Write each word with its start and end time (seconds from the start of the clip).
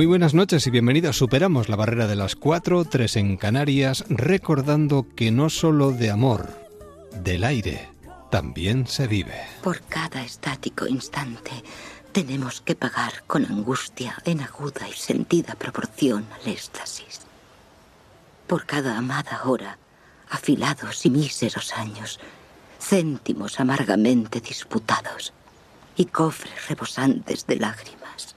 Muy 0.00 0.06
buenas 0.06 0.32
noches 0.32 0.66
y 0.66 0.70
bienvenidos. 0.70 1.18
Superamos 1.18 1.68
la 1.68 1.76
barrera 1.76 2.06
de 2.06 2.16
las 2.16 2.34
4, 2.34 2.86
3 2.86 3.16
en 3.16 3.36
Canarias, 3.36 4.06
recordando 4.08 5.06
que 5.14 5.30
no 5.30 5.50
solo 5.50 5.90
de 5.90 6.10
amor, 6.10 6.48
del 7.22 7.44
aire, 7.44 7.90
también 8.30 8.86
se 8.86 9.06
vive. 9.06 9.34
Por 9.62 9.82
cada 9.82 10.24
estático 10.24 10.86
instante 10.86 11.50
tenemos 12.12 12.62
que 12.62 12.74
pagar 12.74 13.24
con 13.26 13.44
angustia 13.44 14.16
en 14.24 14.40
aguda 14.40 14.88
y 14.88 14.94
sentida 14.94 15.54
proporción 15.54 16.26
al 16.32 16.50
éxtasis. 16.50 17.20
Por 18.46 18.64
cada 18.64 18.96
amada 18.96 19.42
hora, 19.44 19.76
afilados 20.30 21.04
y 21.04 21.10
míseros 21.10 21.74
años, 21.74 22.20
céntimos 22.80 23.60
amargamente 23.60 24.40
disputados 24.40 25.34
y 25.94 26.06
cofres 26.06 26.68
rebosantes 26.70 27.46
de 27.46 27.56
lágrimas. 27.56 28.34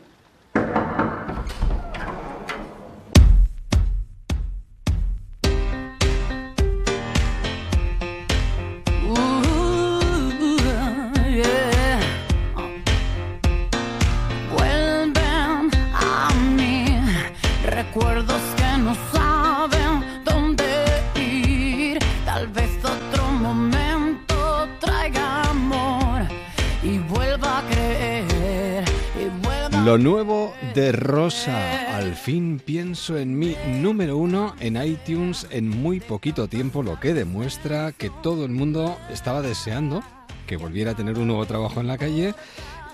Lo 29.83 29.97
nuevo 29.97 30.53
de 30.73 30.93
Rosa, 30.93 31.97
al 31.97 32.15
fin 32.15 32.61
pienso 32.63 33.17
en 33.17 33.37
mí, 33.37 33.53
número 33.67 34.15
uno 34.15 34.55
en 34.61 34.81
iTunes 34.81 35.45
en 35.49 35.67
muy 35.67 35.99
poquito 35.99 36.47
tiempo, 36.47 36.83
lo 36.83 37.01
que 37.01 37.13
demuestra 37.13 37.91
que 37.91 38.09
todo 38.21 38.45
el 38.45 38.51
mundo 38.51 38.97
estaba 39.11 39.41
deseando 39.41 40.01
que 40.47 40.55
volviera 40.55 40.91
a 40.91 40.95
tener 40.95 41.17
un 41.19 41.27
nuevo 41.27 41.45
trabajo 41.45 41.81
en 41.81 41.87
la 41.87 41.97
calle 41.97 42.33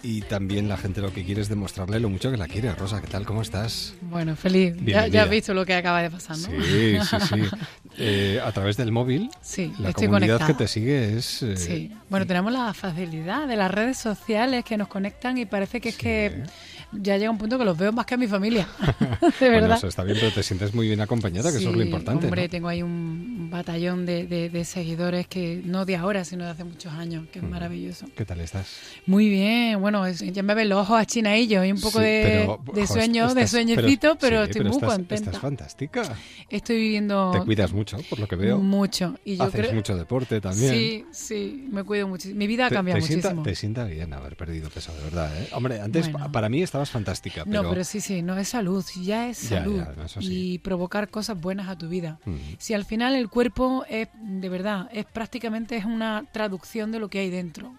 y 0.02 0.22
también 0.22 0.68
la 0.68 0.78
gente 0.78 1.02
lo 1.02 1.14
que 1.14 1.24
quiere 1.24 1.42
es 1.42 1.50
demostrarle 1.50 2.00
lo 2.00 2.10
mucho 2.10 2.32
que 2.32 2.38
la 2.38 2.48
quiere. 2.48 2.74
Rosa, 2.74 3.02
¿qué 3.02 3.08
tal? 3.08 3.26
¿Cómo 3.26 3.42
estás? 3.42 3.94
Bueno, 4.02 4.36
feliz. 4.36 4.76
Ya, 4.84 5.04
has 5.04 5.30
visto 5.30 5.54
lo 5.54 5.66
que 5.66 5.76
acaba 5.76 6.02
de 6.02 6.10
pasar, 6.10 6.38
¿no? 6.38 6.48
Sí, 6.64 6.98
sí, 7.02 7.18
sí. 7.30 7.42
Eh, 8.02 8.40
a 8.42 8.50
través 8.54 8.78
del 8.78 8.94
móvil, 8.94 9.30
sí, 9.42 9.74
la 9.78 9.90
estoy 9.90 10.08
comunidad 10.08 10.48
que 10.48 10.54
te 10.54 10.70
sigue 10.70 11.18
es... 11.18 11.44
Eh, 11.44 11.58
sí, 11.58 11.92
bueno, 12.10 12.26
tenemos 12.26 12.54
la 12.54 12.74
facilidad 12.74 13.46
de 13.46 13.58
las 13.58 13.70
redes 13.70 13.98
sociales 13.98 14.64
que 14.64 14.78
nos 14.78 14.88
conectan 14.88 15.38
y 15.38 15.46
parece 15.46 15.82
que 15.82 15.90
es 15.90 15.98
que 15.98 16.44
ya 16.92 17.18
llega 17.18 17.30
un 17.30 17.38
punto 17.38 17.58
que 17.58 17.66
los 17.66 17.78
veo 17.78 17.92
más 17.92 18.06
que 18.06 18.16
a 18.16 18.18
mi 18.18 18.28
familia. 18.28 18.68
de 19.40 19.50
verdad. 19.50 19.60
Bueno, 19.60 19.76
eso 19.76 19.88
está 19.88 20.04
bien, 20.04 20.18
pero 20.20 20.32
te 20.32 20.44
sientes 20.44 20.74
muy 20.74 20.88
bien 20.88 21.02
acompañada, 21.02 21.52
que 21.52 21.58
eso 21.58 21.70
es 21.70 21.76
lo 21.76 21.84
importante. 21.84 22.26
Hombre, 22.26 22.50
tengo 22.50 22.68
ahí 22.68 22.82
un 22.82 23.50
batallón 23.52 24.06
de, 24.06 24.66
seguidores 24.66 25.28
que 25.28 25.62
no 25.64 25.86
de 25.86 25.96
ahora, 25.96 26.24
sino 26.26 26.46
de 26.46 26.52
hace 26.52 26.64
muchos 26.64 26.94
años, 26.94 27.28
que 27.32 27.40
es 27.40 27.46
maravilloso. 27.46 28.08
¿Qué 28.16 28.26
tal 28.26 28.42
estás? 28.42 28.68
Muy 29.06 29.30
bien, 29.30 29.80
bueno, 29.82 30.10
ya 30.10 30.44
me 30.44 30.54
ven 30.54 30.70
los 30.70 30.80
ojos 30.80 31.00
achinadillos 31.00 31.66
y 31.66 31.72
un 31.72 31.82
poco 31.82 32.00
de, 32.00 32.50
de 32.74 32.88
sueño, 32.88 33.34
de 33.34 33.48
sueñecito, 33.48 34.18
pero, 34.20 34.44
estoy 34.44 34.66
muy 34.66 34.80
contenta. 34.80 35.16
Estás 35.16 35.40
fantástica. 35.40 36.04
Estoy 36.50 36.78
viviendo. 36.78 37.32
Te 37.32 37.42
cuidas 37.42 37.72
mucho, 37.72 37.98
por 38.10 38.20
lo 38.20 38.28
que 38.28 38.36
veo. 38.36 38.58
Mucho. 38.58 39.16
Y 39.24 39.38
yo 39.38 39.44
Haces 39.44 39.74
mucho 39.74 39.96
deporte 39.96 40.42
también. 40.42 40.74
Sí, 40.74 41.06
sí, 41.12 41.68
me 41.72 41.84
cuido 41.84 42.08
muchísimo. 42.08 42.38
Mi 42.38 42.48
vida 42.48 42.68
ha 42.68 42.70
cambiado 42.70 43.00
muchísimo. 43.00 43.44
te 43.44 43.56
sienta 43.56 43.86
bien 43.86 44.14
haber 44.14 44.36
perdido 44.36 44.70
peso, 44.70 44.94
de 44.94 45.04
verdad. 45.04 45.32
¿eh? 45.42 45.50
Hombre, 45.54 45.82
antes 45.82 46.10
para 46.32 46.50
mí 46.50 46.62
estabas 46.84 46.90
fantástica. 46.92 47.44
Pero... 47.46 47.64
No, 47.64 47.70
pero 47.70 47.84
sí, 47.84 48.02
sí, 48.02 48.22
no 48.22 48.38
es 48.38 48.50
salud, 48.50 48.86
ya 49.02 49.30
es 49.30 49.38
salud. 49.38 49.84
Y 50.20 50.60
provocar 50.60 51.10
cosas 51.10 51.40
buenas 51.40 51.68
a 51.68 51.78
tu 51.78 51.90
vida. 51.90 52.20
Si 52.58 52.74
al 52.74 52.86
final 52.86 53.16
el 53.16 53.30
cuerpo 53.30 53.86
es, 53.90 54.08
de 54.22 54.50
verdad, 54.50 54.90
es 54.94 55.06
prácticamente 55.06 55.78
es 55.78 55.86
una 55.86 56.26
traducción 56.32 56.92
de 56.92 57.00
lo 57.00 57.10
que 57.10 57.20
hay 57.20 57.30
dentro. 57.30 57.76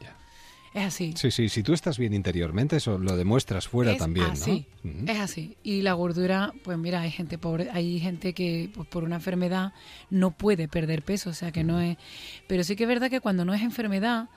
Es 0.73 0.85
así. 0.85 1.15
Sí, 1.17 1.33
sí, 1.33 1.49
si 1.49 1.65
tú 1.65 1.73
estás 1.73 1.99
bien 1.99 2.15
interiormente, 2.15 2.77
eso 2.77 2.97
lo 2.97 3.17
demuestras 3.17 3.67
fuera 3.67 3.97
también, 3.97 4.27
así, 4.27 4.67
Es 5.07 5.19
así. 5.19 5.57
Y 5.65 5.83
la 5.83 5.95
gordura, 5.95 6.53
pues 6.63 6.79
mira, 6.79 7.01
hay 7.01 7.11
gente 7.11 7.39
pobre, 7.39 7.69
hay 7.73 7.99
gente 7.99 8.35
que 8.35 8.71
pues, 8.73 8.87
por 8.87 9.03
una 9.03 9.17
enfermedad 9.17 9.73
no 10.11 10.31
puede 10.31 10.69
perder 10.69 11.03
peso, 11.03 11.31
o 11.31 11.33
sea 11.33 11.51
que 11.51 11.65
no 11.65 11.81
es... 11.81 11.97
Pero 12.47 12.63
sí 12.63 12.77
que 12.77 12.85
es 12.85 12.89
verdad 12.89 13.11
que 13.11 13.21
cuando 13.21 13.45
no 13.45 13.53
es 13.53 13.63
enfermedad 13.63 14.29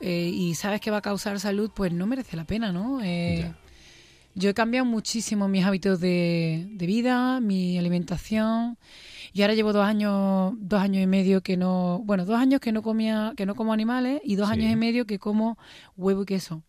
eh, 0.00 0.32
y 0.34 0.56
sabes 0.56 0.80
que 0.80 0.90
va 0.90 0.96
a 0.96 1.02
causar 1.02 1.38
salud, 1.38 1.70
pues 1.72 1.92
no 1.92 2.08
merece 2.08 2.36
la 2.36 2.44
pena, 2.44 2.72
¿no? 2.72 3.00
Eh, 3.00 3.52
yo 4.34 4.50
he 4.50 4.54
cambiado 4.54 4.84
muchísimo 4.86 5.48
mis 5.48 5.64
hábitos 5.64 6.00
de, 6.00 6.66
de 6.70 6.86
vida, 6.86 7.40
mi 7.40 7.78
alimentación 7.78 8.78
y 9.32 9.42
ahora 9.42 9.54
llevo 9.54 9.72
dos 9.72 9.84
años, 9.84 10.54
dos 10.58 10.80
años 10.80 11.02
y 11.02 11.06
medio 11.06 11.42
que 11.42 11.56
no, 11.56 12.02
bueno, 12.04 12.24
dos 12.24 12.36
años 12.36 12.60
que 12.60 12.72
no 12.72 12.82
comía, 12.82 13.32
que 13.36 13.46
no 13.46 13.54
como 13.54 13.72
animales 13.72 14.20
y 14.24 14.36
dos 14.36 14.50
años 14.50 14.70
y 14.70 14.76
medio 14.76 15.06
que 15.06 15.18
como 15.18 15.58
huevo 15.96 16.22
y 16.22 16.26
queso. 16.26 16.62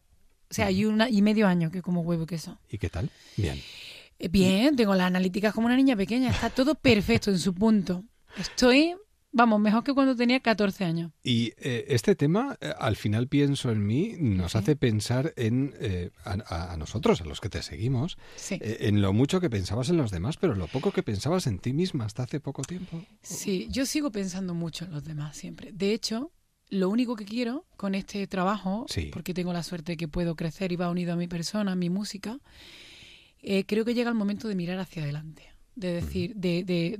O 0.50 0.54
sea, 0.54 0.72
y 0.72 0.86
una 0.86 1.10
y 1.10 1.22
medio 1.22 1.48
año 1.48 1.72
que 1.72 1.82
como 1.82 2.02
huevo 2.02 2.24
y 2.24 2.28
queso. 2.28 2.60
¿Y 2.70 2.78
qué 2.78 2.90
tal? 2.90 3.10
Bien. 3.38 3.60
Eh, 4.20 4.28
bien, 4.30 4.76
tengo 4.76 4.96
las 4.96 5.08
analíticas 5.08 5.54
como 5.54 5.66
una 5.66 5.76
niña 5.76 5.96
pequeña, 5.96 6.30
está 6.30 6.50
todo 6.50 6.76
perfecto 6.76 7.32
en 7.32 7.40
su 7.40 7.54
punto. 7.54 8.04
Estoy 8.38 8.96
Vamos, 9.36 9.60
mejor 9.60 9.84
que 9.84 9.96
cuando 9.96 10.16
tenía 10.16 10.40
14 10.40 10.86
años. 10.86 11.12
Y 11.24 11.54
eh, 11.58 11.86
este 11.88 12.14
tema, 12.16 12.56
eh, 12.62 12.72
al 12.78 12.96
final 12.96 13.28
pienso 13.28 13.72
en 13.72 13.84
mí, 13.84 14.14
nos 14.20 14.56
hace 14.56 14.76
pensar 14.76 15.34
en 15.36 15.74
eh, 15.80 16.12
a, 16.24 16.78
nosotros, 16.78 17.20
a 17.20 17.26
los 17.26 17.42
que 17.42 17.50
te 17.50 17.64
seguimos, 17.64 18.20
en 18.62 19.02
lo 19.02 19.12
mucho 19.12 19.42
que 19.42 19.50
pensabas 19.50 19.90
en 19.90 19.98
los 19.98 20.12
demás, 20.12 20.38
pero 20.38 20.54
lo 20.54 20.68
poco 20.68 20.92
que 20.92 21.02
pensabas 21.02 21.48
en 21.48 21.58
ti 21.58 21.74
misma 21.74 22.06
hasta 22.06 22.24
hace 22.24 22.40
poco 22.40 22.62
tiempo. 22.62 23.04
Sí, 23.24 23.68
yo 23.72 23.88
sigo 23.88 24.12
pensando 24.12 24.54
mucho 24.54 24.86
en 24.86 24.92
los 24.92 25.04
demás 25.04 25.36
siempre. 25.36 25.72
De 25.74 25.94
hecho, 25.94 26.32
lo 26.70 26.90
único 26.90 27.16
que 27.16 27.26
quiero 27.26 27.66
con 27.76 27.96
este 27.96 28.28
trabajo, 28.28 28.86
porque 29.12 29.34
tengo 29.34 29.52
la 29.52 29.64
suerte 29.64 29.94
de 29.94 29.98
que 29.98 30.08
puedo 30.08 30.36
crecer 30.36 30.72
y 30.72 30.76
va 30.76 30.92
unido 30.92 31.14
a 31.14 31.16
mi 31.16 31.28
persona, 31.28 31.72
a 31.72 31.76
mi 31.76 31.90
música, 31.90 32.38
creo 33.66 33.84
que 33.84 33.96
llega 33.96 34.12
el 34.12 34.16
momento 34.16 34.48
de 34.48 34.54
mirar 34.54 34.78
hacia 34.78 35.02
adelante 35.02 35.53
de 35.76 35.94
decir, 35.94 36.36
de, 36.36 36.64
de, 36.64 36.98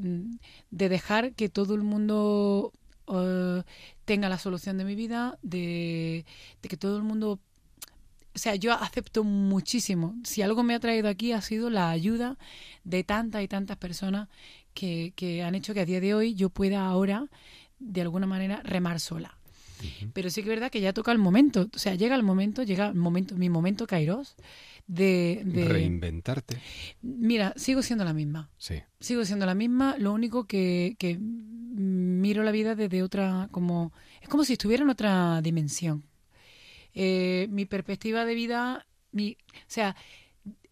de, 0.72 0.90
dejar 0.90 1.34
que 1.34 1.50
todo 1.50 1.76
el 1.76 1.84
mundo 1.84 2.72
uh, 3.08 3.62
tenga 4.06 4.30
la 4.30 4.38
solución 4.38 4.78
de 4.78 4.86
mi 4.86 4.96
vida, 4.96 5.38
de, 5.42 6.26
que 6.62 6.78
todo 6.78 6.98
el 6.98 7.04
mundo... 7.04 7.40
O 8.36 8.40
sea, 8.40 8.56
yo 8.56 8.74
acepto 8.74 9.24
muchísimo. 9.24 10.16
Si 10.24 10.42
algo 10.42 10.64
me 10.64 10.74
ha 10.74 10.80
traído 10.80 11.08
aquí 11.08 11.34
ha 11.34 11.42
sido 11.42 11.70
la 11.70 11.92
ayuda 11.92 12.38
de 12.84 13.04
tantas 13.04 13.44
y 13.44 13.48
tantas 13.48 13.78
personas 13.78 14.28
que, 14.74 15.14
que 15.16 15.44
han 15.44 15.54
hecho 15.54 15.76
que 15.76 15.82
a 15.82 15.86
día 15.86 16.02
de 16.02 16.16
hoy 16.16 16.34
yo 16.34 16.50
pueda 16.50 16.84
ahora, 16.88 17.28
de 17.78 18.02
alguna 18.02 18.26
manera, 18.26 18.62
remar 18.64 19.00
sola. 19.00 19.38
Pero 20.14 20.30
sí 20.30 20.42
que 20.42 20.50
es 20.50 20.56
verdad 20.56 20.72
que 20.72 20.82
ya 20.82 20.94
toca 20.94 21.12
el 21.12 21.18
momento. 21.18 21.68
O 21.76 21.78
sea, 21.78 21.96
llega 21.96 22.16
el 22.16 22.24
momento, 22.24 22.64
llega 22.64 22.88
el 22.88 22.96
momento, 22.96 23.36
mi 23.36 23.50
momento 23.50 23.86
Kairos 23.86 24.36
de, 24.88 25.44
Reinventarte. 25.68 26.60
Mira, 27.02 27.54
sigo 27.56 27.82
siendo 27.82 28.04
la 28.04 28.14
misma. 28.14 28.50
Sí. 28.58 28.82
Sigo 29.00 29.26
siendo 29.26 29.46
la 29.46 29.56
misma, 29.56 29.96
lo 29.98 30.14
único 30.14 30.46
que, 30.46 30.96
que 31.00 31.18
miro 31.20 32.44
la 32.44 32.52
vida 32.52 32.76
desde 32.76 33.04
otra, 33.04 33.48
como... 33.52 33.94
Es 34.22 34.30
como 34.30 34.44
si 34.44 34.54
estuviera 34.54 34.84
en 34.84 34.90
otra 34.90 35.42
dimensión. 35.42 36.06
Eh, 36.94 37.48
mi 37.50 37.66
perspectiva 37.66 38.26
de 38.26 38.36
vida, 38.36 38.86
mi, 39.12 39.38
o 39.54 39.68
sea, 39.68 39.96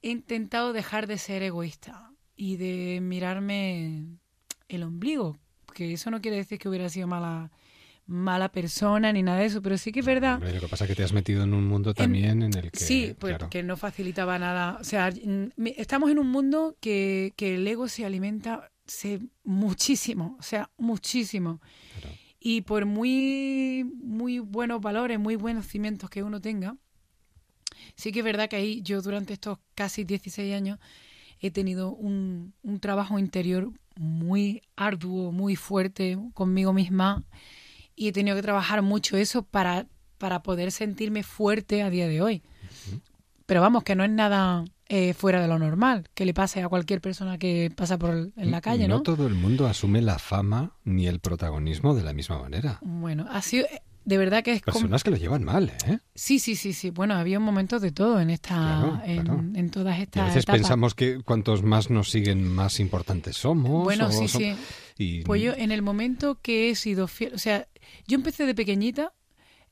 he 0.02 0.10
intentado 0.10 0.74
dejar 0.74 1.08
de 1.08 1.18
ser 1.18 1.42
egoísta 1.44 2.12
y 2.36 2.58
de 2.58 3.00
mirarme 3.02 4.06
el 4.68 4.84
ombligo, 4.84 5.38
que 5.74 5.94
eso 5.94 6.12
no 6.12 6.22
quiere 6.22 6.38
decir 6.38 6.60
que 6.60 6.70
hubiera 6.70 6.90
sido 6.90 7.08
mala 7.08 7.52
mala 8.06 8.52
persona 8.52 9.14
ni 9.14 9.24
nada 9.24 9.40
de 9.40 9.46
eso, 9.46 9.62
pero 9.62 9.78
sí 9.78 9.92
que 9.92 10.02
es 10.02 10.06
verdad. 10.06 10.40
lo 10.42 10.60
que 10.60 10.68
pasa 10.68 10.86
es 10.86 10.90
que 10.90 10.96
te 10.96 11.04
has 11.04 11.14
metido 11.14 11.44
en 11.44 11.54
un 11.54 11.66
mundo 11.66 11.94
también 11.94 12.44
en, 12.44 12.54
el 12.58 12.72
que. 12.72 12.80
Sí, 12.80 13.16
pues 13.18 13.38
que 13.50 13.64
no 13.64 13.78
facilitaba 13.78 14.38
nada. 14.38 14.78
O 14.80 14.84
sea, 14.84 15.12
estamos 15.78 16.12
en 16.12 16.20
un 16.20 16.28
mundo 16.28 16.76
que, 16.80 17.34
que 17.36 17.56
el 17.56 17.68
ego 17.68 17.88
se 17.88 18.06
alimenta 18.06 18.72
se, 18.92 19.22
muchísimo, 19.44 20.36
o 20.40 20.44
sea, 20.44 20.70
muchísimo. 20.78 21.62
Y 22.40 22.62
por 22.62 22.86
muy, 22.86 23.90
muy 24.02 24.40
buenos 24.40 24.82
valores, 24.82 25.20
muy 25.20 25.36
buenos 25.36 25.68
cimientos 25.68 26.10
que 26.10 26.24
uno 26.24 26.42
tenga, 26.42 26.76
sí 27.96 28.12
que 28.12 28.20
es 28.20 28.26
verdad 28.26 28.50
que 28.50 28.58
ahí 28.58 28.82
yo 28.82 29.02
durante 29.02 29.34
estos 29.34 29.60
casi 29.76 30.04
16 30.04 30.54
años 30.54 30.80
he 31.40 31.52
tenido 31.52 31.94
un, 31.94 32.54
un 32.64 32.80
trabajo 32.80 33.18
interior 33.20 33.72
muy 33.96 34.62
arduo, 34.76 35.32
muy 35.32 35.56
fuerte 35.56 36.18
conmigo 36.34 36.74
misma 36.74 37.24
y 38.02 38.08
he 38.08 38.12
tenido 38.12 38.36
que 38.36 38.42
trabajar 38.42 38.82
mucho 38.82 39.16
eso 39.16 39.44
para, 39.44 39.86
para 40.18 40.42
poder 40.42 40.72
sentirme 40.72 41.22
fuerte 41.22 41.84
a 41.84 41.92
día 41.92 42.08
de 42.08 42.20
hoy. 42.20 42.42
Pero 43.46 43.62
vamos, 43.62 43.84
que 43.84 43.96
no 43.96 44.04
es 44.04 44.10
nada 44.10 44.66
eh, 44.90 45.14
fuera 45.14 45.40
de 45.40 45.48
lo 45.48 45.60
normal, 45.60 46.10
que 46.16 46.26
le 46.26 46.34
pase 46.34 46.64
a 46.64 46.68
cualquier 46.68 47.00
persona 47.00 47.38
que 47.38 47.72
pasa 47.76 48.00
por 48.00 48.32
en 48.36 48.50
la 48.50 48.60
calle, 48.60 48.88
¿no? 48.88 48.96
No 48.96 49.02
todo 49.04 49.28
el 49.28 49.36
mundo 49.36 49.68
asume 49.68 50.02
la 50.02 50.18
fama 50.18 50.72
ni 50.84 51.06
el 51.06 51.20
protagonismo 51.20 51.94
de 51.94 52.02
la 52.02 52.12
misma 52.12 52.40
manera. 52.40 52.80
Bueno, 52.82 53.28
ha 53.30 53.44
sido 53.44 53.68
de 54.04 54.18
verdad 54.18 54.44
que 54.44 54.54
es 54.54 54.62
personas 54.62 55.04
que 55.04 55.12
lo 55.12 55.18
llevan 55.18 55.44
mal, 55.44 55.72
¿eh? 55.88 56.00
Sí, 56.16 56.40
sí, 56.40 56.56
sí, 56.56 56.74
sí. 56.74 56.90
Bueno, 56.90 57.14
había 57.16 57.38
un 57.38 57.46
momento 57.46 57.80
de 57.80 57.92
todo 57.92 58.20
en 58.20 58.30
esta, 58.30 59.02
en, 59.06 59.70
todas 59.70 60.00
estas. 60.00 60.24
a 60.24 60.26
veces 60.28 60.46
pensamos 60.46 60.96
que 60.96 61.22
cuantos 61.22 61.64
más 61.64 61.90
nos 61.90 62.10
siguen, 62.10 62.48
más 62.48 62.80
importantes 62.80 63.38
somos. 63.38 63.84
Bueno, 63.84 64.12
sí, 64.12 64.28
sí. 64.28 65.24
Pues 65.26 65.42
yo 65.42 65.54
en 65.54 65.72
el 65.72 65.82
momento 65.82 66.40
que 66.42 66.70
he 66.70 66.76
sido 66.76 67.08
fiel, 67.08 67.34
o 67.34 67.40
sea, 67.40 67.68
yo 68.08 68.16
empecé 68.16 68.46
de 68.46 68.56
pequeñita 68.56 69.14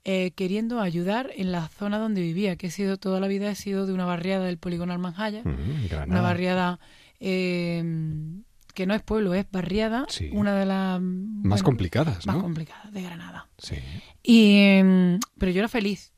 eh, 0.05 0.31
queriendo 0.31 0.79
ayudar 0.79 1.31
en 1.35 1.51
la 1.51 1.67
zona 1.67 1.97
donde 1.97 2.21
vivía, 2.21 2.55
que 2.55 2.67
he 2.67 2.71
sido 2.71 2.97
toda 2.97 3.19
la 3.19 3.27
vida 3.27 3.51
he 3.51 3.55
sido 3.55 3.85
de 3.85 3.93
una 3.93 4.05
barriada 4.05 4.45
del 4.45 4.57
polígono 4.57 4.93
Almanjaya, 4.93 5.43
una 5.43 6.21
barriada 6.21 6.79
eh, 7.19 7.83
que 8.73 8.85
no 8.85 8.93
es 8.93 9.01
pueblo, 9.01 9.33
es 9.33 9.45
barriada, 9.51 10.05
una 10.31 10.55
de 10.55 10.65
las 10.65 11.01
más 11.01 11.63
complicadas, 11.63 12.25
¿no? 12.25 12.33
Más 12.33 12.43
complicadas 12.43 12.91
de 12.91 13.01
Granada. 13.01 13.47
Sí. 13.57 13.75
Y, 14.23 14.57
em, 14.57 15.19
pero 15.37 15.51
yo 15.51 15.59
era 15.59 15.67
feliz. 15.67 16.13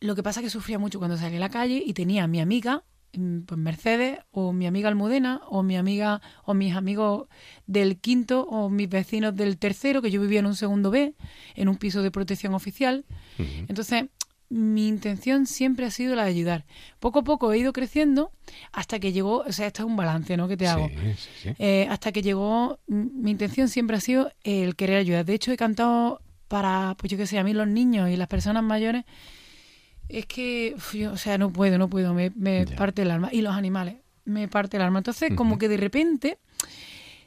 Lo 0.00 0.14
que 0.14 0.22
pasa 0.22 0.40
es 0.40 0.44
que 0.44 0.50
sufría 0.50 0.78
mucho 0.78 0.98
cuando 0.98 1.16
salí 1.16 1.36
a 1.36 1.40
la 1.40 1.48
calle 1.48 1.82
y 1.84 1.94
tenía 1.94 2.24
a 2.24 2.26
mi 2.26 2.40
amiga, 2.40 2.84
mm, 3.14 3.40
pues 3.40 3.58
Mercedes, 3.58 4.18
o 4.30 4.52
mi 4.52 4.66
amiga 4.66 4.88
Almudena, 4.88 5.40
o 5.48 5.62
mi 5.62 5.76
amiga, 5.76 6.20
o 6.44 6.54
mis 6.54 6.74
amigos 6.74 7.28
del 7.66 7.98
quinto, 7.98 8.42
o 8.42 8.68
mis 8.68 8.88
vecinos 8.88 9.34
del 9.34 9.56
tercero, 9.56 10.02
que 10.02 10.10
yo 10.10 10.20
vivía 10.20 10.40
en 10.40 10.46
un 10.46 10.56
segundo 10.56 10.90
B, 10.90 11.14
en 11.54 11.68
un 11.68 11.76
piso 11.76 12.02
de 12.02 12.10
protección 12.10 12.54
oficial. 12.54 13.04
Entonces, 13.38 14.06
mi 14.48 14.88
intención 14.88 15.46
siempre 15.46 15.86
ha 15.86 15.90
sido 15.90 16.14
la 16.14 16.24
de 16.24 16.30
ayudar. 16.30 16.64
Poco 17.00 17.20
a 17.20 17.24
poco 17.24 17.52
he 17.52 17.58
ido 17.58 17.72
creciendo 17.72 18.30
hasta 18.72 18.98
que 18.98 19.12
llegó, 19.12 19.38
o 19.38 19.52
sea, 19.52 19.66
esto 19.66 19.82
es 19.82 19.88
un 19.88 19.96
balance, 19.96 20.36
¿no? 20.36 20.48
Que 20.48 20.56
te 20.56 20.66
hago. 20.66 20.88
Eh, 21.58 21.86
hasta 21.90 22.12
que 22.12 22.22
llegó, 22.22 22.78
mi 22.86 23.30
intención 23.30 23.68
siempre 23.68 23.96
ha 23.96 24.00
sido 24.00 24.30
el 24.42 24.76
querer 24.76 24.98
ayudar. 24.98 25.24
De 25.24 25.34
hecho, 25.34 25.52
he 25.52 25.56
cantado 25.56 26.20
para, 26.48 26.94
pues 26.98 27.10
yo 27.10 27.18
qué 27.18 27.26
sé, 27.26 27.38
a 27.38 27.44
mí 27.44 27.52
los 27.52 27.68
niños 27.68 28.10
y 28.10 28.16
las 28.16 28.28
personas 28.28 28.62
mayores. 28.62 29.04
Es 30.08 30.26
que, 30.26 30.76
o 31.10 31.16
sea, 31.16 31.38
no 31.38 31.50
puedo, 31.50 31.78
no 31.78 31.88
puedo, 31.88 32.12
me, 32.14 32.30
parte 32.76 33.02
el 33.02 33.10
alma. 33.10 33.30
Y 33.32 33.40
los 33.40 33.54
animales, 33.54 33.96
me 34.24 34.48
parte 34.48 34.76
el 34.76 34.82
alma. 34.82 34.98
Entonces, 34.98 35.32
como 35.34 35.58
que 35.58 35.68
de 35.68 35.78
repente 35.78 36.38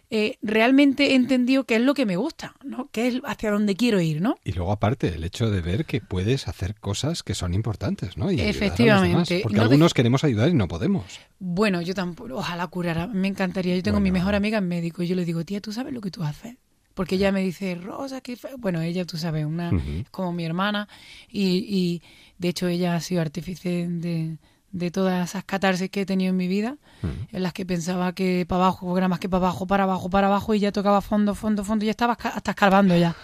eh, 0.09 0.37
realmente 0.41 1.11
he 1.11 1.15
entendido 1.15 1.65
qué 1.65 1.75
es 1.75 1.81
lo 1.81 1.93
que 1.93 2.05
me 2.05 2.15
gusta, 2.15 2.55
¿no? 2.63 2.89
Qué 2.91 3.07
es 3.07 3.21
hacia 3.25 3.51
dónde 3.51 3.75
quiero 3.75 3.99
ir, 3.99 4.21
¿no? 4.21 4.37
Y 4.45 4.53
luego 4.53 4.71
aparte 4.71 5.09
el 5.09 5.23
hecho 5.23 5.51
de 5.51 5.61
ver 5.61 5.85
que 5.85 5.99
puedes 5.99 6.47
hacer 6.47 6.75
cosas 6.75 7.23
que 7.23 7.35
son 7.35 7.53
importantes, 7.53 8.17
¿no? 8.17 8.31
Y 8.31 8.39
Efectivamente. 8.39 9.41
porque 9.43 9.59
algunos 9.59 9.93
queremos 9.93 10.23
ayudar 10.23 10.49
y 10.49 10.53
no 10.53 10.67
podemos. 10.67 11.19
Bueno, 11.39 11.81
yo 11.81 11.93
tampoco, 11.93 12.35
ojalá 12.35 12.67
curara, 12.67 13.07
me 13.07 13.27
encantaría. 13.27 13.75
Yo 13.75 13.83
tengo 13.83 13.99
mi 13.99 14.11
mejor 14.11 14.33
amiga 14.33 14.59
en 14.59 14.67
médico 14.67 15.03
y 15.03 15.07
yo 15.07 15.15
le 15.15 15.25
digo, 15.25 15.43
tía, 15.43 15.59
¿tú 15.59 15.73
sabes 15.73 15.93
lo 15.93 15.99
que 15.99 16.11
tú 16.11 16.23
haces? 16.23 16.55
Porque 16.93 17.15
ella 17.15 17.31
me 17.31 17.41
dice, 17.41 17.75
Rosa, 17.75 18.21
que 18.21 18.37
bueno, 18.57 18.81
ella, 18.81 19.05
tú 19.05 19.17
sabes, 19.17 19.45
una 19.45 19.71
como 20.09 20.31
mi 20.31 20.45
hermana 20.45 20.87
y, 21.29 21.57
y 21.67 22.01
de 22.37 22.47
hecho 22.47 22.67
ella 22.67 22.95
ha 22.95 23.01
sido 23.01 23.21
artífice 23.21 23.87
de 23.87 24.37
de 24.71 24.91
todas 24.91 25.29
esas 25.29 25.43
catarsis 25.43 25.89
que 25.89 26.01
he 26.01 26.05
tenido 26.05 26.31
en 26.31 26.37
mi 26.37 26.47
vida, 26.47 26.77
mm. 27.01 27.35
en 27.35 27.43
las 27.43 27.53
que 27.53 27.65
pensaba 27.65 28.13
que 28.13 28.45
para 28.47 28.63
abajo 28.63 28.97
era 28.97 29.07
más 29.07 29.19
que 29.19 29.29
para 29.29 29.45
abajo, 29.45 29.67
para 29.67 29.83
abajo, 29.83 30.09
para 30.09 30.27
abajo, 30.27 30.53
y 30.53 30.59
ya 30.59 30.71
tocaba 30.71 31.01
fondo, 31.01 31.35
fondo, 31.35 31.63
fondo, 31.63 31.83
y 31.85 31.87
ya 31.87 31.91
estaba 31.91 32.13
hasta 32.13 32.51
escarbando 32.51 32.95
ya. 32.97 33.15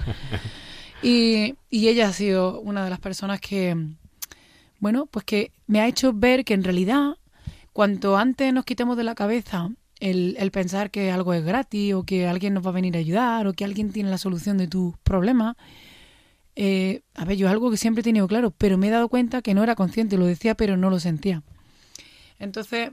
y, 1.04 1.56
y 1.70 1.88
ella 1.88 2.08
ha 2.08 2.14
sido 2.14 2.60
una 2.62 2.84
de 2.84 2.90
las 2.90 3.00
personas 3.00 3.40
que, 3.40 3.76
bueno, 4.80 5.06
pues 5.06 5.26
que 5.26 5.52
me 5.68 5.82
ha 5.82 5.88
hecho 5.88 6.14
ver 6.14 6.46
que 6.46 6.54
en 6.54 6.64
realidad, 6.64 7.18
cuanto 7.74 8.18
antes 8.18 8.54
nos 8.54 8.66
quitemos 8.66 8.98
de 8.98 9.04
la 9.04 9.16
cabeza 9.16 9.70
el, 10.00 10.36
el, 10.38 10.52
pensar 10.52 10.92
que 10.92 11.12
algo 11.12 11.34
es 11.34 11.46
gratis 11.46 11.94
o 11.94 12.04
que 12.04 12.28
alguien 12.28 12.54
nos 12.54 12.66
va 12.66 12.70
a 12.70 12.74
venir 12.74 12.96
a 12.96 13.00
ayudar 13.00 13.48
o 13.48 13.54
que 13.54 13.64
alguien 13.64 13.92
tiene 13.92 14.10
la 14.10 14.18
solución 14.18 14.58
de 14.58 14.68
tus 14.68 14.98
problemas, 14.98 15.56
eh, 16.56 17.02
a 17.16 17.26
ver, 17.26 17.38
yo 17.38 17.48
es 17.48 17.52
algo 17.52 17.72
que 17.72 17.78
siempre 17.78 18.02
he 18.02 18.04
tenido 18.04 18.28
claro, 18.28 18.52
pero 18.52 18.78
me 18.78 18.88
he 18.88 18.92
dado 18.92 19.10
cuenta 19.10 19.42
que 19.42 19.54
no 19.54 19.64
era 19.64 19.76
consciente, 19.76 20.18
lo 20.18 20.26
decía, 20.26 20.56
pero 20.56 20.78
no 20.78 20.90
lo 20.90 21.00
sentía. 21.00 21.44
Entonces, 22.40 22.92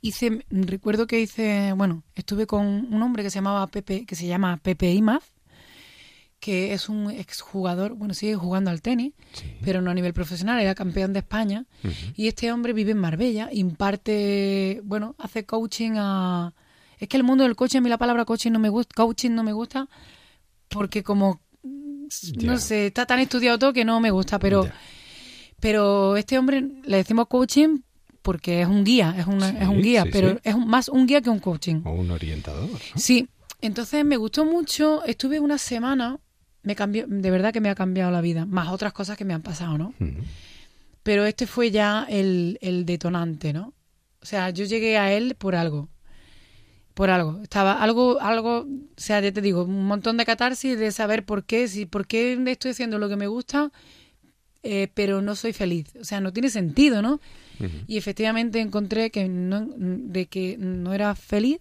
hice, 0.00 0.44
recuerdo 0.50 1.06
que 1.06 1.20
hice, 1.20 1.72
bueno, 1.76 2.02
estuve 2.14 2.46
con 2.46 2.66
un 2.66 3.02
hombre 3.02 3.22
que 3.22 3.30
se 3.30 3.36
llamaba 3.36 3.66
Pepe, 3.68 4.06
que 4.06 4.16
se 4.16 4.26
llama 4.26 4.58
Pepe 4.62 4.92
Imaz, 4.92 5.32
que 6.40 6.72
es 6.72 6.88
un 6.88 7.10
exjugador, 7.10 7.94
bueno, 7.94 8.14
sigue 8.14 8.36
jugando 8.36 8.70
al 8.70 8.80
tenis, 8.80 9.12
pero 9.64 9.82
no 9.82 9.90
a 9.90 9.94
nivel 9.94 10.12
profesional, 10.12 10.60
era 10.60 10.74
campeón 10.74 11.12
de 11.12 11.18
España. 11.20 11.66
Y 12.14 12.28
este 12.28 12.52
hombre 12.52 12.72
vive 12.72 12.92
en 12.92 12.98
Marbella, 12.98 13.48
imparte, 13.52 14.80
bueno, 14.84 15.14
hace 15.18 15.44
coaching 15.44 15.92
a... 15.96 16.54
Es 16.98 17.08
que 17.08 17.16
el 17.16 17.24
mundo 17.24 17.44
del 17.44 17.56
coaching, 17.56 17.78
a 17.78 17.80
mí 17.80 17.88
la 17.88 17.98
palabra 17.98 18.24
coaching 18.24 18.52
no 18.52 18.58
me 18.58 18.68
gusta, 18.68 18.94
coaching 18.94 19.30
no 19.30 19.42
me 19.42 19.52
gusta, 19.52 19.88
porque 20.68 21.02
como 21.02 21.40
no 22.42 22.58
sé, 22.58 22.86
está 22.86 23.06
tan 23.06 23.20
estudiado 23.20 23.58
todo 23.58 23.72
que 23.72 23.84
no 23.84 24.00
me 24.00 24.10
gusta, 24.10 24.38
pero, 24.38 24.68
pero 25.60 26.16
este 26.16 26.38
hombre 26.38 26.64
le 26.84 26.96
decimos 26.98 27.26
coaching 27.28 27.80
porque 28.22 28.62
es 28.62 28.68
un 28.68 28.84
guía, 28.84 29.14
es, 29.16 29.26
es 29.26 29.68
un 29.68 29.82
guía, 29.82 30.04
pero 30.10 30.38
es 30.42 30.56
más 30.56 30.88
un 30.88 31.06
guía 31.06 31.20
que 31.20 31.30
un 31.30 31.38
coaching. 31.38 31.82
O 31.84 31.92
un 31.92 32.10
orientador. 32.10 32.68
Sí, 32.96 33.28
entonces 33.60 34.04
me 34.04 34.16
gustó 34.16 34.44
mucho, 34.44 35.04
estuve 35.04 35.40
una 35.40 35.58
semana, 35.58 36.18
me 36.62 36.76
cambió, 36.76 37.06
de 37.08 37.30
verdad 37.30 37.52
que 37.52 37.60
me 37.60 37.70
ha 37.70 37.74
cambiado 37.74 38.10
la 38.10 38.20
vida, 38.20 38.44
más 38.46 38.68
otras 38.68 38.92
cosas 38.92 39.16
que 39.16 39.24
me 39.24 39.34
han 39.34 39.42
pasado, 39.42 39.78
¿no? 39.78 39.94
Pero 41.02 41.24
este 41.24 41.46
fue 41.46 41.70
ya 41.70 42.06
el, 42.08 42.58
el 42.60 42.84
detonante, 42.84 43.52
¿no? 43.52 43.72
O 44.20 44.26
sea, 44.26 44.50
yo 44.50 44.64
llegué 44.64 44.98
a 44.98 45.12
él 45.12 45.36
por 45.36 45.54
algo 45.54 45.88
por 46.98 47.10
algo. 47.10 47.40
Estaba 47.44 47.80
algo, 47.80 48.20
algo, 48.20 48.62
o 48.62 48.66
sea, 48.96 49.20
ya 49.20 49.30
te 49.30 49.40
digo, 49.40 49.62
un 49.62 49.86
montón 49.86 50.16
de 50.16 50.24
catarsis 50.24 50.76
de 50.76 50.90
saber 50.90 51.24
por 51.24 51.44
qué, 51.44 51.68
si 51.68 51.86
por 51.86 52.08
qué 52.08 52.36
estoy 52.48 52.72
haciendo 52.72 52.98
lo 52.98 53.08
que 53.08 53.14
me 53.14 53.28
gusta, 53.28 53.70
eh, 54.64 54.88
pero 54.94 55.22
no 55.22 55.36
soy 55.36 55.52
feliz. 55.52 55.94
O 56.00 56.02
sea, 56.02 56.20
no 56.20 56.32
tiene 56.32 56.50
sentido, 56.50 57.00
¿no? 57.00 57.20
Y 57.86 57.98
efectivamente 57.98 58.58
encontré 58.58 59.10
que 59.10 59.28
no, 59.28 59.64
de 59.76 60.26
que 60.26 60.56
no 60.58 60.92
era 60.92 61.14
feliz 61.14 61.60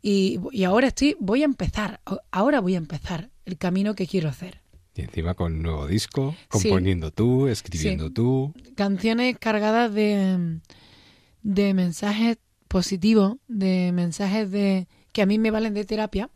y, 0.00 0.38
y, 0.50 0.64
ahora 0.64 0.86
estoy, 0.86 1.14
voy 1.20 1.42
a 1.42 1.44
empezar, 1.44 2.00
ahora 2.30 2.60
voy 2.60 2.74
a 2.74 2.78
empezar 2.78 3.28
el 3.44 3.58
camino 3.58 3.94
que 3.94 4.06
quiero 4.06 4.30
hacer. 4.30 4.62
Y 4.94 5.02
encima 5.02 5.34
con 5.34 5.60
nuevo 5.60 5.86
disco, 5.86 6.34
componiendo 6.48 7.10
tú, 7.10 7.48
escribiendo 7.48 8.10
tú. 8.10 8.54
Canciones 8.76 9.36
cargadas 9.38 9.92
de, 9.92 10.60
de 11.42 11.74
mensajes 11.74 12.38
positivo, 12.68 13.38
de 13.48 13.90
mensajes 13.92 14.50
de 14.50 14.86
que 15.12 15.22
a 15.22 15.26
mí 15.26 15.38
me 15.38 15.50
valen 15.50 15.74
de 15.74 15.84
terapia. 15.84 16.30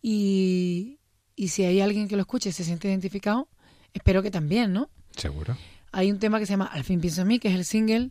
y, 0.00 0.98
y 1.34 1.48
si 1.48 1.64
hay 1.64 1.80
alguien 1.80 2.08
que 2.08 2.16
lo 2.16 2.22
escuche 2.22 2.50
y 2.50 2.52
se 2.52 2.64
siente 2.64 2.88
identificado, 2.88 3.48
espero 3.92 4.22
que 4.22 4.30
también, 4.30 4.72
¿no? 4.72 4.90
Seguro. 5.16 5.56
Hay 5.90 6.10
un 6.10 6.18
tema 6.18 6.38
que 6.38 6.46
se 6.46 6.52
llama 6.52 6.66
Al 6.66 6.84
fin 6.84 7.00
pienso 7.00 7.22
en 7.22 7.28
mí, 7.28 7.38
que 7.38 7.48
es 7.48 7.54
el 7.54 7.64
single, 7.64 8.10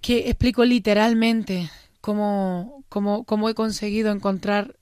que 0.00 0.28
explico 0.28 0.64
literalmente 0.64 1.70
cómo, 2.00 2.84
cómo, 2.88 3.24
cómo 3.24 3.48
he 3.48 3.54
conseguido 3.54 4.12
encontrar 4.12 4.76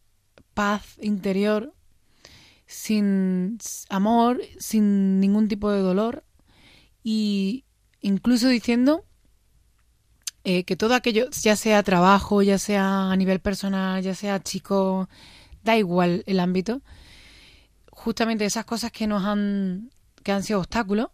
paz 0.53 0.99
interior 1.01 1.73
sin 2.67 3.59
amor, 3.89 4.41
sin 4.59 5.21
ningún 5.21 5.49
tipo 5.49 5.71
de 5.71 5.81
dolor 5.81 6.25
y 7.03 7.65
incluso 8.01 8.49
diciendo 8.49 9.05
eh, 10.45 10.65
que 10.65 10.77
todo 10.77 10.95
aquello, 10.95 11.29
ya 11.31 11.57
sea 11.57 11.83
trabajo, 11.83 12.43
ya 12.43 12.59
sea 12.59 13.11
a 13.11 13.17
nivel 13.17 13.41
personal, 13.41 14.03
ya 14.03 14.15
sea 14.15 14.43
chico, 14.43 15.09
da 15.63 15.77
igual 15.77 16.23
el 16.27 16.41
ámbito, 16.41 16.83
justamente 17.91 18.45
esas 18.45 18.65
cosas 18.65 18.93
que 18.93 19.07
nos 19.07 19.25
han, 19.25 19.91
que 20.23 20.33
han 20.33 20.43
sido 20.43 20.61
obstáculos, 20.61 21.09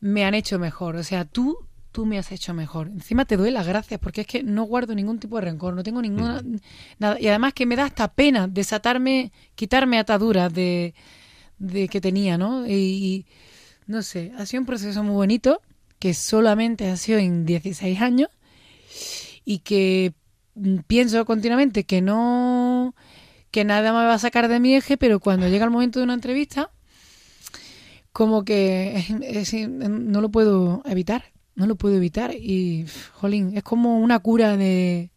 me 0.00 0.24
han 0.24 0.34
hecho 0.34 0.58
mejor. 0.58 0.96
O 0.96 1.02
sea, 1.02 1.24
tú, 1.24 1.56
tú 1.92 2.06
me 2.06 2.18
has 2.18 2.30
hecho 2.32 2.54
mejor. 2.54 2.88
Encima 2.88 3.24
te 3.24 3.36
doy 3.36 3.50
las 3.50 3.66
gracias 3.66 3.98
porque 4.00 4.22
es 4.22 4.26
que 4.26 4.42
no 4.42 4.64
guardo 4.64 4.94
ningún 4.94 5.18
tipo 5.18 5.36
de 5.36 5.42
rencor, 5.42 5.74
no 5.74 5.82
tengo 5.82 6.02
ninguna, 6.02 6.42
nada. 6.98 7.18
Y 7.20 7.28
además 7.28 7.54
que 7.54 7.66
me 7.66 7.76
da 7.76 7.84
hasta 7.86 8.12
pena 8.12 8.48
desatarme, 8.48 9.32
quitarme 9.54 9.98
ataduras 9.98 10.52
de, 10.52 10.94
de 11.58 11.88
que 11.88 12.00
tenía, 12.00 12.36
¿no? 12.36 12.66
y 12.66 13.26
no 13.86 14.02
sé, 14.02 14.32
ha 14.38 14.46
sido 14.46 14.60
un 14.60 14.66
proceso 14.66 15.02
muy 15.02 15.14
bonito 15.14 15.60
que 15.98 16.14
solamente 16.14 16.90
ha 16.90 16.96
sido 16.96 17.18
en 17.18 17.44
16 17.46 18.00
años 18.00 18.28
y 19.44 19.58
que 19.60 20.14
pienso 20.86 21.24
continuamente 21.24 21.84
que 21.84 22.00
no 22.00 22.94
que 23.50 23.64
nada 23.64 23.92
me 23.92 24.06
va 24.06 24.14
a 24.14 24.18
sacar 24.18 24.48
de 24.48 24.60
mi 24.60 24.74
eje, 24.74 24.96
pero 24.96 25.20
cuando 25.20 25.46
llega 25.46 25.64
el 25.64 25.70
momento 25.70 25.98
de 25.98 26.04
una 26.04 26.14
entrevista, 26.14 26.70
como 28.12 28.44
que 28.44 29.04
no 29.68 30.20
lo 30.20 30.30
puedo 30.30 30.82
evitar. 30.86 31.24
no 31.54 31.66
lo 31.66 31.76
puedo 31.76 31.96
evitar 31.96 32.34
y, 32.34 32.86
jolín, 33.12 33.56
es 33.56 33.62
como 33.62 33.98
una 33.98 34.18
cura 34.20 34.56
de, 34.56 35.10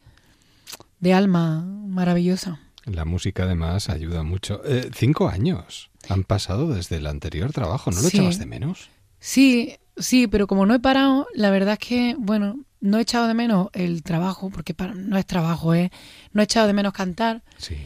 de 0.99 1.13
alma 1.13 1.63
maravillosa. 1.63 2.59
La 2.85 3.05
música 3.05 3.43
además 3.43 3.89
ayuda 3.89 4.21
mucho. 4.23 4.61
Eh, 4.65 4.91
cinco 4.93 5.27
años 5.29 5.89
han 6.09 6.23
pasado 6.23 6.67
desde 6.67 6.97
el 6.97 7.07
anterior 7.07 7.51
trabajo, 7.51 7.89
¿no 7.89 8.01
lo 8.01 8.07
echabas 8.07 8.37
de 8.37 8.45
menos? 8.45 8.89
Sí, 9.19 9.77
sí, 9.97 10.27
pero 10.27 10.45
como 10.45 10.65
no 10.65 10.75
he 10.75 10.79
parado, 10.79 11.27
la 11.33 11.49
verdad 11.49 11.77
es 11.81 11.87
que, 11.87 12.15
bueno, 12.19 12.63
no 12.85 12.97
he 12.97 13.01
echado 13.01 13.27
de 13.27 13.33
menos 13.33 13.69
el 13.73 14.03
trabajo, 14.03 14.49
porque 14.49 14.75
no 14.95 15.17
es 15.17 15.25
trabajo, 15.25 15.73
¿eh? 15.73 15.91
No 16.33 16.41
he 16.41 16.45
echado 16.45 16.67
de 16.67 16.73
menos 16.73 16.93
cantar. 16.93 17.43
Sí. 17.57 17.77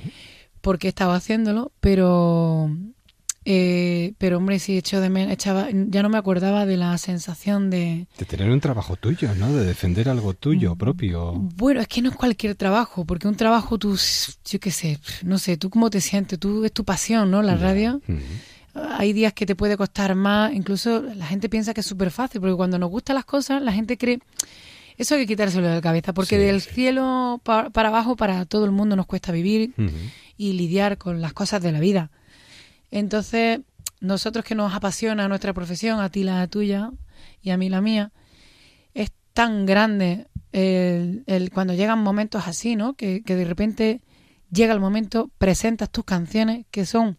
Porque 0.62 0.90
estaba 0.90 1.16
haciéndolo, 1.16 1.72
pero 1.80 2.70
eh, 3.46 4.14
pero 4.18 4.38
hombre, 4.38 4.60
sí, 4.60 4.78
hecho 4.78 5.00
de 5.02 5.10
menos, 5.10 5.34
echaba, 5.34 5.70
ya 5.72 6.04
no 6.04 6.10
me 6.10 6.18
acordaba 6.18 6.66
de 6.66 6.78
la 6.78 6.98
sensación 6.98 7.70
de... 7.70 8.08
De 8.18 8.26
tener 8.26 8.52
un 8.52 8.60
trabajo 8.60 8.96
tuyo, 8.96 9.34
¿no? 9.34 9.52
De 9.54 9.66
defender 9.66 10.10
algo 10.10 10.34
tuyo 10.34 10.76
mm, 10.76 10.78
propio. 10.78 11.34
Bueno, 11.34 11.82
es 11.82 11.88
que 11.88 12.02
no 12.02 12.10
es 12.10 12.16
cualquier 12.16 12.56
trabajo, 12.56 13.06
porque 13.06 13.28
un 13.28 13.36
trabajo 13.36 13.80
tú, 13.80 13.98
yo 14.46 14.60
qué 14.60 14.72
sé, 14.72 15.00
no 15.24 15.40
sé, 15.40 15.58
tú 15.58 15.70
cómo 15.70 15.90
te 15.90 16.02
sientes, 16.02 16.38
tú 16.38 16.66
es 16.66 16.74
tu 16.74 16.84
pasión, 16.84 17.32
¿no? 17.32 17.42
La 17.42 17.56
radio. 17.56 18.02
Hay 18.74 19.14
días 19.14 19.34
que 19.34 19.46
te 19.46 19.56
puede 19.56 19.78
costar 19.78 20.14
más, 20.16 20.54
incluso 20.54 21.02
la 21.02 21.26
gente 21.26 21.50
piensa 21.50 21.74
que 21.74 21.82
es 21.82 21.88
súper 21.88 22.12
fácil, 22.12 22.42
porque 22.42 22.56
cuando 22.56 22.78
nos 22.78 22.92
gustan 22.92 23.16
las 23.16 23.26
cosas, 23.26 23.62
la 23.62 23.72
gente 23.72 23.98
cree... 23.98 24.20
Eso 25.00 25.16
hay 25.16 25.22
que 25.22 25.28
quitárselo 25.28 25.66
de 25.66 25.76
la 25.76 25.82
cabeza, 25.82 26.14
porque 26.14 26.38
del 26.38 26.60
cielo 26.60 27.40
para, 27.46 27.70
abajo 27.74 28.18
para 28.18 28.46
todo 28.46 28.66
el 28.66 28.72
mundo 28.72 28.98
nos 28.98 29.06
cuesta 29.06 29.32
vivir 29.32 29.74
y 30.36 30.54
lidiar 30.54 30.98
con 30.98 31.22
las 31.22 31.32
cosas 31.32 31.64
de 31.64 31.72
la 31.72 31.80
vida. 31.80 32.12
Entonces, 32.92 33.62
nosotros 34.02 34.44
que 34.44 34.56
nos 34.56 34.74
apasiona 34.74 35.30
nuestra 35.30 35.54
profesión, 35.54 36.02
a 36.02 36.10
ti 36.10 36.24
la 36.24 36.46
tuya 36.48 36.92
y 37.42 37.52
a 37.52 37.58
mí 37.58 37.70
la 37.70 37.80
mía, 37.80 38.12
es 38.94 39.14
tan 39.32 39.66
grande 39.66 40.28
el, 40.52 41.50
cuando 41.54 41.74
llegan 41.76 42.00
momentos 42.00 42.46
así, 42.46 42.76
¿no? 42.76 42.96
Que, 42.96 43.22
de 43.26 43.46
repente 43.46 44.02
llega 44.52 44.74
el 44.74 44.82
momento, 44.82 45.32
presentas 45.38 45.90
tus 45.90 46.04
canciones 46.04 46.66
que 46.72 46.86
son 46.86 47.18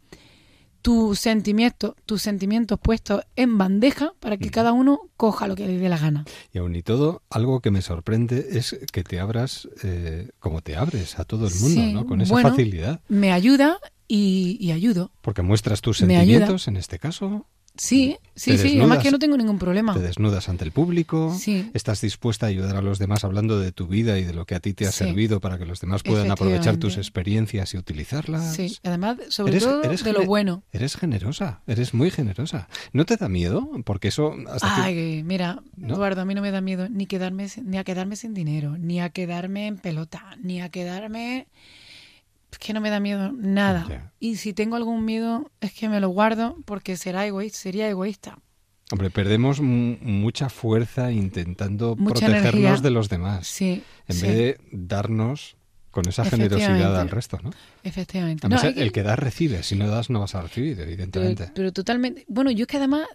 tus 0.82 1.20
sentimientos, 1.20 1.94
tus 2.06 2.22
sentimientos 2.22 2.78
puestos 2.80 3.22
en 3.36 3.58
bandeja 3.58 4.12
para 4.20 4.36
que 4.36 4.50
cada 4.50 4.72
uno 4.72 5.00
coja 5.16 5.46
lo 5.46 5.54
que 5.54 5.66
le 5.66 5.78
dé 5.78 5.88
la 5.88 5.98
gana. 5.98 6.24
Y 6.52 6.58
aún 6.58 6.74
y 6.74 6.82
todo, 6.82 7.22
algo 7.30 7.60
que 7.60 7.70
me 7.70 7.82
sorprende 7.82 8.48
es 8.52 8.78
que 8.92 9.04
te 9.04 9.20
abras 9.20 9.68
eh, 9.82 10.30
como 10.38 10.62
te 10.62 10.76
abres 10.76 11.18
a 11.18 11.24
todo 11.24 11.46
el 11.46 11.54
mundo, 11.54 12.00
¿no? 12.00 12.06
Con 12.06 12.20
esa 12.20 12.40
facilidad. 12.40 13.00
Me 13.08 13.32
ayuda 13.32 13.78
y, 14.08 14.70
ayudo. 14.72 15.12
Porque 15.20 15.42
muestras 15.42 15.80
tus 15.80 15.98
sentimientos 15.98 16.66
en 16.68 16.76
este 16.76 16.98
caso. 16.98 17.46
Sí, 17.76 18.18
sí, 18.34 18.58
sí, 18.58 18.78
además 18.78 18.98
que 18.98 19.10
no 19.10 19.18
tengo 19.18 19.36
ningún 19.36 19.58
problema. 19.58 19.94
Te 19.94 20.00
desnudas 20.00 20.48
ante 20.48 20.64
el 20.64 20.72
público, 20.72 21.34
sí. 21.38 21.70
estás 21.72 22.00
dispuesta 22.00 22.46
a 22.46 22.48
ayudar 22.50 22.76
a 22.76 22.82
los 22.82 22.98
demás 22.98 23.24
hablando 23.24 23.58
de 23.58 23.72
tu 23.72 23.86
vida 23.86 24.18
y 24.18 24.24
de 24.24 24.34
lo 24.34 24.44
que 24.44 24.54
a 24.54 24.60
ti 24.60 24.74
te 24.74 24.86
ha 24.86 24.92
servido 24.92 25.40
para 25.40 25.58
que 25.58 25.64
los 25.64 25.80
demás 25.80 26.02
puedan 26.02 26.30
aprovechar 26.30 26.76
tus 26.76 26.96
experiencias 26.98 27.72
y 27.74 27.78
utilizarlas. 27.78 28.54
Sí, 28.54 28.76
además, 28.82 29.18
sobre 29.28 29.58
todo 29.58 29.80
de 29.80 30.12
lo 30.12 30.24
bueno. 30.26 30.62
Eres 30.72 30.96
generosa, 30.96 31.62
eres 31.66 31.94
muy 31.94 32.10
generosa. 32.10 32.68
¿No 32.92 33.06
te 33.06 33.16
da 33.16 33.28
miedo? 33.28 33.70
Porque 33.84 34.08
eso... 34.08 34.34
Ay, 34.60 35.22
mira, 35.24 35.62
Eduardo, 35.82 36.20
a 36.20 36.24
mí 36.24 36.34
no 36.34 36.42
me 36.42 36.50
da 36.50 36.60
miedo 36.60 36.88
ni, 36.88 37.06
quedarme, 37.06 37.46
ni 37.64 37.78
a 37.78 37.84
quedarme 37.84 38.16
sin 38.16 38.34
dinero, 38.34 38.76
ni 38.76 39.00
a 39.00 39.10
quedarme 39.10 39.66
en 39.66 39.78
pelota, 39.78 40.36
ni 40.42 40.60
a 40.60 40.68
quedarme 40.68 41.46
es 42.52 42.58
que 42.58 42.72
no 42.72 42.80
me 42.80 42.90
da 42.90 43.00
miedo 43.00 43.32
nada. 43.32 44.12
Y 44.18 44.36
si 44.36 44.52
tengo 44.52 44.76
algún 44.76 45.04
miedo, 45.04 45.50
es 45.60 45.72
que 45.72 45.88
me 45.88 46.00
lo 46.00 46.08
guardo 46.08 46.56
porque 46.64 46.96
será 46.96 47.26
egoísta, 47.26 47.58
sería 47.58 47.88
egoísta. 47.88 48.38
Hombre, 48.92 49.10
perdemos 49.10 49.60
mucha 49.60 50.48
fuerza 50.48 51.12
intentando 51.12 51.96
protegernos 51.96 52.82
de 52.82 52.90
los 52.90 53.08
demás. 53.08 53.46
Sí. 53.46 53.82
En 54.08 54.20
vez 54.20 54.36
de 54.36 54.60
darnos 54.72 55.56
con 55.90 56.08
esa 56.08 56.24
generosidad 56.24 56.98
al 57.00 57.10
resto, 57.10 57.38
¿no? 57.42 57.50
Efectivamente. 57.82 58.46
el, 58.76 58.92
que... 58.92 59.02
das 59.02 59.18
recibe, 59.18 59.62
si 59.62 59.76
no 59.76 59.88
das 59.88 60.10
no 60.10 60.20
vas 60.20 60.34
a 60.34 60.42
recibir, 60.42 60.80
evidentemente. 60.80 61.50
Pero, 61.54 61.72
totalmente. 61.72 62.24
Bueno, 62.28 62.50
yo 62.50 62.62
es 62.62 62.66
que 62.68 62.76
además 62.76 63.06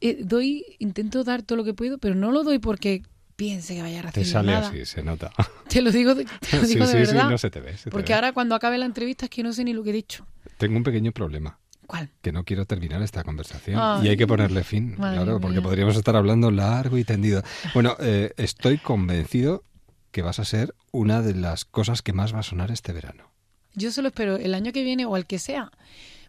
eh, 0.00 0.18
doy, 0.22 0.64
intento 0.78 1.24
dar 1.24 1.42
todo 1.42 1.56
lo 1.56 1.64
que 1.64 1.74
puedo, 1.74 1.98
pero 1.98 2.14
no 2.14 2.30
lo 2.32 2.42
doy 2.42 2.58
porque 2.58 3.02
piense 3.42 3.74
que 3.74 3.82
vaya 3.82 3.98
a 3.98 4.02
recibir 4.02 4.26
Te 4.26 4.32
sale 4.32 4.54
así, 4.54 4.86
se 4.86 5.02
nota. 5.02 5.32
Te 5.68 5.82
lo 5.82 5.90
digo 5.90 6.14
de, 6.14 6.24
te 6.24 6.60
lo 6.60 6.62
digo 6.66 6.86
de 6.86 6.94
verdad. 6.94 7.22
Sí, 7.24 7.30
no 7.30 7.38
se 7.38 7.50
te 7.50 7.60
ve. 7.60 7.74
porque 7.90 8.14
ahora 8.14 8.32
cuando 8.32 8.54
acabe 8.54 8.78
la 8.78 8.86
entrevista 8.86 9.26
es 9.26 9.30
que 9.30 9.42
no 9.42 9.52
sé 9.52 9.64
ni 9.64 9.72
lo 9.72 9.82
que 9.82 9.90
he 9.90 9.92
dicho. 9.92 10.24
Tengo 10.58 10.76
un 10.76 10.84
pequeño 10.84 11.10
problema. 11.10 11.58
¿Cuál? 11.88 12.08
Que 12.20 12.30
no 12.30 12.44
quiero 12.44 12.66
terminar 12.66 13.02
esta 13.02 13.24
conversación. 13.24 14.04
y 14.04 14.08
hay 14.08 14.16
que 14.16 14.28
ponerle 14.28 14.62
fin, 14.62 14.94
claro, 14.94 15.40
porque 15.40 15.60
podríamos 15.60 15.96
estar 15.96 16.14
hablando 16.14 16.52
largo 16.52 16.98
y 16.98 17.04
tendido. 17.04 17.42
Bueno, 17.74 17.96
eh, 17.98 18.32
estoy 18.36 18.78
convencido 18.78 19.64
que 20.12 20.22
vas 20.22 20.38
a 20.38 20.44
ser 20.44 20.74
una 20.92 21.20
de 21.20 21.34
las 21.34 21.64
cosas 21.64 22.00
que 22.00 22.12
más 22.12 22.32
va 22.32 22.40
a 22.40 22.44
sonar 22.44 22.70
este 22.70 22.92
verano. 22.92 23.32
Yo 23.74 23.90
solo 23.90 24.08
espero 24.08 24.36
el 24.36 24.54
año 24.54 24.72
que 24.72 24.84
viene 24.84 25.04
o 25.04 25.16
el 25.16 25.26
que 25.26 25.40
sea 25.40 25.72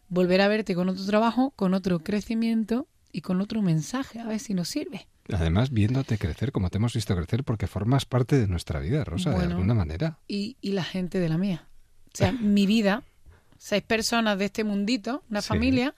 volver 0.10 0.42
a 0.42 0.48
verte 0.48 0.74
con 0.74 0.90
otro 0.90 1.06
trabajo, 1.06 1.52
con 1.56 1.76
otro 1.76 2.00
crecimiento 2.00 2.88
y 3.12 3.22
con 3.22 3.40
otro 3.40 3.62
mensaje, 3.62 4.20
a 4.20 4.26
ver 4.26 4.40
si 4.40 4.54
nos 4.56 4.68
sirve. 4.68 5.08
Además, 5.32 5.72
viéndote 5.72 6.18
crecer 6.18 6.52
como 6.52 6.70
te 6.70 6.78
hemos 6.78 6.94
visto 6.94 7.16
crecer, 7.16 7.44
porque 7.44 7.68
formas 7.68 8.06
parte 8.06 8.38
de 8.38 8.48
nuestra 8.48 8.80
vida, 8.80 9.04
Rosa, 9.04 9.32
de 9.32 9.46
alguna 9.46 9.74
manera. 9.74 10.20
Y, 10.28 10.58
y, 10.62 10.74
la 10.74 10.84
gente 10.84 11.20
de 11.20 11.30
la 11.30 11.38
mía. 11.38 11.68
O 12.08 12.18
sea, 12.18 12.32
mi 12.32 12.66
vida, 12.66 13.04
seis 13.58 13.84
personas 13.84 14.38
de 14.38 14.46
este 14.46 14.64
mundito, 14.64 15.24
una 15.30 15.42
familia, 15.42 15.96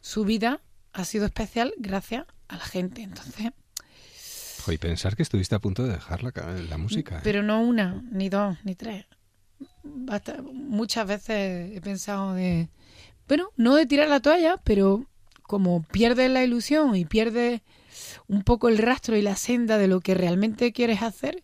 su 0.00 0.24
vida 0.24 0.60
ha 0.92 1.04
sido 1.04 1.26
especial 1.26 1.72
gracias 1.78 2.26
a 2.48 2.56
la 2.56 2.64
gente. 2.64 3.02
Entonces. 3.02 3.52
y 4.66 4.78
pensar 4.78 5.16
que 5.16 5.22
estuviste 5.22 5.54
a 5.54 5.60
punto 5.60 5.84
de 5.84 5.92
dejar 5.92 6.22
la, 6.22 6.32
la 6.68 6.78
música. 6.78 7.18
¿eh? 7.18 7.20
Pero 7.22 7.42
no 7.42 7.62
una, 7.62 8.02
ni 8.10 8.28
dos, 8.28 8.58
ni 8.64 8.74
tres. 8.74 9.06
muchas 10.52 11.06
veces 11.06 11.76
he 11.76 11.80
pensado 11.80 12.34
de. 12.34 12.68
Bueno, 13.28 13.50
no 13.56 13.76
de 13.76 13.86
tirar 13.86 14.08
la 14.08 14.20
toalla, 14.20 14.56
pero 14.64 15.07
como 15.48 15.82
pierdes 15.82 16.30
la 16.30 16.44
ilusión 16.44 16.94
y 16.94 17.06
pierdes 17.06 17.62
un 18.28 18.42
poco 18.44 18.68
el 18.68 18.76
rastro 18.76 19.16
y 19.16 19.22
la 19.22 19.34
senda 19.34 19.78
de 19.78 19.88
lo 19.88 20.00
que 20.00 20.14
realmente 20.14 20.72
quieres 20.72 21.00
hacer, 21.02 21.42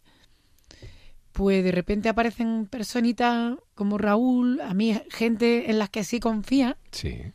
pues 1.33 1.65
de 1.65 1.73
repente 1.73 2.11
aparecen 2.11 2.67
personitas 2.67 3.57
como 3.75 3.97
Raúl, 3.97 4.61
a 4.61 4.75
mí 4.75 5.01
gente 5.11 5.71
en 5.71 5.79
las 5.79 5.89
que 5.89 6.05
sí 6.05 6.21
confía. 6.21 6.77
Sí. 6.93 7.33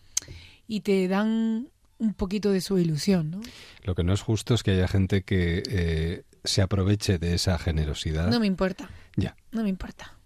Y 0.67 0.81
te 0.81 1.07
dan 1.07 1.69
un 1.97 2.13
poquito 2.13 2.51
de 2.51 2.61
su 2.61 2.77
ilusión, 2.77 3.31
¿no? 3.31 3.41
Lo 3.83 3.95
que 3.95 4.03
no 4.03 4.13
es 4.13 4.21
justo 4.21 4.53
es 4.53 4.61
que 4.61 4.71
haya 4.71 4.87
gente 4.87 5.23
que 5.23 5.63
eh, 5.67 6.23
se 6.43 6.61
aproveche 6.61 7.17
de 7.17 7.33
esa 7.33 7.57
generosidad. 7.57 8.29
No 8.29 8.39
me 8.39 8.45
importa. 8.45 8.91
Ya. 9.15 9.35
No 9.51 9.63
me 9.63 9.69
importa. 9.69 10.18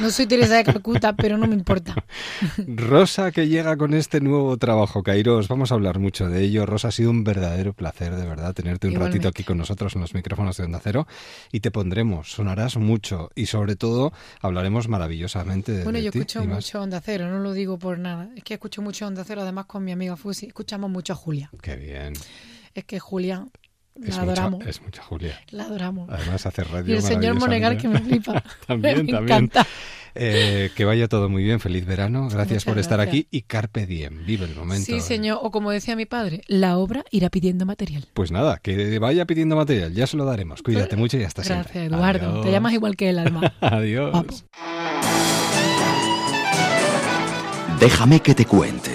No 0.00 0.10
soy 0.10 0.26
Teresa 0.26 0.56
de 0.56 0.64
Calcuta, 0.64 1.14
pero 1.16 1.36
no 1.36 1.48
me 1.48 1.54
importa. 1.54 1.94
Rosa 2.68 3.32
que 3.32 3.48
llega 3.48 3.76
con 3.76 3.92
este 3.92 4.20
nuevo 4.20 4.56
trabajo, 4.56 5.02
Kairos. 5.02 5.48
Vamos 5.48 5.72
a 5.72 5.74
hablar 5.74 5.98
mucho 5.98 6.28
de 6.28 6.42
ello. 6.42 6.64
Rosa, 6.64 6.88
ha 6.88 6.92
sido 6.92 7.10
un 7.10 7.24
verdadero 7.24 7.72
placer, 7.72 8.14
de 8.14 8.24
verdad, 8.24 8.54
tenerte 8.54 8.86
un 8.86 8.94
ratito 8.94 9.28
aquí 9.28 9.42
con 9.42 9.58
nosotros 9.58 9.94
en 9.96 10.02
los 10.02 10.14
micrófonos 10.14 10.56
de 10.56 10.64
Onda 10.64 10.80
Cero. 10.82 11.08
Y 11.50 11.60
te 11.60 11.72
pondremos, 11.72 12.30
sonarás 12.30 12.76
mucho 12.76 13.30
y 13.34 13.46
sobre 13.46 13.74
todo 13.74 14.12
hablaremos 14.40 14.88
maravillosamente 14.88 15.72
de 15.72 15.84
Bueno, 15.84 15.98
yo 15.98 16.10
escucho 16.10 16.44
mucho 16.44 16.80
Onda 16.80 17.00
Cero, 17.00 17.28
no 17.28 17.40
lo 17.40 17.52
digo 17.52 17.78
por 17.78 17.98
nada. 17.98 18.30
Es 18.36 18.44
que 18.44 18.54
escucho 18.54 18.80
mucho 18.80 19.06
Onda 19.06 19.24
Cero, 19.24 19.42
además 19.42 19.66
con 19.66 19.84
mi 19.84 19.90
amiga 19.90 20.16
Fusi. 20.16 20.46
Escuchamos 20.46 20.88
mucho 20.88 21.14
a 21.14 21.16
Julia. 21.16 21.50
Qué 21.60 21.74
bien. 21.76 22.12
Es 22.74 22.84
que 22.84 23.00
Julia 23.00 23.46
la 23.94 24.08
es 24.08 24.18
adoramos. 24.18 24.58
Mucha, 24.58 24.70
es 24.70 24.82
mucha 24.82 25.02
Julia. 25.02 25.40
La 25.50 25.64
adoramos. 25.64 26.08
Además 26.10 26.46
hace 26.46 26.64
radio. 26.64 26.94
Y 26.94 26.96
el 26.96 27.02
señor 27.02 27.34
Monegal 27.34 27.76
que 27.76 27.88
me 27.88 28.00
flipa. 28.00 28.42
también, 28.66 29.06
también. 29.06 29.50
Eh, 30.16 30.70
que 30.76 30.84
vaya 30.84 31.08
todo 31.08 31.28
muy 31.28 31.42
bien. 31.42 31.60
Feliz 31.60 31.86
verano. 31.86 32.28
Gracias 32.28 32.64
por 32.64 32.78
estar 32.78 33.00
aquí 33.00 33.26
y 33.30 33.42
carpe 33.42 33.86
diem. 33.86 34.24
Vive 34.24 34.46
el 34.46 34.54
momento. 34.54 34.86
Sí, 34.86 35.00
señor. 35.00 35.38
O 35.42 35.50
como 35.50 35.70
decía 35.70 35.96
mi 35.96 36.06
padre, 36.06 36.42
la 36.46 36.76
obra 36.78 37.04
irá 37.10 37.30
pidiendo 37.30 37.66
material. 37.66 38.06
Pues 38.14 38.30
nada, 38.30 38.58
que 38.58 38.98
vaya 38.98 39.26
pidiendo 39.26 39.56
material. 39.56 39.92
Ya 39.92 40.06
se 40.06 40.16
lo 40.16 40.24
daremos. 40.24 40.62
Cuídate 40.62 40.96
mucho 40.96 41.16
y 41.16 41.24
hasta 41.24 41.42
Gracias, 41.42 41.72
siempre. 41.72 41.88
Gracias, 41.88 42.20
Eduardo. 42.20 42.42
Te 42.42 42.50
llamas 42.50 42.72
igual 42.72 42.96
que 42.96 43.10
el 43.10 43.18
alma. 43.18 43.54
Adiós. 43.60 44.44
Déjame 47.80 48.20
que 48.20 48.34
te 48.34 48.46
cuente. 48.46 48.92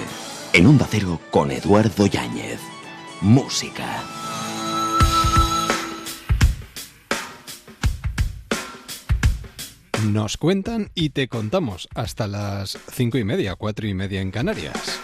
En 0.53 0.65
Onda 0.65 0.87
Cero 0.89 1.19
con 1.29 1.51
Eduardo 1.51 2.07
Yáñez. 2.07 2.59
Música. 3.21 4.03
Nos 10.07 10.37
cuentan 10.37 10.91
y 10.95 11.09
te 11.09 11.27
contamos 11.27 11.89
hasta 11.93 12.25
las 12.25 12.77
cinco 12.91 13.17
y 13.17 13.25
media, 13.25 13.55
cuatro 13.55 13.85
y 13.85 13.93
media 13.93 14.21
en 14.21 14.31
Canarias. 14.31 14.99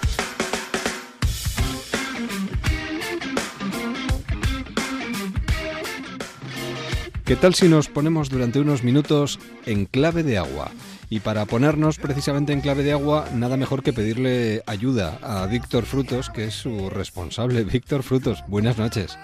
¿Qué 7.25 7.35
tal 7.35 7.55
si 7.55 7.67
nos 7.67 7.89
ponemos 7.89 8.29
durante 8.29 8.59
unos 8.59 8.83
minutos 8.83 9.39
en 9.65 9.85
clave 9.85 10.23
de 10.23 10.37
agua? 10.37 10.71
Y 11.09 11.19
para 11.19 11.45
ponernos 11.45 11.99
precisamente 11.99 12.53
en 12.53 12.61
clave 12.61 12.83
de 12.83 12.93
agua, 12.93 13.27
nada 13.33 13.57
mejor 13.57 13.83
que 13.83 13.93
pedirle 13.93 14.63
ayuda 14.65 15.19
a 15.21 15.45
Víctor 15.45 15.85
Frutos, 15.85 16.29
que 16.29 16.45
es 16.45 16.53
su 16.53 16.89
responsable. 16.89 17.63
Víctor 17.65 18.01
Frutos, 18.01 18.43
buenas 18.47 18.77
noches. 18.77 19.17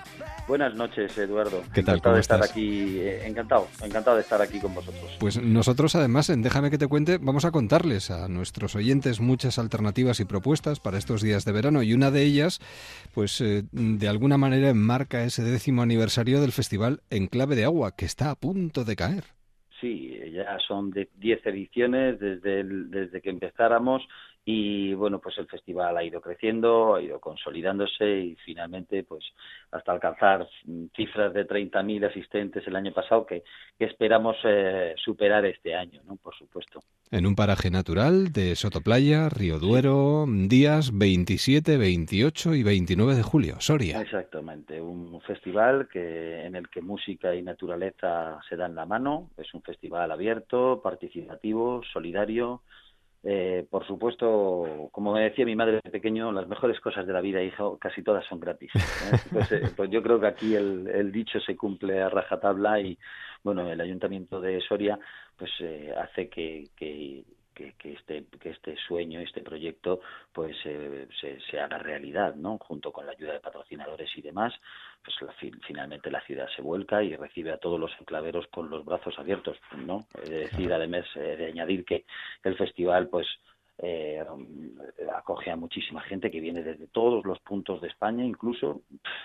Buenas 0.52 0.76
noches, 0.76 1.18
Eduardo. 1.18 1.64
¿Qué 1.74 1.82
tal? 1.82 2.02
¿Cómo 2.02 2.16
de 2.16 2.20
estar 2.20 2.44
aquí, 2.44 3.00
eh, 3.00 3.26
encantado, 3.26 3.68
encantado 3.82 4.18
de 4.18 4.22
estar 4.24 4.42
aquí 4.42 4.60
con 4.60 4.76
vosotros. 4.76 5.16
Pues 5.18 5.42
nosotros, 5.42 5.96
además, 5.96 6.30
en 6.30 6.42
Déjame 6.42 6.70
que 6.70 6.78
te 6.78 6.90
cuente, 6.90 7.20
vamos 7.20 7.46
a 7.46 7.52
contarles 7.52 8.12
a 8.12 8.28
nuestros 8.28 8.76
oyentes 8.76 9.22
muchas 9.22 9.58
alternativas 9.58 10.20
y 10.20 10.26
propuestas 10.26 10.82
para 10.82 10.98
estos 10.98 11.22
días 11.22 11.46
de 11.46 11.54
verano 11.54 11.84
y 11.84 11.94
una 11.94 12.12
de 12.12 12.24
ellas, 12.24 12.60
pues 13.14 13.40
eh, 13.40 13.64
de 13.72 14.10
alguna 14.10 14.38
manera 14.38 14.68
enmarca 14.68 15.24
ese 15.24 15.42
décimo 15.42 15.84
aniversario 15.84 16.42
del 16.42 16.52
festival 16.52 17.00
Enclave 17.10 17.56
de 17.56 17.64
Agua, 17.64 17.96
que 17.96 18.04
está 18.04 18.30
a 18.30 18.36
punto 18.36 18.84
de 18.84 18.98
caer. 18.98 19.24
Sí, 19.80 20.20
ya 20.34 20.58
son 20.68 20.92
de 20.92 21.08
10 21.16 21.46
ediciones 21.46 22.20
desde, 22.20 22.66
desde 22.66 23.22
que 23.22 23.30
empezáramos 23.30 24.06
y 24.44 24.94
bueno 24.94 25.20
pues 25.20 25.38
el 25.38 25.48
festival 25.48 25.98
ha 25.98 26.04
ido 26.04 26.20
creciendo 26.20 26.96
ha 26.96 27.02
ido 27.02 27.20
consolidándose 27.20 28.10
y 28.20 28.36
finalmente 28.38 29.04
pues 29.04 29.24
hasta 29.72 29.92
alcanzar 29.92 30.48
cifras 30.96 31.34
de 31.34 31.48
30.000 31.48 32.10
asistentes 32.10 32.66
el 32.66 32.76
año 32.76 32.92
pasado 32.92 33.26
que, 33.26 33.44
esperamos 33.80 34.38
eh, 34.44 34.94
superar 34.98 35.46
este 35.46 35.76
año 35.76 36.02
no 36.06 36.16
por 36.16 36.36
supuesto. 36.36 36.80
En 37.12 37.26
un 37.26 37.36
paraje 37.36 37.70
natural 37.70 38.32
de 38.32 38.56
Sotoplaya 38.56 39.28
Río 39.28 39.60
Duero 39.60 40.26
días 40.28 40.98
27 40.98 41.78
28 41.78 42.56
y 42.56 42.64
29 42.64 43.16
de 43.16 43.24
julio. 43.24 43.56
Soria. 43.60 44.02
Exactamente. 44.02 44.82
Un 44.82 45.20
festival 45.22 45.88
que 45.92 46.46
en 46.46 46.56
el 46.56 46.70
que 46.70 46.82
música 46.82 47.36
y 47.36 47.42
naturaleza 47.42 48.40
se 48.48 48.56
dan 48.56 48.76
la 48.76 48.86
mano. 48.86 49.30
Es 49.38 49.54
un 49.54 49.62
festival 49.62 50.12
abierto 50.12 50.82
participativo 50.82 51.82
solidario 51.92 52.62
eh, 53.24 53.68
por 53.70 53.86
supuesto, 53.86 54.90
como 54.92 55.14
me 55.14 55.22
decía 55.22 55.46
mi 55.46 55.56
madre 55.56 55.80
de 55.84 55.92
pequeño, 55.92 56.32
las 56.32 56.48
mejores 56.48 56.80
cosas 56.80 57.06
de 57.06 57.14
la 57.14 57.22
vida, 57.22 57.42
hijo, 57.44 57.78
casi 57.78 58.02
todas 58.02 58.26
son 58.26 58.40
gratis. 58.40 58.72
¿eh? 58.76 58.80
Pues, 59.32 59.52
eh, 59.52 59.62
pues, 59.76 59.90
yo 59.92 60.02
creo 60.02 60.20
que 60.20 60.28
aquí 60.28 60.56
el, 60.56 61.12
dicho 61.12 61.40
se 61.40 61.56
cumple 61.56 62.02
a 62.02 62.10
rajatabla 62.10 62.80
y, 62.80 62.98
bueno, 63.44 63.72
el 63.72 63.80
Ayuntamiento 63.80 64.42
de 64.42 64.60
Soria 64.62 65.00
pues 65.38 65.52
hace 65.98 66.30
que, 66.30 66.70
que, 66.76 67.24
que, 67.54 67.74
este, 67.84 68.26
que 68.40 68.50
este 68.50 68.76
sueño, 68.88 69.20
este 69.20 69.42
proyecto, 69.42 70.02
pues 70.32 70.56
se, 70.64 71.08
se, 71.50 71.60
haga 71.60 71.78
realidad, 71.78 72.36
¿no? 72.36 72.58
Junto 72.58 72.92
con 72.92 73.06
la 73.06 73.12
ayuda 73.14 73.34
de 73.34 73.40
patrocinadores 73.40 74.10
y 74.16 74.22
demás, 74.22 74.54
pues 75.04 75.16
finalmente 75.66 76.12
la 76.12 76.22
ciudad 76.22 76.48
se 76.56 76.62
vuelca 76.62 77.04
y 77.04 77.16
recibe 77.16 77.52
a 77.52 77.58
todos 77.58 77.80
los 77.80 77.92
enclaveros 78.00 78.48
con 78.48 78.70
los 78.70 78.86
brazos 78.86 79.18
abiertos, 79.18 79.58
¿no? 79.86 80.06
Es 80.24 80.30
decir, 80.30 80.72
además 80.74 81.06
eh, 81.16 81.36
de 81.38 81.48
añadir 81.48 81.86
que 81.86 82.06
el 82.44 82.56
festival, 82.58 83.08
pues, 83.10 83.28
eh, 83.84 84.24
acoge 85.16 85.50
a 85.50 85.56
muchísima 85.56 86.02
gente 86.02 86.30
que 86.30 86.40
viene 86.40 86.62
desde 86.62 86.88
todos 86.88 87.26
los 87.26 87.40
puntos 87.40 87.82
de 87.82 87.88
España, 87.88 88.24
incluso 88.24 88.82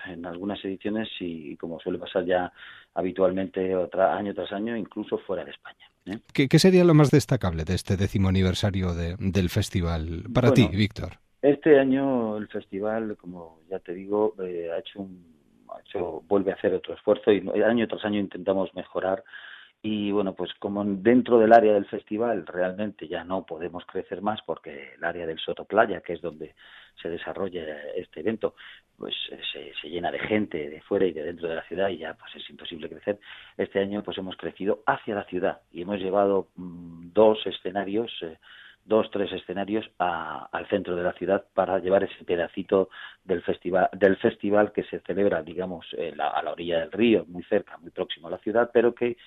en 0.07 0.25
algunas 0.25 0.63
ediciones 0.65 1.09
y 1.19 1.55
como 1.57 1.79
suele 1.79 1.99
pasar 1.99 2.25
ya 2.25 2.51
habitualmente 2.95 3.75
otra, 3.75 4.17
año 4.17 4.33
tras 4.33 4.51
año, 4.51 4.75
incluso 4.75 5.19
fuera 5.19 5.45
de 5.45 5.51
España. 5.51 5.87
¿Eh? 6.07 6.19
¿Qué, 6.33 6.59
sería 6.59 6.83
lo 6.83 6.93
más 6.93 7.11
destacable 7.11 7.63
de 7.63 7.75
este 7.75 7.97
décimo 7.97 8.29
aniversario 8.29 8.93
del 8.93 9.49
festival 9.49 10.23
para 10.33 10.53
ti, 10.53 10.67
Víctor? 10.67 11.13
Este 11.41 11.79
año 11.79 12.37
el 12.37 12.47
festival, 12.47 13.15
como 13.17 13.59
ya 13.69 13.79
te 13.79 13.93
digo, 13.93 14.35
ha 14.39 14.79
hecho 14.79 15.01
un 15.01 15.37
hecho, 15.81 16.23
vuelve 16.27 16.51
a 16.51 16.55
hacer 16.55 16.73
otro 16.73 16.93
esfuerzo 16.93 17.31
y 17.31 17.41
año 17.61 17.87
tras 17.87 18.05
año 18.05 18.19
intentamos 18.19 18.73
mejorar 18.73 19.23
y 19.81 20.11
bueno, 20.11 20.33
pues 20.33 20.53
como 20.55 20.83
dentro 20.83 21.37
del 21.37 21.53
área 21.53 21.73
del 21.73 21.85
festival 21.85 22.45
realmente 22.47 23.07
ya 23.07 23.23
no 23.23 23.45
podemos 23.45 23.85
crecer 23.85 24.21
más 24.21 24.41
porque 24.41 24.93
el 24.95 25.03
área 25.03 25.27
del 25.27 25.39
Soto 25.39 25.65
Playa, 25.65 26.01
que 26.01 26.13
es 26.13 26.21
donde 26.21 26.55
se 27.01 27.09
desarrolla 27.09 27.63
este 27.95 28.21
evento, 28.21 28.55
pues 28.97 29.13
se, 29.51 29.71
se, 29.79 29.89
llena 29.89 30.11
de 30.11 30.19
gente 30.19 30.69
de 30.69 30.81
fuera 30.81 31.05
y 31.05 31.13
de 31.13 31.23
dentro 31.23 31.47
de 31.47 31.55
la 31.55 31.63
ciudad 31.63 31.89
y 31.89 31.99
ya 31.99 32.15
pues 32.15 32.35
es 32.35 32.49
imposible 32.49 32.89
crecer. 32.89 33.19
Este 33.55 33.79
año 33.79 34.03
pues 34.03 34.17
hemos 34.17 34.35
crecido 34.35 34.81
hacia 34.87 35.15
la 35.15 35.25
ciudad 35.25 35.61
y 35.71 35.83
hemos 35.83 35.99
llevado 35.99 36.47
mm, 36.55 37.13
dos 37.13 37.45
escenarios 37.45 38.11
eh, 38.23 38.37
dos, 38.87 39.11
tres 39.11 39.31
escenarios 39.33 39.85
al 39.97 40.65
centro 40.69 40.95
de 40.95 41.03
la 41.03 41.11
ciudad 41.11 41.43
para 41.53 41.77
llevar 41.79 42.05
ese 42.05 42.23
pedacito 42.23 42.89
del 43.25 43.43
festival, 43.43 43.89
del 43.91 44.15
festival 44.15 44.71
que 44.71 44.83
se 44.83 45.01
celebra, 45.01 45.43
digamos, 45.43 45.85
a 46.17 46.41
la 46.41 46.51
orilla 46.53 46.79
del 46.79 46.93
río, 46.93 47.25
muy 47.27 47.43
cerca, 47.43 47.77
muy 47.79 47.91
próximo 47.91 48.29
a 48.29 48.31
la 48.31 48.37
ciudad, 48.37 48.71
pero 48.73 48.95
que 48.95 49.17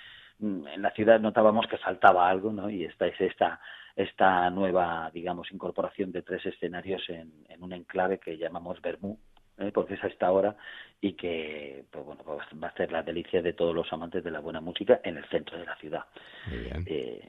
en 0.40 0.82
la 0.82 0.90
ciudad 0.92 1.20
notábamos 1.20 1.66
que 1.66 1.78
faltaba 1.78 2.28
algo, 2.28 2.52
¿no? 2.52 2.70
Y 2.70 2.84
esta 2.84 3.06
es 3.06 3.20
esta 3.20 3.60
esta 3.96 4.48
nueva, 4.50 5.10
digamos, 5.12 5.50
incorporación 5.52 6.12
de 6.12 6.22
tres 6.22 6.46
escenarios 6.46 7.02
en, 7.08 7.32
en 7.48 7.62
un 7.62 7.72
enclave 7.72 8.18
que 8.18 8.38
llamamos 8.38 8.80
Bermú, 8.80 9.18
¿eh? 9.60 9.70
porque 9.72 9.94
es 9.94 10.04
a 10.04 10.08
esta 10.08 10.30
hora 10.30 10.56
y 11.00 11.12
que 11.12 11.84
pues 11.90 12.04
bueno 12.04 12.22
pues 12.24 12.40
va 12.62 12.68
a 12.68 12.74
ser 12.74 12.92
la 12.92 13.02
delicia 13.02 13.40
de 13.40 13.52
todos 13.52 13.74
los 13.74 13.90
amantes 13.92 14.22
de 14.22 14.30
la 14.30 14.40
buena 14.40 14.60
música 14.60 15.00
en 15.02 15.16
el 15.16 15.24
centro 15.26 15.58
de 15.58 15.64
la 15.64 15.76
ciudad. 15.76 16.04
Eh, 16.50 17.20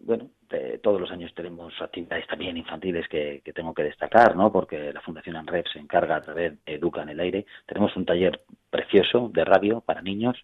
bueno, 0.00 0.30
todos 0.82 1.00
los 1.00 1.10
años 1.10 1.34
tenemos 1.34 1.72
actividades 1.80 2.26
también 2.28 2.56
infantiles 2.56 3.08
que, 3.08 3.42
tengo 3.54 3.74
que 3.74 3.82
destacar, 3.82 4.36
¿no? 4.36 4.52
Porque 4.52 4.92
la 4.92 5.00
Fundación 5.00 5.36
ANREF 5.36 5.66
se 5.72 5.80
encarga 5.80 6.16
a 6.16 6.20
través 6.20 6.52
de 6.64 6.74
Educa 6.74 7.02
en 7.02 7.08
el 7.08 7.20
Aire. 7.20 7.46
Tenemos 7.66 7.96
un 7.96 8.04
taller 8.04 8.40
precioso 8.70 9.28
de 9.32 9.44
radio 9.44 9.80
para 9.80 10.02
niños. 10.02 10.36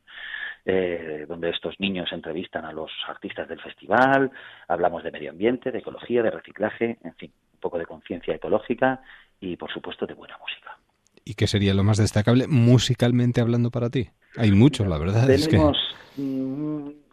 Eh, 0.64 1.26
donde 1.28 1.50
estos 1.50 1.74
niños 1.80 2.12
entrevistan 2.12 2.64
a 2.64 2.72
los 2.72 2.88
artistas 3.08 3.48
del 3.48 3.60
festival, 3.60 4.30
hablamos 4.68 5.02
de 5.02 5.10
medio 5.10 5.30
ambiente, 5.30 5.72
de 5.72 5.80
ecología, 5.80 6.22
de 6.22 6.30
reciclaje, 6.30 6.98
en 7.02 7.14
fin, 7.16 7.32
un 7.54 7.58
poco 7.58 7.78
de 7.78 7.86
conciencia 7.86 8.36
ecológica 8.36 9.02
y, 9.40 9.56
por 9.56 9.72
supuesto, 9.72 10.06
de 10.06 10.14
buena 10.14 10.38
música. 10.38 10.78
¿Y 11.24 11.34
qué 11.34 11.48
sería 11.48 11.74
lo 11.74 11.82
más 11.82 11.98
destacable 11.98 12.46
musicalmente 12.46 13.40
hablando 13.40 13.72
para 13.72 13.90
ti? 13.90 14.08
Hay 14.36 14.52
mucho, 14.52 14.84
la 14.84 14.98
verdad. 14.98 15.26
Tenemos 15.26 15.76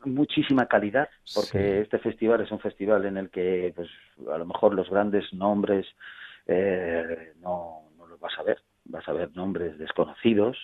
muchísima 0.05 0.67
calidad, 0.67 1.09
porque 1.33 1.81
este 1.81 1.99
festival 1.99 2.41
es 2.41 2.51
un 2.51 2.59
festival 2.59 3.05
en 3.05 3.17
el 3.17 3.29
que 3.29 3.73
pues, 3.75 3.89
a 4.31 4.37
lo 4.37 4.45
mejor 4.45 4.73
los 4.75 4.89
grandes 4.89 5.31
nombres 5.33 5.87
eh, 6.45 7.33
no, 7.41 7.89
no 7.97 8.07
los 8.07 8.19
vas 8.19 8.33
a 8.37 8.43
ver, 8.43 8.61
vas 8.85 9.07
a 9.07 9.13
ver 9.13 9.35
nombres 9.35 9.77
desconocidos, 9.77 10.57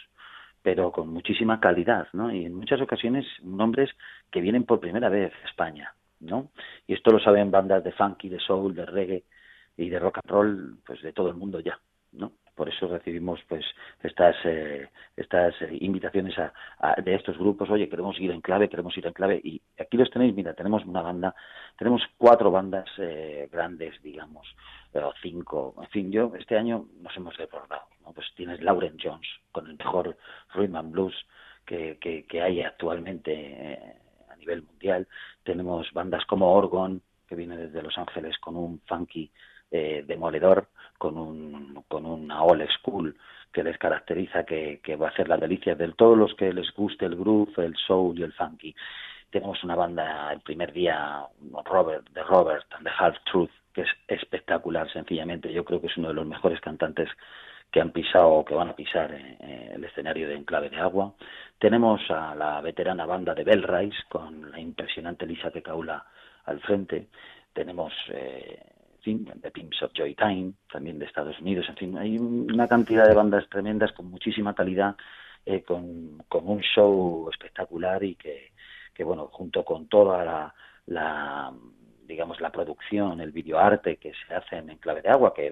pero 0.66 0.92
con 0.92 1.10
muchísima 1.10 1.60
calidad, 1.60 2.08
¿no? 2.14 2.34
Y 2.34 2.44
en 2.44 2.56
muchas 2.56 2.82
ocasiones 2.82 3.24
nombres 3.44 3.92
que 4.32 4.42
vienen 4.42 4.64
por 4.64 4.80
primera 4.80 5.10
vez 5.10 5.32
a 5.32 5.48
España, 5.48 5.94
¿no? 6.22 6.50
Y 6.88 6.96
esto 6.96 7.12
lo 7.12 7.20
saben 7.20 7.52
bandas 7.52 7.84
de 7.84 7.92
funky, 7.92 8.30
de 8.30 8.40
soul, 8.40 8.74
de 8.74 8.84
reggae 8.88 9.24
y 9.78 9.90
de 9.90 10.00
rock 10.00 10.22
and 10.24 10.32
roll, 10.32 10.78
pues 10.84 11.04
de 11.04 11.14
todo 11.14 11.30
el 11.30 11.36
mundo 11.36 11.60
ya, 11.60 11.80
¿no? 12.14 12.32
por 12.56 12.68
eso 12.70 12.88
recibimos 12.88 13.42
pues 13.50 13.66
estas 14.02 14.34
eh, 14.46 14.90
estas 15.18 15.54
invitaciones 15.82 16.36
a, 16.40 17.02
de 17.02 17.14
estos 17.14 17.38
grupos 17.38 17.70
oye 17.70 17.90
queremos 17.90 18.18
ir 18.18 18.32
en 18.32 18.40
clave 18.40 18.70
queremos 18.70 18.98
ir 18.98 19.06
en 19.06 19.12
clave 19.12 19.42
y 19.44 19.62
aquí 19.78 19.98
los 19.98 20.10
tenéis 20.10 20.34
mira 20.34 20.54
tenemos 20.54 20.86
una 20.86 21.02
banda 21.02 21.36
tenemos 21.78 22.02
cuatro 22.18 22.52
bandas 22.52 22.88
eh, 22.98 23.50
grandes 23.52 24.02
digamos 24.02 24.48
o 24.94 25.14
cinco 25.22 25.76
en 25.82 25.90
fin 25.90 26.12
yo 26.14 26.32
este 26.40 26.58
año 26.58 26.86
nos 27.02 27.14
hemos 27.18 27.36
desbordado 27.36 27.88
pues 28.14 28.28
tienes 28.36 28.62
Lauren 28.62 28.98
Jones 29.02 29.28
con 29.52 29.68
el 29.68 29.78
mejor 29.78 30.18
rhythm 30.54 30.76
and 30.76 30.92
blues 30.92 31.16
que, 31.66 31.98
que, 32.00 32.42
hay 32.42 32.62
actualmente 32.62 33.34
eh, 33.34 33.80
a 34.30 34.36
nivel 34.36 34.64
mundial 34.64 35.08
tenemos 35.44 35.92
bandas 35.94 36.26
como 36.26 36.54
Orgon 36.54 37.02
que 37.28 37.36
viene 37.36 37.58
desde 37.58 37.82
Los 37.82 37.98
Ángeles 37.98 38.38
con 38.38 38.56
un 38.56 38.80
funky 38.88 39.32
demoledor 39.72 40.70
con, 40.98 41.18
un, 41.18 41.84
con 41.88 42.06
una 42.06 42.44
old 42.44 42.68
school 42.80 43.16
que 43.52 43.64
les 43.64 43.78
caracteriza, 43.78 44.44
que, 44.44 44.82
que 44.84 44.96
va 44.96 45.10
a 45.10 45.16
ser 45.16 45.30
la 45.30 45.38
delicia 45.38 45.76
de 45.76 45.88
todos 45.94 46.18
los 46.18 46.34
que 46.36 46.52
les 46.52 46.72
guste 46.74 47.06
el 47.06 47.16
groove, 47.16 47.54
el 47.58 47.76
soul 47.76 48.20
y 48.20 48.24
el 48.24 48.34
funky. 48.34 48.76
Tenemos 49.30 49.64
una 49.64 49.76
banda 49.76 50.32
el 50.34 50.42
primer 50.42 50.72
día, 50.74 51.26
Robert, 51.64 52.08
de 52.10 52.24
Robert 52.24 52.66
and 52.72 52.86
the 52.86 52.92
Half 52.98 53.16
Truth, 53.32 53.52
que 53.74 53.82
es 53.82 53.90
espectacular, 54.08 54.92
sencillamente. 54.92 55.52
Yo 55.52 55.64
creo 55.64 55.80
que 55.80 55.88
es 55.88 55.98
uno 55.98 56.10
de 56.10 56.16
los 56.16 56.28
mejores 56.28 56.60
cantantes 56.62 57.10
que 57.72 57.82
han 57.82 57.92
pisado 57.92 58.30
o 58.30 58.46
que 58.46 58.54
van 58.54 58.70
a 58.70 58.76
pisar 58.76 59.14
el 59.14 59.84
escenario 59.84 60.28
de 60.28 60.36
Enclave 60.36 60.70
de 60.70 60.78
Agua. 60.78 61.14
Tenemos 61.60 62.02
a 62.10 62.34
la 62.36 62.62
veterana 62.62 63.06
banda 63.06 63.34
de 63.34 63.44
Bell 63.44 63.64
Rice 63.64 63.98
con 64.10 64.52
la 64.52 64.60
impresionante 64.60 65.26
Lisa 65.26 65.52
Tecaula 65.52 66.06
al 66.46 66.60
frente. 66.62 67.08
Tenemos 67.54 67.94
eh, 68.10 68.60
The 69.06 69.52
Pimps 69.52 69.84
of 69.84 69.92
Joy 69.94 70.16
Time, 70.16 70.54
también 70.72 70.98
de 70.98 71.06
Estados 71.06 71.40
Unidos, 71.40 71.68
en 71.70 71.76
fin, 71.76 71.98
hay 71.98 72.18
una 72.18 72.68
cantidad 72.68 73.08
de 73.08 73.14
bandas 73.14 73.48
tremendas 73.50 73.92
con 73.92 74.10
muchísima 74.10 74.56
calidad, 74.56 74.96
eh, 75.46 75.62
con, 75.62 76.24
un 76.32 76.60
show 76.62 77.30
espectacular 77.30 78.04
y 78.04 78.16
que, 78.16 78.52
bueno, 79.04 79.28
junto 79.28 79.64
con 79.64 79.88
toda 79.88 80.52
la, 80.88 81.54
digamos, 82.08 82.42
la 82.42 82.52
producción, 82.52 83.22
el 83.22 83.32
videoarte 83.32 83.98
que 83.98 84.14
se 84.28 84.34
hace 84.34 84.58
en 84.58 84.76
Clave 84.78 85.04
de 85.04 85.10
Agua, 85.10 85.34
que 85.36 85.48
he 85.48 85.52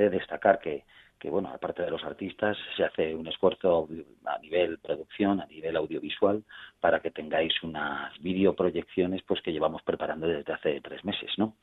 de, 0.00 0.10
destacar 0.10 0.58
que, 0.58 0.84
que, 1.18 1.30
bueno, 1.30 1.50
aparte 1.52 1.82
de 1.82 1.90
los 1.90 2.04
artistas, 2.04 2.56
se 2.76 2.84
hace 2.84 3.14
un 3.14 3.26
esfuerzo 3.26 3.88
a 4.24 4.38
nivel 4.38 4.78
producción, 4.78 5.40
a 5.40 5.46
nivel 5.46 5.76
audiovisual, 5.76 6.42
para 6.80 7.00
que 7.00 7.10
tengáis 7.10 7.52
unas 7.62 8.18
videoproyecciones 8.20 9.22
pues 9.22 9.42
que 9.42 9.52
llevamos 9.52 9.82
preparando 9.82 10.26
desde 10.26 10.52
hace 10.52 10.80
tres 10.80 11.04
meses, 11.04 11.30
¿no? 11.36 11.54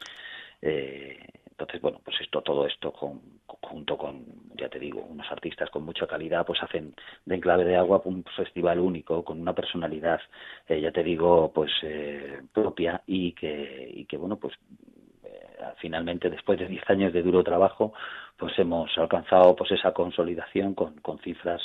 Eh, 0.62 1.18
entonces, 1.58 1.82
bueno, 1.82 2.02
pues 2.04 2.20
esto, 2.20 2.42
todo 2.42 2.68
esto 2.68 2.92
con, 2.92 3.22
junto 3.46 3.98
con, 3.98 4.26
ya 4.56 4.68
te 4.68 4.78
digo, 4.78 5.02
unos 5.02 5.32
artistas 5.32 5.70
con 5.70 5.84
mucha 5.84 6.06
calidad, 6.06 6.46
pues 6.46 6.62
hacen 6.62 6.94
de 7.24 7.36
Enclave 7.36 7.64
de 7.64 7.78
Agua 7.78 8.02
un 8.04 8.26
festival 8.36 8.80
único, 8.80 9.24
con 9.24 9.40
una 9.40 9.54
personalidad, 9.54 10.20
eh, 10.68 10.82
ya 10.82 10.92
te 10.92 11.02
digo, 11.02 11.54
pues 11.54 11.72
eh, 11.84 12.42
propia 12.54 13.02
y 13.08 13.32
que, 13.32 13.90
y 13.90 14.04
que 14.04 14.18
bueno, 14.18 14.36
pues 14.36 14.54
eh, 15.24 15.48
finalmente 15.78 16.30
después 16.30 16.60
de 16.60 16.68
10 16.68 16.90
años 16.90 17.14
de 17.14 17.24
duro 17.24 17.42
trabajo, 17.42 17.94
pues 18.38 18.58
hemos 18.60 18.96
alcanzado 18.98 19.56
pues 19.56 19.72
esa 19.72 19.94
consolidación 19.94 20.74
con, 20.74 20.96
con 21.02 21.20
cifras 21.20 21.62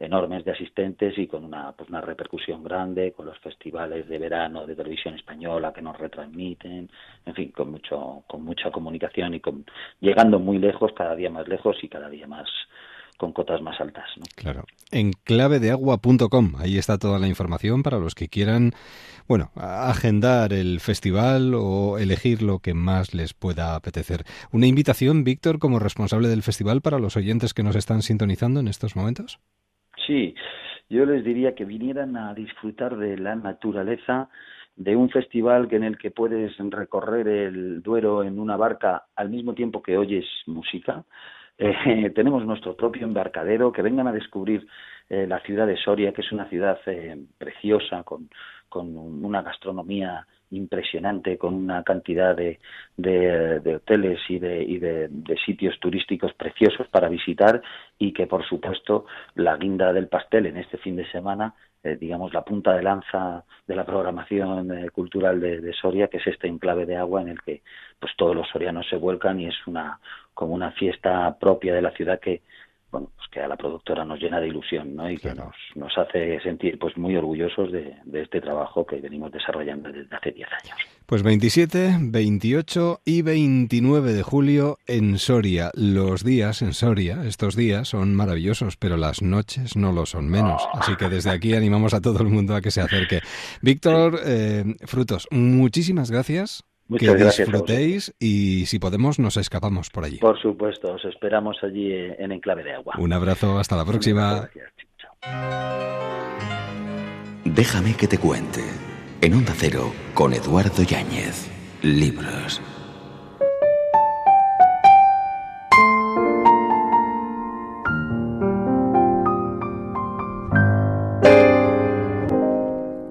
enormes 0.00 0.44
de 0.44 0.52
asistentes 0.52 1.18
y 1.18 1.26
con 1.26 1.44
una, 1.44 1.72
pues 1.72 1.88
una 1.90 2.00
repercusión 2.00 2.62
grande, 2.62 3.12
con 3.12 3.26
los 3.26 3.38
festivales 3.40 4.08
de 4.08 4.18
verano 4.18 4.66
de 4.66 4.76
televisión 4.76 5.14
española 5.14 5.72
que 5.72 5.82
nos 5.82 5.98
retransmiten, 5.98 6.88
en 7.26 7.34
fin, 7.34 7.50
con 7.50 7.72
mucho, 7.72 8.22
con 8.28 8.44
mucha 8.44 8.70
comunicación 8.70 9.34
y 9.34 9.40
con, 9.40 9.64
llegando 10.00 10.38
muy 10.38 10.58
lejos, 10.58 10.92
cada 10.92 11.16
día 11.16 11.30
más 11.30 11.48
lejos 11.48 11.76
y 11.82 11.88
cada 11.88 12.08
día 12.08 12.26
más 12.26 12.48
con 13.18 13.32
cotas 13.32 13.60
más 13.60 13.78
altas. 13.80 14.06
¿no? 14.16 14.24
Claro. 14.34 14.64
En 14.90 15.12
clavedeagua.com, 15.12 16.54
ahí 16.58 16.78
está 16.78 16.96
toda 16.96 17.18
la 17.18 17.28
información 17.28 17.82
para 17.82 17.98
los 17.98 18.14
que 18.14 18.28
quieran, 18.28 18.70
bueno, 19.28 19.50
agendar 19.56 20.54
el 20.54 20.80
festival 20.80 21.52
o 21.54 21.98
elegir 21.98 22.40
lo 22.42 22.60
que 22.60 22.72
más 22.72 23.12
les 23.12 23.34
pueda 23.34 23.74
apetecer. 23.74 24.22
Una 24.52 24.66
invitación, 24.66 25.24
Víctor, 25.24 25.58
como 25.58 25.78
responsable 25.78 26.28
del 26.28 26.42
festival 26.42 26.80
para 26.80 26.98
los 26.98 27.16
oyentes 27.16 27.52
que 27.52 27.62
nos 27.62 27.76
están 27.76 28.00
sintonizando 28.00 28.60
en 28.60 28.68
estos 28.68 28.96
momentos. 28.96 29.40
Sí, 30.06 30.34
yo 30.88 31.04
les 31.04 31.24
diría 31.24 31.54
que 31.54 31.66
vinieran 31.66 32.16
a 32.16 32.32
disfrutar 32.32 32.96
de 32.96 33.18
la 33.18 33.34
naturaleza, 33.34 34.30
de 34.76 34.94
un 34.94 35.10
festival 35.10 35.68
en 35.72 35.82
el 35.82 35.98
que 35.98 36.12
puedes 36.12 36.56
recorrer 36.56 37.26
el 37.26 37.82
Duero 37.82 38.22
en 38.22 38.38
una 38.38 38.56
barca 38.56 39.06
al 39.16 39.28
mismo 39.28 39.54
tiempo 39.54 39.82
que 39.82 39.98
oyes 39.98 40.24
música. 40.46 41.04
Eh, 41.58 42.10
tenemos 42.14 42.44
nuestro 42.46 42.76
propio 42.76 43.04
embarcadero, 43.04 43.72
que 43.72 43.82
vengan 43.82 44.06
a 44.06 44.12
descubrir 44.12 44.66
eh, 45.08 45.26
la 45.26 45.40
ciudad 45.40 45.66
de 45.66 45.76
Soria, 45.76 46.12
que 46.12 46.22
es 46.22 46.32
una 46.32 46.48
ciudad 46.48 46.78
eh, 46.86 47.16
preciosa, 47.38 48.02
con, 48.04 48.30
con 48.68 48.96
una 48.96 49.42
gastronomía 49.42 50.26
impresionante 50.50 51.36
con 51.36 51.54
una 51.54 51.82
cantidad 51.82 52.34
de, 52.34 52.58
de, 52.96 53.76
hoteles 53.76 54.18
y, 54.28 54.38
de, 54.38 54.62
y 54.62 54.78
de, 54.78 55.08
sitios 55.44 55.78
turísticos 55.78 56.32
preciosos 56.34 56.88
para 56.88 57.08
visitar 57.08 57.60
y 57.98 58.12
que 58.12 58.26
por 58.26 58.46
supuesto 58.46 59.06
la 59.34 59.56
guinda 59.56 59.92
del 59.92 60.08
pastel 60.08 60.46
en 60.46 60.56
este 60.56 60.78
fin 60.78 60.96
de 60.96 61.10
semana 61.10 61.54
eh, 61.82 61.96
digamos 61.96 62.32
la 62.32 62.42
punta 62.42 62.74
de 62.74 62.82
lanza 62.82 63.44
de 63.66 63.76
la 63.76 63.84
programación 63.84 64.72
eh, 64.72 64.90
cultural 64.90 65.40
de, 65.40 65.72
Soria 65.74 66.08
que 66.08 66.16
es 66.16 66.26
este 66.26 66.48
enclave 66.48 66.86
de 66.86 66.96
agua 66.96 67.22
en 67.22 67.28
el 67.28 67.42
que 67.42 67.62
pues 68.00 68.12
todos 68.16 68.34
los 68.34 68.48
sorianos 68.48 68.88
se 68.88 68.96
vuelcan 68.96 69.40
y 69.40 69.46
es 69.46 69.66
una 69.66 70.00
como 70.38 70.54
una 70.54 70.70
fiesta 70.70 71.36
propia 71.40 71.74
de 71.74 71.82
la 71.82 71.90
ciudad 71.90 72.20
que 72.20 72.42
bueno, 72.92 73.10
pues 73.16 73.28
que 73.28 73.40
a 73.40 73.48
la 73.48 73.56
productora 73.56 74.04
nos 74.04 74.20
llena 74.20 74.38
de 74.38 74.46
ilusión, 74.46 74.94
¿no? 74.94 75.10
Y 75.10 75.18
que 75.18 75.34
nos, 75.34 75.54
nos 75.74 75.98
hace 75.98 76.40
sentir 76.40 76.78
pues 76.78 76.96
muy 76.96 77.16
orgullosos 77.16 77.72
de, 77.72 77.96
de, 78.04 78.22
este 78.22 78.40
trabajo 78.40 78.86
que 78.86 79.00
venimos 79.00 79.32
desarrollando 79.32 79.90
desde 79.90 80.14
hace 80.14 80.30
10 80.30 80.48
años. 80.62 80.78
Pues 81.06 81.24
27, 81.24 81.96
28 82.00 83.00
y 83.04 83.22
29 83.22 84.12
de 84.12 84.22
julio 84.22 84.78
en 84.86 85.18
Soria. 85.18 85.72
Los 85.74 86.24
días 86.24 86.62
en 86.62 86.72
Soria, 86.72 87.24
estos 87.24 87.56
días 87.56 87.88
son 87.88 88.14
maravillosos, 88.14 88.76
pero 88.76 88.96
las 88.96 89.20
noches 89.20 89.76
no 89.76 89.92
lo 89.92 90.06
son 90.06 90.30
menos. 90.30 90.66
Así 90.72 90.94
que 90.94 91.08
desde 91.08 91.30
aquí 91.30 91.54
animamos 91.54 91.94
a 91.94 92.00
todo 92.00 92.22
el 92.22 92.28
mundo 92.28 92.54
a 92.54 92.60
que 92.60 92.70
se 92.70 92.80
acerque. 92.80 93.20
Víctor 93.60 94.20
eh, 94.24 94.64
Frutos, 94.86 95.26
muchísimas 95.32 96.12
gracias 96.12 96.67
Muchas 96.88 97.08
que 97.08 97.18
gracias 97.18 97.48
disfrutéis 97.48 98.14
y 98.18 98.66
si 98.66 98.78
podemos 98.78 99.18
nos 99.18 99.36
escapamos 99.36 99.90
por 99.90 100.04
allí. 100.04 100.18
Por 100.18 100.40
supuesto, 100.40 100.94
os 100.94 101.04
esperamos 101.04 101.58
allí 101.62 101.92
en 101.92 102.32
Enclave 102.32 102.64
de 102.64 102.72
Agua. 102.72 102.94
Un 102.98 103.12
abrazo, 103.12 103.58
hasta 103.58 103.76
la 103.76 103.84
próxima. 103.84 104.48
Déjame 107.44 107.94
que 107.94 108.08
te 108.08 108.18
cuente. 108.18 108.62
En 109.20 109.34
Onda 109.34 109.52
Cero, 109.54 109.92
con 110.14 110.32
Eduardo 110.32 110.82
Yáñez. 110.82 111.50
Libros. 111.82 112.60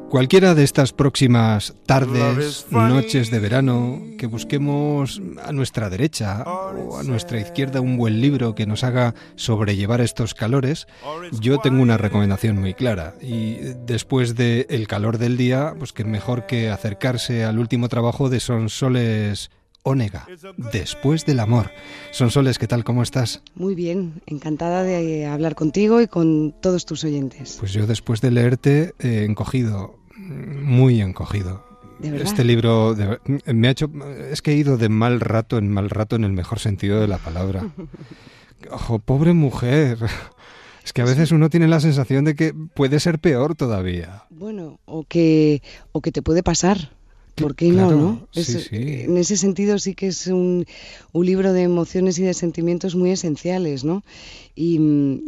Cualquiera 0.09 0.55
de 0.55 0.63
estas 0.63 0.93
próximas 0.93 1.73
tardes, 1.85 2.65
noches 2.71 3.29
de 3.29 3.39
verano, 3.39 4.01
que 4.17 4.25
busquemos 4.25 5.21
a 5.43 5.51
nuestra 5.51 5.89
derecha 5.89 6.43
o 6.43 6.97
a 6.97 7.03
nuestra 7.03 7.41
izquierda 7.41 7.81
un 7.81 7.97
buen 7.97 8.21
libro 8.21 8.55
que 8.55 8.65
nos 8.65 8.85
haga 8.85 9.15
sobrellevar 9.35 9.99
estos 9.99 10.33
calores, 10.33 10.87
yo 11.41 11.59
tengo 11.59 11.81
una 11.81 11.97
recomendación 11.97 12.57
muy 12.57 12.73
clara. 12.73 13.15
Y 13.21 13.55
después 13.85 14.35
del 14.35 14.87
calor 14.87 15.17
del 15.17 15.35
día, 15.35 15.75
pues 15.77 15.91
que 15.91 16.05
mejor 16.05 16.45
que 16.45 16.69
acercarse 16.69 17.43
al 17.43 17.59
último 17.59 17.89
trabajo 17.89 18.29
de 18.29 18.39
Sonsoles 18.39 19.49
Ónega, 19.87 20.27
Después 20.57 21.25
del 21.25 21.39
amor. 21.39 21.71
Sonsoles, 22.11 22.59
¿qué 22.59 22.67
tal? 22.67 22.83
¿Cómo 22.83 23.03
estás? 23.03 23.41
Muy 23.55 23.73
bien, 23.73 24.21
encantada 24.25 24.83
de 24.83 25.25
hablar 25.25 25.55
contigo 25.55 26.01
y 26.01 26.07
con 26.07 26.53
todos 26.61 26.85
tus 26.85 27.05
oyentes. 27.05 27.55
Pues 27.57 27.71
yo 27.71 27.87
después 27.87 28.19
de 28.19 28.31
leerte 28.31 28.93
he 28.99 29.23
encogido 29.23 29.96
muy 30.27 31.01
encogido. 31.01 31.65
Este 32.01 32.43
libro 32.43 32.95
me 33.45 33.67
ha 33.67 33.71
hecho. 33.71 33.89
Es 34.31 34.41
que 34.41 34.51
he 34.51 34.55
ido 34.55 34.77
de 34.77 34.89
mal 34.89 35.19
rato 35.19 35.57
en 35.57 35.69
mal 35.69 35.89
rato 35.89 36.15
en 36.15 36.23
el 36.23 36.31
mejor 36.31 36.59
sentido 36.59 37.01
de 37.01 37.07
la 37.07 37.17
palabra. 37.17 37.67
Ojo, 38.71 38.99
pobre 38.99 39.33
mujer. 39.33 39.97
Es 40.83 40.93
que 40.93 41.01
a 41.01 41.05
veces 41.05 41.33
uno 41.33 41.49
tiene 41.49 41.67
la 41.67 41.81
sensación 41.81 42.23
de 42.23 42.33
que 42.33 42.53
puede 42.53 43.01
ser 43.01 43.19
peor 43.19 43.55
todavía. 43.55 44.23
Bueno, 44.29 44.79
o 44.85 45.03
que, 45.03 45.61
o 45.91 45.99
que 45.99 46.13
te 46.13 46.21
puede 46.21 46.43
pasar. 46.43 46.93
¿Por 47.35 47.55
qué 47.57 47.71
no? 47.71 47.91
¿no? 47.91 48.27
En 48.33 49.17
ese 49.17 49.35
sentido 49.35 49.79
sí 49.79 49.95
que 49.95 50.07
es 50.07 50.27
un, 50.27 50.65
un, 51.11 51.25
libro 51.25 51.51
de 51.51 51.63
emociones 51.63 52.17
y 52.19 52.23
de 52.23 52.33
sentimientos 52.33 52.95
muy 52.95 53.11
esenciales, 53.11 53.83
¿no? 53.83 54.01
Y, 54.59 54.79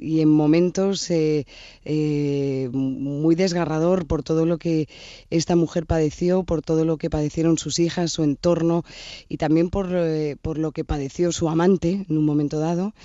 y 0.02 0.22
en 0.22 0.30
momentos 0.30 1.12
eh, 1.12 1.46
eh, 1.86 2.68
muy 2.74 3.36
desgarrador 3.36 4.08
por 4.08 4.24
todo 4.24 4.48
lo 4.48 4.58
que 4.58 4.90
esta 5.30 5.56
mujer 5.56 5.86
padeció, 5.86 6.44
por 6.44 6.64
todo 6.64 6.84
lo 6.84 6.98
que 6.98 7.12
padecieron 7.12 7.60
sus 7.60 7.78
hijas, 7.78 8.12
su 8.12 8.24
entorno 8.24 8.84
y 9.28 9.38
también 9.38 9.70
por, 9.70 9.90
eh, 9.92 10.36
por 10.42 10.58
lo 10.58 10.72
que 10.72 10.84
padeció 10.84 11.32
su 11.32 11.48
amante 11.48 12.08
en 12.10 12.18
un 12.18 12.26
momento 12.26 12.60
dado, 12.60 12.96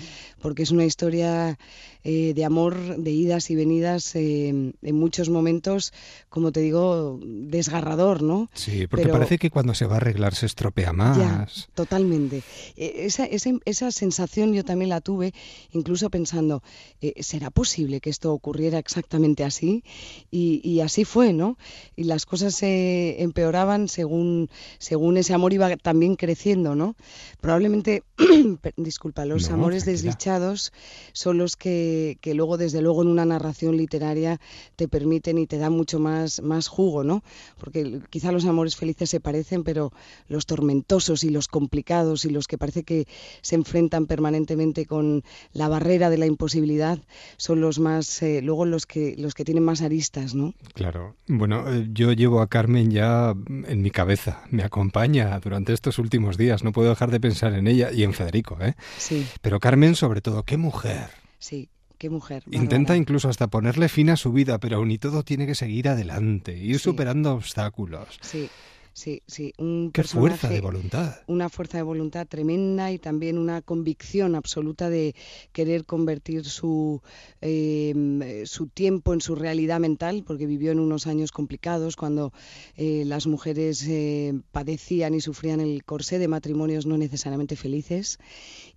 porque 0.41 0.63
es 0.63 0.71
una 0.71 0.87
historia 0.87 1.59
de 2.05 2.45
amor, 2.45 2.99
de 2.99 3.11
idas 3.13 3.49
y 3.49 3.57
venidas 3.57 4.15
en 4.15 4.75
muchos 4.83 5.31
momentos, 5.31 5.95
como 6.29 6.53
te 6.53 6.61
digo, 6.61 7.19
desgarrador, 7.23 8.23
¿no? 8.23 8.51
Sí, 8.53 8.87
porque 8.87 9.09
parece 9.09 9.39
que 9.39 9.51
cuando 9.51 9.75
se 9.75 9.87
va 9.87 9.95
a 9.95 9.97
arreglar 9.97 10.35
se 10.35 10.47
estropea 10.47 10.93
más. 10.93 11.17
Ya, 11.17 11.47
totalmente. 11.75 12.43
E, 12.77 13.07
esa, 13.07 13.25
esa, 13.25 13.51
esa, 13.65 13.91
sensación 13.91 14.53
yo 14.53 14.65
también 14.65 14.91
la 14.91 15.01
tuve, 15.01 15.33
incluso 15.73 16.11
pensando, 16.17 16.63
eh, 17.01 17.15
¿será 17.23 17.51
posible 17.51 18.01
que 18.01 18.11
esto 18.11 18.33
ocurriera 18.33 18.79
exactamente 18.79 19.43
así? 19.43 19.83
Y, 20.31 20.61
y 20.63 20.81
así 20.81 21.05
fue, 21.05 21.33
¿no? 21.33 21.59
Y 21.97 22.05
las 22.05 22.25
cosas 22.25 22.55
se 22.55 23.23
empeoraban 23.23 23.89
según, 23.89 24.49
según 24.79 25.17
ese 25.17 25.35
amor 25.35 25.53
iba 25.53 25.77
también 25.77 26.15
creciendo, 26.15 26.77
¿no? 26.77 26.95
Probablemente, 27.41 28.05
disculpa, 28.77 29.25
los 29.25 29.51
amores 29.51 29.85
desdichados 29.85 30.73
son 31.13 31.39
los 31.39 31.57
que 31.57 32.05
que, 32.21 32.35
luego, 32.35 32.57
desde 32.57 32.83
luego, 32.83 33.03
en 33.03 33.09
una 33.09 33.25
narración 33.25 33.77
literaria 33.77 34.41
te 34.77 34.89
permiten 34.89 35.39
y 35.39 35.47
te 35.47 35.59
dan 35.59 35.73
mucho 35.73 35.99
más, 35.99 36.43
más 36.43 36.69
jugo, 36.69 37.05
¿no? 37.05 37.23
Porque 37.59 38.01
quizá 38.11 38.33
los 38.33 38.45
amores 38.45 38.77
felices 38.77 39.11
se 39.11 39.21
parecen, 39.21 39.65
pero 39.65 39.93
los 40.29 40.47
tormentosos 40.47 41.25
y 41.25 41.31
los 41.31 41.49
complicados 41.49 42.25
y 42.25 42.31
los 42.31 42.47
que 42.47 42.59
parece 42.59 42.83
que 42.83 43.07
se 43.43 43.55
enfrentan 43.55 44.07
permanentemente 44.07 44.87
con 44.87 45.23
la 45.53 45.69
barrera 45.69 46.04
de 46.11 46.19
la 46.19 46.27
imposibilidad 46.27 46.99
son 47.37 47.61
los 47.61 47.79
más, 47.79 48.23
eh, 48.23 48.41
luego 48.43 48.65
los 48.65 48.87
que, 48.87 49.15
los 49.19 49.35
que 49.35 49.45
tienen 49.45 49.65
más 49.65 49.83
aristas, 49.83 50.35
¿no? 50.35 50.55
Claro. 50.75 51.17
Bueno, 51.27 51.73
eh, 51.73 51.89
yo 51.93 52.13
llevo 52.13 52.41
a 52.41 52.49
Carmen 52.49 52.91
ya 52.91 53.35
en 53.49 53.83
mi 53.83 53.91
cabeza, 53.91 54.43
me 54.51 54.63
acompaña 54.63 55.39
durante 55.41 55.73
estos 55.73 55.99
últimos 55.99 56.37
días, 56.37 56.65
no 56.65 56.73
puedo 56.73 56.91
dejar 56.91 57.11
de 57.11 57.21
pensar 57.21 57.55
en 57.55 57.67
ella 57.67 57.91
y 57.93 58.03
en 58.03 58.13
Federico, 58.15 58.59
¿eh? 58.61 58.75
Sí. 58.99 59.27
Pero 59.41 59.61
Carmen, 59.61 59.95
sobre 59.95 60.21
todo, 60.21 60.43
qué 60.45 60.57
mujer. 60.57 61.11
Sí, 61.39 61.69
Qué 61.99 62.11
mujer. 62.11 62.43
Intenta 62.51 62.97
incluso 62.97 63.29
hasta 63.29 63.47
ponerle 63.47 63.89
fin 63.89 64.11
a 64.11 64.17
su 64.17 64.33
vida, 64.33 64.59
pero 64.59 64.77
aún 64.77 64.91
y 64.91 64.99
todo 64.99 65.23
tiene 65.23 65.47
que 65.47 65.55
seguir 65.55 65.89
adelante, 65.89 66.57
ir 66.57 66.79
superando 66.79 67.33
obstáculos. 67.33 68.19
Sí. 68.21 68.51
Sí, 68.95 69.23
sí, 69.27 69.53
un 69.59 69.91
Qué 69.93 70.05
fuerza 70.05 70.49
de 70.49 70.61
voluntad. 70.61 71.17
Una 71.27 71.49
fuerza 71.49 71.79
de 71.79 71.83
voluntad 71.83 72.29
tremenda 72.29 72.93
y 72.93 73.01
también 73.01 73.39
una 73.39 73.61
convicción 73.61 74.37
absoluta 74.37 74.89
de 74.89 75.17
querer 75.51 75.85
convertir 75.85 76.45
su, 76.45 77.03
em, 77.41 78.47
su 78.47 78.69
tiempo 78.69 79.13
en 79.13 79.21
su 79.21 79.35
realidad 79.35 79.81
mental, 79.81 80.23
porque 80.25 80.47
vivió 80.47 80.71
en 80.71 80.79
unos 80.79 81.09
años 81.09 81.33
complicados 81.33 81.97
cuando 81.97 82.33
eh, 82.77 83.03
las 83.05 83.27
mujeres 83.27 83.85
eh, 83.89 84.33
padecían 84.53 85.15
y 85.15 85.21
sufrían 85.21 85.59
el 85.59 85.83
corsé 85.85 86.21
de 86.21 86.29
matrimonios 86.29 86.87
no 86.87 86.97
necesariamente 86.97 87.57
felices. 87.57 88.21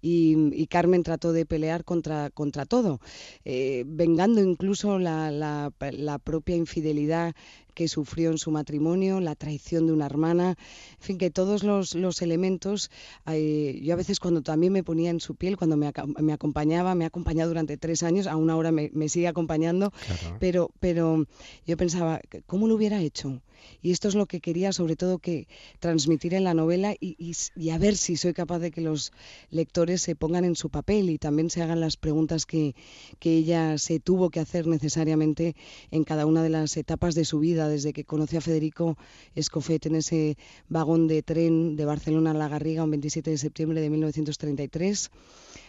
Y, 0.01 0.65
Carmen 0.67 1.03
trató 1.03 1.31
de 1.31 1.45
pelear 1.45 1.85
contra, 1.85 2.29
contra 2.29 2.65
todo, 2.65 2.99
eh, 3.45 3.83
vengando 3.87 4.41
incluso 4.41 4.99
la, 4.99 5.31
la, 5.31 5.71
la 5.91 6.19
propia 6.19 6.55
infidelidad 6.55 7.35
que 7.77 7.87
sufrió 7.87 8.31
en 8.31 8.39
su 8.39 8.49
matrimonio, 8.49 9.19
la 9.19 9.35
traición 9.35 9.85
de 9.85 9.93
una 9.93 10.07
hermana, 10.07 10.57
en 10.93 10.99
fin, 10.99 11.19
que 11.19 11.29
todos 11.29 11.63
los, 11.63 11.93
los 11.93 12.23
elementos, 12.23 12.89
eh, 13.27 13.79
yo 13.83 13.93
a 13.93 13.95
veces 13.95 14.19
cuando 14.19 14.41
también 14.41 14.73
me 14.73 14.83
ponía 14.83 15.11
en 15.11 15.19
su 15.19 15.35
piel, 15.35 15.57
cuando 15.57 15.77
me, 15.77 15.93
me 16.19 16.33
acompañaba, 16.33 16.95
me 16.95 17.03
ha 17.03 17.09
acompañado 17.09 17.49
durante 17.49 17.77
tres 17.77 18.01
años, 18.01 18.25
aún 18.25 18.49
ahora 18.49 18.71
me, 18.71 18.89
me 18.95 19.09
sigue 19.09 19.27
acompañando, 19.27 19.93
pero, 20.39 20.71
pero 20.79 21.27
yo 21.67 21.77
pensaba, 21.77 22.19
¿cómo 22.47 22.67
lo 22.67 22.73
hubiera 22.73 22.99
hecho? 22.99 23.43
Y 23.81 23.91
esto 23.91 24.07
es 24.07 24.15
lo 24.15 24.25
que 24.25 24.39
quería 24.39 24.73
sobre 24.73 24.95
todo 24.95 25.19
que 25.19 25.47
transmitir 25.79 26.33
en 26.33 26.43
la 26.43 26.53
novela 26.53 26.95
y, 26.99 27.35
a 27.71 27.77
ver 27.77 27.97
si 27.97 28.15
soy 28.15 28.33
capaz 28.33 28.59
de 28.59 28.71
que 28.71 28.81
los 28.81 29.11
lectores 29.49 30.01
se 30.01 30.15
pongan 30.15 30.45
en 30.45 30.55
su 30.55 30.69
papel 30.69 31.09
y 31.09 31.17
también 31.17 31.49
se 31.49 31.61
hagan 31.61 31.79
las 31.79 31.97
preguntas 31.97 32.45
que, 32.45 32.75
que 33.19 33.37
ella 33.37 33.77
se 33.77 33.99
tuvo 33.99 34.29
que 34.29 34.39
hacer 34.39 34.67
necesariamente 34.67 35.55
en 35.91 36.03
cada 36.03 36.25
una 36.25 36.43
de 36.43 36.49
las 36.49 36.77
etapas 36.77 37.15
de 37.15 37.25
su 37.25 37.39
vida, 37.39 37.69
desde 37.69 37.93
que 37.93 38.03
conoció 38.03 38.39
a 38.39 38.41
Federico 38.41 38.97
Escofet 39.35 39.85
en 39.85 39.95
ese 39.95 40.37
vagón 40.69 41.07
de 41.07 41.23
tren 41.23 41.75
de 41.75 41.85
Barcelona 41.85 42.31
a 42.31 42.33
La 42.33 42.47
Garriga 42.47 42.83
un 42.83 42.91
27 42.91 43.31
de 43.31 43.37
septiembre 43.37 43.81
de 43.81 43.89
1933 43.89 45.11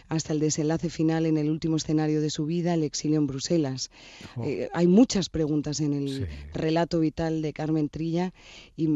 hasta 0.09 0.33
el 0.33 0.39
desenlace 0.39 0.89
final 0.89 1.25
en 1.25 1.37
el 1.37 1.49
último 1.49 1.77
escenario 1.77 2.19
de 2.19 2.31
su 2.31 2.45
vida, 2.45 2.73
el 2.73 2.83
exilio 2.83 3.19
en 3.19 3.27
Bruselas. 3.27 3.91
Eh, 4.43 4.67
hay 4.73 4.87
muchas 4.87 5.29
preguntas 5.29 5.79
en 5.79 5.93
el 5.93 6.27
relato 6.53 6.99
vital 6.99 7.41
de 7.41 7.53
Carmen 7.53 7.89
Trilla 7.89 8.33
y, 8.75 8.89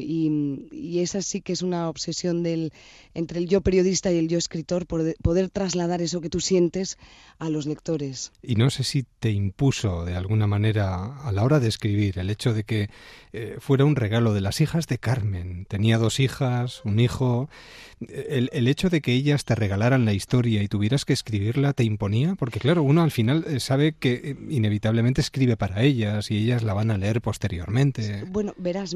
y, 0.72 1.00
esa 1.00 1.22
sí 1.22 1.42
que 1.42 1.54
es 1.54 1.62
una 1.62 1.90
obsesión 1.90 2.44
del, 2.44 2.72
entre 3.14 3.40
el 3.40 3.48
yo 3.48 3.62
periodista 3.62 4.12
y 4.12 4.18
el 4.18 4.28
yo 4.28 4.38
escritor, 4.38 4.88
por 4.88 5.16
poder 5.18 5.50
trasladar 5.50 6.02
eso 6.02 6.20
que 6.20 6.30
tú 6.30 6.40
sientes 6.40 6.98
a 7.38 7.50
los 7.50 7.66
lectores. 7.66 8.32
Y 8.42 8.56
no 8.56 8.70
sé 8.70 8.84
si 8.84 9.06
te 9.20 9.32
impuso 9.32 10.06
de 10.06 10.16
alguna 10.16 10.48
manera 10.48 11.20
a 11.22 11.32
la 11.32 11.44
hora 11.44 11.60
de 11.60 11.68
escribir 11.68 12.18
el 12.18 12.30
hecho 12.30 12.54
de 12.54 12.64
que 12.64 12.90
eh, 13.34 13.58
fuera 13.60 13.86
un 13.86 13.96
regalo 13.96 14.34
de 14.34 14.42
las 14.42 14.62
hijas 14.62 14.88
de 14.88 14.98
Carmen. 14.98 15.66
Tenía 15.66 15.98
dos 15.98 16.20
hijas, 16.20 16.82
un 16.86 17.00
hijo. 17.00 17.50
El, 18.08 18.50
el 18.54 18.68
hecho 18.68 18.90
de 18.90 19.02
que 19.02 19.14
ellas 19.14 19.46
te 19.46 19.56
regalaran 19.56 20.06
la 20.06 20.14
historia 20.14 20.64
y 20.64 20.68
tuvieras 20.68 21.03
que 21.06 21.14
escribirla 21.14 21.74
te 21.74 21.84
imponía? 21.84 22.36
Porque 22.36 22.60
claro, 22.60 22.84
uno 22.84 23.02
al 23.02 23.12
final 23.12 23.46
eh, 23.48 23.60
sabe 23.60 23.94
que 23.94 24.14
eh, 24.14 24.38
inevitablemente 24.50 25.22
escribe 25.22 25.58
para 25.58 25.84
ellas 25.84 26.32
y 26.32 26.38
ellas 26.38 26.64
la 26.64 26.74
van 26.74 26.92
a 26.92 26.98
leer 26.98 27.22
posteriormente. 27.22 28.24
Bueno, 28.30 28.54
verás, 28.58 28.96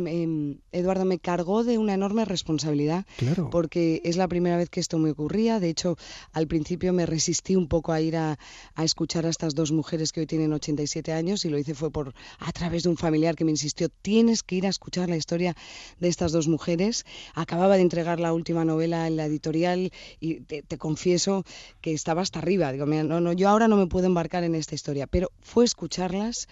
Eduardo, 0.71 1.05
me 1.05 1.19
cargó 1.19 1.63
de 1.63 1.77
una 1.77 1.93
enorme 1.93 2.25
responsabilidad. 2.25 3.05
Claro. 3.17 3.49
Porque 3.49 4.01
es 4.03 4.17
la 4.17 4.27
primera 4.27 4.57
vez 4.57 4.69
que 4.69 4.79
esto 4.79 4.97
me 4.97 5.11
ocurría. 5.11 5.59
De 5.59 5.69
hecho, 5.69 5.97
al 6.33 6.47
principio 6.47 6.93
me 6.93 7.05
resistí 7.05 7.55
un 7.55 7.67
poco 7.67 7.91
a 7.91 8.01
ir 8.01 8.17
a, 8.17 8.37
a 8.75 8.83
escuchar 8.83 9.25
a 9.25 9.29
estas 9.29 9.55
dos 9.55 9.71
mujeres 9.71 10.11
que 10.11 10.21
hoy 10.21 10.27
tienen 10.27 10.53
87 10.53 11.13
años 11.13 11.45
y 11.45 11.49
lo 11.49 11.57
hice 11.57 11.73
fue 11.73 11.91
por 11.91 12.13
a 12.39 12.51
través 12.51 12.83
de 12.83 12.89
un 12.89 12.97
familiar 12.97 13.35
que 13.35 13.45
me 13.45 13.51
insistió, 13.51 13.89
tienes 13.89 14.43
que 14.43 14.55
ir 14.55 14.65
a 14.65 14.69
escuchar 14.69 15.09
la 15.09 15.17
historia 15.17 15.55
de 15.99 16.07
estas 16.07 16.31
dos 16.31 16.47
mujeres. 16.47 17.05
Acababa 17.33 17.75
de 17.75 17.81
entregar 17.81 18.19
la 18.19 18.33
última 18.33 18.65
novela 18.65 19.07
en 19.07 19.17
la 19.17 19.25
editorial 19.25 19.91
y 20.19 20.41
te, 20.41 20.61
te 20.61 20.77
confieso 20.77 21.43
que 21.81 21.93
estaba 21.97 22.21
hasta 22.21 22.39
arriba. 22.39 22.71
Digo, 22.71 22.85
mira, 22.85 23.03
no, 23.03 23.19
no, 23.19 23.33
yo 23.33 23.49
ahora 23.49 23.67
no 23.67 23.75
me 23.75 23.87
puedo 23.87 24.05
embarcar 24.07 24.43
en 24.45 24.55
esta 24.55 24.75
historia, 24.75 25.07
pero 25.07 25.31
fue 25.41 25.65
escucharlas 25.65 26.47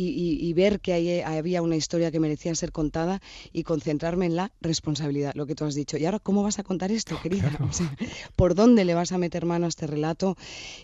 y, 0.00 0.52
ver 0.52 0.80
que 0.80 0.92
ahí 0.92 1.20
había 1.20 1.60
una 1.60 1.76
historia 1.76 2.10
que 2.10 2.20
merecía 2.20 2.54
ser 2.54 2.70
contada 2.70 3.20
y 3.52 3.64
concentrarme 3.64 4.26
en 4.26 4.36
la 4.36 4.52
responsabilidad, 4.60 5.34
lo 5.34 5.46
que 5.46 5.54
tú 5.54 5.64
has 5.64 5.74
dicho. 5.74 5.96
¿Y 5.96 6.04
ahora 6.04 6.20
cómo 6.20 6.42
vas 6.42 6.58
a 6.58 6.62
contar 6.62 6.92
esto, 6.92 7.18
querida? 7.20 7.50
¿Por 8.36 8.54
dónde 8.54 8.84
le 8.84 8.94
vas 8.94 9.12
a 9.12 9.18
meter 9.18 9.44
mano 9.44 9.66
a 9.66 9.68
este 9.68 9.86
relato? 9.86 10.36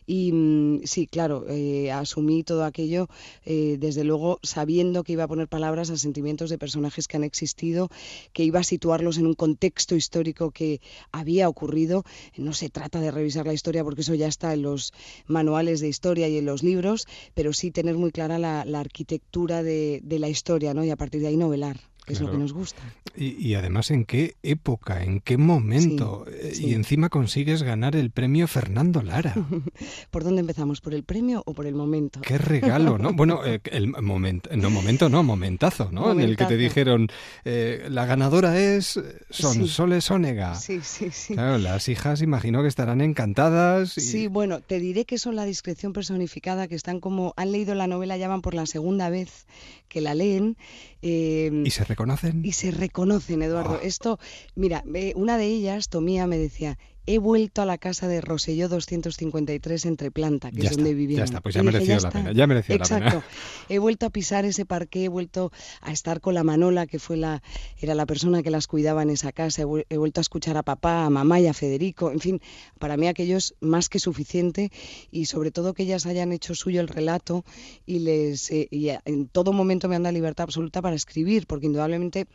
Y 0.06 0.32
mm, 0.32 0.80
sí, 0.84 1.06
claro, 1.06 1.46
eh, 1.48 1.92
asumí 1.92 2.42
todo 2.42 2.64
aquello, 2.64 3.08
eh, 3.44 3.76
desde 3.78 4.02
luego 4.02 4.40
sabiendo 4.42 5.04
que 5.04 5.12
iba 5.12 5.24
a 5.24 5.28
poner 5.28 5.48
palabras 5.48 5.90
a 5.90 5.96
sentimientos 5.96 6.50
de 6.50 6.58
personajes 6.58 7.06
que 7.06 7.16
han 7.16 7.24
existido, 7.24 7.90
que 8.32 8.42
iba 8.42 8.60
a 8.60 8.64
situarlos 8.64 9.18
en 9.18 9.26
un 9.26 9.34
contexto 9.34 9.94
histórico 9.94 10.50
que 10.50 10.80
había 11.12 11.48
ocurrido. 11.48 12.04
No 12.36 12.52
se 12.52 12.68
trata 12.68 13.00
de 13.00 13.10
revisar 13.10 13.46
la 13.46 13.52
historia 13.52 13.84
porque 13.94 14.02
eso 14.02 14.16
ya 14.16 14.26
está 14.26 14.52
en 14.52 14.62
los 14.62 14.92
manuales 15.28 15.78
de 15.78 15.86
historia 15.86 16.26
y 16.26 16.36
en 16.36 16.46
los 16.46 16.64
libros, 16.64 17.06
pero 17.32 17.52
sí 17.52 17.70
tener 17.70 17.94
muy 17.94 18.10
clara 18.10 18.40
la, 18.40 18.64
la 18.64 18.80
arquitectura 18.80 19.62
de, 19.62 20.00
de 20.02 20.18
la 20.18 20.28
historia, 20.28 20.74
¿no? 20.74 20.82
Y 20.82 20.90
a 20.90 20.96
partir 20.96 21.20
de 21.20 21.28
ahí 21.28 21.36
novelar 21.36 21.78
es 22.12 22.20
lo 22.20 22.30
que 22.30 22.38
nos 22.38 22.52
gusta. 22.52 22.82
Y, 23.16 23.54
además, 23.54 23.90
¿en 23.90 24.04
qué 24.04 24.34
época, 24.42 25.02
en 25.02 25.20
qué 25.20 25.36
momento? 25.38 26.26
Eh, 26.28 26.52
y 26.58 26.74
encima 26.74 27.08
consigues 27.08 27.62
ganar 27.62 27.94
el 27.96 28.10
premio 28.10 28.48
Fernando 28.48 29.02
Lara. 29.02 29.34
¿Por 30.10 30.24
dónde 30.24 30.40
empezamos? 30.40 30.80
¿Por 30.80 30.94
el 30.94 31.04
premio 31.04 31.42
o 31.46 31.54
por 31.54 31.66
el 31.66 31.74
momento? 31.74 32.20
Qué 32.20 32.38
regalo, 32.38 32.98
¿no? 32.98 33.12
Bueno, 33.24 33.40
eh, 33.46 33.60
el 33.70 33.88
momento, 33.88 34.50
no 34.54 34.68
momento, 34.68 35.08
no, 35.08 35.22
momentazo, 35.22 35.90
¿no? 35.92 36.10
En 36.12 36.20
el 36.20 36.36
que 36.36 36.44
te 36.44 36.56
dijeron, 36.56 37.08
eh, 37.44 37.86
la 37.88 38.04
ganadora 38.04 38.58
es 38.58 39.00
Sonsoles 39.30 40.10
Onega. 40.10 40.56
Sí, 40.56 40.80
sí, 40.82 41.10
sí. 41.10 41.34
Claro, 41.34 41.56
las 41.58 41.88
hijas 41.88 42.20
imagino 42.20 42.60
que 42.60 42.68
estarán 42.68 43.00
encantadas. 43.00 43.92
Sí, 43.92 44.26
bueno, 44.26 44.60
te 44.60 44.78
diré 44.80 45.04
que 45.04 45.16
son 45.16 45.36
la 45.36 45.44
discreción 45.44 45.92
personificada, 45.92 46.68
que 46.68 46.74
están 46.74 47.00
como, 47.00 47.32
han 47.36 47.52
leído 47.52 47.74
la 47.74 47.86
novela, 47.86 48.16
ya 48.16 48.28
van 48.28 48.42
por 48.42 48.54
la 48.54 48.66
segunda 48.66 49.08
vez 49.08 49.46
que 49.88 50.00
la 50.00 50.14
leen. 50.14 50.56
¿Y 51.00 51.70
se 51.70 51.84
reconocen? 51.94 52.44
Y 52.44 52.52
se 52.52 52.70
reconocen, 52.70 53.42
Eduardo. 53.42 53.78
Ah. 53.80 53.84
Esto, 53.84 54.18
mira, 54.54 54.84
una 55.14 55.38
de 55.38 55.46
ellas, 55.46 55.88
Tomía, 55.88 56.26
me 56.26 56.38
decía, 56.38 56.78
he 57.06 57.18
vuelto 57.18 57.62
a 57.62 57.66
la 57.66 57.78
casa 57.78 58.08
de 58.08 58.20
Roselló 58.20 58.68
253 58.68 59.84
entre 59.86 60.10
Planta, 60.10 60.50
que 60.50 60.66
es 60.66 60.76
donde 60.76 60.94
vivía. 60.94 61.18
Ya 61.18 61.24
está, 61.24 61.40
pues 61.40 61.54
ya 61.54 61.62
mereció 61.62 61.98
la 62.00 62.10
pena, 62.10 62.32
ya 62.32 62.46
mereció 62.46 62.74
Exacto. 62.74 63.04
la 63.04 63.10
pena. 63.10 63.24
He 63.68 63.78
vuelto 63.78 64.06
a 64.06 64.10
pisar 64.10 64.44
ese 64.44 64.64
parque, 64.64 65.04
he 65.04 65.08
vuelto 65.08 65.52
a 65.80 65.92
estar 65.92 66.20
con 66.20 66.34
la 66.34 66.44
Manola, 66.44 66.86
que 66.86 66.98
fue 66.98 67.16
la, 67.16 67.42
era 67.78 67.94
la 67.94 68.06
persona 68.06 68.42
que 68.42 68.50
las 68.50 68.66
cuidaba 68.66 69.02
en 69.02 69.10
esa 69.10 69.32
casa, 69.32 69.62
he, 69.62 69.96
vuelto 69.96 70.20
a 70.20 70.22
escuchar 70.22 70.56
a 70.56 70.62
papá, 70.62 71.04
a 71.04 71.10
mamá 71.10 71.40
y 71.40 71.46
a 71.46 71.54
Federico, 71.54 72.10
en 72.10 72.20
fin, 72.20 72.40
para 72.78 72.96
mí 72.96 73.06
aquello 73.06 73.36
es 73.36 73.54
más 73.60 73.88
que 73.88 73.98
suficiente 73.98 74.70
y 75.10 75.26
sobre 75.26 75.50
todo 75.50 75.74
que 75.74 75.82
ellas 75.82 76.06
hayan 76.06 76.32
hecho 76.32 76.54
suyo 76.54 76.80
el 76.80 76.88
relato 76.88 77.44
y 77.86 78.00
les 78.00 78.50
eh, 78.50 78.68
y 78.70 78.88
en 78.88 79.28
todo 79.28 79.52
momento 79.52 79.88
me 79.88 79.96
han 79.96 80.02
dado 80.02 80.14
libertad 80.14 80.44
absoluta 80.44 80.80
para 80.80 80.96
escribir, 80.96 81.46
porque 81.46 81.66
indudablemente 81.66 82.26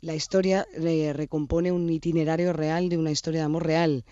la 0.00 0.14
historia 0.14 0.66
eh, 0.74 1.12
recompone 1.12 1.72
un 1.72 1.88
itinerario 1.90 2.52
real 2.52 2.88
de 2.88 2.98
una 2.98 3.10
historia 3.10 3.40
de 3.40 3.46
amor 3.46 3.66
real. 3.66 4.04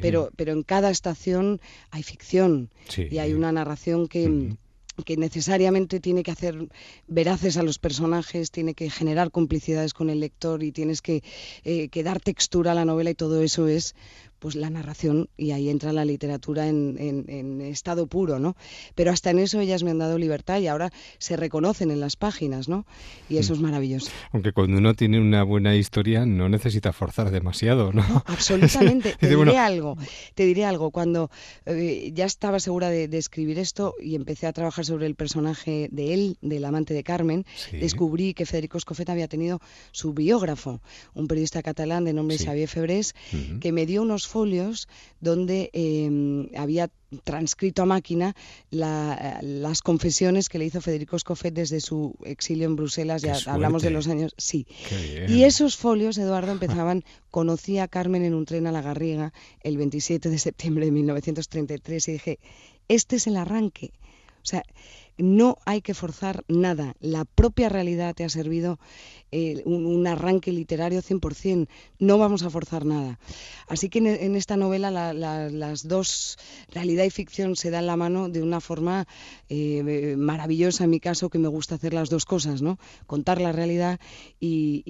Pero, 0.00 0.30
pero 0.36 0.52
en 0.52 0.62
cada 0.62 0.90
estación 0.90 1.60
hay 1.90 2.02
ficción. 2.02 2.70
Y 3.10 3.18
hay 3.18 3.32
una 3.32 3.52
narración 3.52 4.08
que... 4.08 4.56
que 5.06 5.16
necesariamente 5.16 6.00
tiene 6.00 6.22
que 6.22 6.32
hacer 6.32 6.68
veraces 7.08 7.56
a 7.56 7.62
los 7.62 7.78
personajes, 7.78 8.50
tiene 8.50 8.74
que 8.74 8.90
generar 8.90 9.30
complicidades 9.30 9.94
con 9.94 10.10
el 10.10 10.20
lector 10.20 10.62
y 10.62 10.70
tienes 10.70 11.00
que, 11.00 11.22
eh, 11.64 11.88
que 11.88 12.02
dar 12.02 12.20
textura 12.20 12.72
a 12.72 12.74
la 12.74 12.84
novela 12.84 13.08
y 13.08 13.14
todo 13.14 13.42
eso 13.42 13.68
es 13.68 13.94
pues 14.42 14.56
la 14.56 14.70
narración 14.70 15.28
y 15.36 15.52
ahí 15.52 15.68
entra 15.68 15.92
la 15.92 16.04
literatura 16.04 16.66
en, 16.66 16.96
en, 16.98 17.60
estado 17.60 18.08
puro, 18.08 18.40
¿no? 18.40 18.56
Pero 18.96 19.12
hasta 19.12 19.30
en 19.30 19.38
eso 19.38 19.60
ellas 19.60 19.84
me 19.84 19.92
han 19.92 19.98
dado 19.98 20.18
libertad 20.18 20.58
y 20.58 20.66
ahora 20.66 20.92
se 21.18 21.36
reconocen 21.36 21.92
en 21.92 22.00
las 22.00 22.16
páginas, 22.16 22.68
¿no? 22.68 22.84
Y 23.28 23.36
eso 23.36 23.52
mm. 23.52 23.56
es 23.56 23.62
maravilloso. 23.62 24.10
Aunque 24.32 24.52
cuando 24.52 24.78
uno 24.78 24.94
tiene 24.94 25.20
una 25.20 25.44
buena 25.44 25.76
historia 25.76 26.26
no 26.26 26.48
necesita 26.48 26.92
forzar 26.92 27.30
demasiado, 27.30 27.92
¿no? 27.92 28.02
absolutamente. 28.26 29.14
te 29.20 29.28
diré 29.28 29.58
algo, 29.58 29.96
te 30.34 30.44
diré 30.44 30.64
algo. 30.64 30.90
Cuando 30.90 31.30
eh, 31.64 32.10
ya 32.12 32.24
estaba 32.24 32.58
segura 32.58 32.90
de, 32.90 33.04
escribir 33.16 33.60
esto 33.60 33.94
y 34.02 34.16
empecé 34.16 34.48
a 34.48 34.52
trabajar 34.52 34.84
sobre 34.84 35.06
el 35.06 35.14
personaje 35.14 35.88
de 35.92 36.14
él, 36.14 36.36
del 36.42 36.64
amante 36.64 36.94
de 36.94 37.04
Carmen, 37.04 37.46
descubrí 37.70 38.34
que 38.34 38.44
Federico 38.44 38.76
Escofet 38.76 39.08
había 39.08 39.28
tenido 39.28 39.60
su 39.92 40.14
biógrafo, 40.14 40.80
un 41.14 41.28
periodista 41.28 41.62
catalán 41.62 42.04
de 42.04 42.12
nombre 42.12 42.38
Xavier 42.38 42.68
Febrés, 42.68 43.14
que 43.60 43.70
me 43.70 43.86
dio 43.86 44.02
unos 44.02 44.31
folios 44.32 44.88
donde 45.20 45.70
em, 45.74 46.48
había 46.56 46.90
transcrito 47.24 47.82
a 47.82 47.86
máquina 47.86 48.34
las 48.70 49.82
confesiones 49.82 50.48
que 50.48 50.58
le 50.58 50.64
hizo 50.64 50.80
Federico 50.80 51.16
Escofet 51.16 51.52
desde 51.52 51.80
su 51.80 52.14
exilio 52.24 52.66
en 52.66 52.76
Bruselas, 52.76 53.20
ya 53.20 53.36
hablamos 53.46 53.82
de 53.82 53.90
los 53.90 54.08
años, 54.08 54.34
sí. 54.38 54.66
Y 55.28 55.44
esos 55.44 55.76
folios, 55.76 56.16
Eduardo, 56.16 56.52
empezaban, 56.52 57.04
conocí 57.30 57.78
a 57.78 57.88
Carmen 57.88 58.24
en 58.24 58.32
un 58.32 58.46
tren 58.46 58.66
a 58.66 58.72
la 58.72 58.80
Garriga 58.80 59.34
el 59.62 59.76
27 59.76 60.30
de 60.30 60.38
septiembre 60.38 60.86
de 60.86 60.92
1933 60.92 62.08
y 62.08 62.12
dije, 62.12 62.38
este 62.88 63.16
es 63.16 63.26
el 63.26 63.36
arranque. 63.36 63.92
O 64.42 64.46
sea, 64.46 64.64
no 65.22 65.56
hay 65.64 65.82
que 65.82 65.94
forzar 65.94 66.44
nada. 66.48 66.94
La 67.00 67.24
propia 67.24 67.68
realidad 67.68 68.14
te 68.14 68.24
ha 68.24 68.28
servido 68.28 68.80
eh, 69.30 69.62
un, 69.64 70.04
arranque 70.06 70.50
literario 70.50 71.00
100%. 71.00 71.68
No 72.00 72.18
vamos 72.18 72.42
a 72.42 72.50
forzar 72.50 72.84
nada. 72.84 73.20
Así 73.68 73.88
que 73.88 74.00
en, 74.00 74.34
esta 74.34 74.56
novela 74.56 74.90
las 75.12 75.86
dos, 75.86 76.38
realidad 76.72 77.04
y 77.04 77.10
ficción, 77.10 77.54
se 77.54 77.70
dan 77.70 77.86
la 77.86 77.96
mano 77.96 78.28
de 78.28 78.42
una 78.42 78.60
forma 78.60 79.06
eh, 79.48 80.16
maravillosa, 80.18 80.84
en 80.84 80.90
mi 80.90 80.98
caso, 80.98 81.30
que 81.30 81.38
me 81.38 81.48
gusta 81.48 81.76
hacer 81.76 81.94
las 81.94 82.10
dos 82.10 82.24
cosas, 82.24 82.60
¿no? 82.60 82.78
Contar 83.06 83.40
la 83.40 83.52
realidad 83.52 84.00
y, 84.40 84.82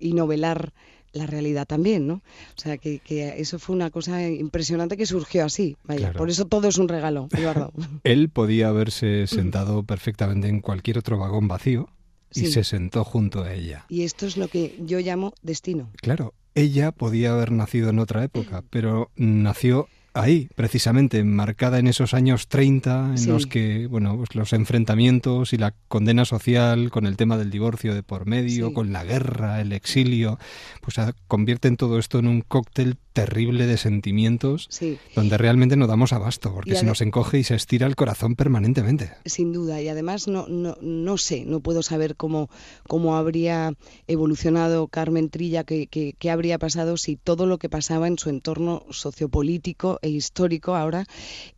y 0.00 0.12
novelar 0.14 0.72
la 1.18 1.26
realidad 1.26 1.66
también, 1.66 2.06
¿no? 2.06 2.14
O 2.14 2.60
sea, 2.60 2.78
que, 2.78 3.00
eso 3.36 3.58
fue 3.58 3.76
una 3.76 3.90
cosa 3.90 4.26
impresionante 4.26 4.96
que 4.96 5.06
surgió 5.06 5.44
así. 5.44 5.76
Vaya, 5.84 6.12
por 6.12 6.30
eso 6.30 6.46
todo 6.46 6.68
es 6.68 6.78
un 6.78 6.88
regalo, 6.88 7.28
Eduardo. 7.36 7.72
Él 8.04 8.28
podía 8.30 8.68
haberse 8.68 9.26
sentado 9.26 9.82
perfectamente 9.82 10.48
en 10.48 10.60
cualquier 10.60 10.98
otro 10.98 11.18
vagón 11.18 11.48
vacío 11.48 11.88
y 12.34 12.46
se 12.46 12.64
sentó 12.64 13.04
junto 13.04 13.42
a 13.42 13.52
ella. 13.52 13.86
Y 13.88 14.02
esto 14.02 14.26
es 14.26 14.36
lo 14.36 14.48
que 14.48 14.76
yo 14.80 14.98
llamo 15.00 15.32
destino. 15.42 15.90
Claro, 15.96 16.34
ella 16.54 16.92
podía 16.92 17.32
haber 17.32 17.52
nacido 17.52 17.90
en 17.90 17.98
otra 17.98 18.24
época, 18.24 18.64
pero 18.70 19.10
nació 19.16 19.88
ahí, 20.18 20.48
precisamente, 20.54 21.22
marcada 21.24 21.78
en 21.78 21.86
esos 21.86 22.14
años 22.14 22.48
30, 22.48 23.14
en 23.16 23.28
los 23.28 23.46
que, 23.46 23.86
bueno, 23.86 24.16
pues 24.16 24.34
los 24.34 24.52
enfrentamientos 24.52 25.52
y 25.52 25.56
la 25.56 25.74
condena 25.88 26.24
social 26.24 26.90
con 26.90 27.06
el 27.06 27.16
tema 27.16 27.36
del 27.38 27.50
divorcio 27.50 27.94
de 27.94 28.02
por 28.02 28.26
medio, 28.26 28.72
con 28.72 28.92
la 28.92 29.04
guerra, 29.04 29.60
el 29.60 29.72
exilio, 29.72 30.38
pues 30.80 30.96
convierten 31.26 31.76
todo 31.76 31.98
esto 31.98 32.18
en 32.18 32.28
un 32.28 32.40
cóctel 32.42 32.96
terrible 33.12 33.66
de 33.66 33.76
sentimientos 33.76 34.68
donde 35.16 35.38
realmente 35.38 35.76
no 35.76 35.88
damos 35.88 36.12
abasto, 36.12 36.54
porque 36.54 36.76
se 36.76 36.86
nos 36.86 37.00
encoge 37.00 37.40
y 37.40 37.44
se 37.44 37.56
estira 37.56 37.88
el 37.88 37.96
corazón 37.96 38.36
permanentemente. 38.36 39.12
Sin 39.24 39.52
duda, 39.52 39.82
y 39.82 39.88
además 39.88 40.28
no, 40.28 40.46
no, 40.46 40.76
no 40.80 41.18
sé, 41.18 41.44
no 41.44 41.58
puedo 41.58 41.82
saber 41.82 42.14
cómo, 42.14 42.48
cómo 42.86 43.16
habría 43.16 43.72
evolucionado 44.06 44.86
Carmen 44.86 45.30
Trilla, 45.30 45.64
qué, 45.64 45.88
qué 45.88 46.30
habría 46.30 46.58
pasado 46.58 46.96
si 46.96 47.16
todo 47.16 47.46
lo 47.46 47.58
que 47.58 47.68
pasaba 47.68 48.06
en 48.06 48.18
su 48.18 48.30
entorno 48.30 48.84
sociopolítico 48.90 49.98
histórico 50.08 50.74
ahora 50.74 51.06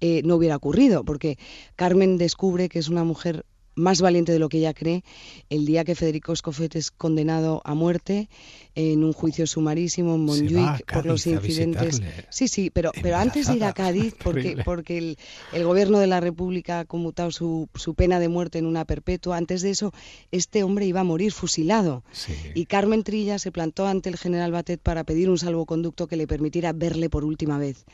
eh, 0.01 0.23
no 0.25 0.37
hubiera 0.37 0.57
ocurrido, 0.57 1.05
porque 1.05 1.39
Carmen 1.77 2.19
descubre 2.19 2.69
que 2.69 2.79
es 2.79 2.89
una 2.89 3.05
mujer 3.05 3.45
más 3.81 4.01
valiente 4.01 4.33
de 4.33 4.38
lo 4.38 4.49
que 4.49 4.59
ella 4.59 4.75
cree 4.75 5.03
el 5.49 5.66
día 5.66 5.85
que 5.85 5.95
Federico 5.95 6.33
Escofet 6.33 6.77
es 6.77 6.90
condenado 6.90 7.61
a 7.64 7.75
muerte 7.75 8.29
en 8.75 9.03
un 9.03 9.12
juicio 9.12 9.47
sumarísimo 9.47 10.14
en 10.14 10.25
Montjuic 10.25 10.93
por 10.93 11.07
los 11.07 11.27
incidentes. 11.27 12.01
Sí, 12.29 12.49
sí, 12.49 12.71
pero, 12.71 12.93
pero 13.03 13.16
antes 13.16 13.49
de 13.49 13.57
ir 13.57 13.64
a 13.64 13.73
Cádiz, 13.73 14.14
porque, 14.23 14.59
porque 14.64 14.99
el, 14.99 15.19
el, 15.53 15.64
gobierno 15.64 15.99
de 15.99 16.07
la 16.07 16.21
República 16.21 16.81
ha 16.81 16.85
conmutado 16.85 17.31
su, 17.31 17.69
su, 17.75 17.95
pena 17.95 18.21
de 18.21 18.29
muerte 18.29 18.59
en 18.59 18.66
una 18.66 18.85
perpetua, 18.85 19.37
antes 19.37 19.62
de 19.62 19.71
eso, 19.71 19.93
este 20.31 20.62
hombre 20.62 20.87
iba 20.87 21.01
a 21.01 21.05
morir 21.05 21.33
fusilado. 21.33 22.05
Y 22.55 22.66
Carmen 22.66 23.03
Trilla 23.03 23.38
se 23.38 23.51
plantó 23.51 23.87
ante 23.87 24.09
el 24.09 24.16
general 24.16 24.53
Batet 24.53 24.81
para 24.81 25.05
pedir 25.05 25.31
un 25.31 25.38
salvoconducto 25.38 26.07
que 26.07 26.16
le 26.16 26.27
permitiera 26.27 26.73
verle 26.73 27.11
por 27.11 27.25
última 27.25 27.59
vez. 27.59 27.85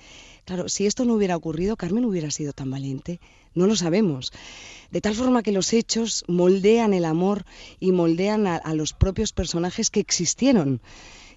Claro, 0.45 0.69
si 0.69 0.87
esto 0.87 1.05
no 1.05 1.15
hubiera 1.15 1.37
ocurrido, 1.37 1.77
Carmen 1.77 2.05
hubiera 2.05 2.31
sido 2.31 2.53
tan 2.53 2.71
valiente. 2.71 3.19
No 3.57 3.67
lo 3.67 3.75
sabemos. 3.75 4.33
De 4.93 5.01
tal 5.01 5.17
forma 5.17 5.43
que 5.43 5.51
los 5.51 5.73
hechos 5.73 6.25
moldean 6.29 6.95
el 6.95 7.05
amor 7.05 7.45
y 7.81 7.91
moldean 7.91 8.47
a, 8.47 8.75
los 8.75 8.93
propios 8.93 9.33
personajes 9.33 9.91
que 9.91 9.99
existieron. 9.99 10.81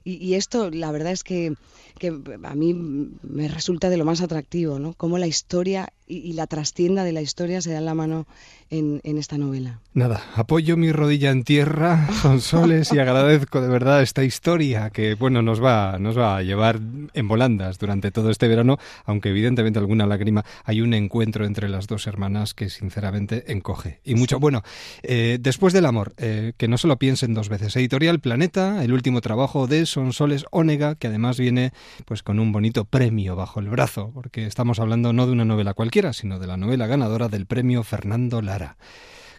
y, 0.04 0.36
esto, 0.36 0.70
la 0.70 0.92
verdad 0.92 1.14
es 1.14 1.24
que 1.24 1.56
que 2.00 2.08
a 2.08 2.56
mí 2.56 2.74
me 2.74 3.48
resulta 3.48 3.90
de 3.90 3.98
lo 3.98 4.06
más 4.06 4.22
atractivo, 4.22 4.80
¿no? 4.80 4.94
Cómo 4.94 5.18
la 5.18 5.28
historia 5.28 5.94
y, 6.10 6.34
la 6.34 6.48
trastienda 6.48 7.04
de 7.04 7.12
la 7.12 7.22
historia 7.22 7.62
se 7.62 7.72
dan 7.72 7.86
la 7.86 7.94
mano 7.94 8.26
en, 8.72 9.00
esta 9.04 9.38
novela. 9.38 9.80
Nada, 9.94 10.24
apoyo 10.36 10.78
mi 10.78 10.92
rodilla 10.92 11.32
en 11.32 11.44
tierra, 11.44 12.08
son 12.22 12.42
soles, 12.42 12.92
y 12.94 13.00
agradezco 13.00 13.62
de 13.62 13.68
verdad 13.68 14.02
esta 14.02 14.24
historia 14.24 14.90
que, 14.90 15.16
bueno, 15.16 15.42
nos 15.42 15.64
va, 15.64 15.98
nos 16.00 16.18
va 16.18 16.38
a 16.38 16.44
llevar 16.44 16.80
en 17.14 17.28
volandas 17.28 17.80
durante 17.80 18.12
todo 18.12 18.30
este 18.30 18.48
verano, 18.48 18.78
aunque 19.06 19.30
evidentemente 19.30 19.80
alguna 19.80 20.06
lágrima, 20.06 20.46
hay 20.64 20.82
un 20.82 20.94
encuentro 20.94 21.46
entre 21.46 21.70
las 21.70 21.88
dos 21.88 22.08
hermanas 22.08 22.54
que 22.54 22.70
sinceramente 22.70 23.52
encoge. 23.52 24.00
Y 24.04 24.16
mucho, 24.16 24.40
bueno, 24.40 24.64
eh, 25.04 25.38
después 25.40 25.74
del 25.74 25.86
amor, 25.86 26.14
eh, 26.18 26.54
que 26.58 26.68
no 26.68 26.78
se 26.78 26.88
lo 26.88 26.98
piensen 26.98 27.34
dos 27.34 27.50
veces. 27.50 27.76
Editorial 27.76 28.20
Planeta, 28.20 28.84
el 28.84 28.94
último 28.94 29.22
trabajo 29.22 29.68
de 29.68 29.86
Sonsoles 29.86 30.46
Ónega, 30.52 30.96
que 30.96 31.08
además 31.08 31.40
viene 31.40 31.72
pues 32.06 32.24
con 32.24 32.40
un 32.40 32.52
bonito 32.52 32.86
premio 32.86 33.36
bajo 33.36 33.60
el 33.60 33.70
brazo, 33.70 34.12
porque 34.14 34.46
estamos 34.46 34.80
hablando 34.80 35.14
no 35.14 35.26
de 35.26 35.34
una 35.34 35.46
novela 35.46 35.74
cualquiera, 35.74 36.14
sino 36.14 36.40
de 36.40 36.48
la 36.48 36.58
novela 36.58 36.88
ganadora 36.88 37.30
del 37.30 37.46
premio 37.46 37.84
Fernando 37.84 38.42
Lara. 38.42 38.78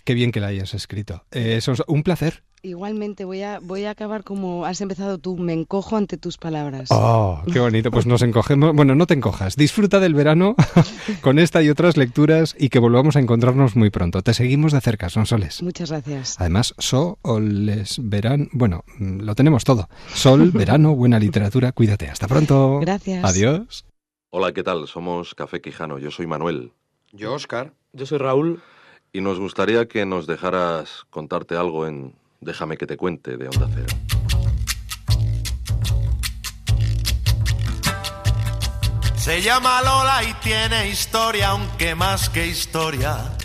Qué 0.05 0.15
bien 0.15 0.33
que 0.33 0.41
la 0.41 0.49
hayas 0.49 0.75
escrito. 0.75 1.25
Eh, 1.31 1.57
es 1.57 1.69
un 1.87 2.03
placer. 2.03 2.43
Igualmente, 2.63 3.25
voy 3.25 3.41
a, 3.41 3.59
voy 3.59 3.85
a 3.85 3.91
acabar 3.91 4.23
como 4.23 4.67
has 4.67 4.83
empezado 4.83 5.17
tú. 5.17 5.39
Me 5.39 5.55
encojo 5.55 5.97
ante 5.97 6.19
tus 6.19 6.37
palabras. 6.37 6.89
¡Oh, 6.91 7.43
qué 7.51 7.59
bonito! 7.59 7.91
Pues 7.91 8.05
nos 8.05 8.21
encogemos. 8.21 8.75
Bueno, 8.75 8.95
no 8.95 9.07
te 9.07 9.15
encojas. 9.15 9.57
Disfruta 9.57 9.99
del 9.99 10.13
verano 10.13 10.57
con 11.23 11.39
esta 11.39 11.63
y 11.63 11.71
otras 11.71 11.97
lecturas 11.97 12.55
y 12.59 12.69
que 12.69 12.79
volvamos 12.79 13.17
a 13.17 13.21
encontrarnos 13.21 13.77
muy 13.77 13.89
pronto. 13.89 14.21
Te 14.21 14.35
seguimos 14.35 14.73
de 14.73 14.83
cerca, 14.83 15.09
son 15.09 15.25
soles. 15.25 15.63
Muchas 15.63 15.91
gracias. 15.91 16.39
Además, 16.39 16.75
soles, 16.77 17.99
verano. 18.03 18.49
Bueno, 18.53 18.85
lo 18.99 19.35
tenemos 19.35 19.65
todo. 19.65 19.89
Sol, 20.13 20.51
verano, 20.53 20.95
buena 20.95 21.19
literatura. 21.19 21.73
Cuídate. 21.73 22.09
Hasta 22.09 22.29
pronto. 22.29 22.81
Gracias. 22.81 23.25
Adiós. 23.25 23.87
Hola, 24.29 24.53
¿qué 24.53 24.63
tal? 24.63 24.87
Somos 24.87 25.35
Café 25.35 25.63
Quijano. 25.63 25.99
Yo 25.99 26.11
soy 26.11 26.27
Manuel. 26.27 26.73
Yo, 27.13 27.33
Oscar. 27.33 27.73
Yo 27.95 28.05
soy 28.05 28.19
Raúl. 28.19 28.61
Y 29.13 29.21
nos 29.21 29.39
gustaría 29.39 29.87
que 29.87 30.07
nos 30.07 30.27
dejaras 30.27 31.07
contarte 31.11 31.57
algo 31.57 31.87
en 31.87 32.15
Déjame 32.41 32.79
que 32.79 32.87
te 32.87 32.97
cuente 32.97 33.37
de 33.37 33.49
Onda 33.49 33.69
Cero. 33.75 33.87
Se 39.17 39.43
llama 39.43 39.83
Lola 39.83 40.23
y 40.25 40.33
tiene 40.43 40.89
historia, 40.89 41.51
aunque 41.51 41.95
más 41.95 42.31
que 42.31 42.47
historia 42.47 43.37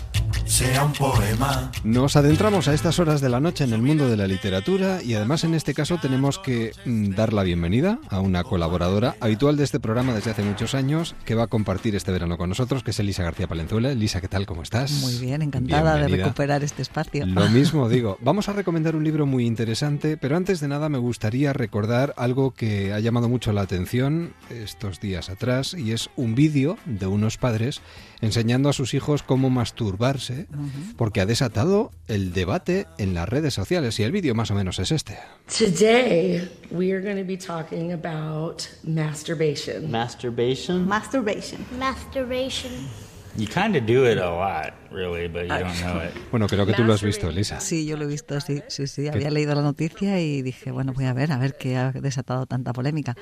sea 0.56 0.84
un 0.86 0.92
poema. 0.94 1.70
Nos 1.84 2.16
adentramos 2.16 2.66
a 2.66 2.72
estas 2.72 2.98
horas 2.98 3.20
de 3.20 3.28
la 3.28 3.40
noche 3.40 3.64
en 3.64 3.74
el 3.74 3.82
mundo 3.82 4.08
de 4.08 4.16
la 4.16 4.26
literatura 4.26 5.02
y 5.02 5.12
además 5.12 5.44
en 5.44 5.52
este 5.52 5.74
caso 5.74 5.98
tenemos 6.00 6.38
que 6.38 6.72
mm, 6.86 7.10
dar 7.10 7.34
la 7.34 7.42
bienvenida 7.42 7.98
a 8.08 8.20
una 8.20 8.42
colaboradora 8.42 9.16
habitual 9.20 9.58
de 9.58 9.64
este 9.64 9.80
programa 9.80 10.14
desde 10.14 10.30
hace 10.30 10.42
muchos 10.42 10.74
años 10.74 11.14
que 11.26 11.34
va 11.34 11.42
a 11.42 11.46
compartir 11.48 11.94
este 11.94 12.10
verano 12.10 12.38
con 12.38 12.48
nosotros, 12.48 12.82
que 12.82 12.92
es 12.92 12.98
Elisa 12.98 13.22
García 13.22 13.46
Palenzuela. 13.46 13.92
Elisa, 13.92 14.22
¿qué 14.22 14.28
tal? 14.28 14.46
¿Cómo 14.46 14.62
estás? 14.62 14.92
Muy 14.92 15.18
bien, 15.18 15.42
encantada 15.42 15.96
de 15.96 16.08
recuperar 16.08 16.64
este 16.64 16.80
espacio. 16.80 17.26
Lo 17.26 17.46
mismo 17.50 17.90
digo. 17.90 18.16
Vamos 18.22 18.48
a 18.48 18.54
recomendar 18.54 18.96
un 18.96 19.04
libro 19.04 19.26
muy 19.26 19.44
interesante, 19.44 20.16
pero 20.16 20.38
antes 20.38 20.60
de 20.60 20.68
nada 20.68 20.88
me 20.88 20.96
gustaría 20.96 21.52
recordar 21.52 22.14
algo 22.16 22.52
que 22.52 22.94
ha 22.94 23.00
llamado 23.00 23.28
mucho 23.28 23.52
la 23.52 23.60
atención 23.60 24.32
estos 24.48 25.00
días 25.00 25.28
atrás 25.28 25.74
y 25.74 25.92
es 25.92 26.08
un 26.16 26.34
vídeo 26.34 26.78
de 26.86 27.06
unos 27.06 27.36
padres 27.36 27.82
enseñando 28.20 28.68
a 28.68 28.72
sus 28.72 28.94
hijos 28.94 29.22
cómo 29.22 29.50
masturbarse, 29.50 30.45
porque 30.96 31.20
ha 31.20 31.26
desatado 31.26 31.90
el 32.08 32.32
debate 32.32 32.86
en 32.98 33.14
las 33.14 33.28
redes 33.28 33.54
sociales 33.54 33.98
y 34.00 34.02
el 34.02 34.12
vídeo 34.12 34.34
más 34.34 34.50
o 34.50 34.54
menos 34.54 34.78
es 34.78 34.92
este. 34.92 35.18
Today 35.46 36.48
we 36.70 36.92
are 36.92 37.00
going 37.00 37.16
to 37.16 37.26
be 37.26 37.36
talking 37.36 37.92
about 37.92 38.62
masturbation. 38.82 39.90
Masturbation. 39.90 40.86
Masturbation. 40.86 41.64
Masturbation. 41.78 42.72
You 43.38 43.46
kind 43.46 43.76
of 43.76 43.84
do 43.84 44.06
it 44.10 44.16
a 44.16 44.30
lot, 44.30 44.72
really, 44.90 45.28
but 45.28 45.42
you 45.42 45.48
don't 45.48 45.80
know 45.82 46.00
it. 46.00 46.14
Bueno, 46.30 46.46
creo 46.46 46.64
que 46.64 46.72
tú 46.72 46.84
lo 46.84 46.94
has 46.94 47.02
visto, 47.02 47.30
Lisa. 47.30 47.60
Sí, 47.60 47.84
yo 47.84 47.98
lo 47.98 48.04
he 48.04 48.06
visto, 48.06 48.40
sí, 48.40 48.62
sí, 48.68 48.86
sí. 48.86 49.08
Había 49.08 49.30
leído 49.30 49.54
la 49.54 49.60
noticia 49.60 50.18
y 50.20 50.40
dije, 50.40 50.70
bueno, 50.70 50.94
voy 50.94 51.04
a 51.04 51.12
ver, 51.12 51.32
a 51.32 51.38
ver 51.38 51.54
qué 51.58 51.76
ha 51.76 51.92
desatado 51.92 52.46
tanta 52.46 52.72
polémica. 52.72 53.14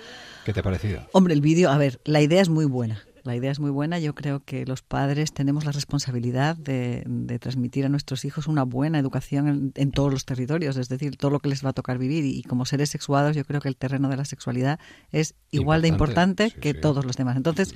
¿Qué 0.44 0.52
te 0.52 0.60
ha 0.60 0.62
parecido? 0.62 1.04
Hombre, 1.12 1.34
el 1.34 1.40
vídeo, 1.40 1.68
a 1.68 1.78
ver, 1.78 2.00
la 2.04 2.20
idea 2.20 2.40
es 2.40 2.48
muy 2.48 2.64
buena. 2.64 3.02
La 3.24 3.34
idea 3.34 3.50
es 3.50 3.58
muy 3.58 3.70
buena. 3.70 3.98
Yo 3.98 4.14
creo 4.14 4.44
que 4.44 4.66
los 4.66 4.82
padres 4.82 5.32
tenemos 5.32 5.64
la 5.64 5.72
responsabilidad 5.72 6.56
de, 6.56 7.38
transmitir 7.40 7.87
a 7.87 7.88
nuestros 7.88 8.26
hijos 8.26 8.46
una 8.46 8.64
buena 8.64 8.98
educación 8.98 9.72
en, 9.74 9.90
todos 9.92 10.12
los 10.12 10.26
territorios, 10.26 10.76
es 10.76 10.90
decir, 10.90 11.16
todo 11.16 11.30
lo 11.30 11.40
que 11.40 11.48
les 11.48 11.64
va 11.64 11.70
a 11.70 11.72
tocar 11.72 11.96
vivir. 11.96 12.26
Y, 12.26 12.42
como 12.42 12.66
seres 12.66 12.90
sexuados, 12.90 13.34
yo 13.34 13.46
creo 13.46 13.62
que 13.62 13.68
el 13.68 13.76
terreno 13.76 14.10
de 14.10 14.18
la 14.18 14.26
sexualidad 14.26 14.78
es 15.10 15.34
igual 15.50 15.80
de 15.80 15.88
importante 15.88 16.50
que 16.50 16.74
todos 16.74 17.06
los 17.06 17.16
demás. 17.16 17.38
Entonces, 17.38 17.74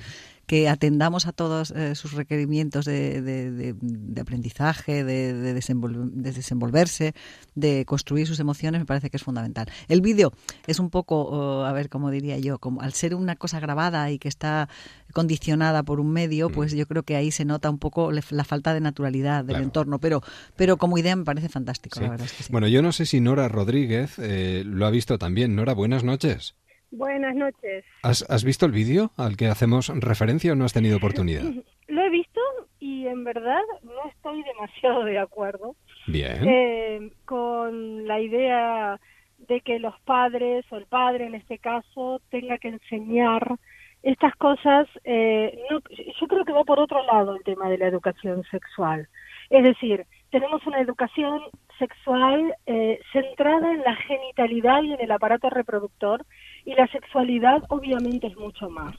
que 0.49 0.67
atendamos 0.67 1.27
a 1.27 1.31
todos 1.31 1.69
eh, 1.69 1.93
sus 1.93 2.13
requerimientos 2.13 2.85
de, 2.85 3.75
aprendizaje, 4.19 5.03
de, 5.03 5.53
desenvolverse, 5.53 7.13
de 7.53 7.85
construir 7.85 8.25
sus 8.25 8.39
emociones, 8.39 8.81
me 8.81 8.87
parece 8.87 9.11
que 9.11 9.17
es 9.17 9.23
fundamental. 9.23 9.67
El 9.89 10.01
vídeo 10.01 10.33
es 10.65 10.79
un 10.79 10.89
poco, 10.89 11.21
oh, 11.21 11.65
a 11.65 11.71
ver, 11.71 11.89
cómo 11.89 12.09
diría 12.09 12.39
yo, 12.39 12.57
como 12.57 12.81
al 12.81 12.93
ser 12.93 13.13
una 13.13 13.35
cosa 13.35 13.59
grabada 13.59 14.09
y 14.09 14.17
que 14.17 14.27
está 14.27 14.69
condicionada 15.13 15.83
por 15.83 15.99
un 15.99 16.09
medio, 16.09 16.49
mm. 16.49 16.51
pues 16.51 16.73
yo 16.73 16.87
creo 16.87 17.03
que 17.03 17.15
ahí 17.15 17.29
se 17.29 17.45
nota 17.45 17.69
un 17.69 17.77
poco 17.77 18.11
la 18.11 18.43
falta 18.43 18.73
de 18.73 18.81
naturalidad 18.81 19.45
del 19.45 19.57
entorno, 19.57 19.99
pero, 19.99 20.23
pero 20.55 20.77
como 20.77 20.97
idea 20.97 21.15
me 21.15 21.25
parece 21.25 21.49
fantástico, 21.49 22.01
la 22.01 22.09
verdad. 22.09 22.27
Bueno, 22.49 22.67
yo 22.67 22.81
no 22.81 22.91
sé 22.91 23.05
si 23.05 23.21
Nora 23.21 23.49
Rodríguez 23.49 24.17
eh, 24.17 24.63
lo 24.65 24.87
ha 24.87 24.89
visto 24.89 25.19
también. 25.19 25.55
Nora, 25.55 25.75
buenas 25.75 26.03
noches. 26.03 26.55
Buenas 26.91 27.35
noches. 27.35 27.85
¿Has, 28.01 28.43
visto 28.43 28.65
el 28.65 28.71
vídeo 28.71 29.11
al 29.17 29.37
que 29.37 29.47
hacemos 29.47 29.89
referencia 29.95 30.53
o 30.53 30.55
no 30.55 30.65
has 30.65 30.73
tenido 30.73 30.97
oportunidad? 30.97 31.43
Lo 31.87 32.01
he 32.03 32.09
visto 32.09 32.41
y 32.79 33.07
en 33.07 33.23
verdad 33.23 33.61
no 33.83 34.09
estoy 34.09 34.43
demasiado 34.43 35.03
de 35.03 35.19
acuerdo 35.19 35.75
Bien. 36.07 36.47
Eh, 36.47 37.11
con 37.25 38.07
la 38.07 38.19
idea 38.19 38.99
de 39.37 39.61
que 39.61 39.79
los 39.79 39.99
padres 40.01 40.65
o 40.71 40.77
el 40.77 40.85
padre 40.85 41.25
en 41.25 41.35
este 41.35 41.59
caso 41.59 42.21
tenga 42.29 42.57
que 42.57 42.69
enseñar 42.69 43.55
estas 44.03 44.35
cosas. 44.35 44.87
Eh, 45.03 45.59
yo 45.69 46.27
creo 46.27 46.45
que 46.45 46.53
va 46.53 46.63
por 46.63 46.79
otro 46.79 47.03
lado 47.05 47.35
el 47.35 47.43
tema 47.43 47.69
de 47.69 47.77
la 47.77 47.87
educación 47.87 48.43
sexual. 48.49 49.07
Es 49.49 49.63
decir, 49.63 50.05
tenemos 50.31 50.65
una 50.65 50.79
educación 50.79 51.41
sexual 51.79 52.53
eh, 52.65 52.99
centrada 53.11 53.71
en 53.71 53.81
la 53.81 53.95
genitalidad 53.95 54.83
y 54.83 54.93
en 54.93 55.01
el 55.01 55.11
aparato 55.11 55.49
reproductor 55.49 56.25
y 56.65 56.75
la 56.75 56.87
sexualidad 56.87 57.63
obviamente 57.69 58.27
es 58.27 58.37
mucho 58.37 58.69
más. 58.69 58.95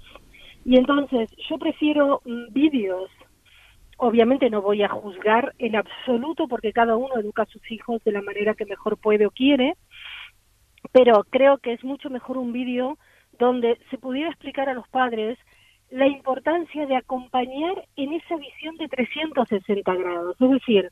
Y 0.65 0.77
entonces 0.77 1.31
yo 1.49 1.59
prefiero 1.59 2.23
mm, 2.25 2.53
vídeos, 2.53 3.11
obviamente 3.97 4.51
no 4.51 4.63
voy 4.63 4.83
a 4.83 4.89
juzgar 4.89 5.55
en 5.59 5.77
absoluto 5.77 6.49
porque 6.49 6.73
cada 6.73 6.97
uno 6.97 7.17
educa 7.19 7.43
a 7.43 7.47
sus 7.47 7.71
hijos 7.71 8.03
de 8.05 8.13
la 8.13 8.23
manera 8.23 8.55
que 8.55 8.67
mejor 8.67 8.97
puede 8.99 9.27
o 9.27 9.31
quiere, 9.31 9.77
pero 10.93 11.25
creo 11.31 11.59
que 11.59 11.75
es 11.75 11.85
mucho 11.85 12.11
mejor 12.11 12.39
un 12.39 12.53
vídeo 12.53 12.99
donde 13.39 13.79
se 13.91 13.99
pudiera 13.99 14.31
explicar 14.31 14.69
a 14.69 14.75
los 14.75 14.89
padres 14.89 15.39
la 15.91 16.07
importancia 16.07 16.87
de 16.87 16.97
acompañar 16.97 17.85
en 17.97 18.13
esa 18.13 18.37
visión 18.37 18.77
de 18.77 18.89
360 18.89 19.95
grados. 19.95 20.37
Es 20.41 20.51
decir, 20.51 20.91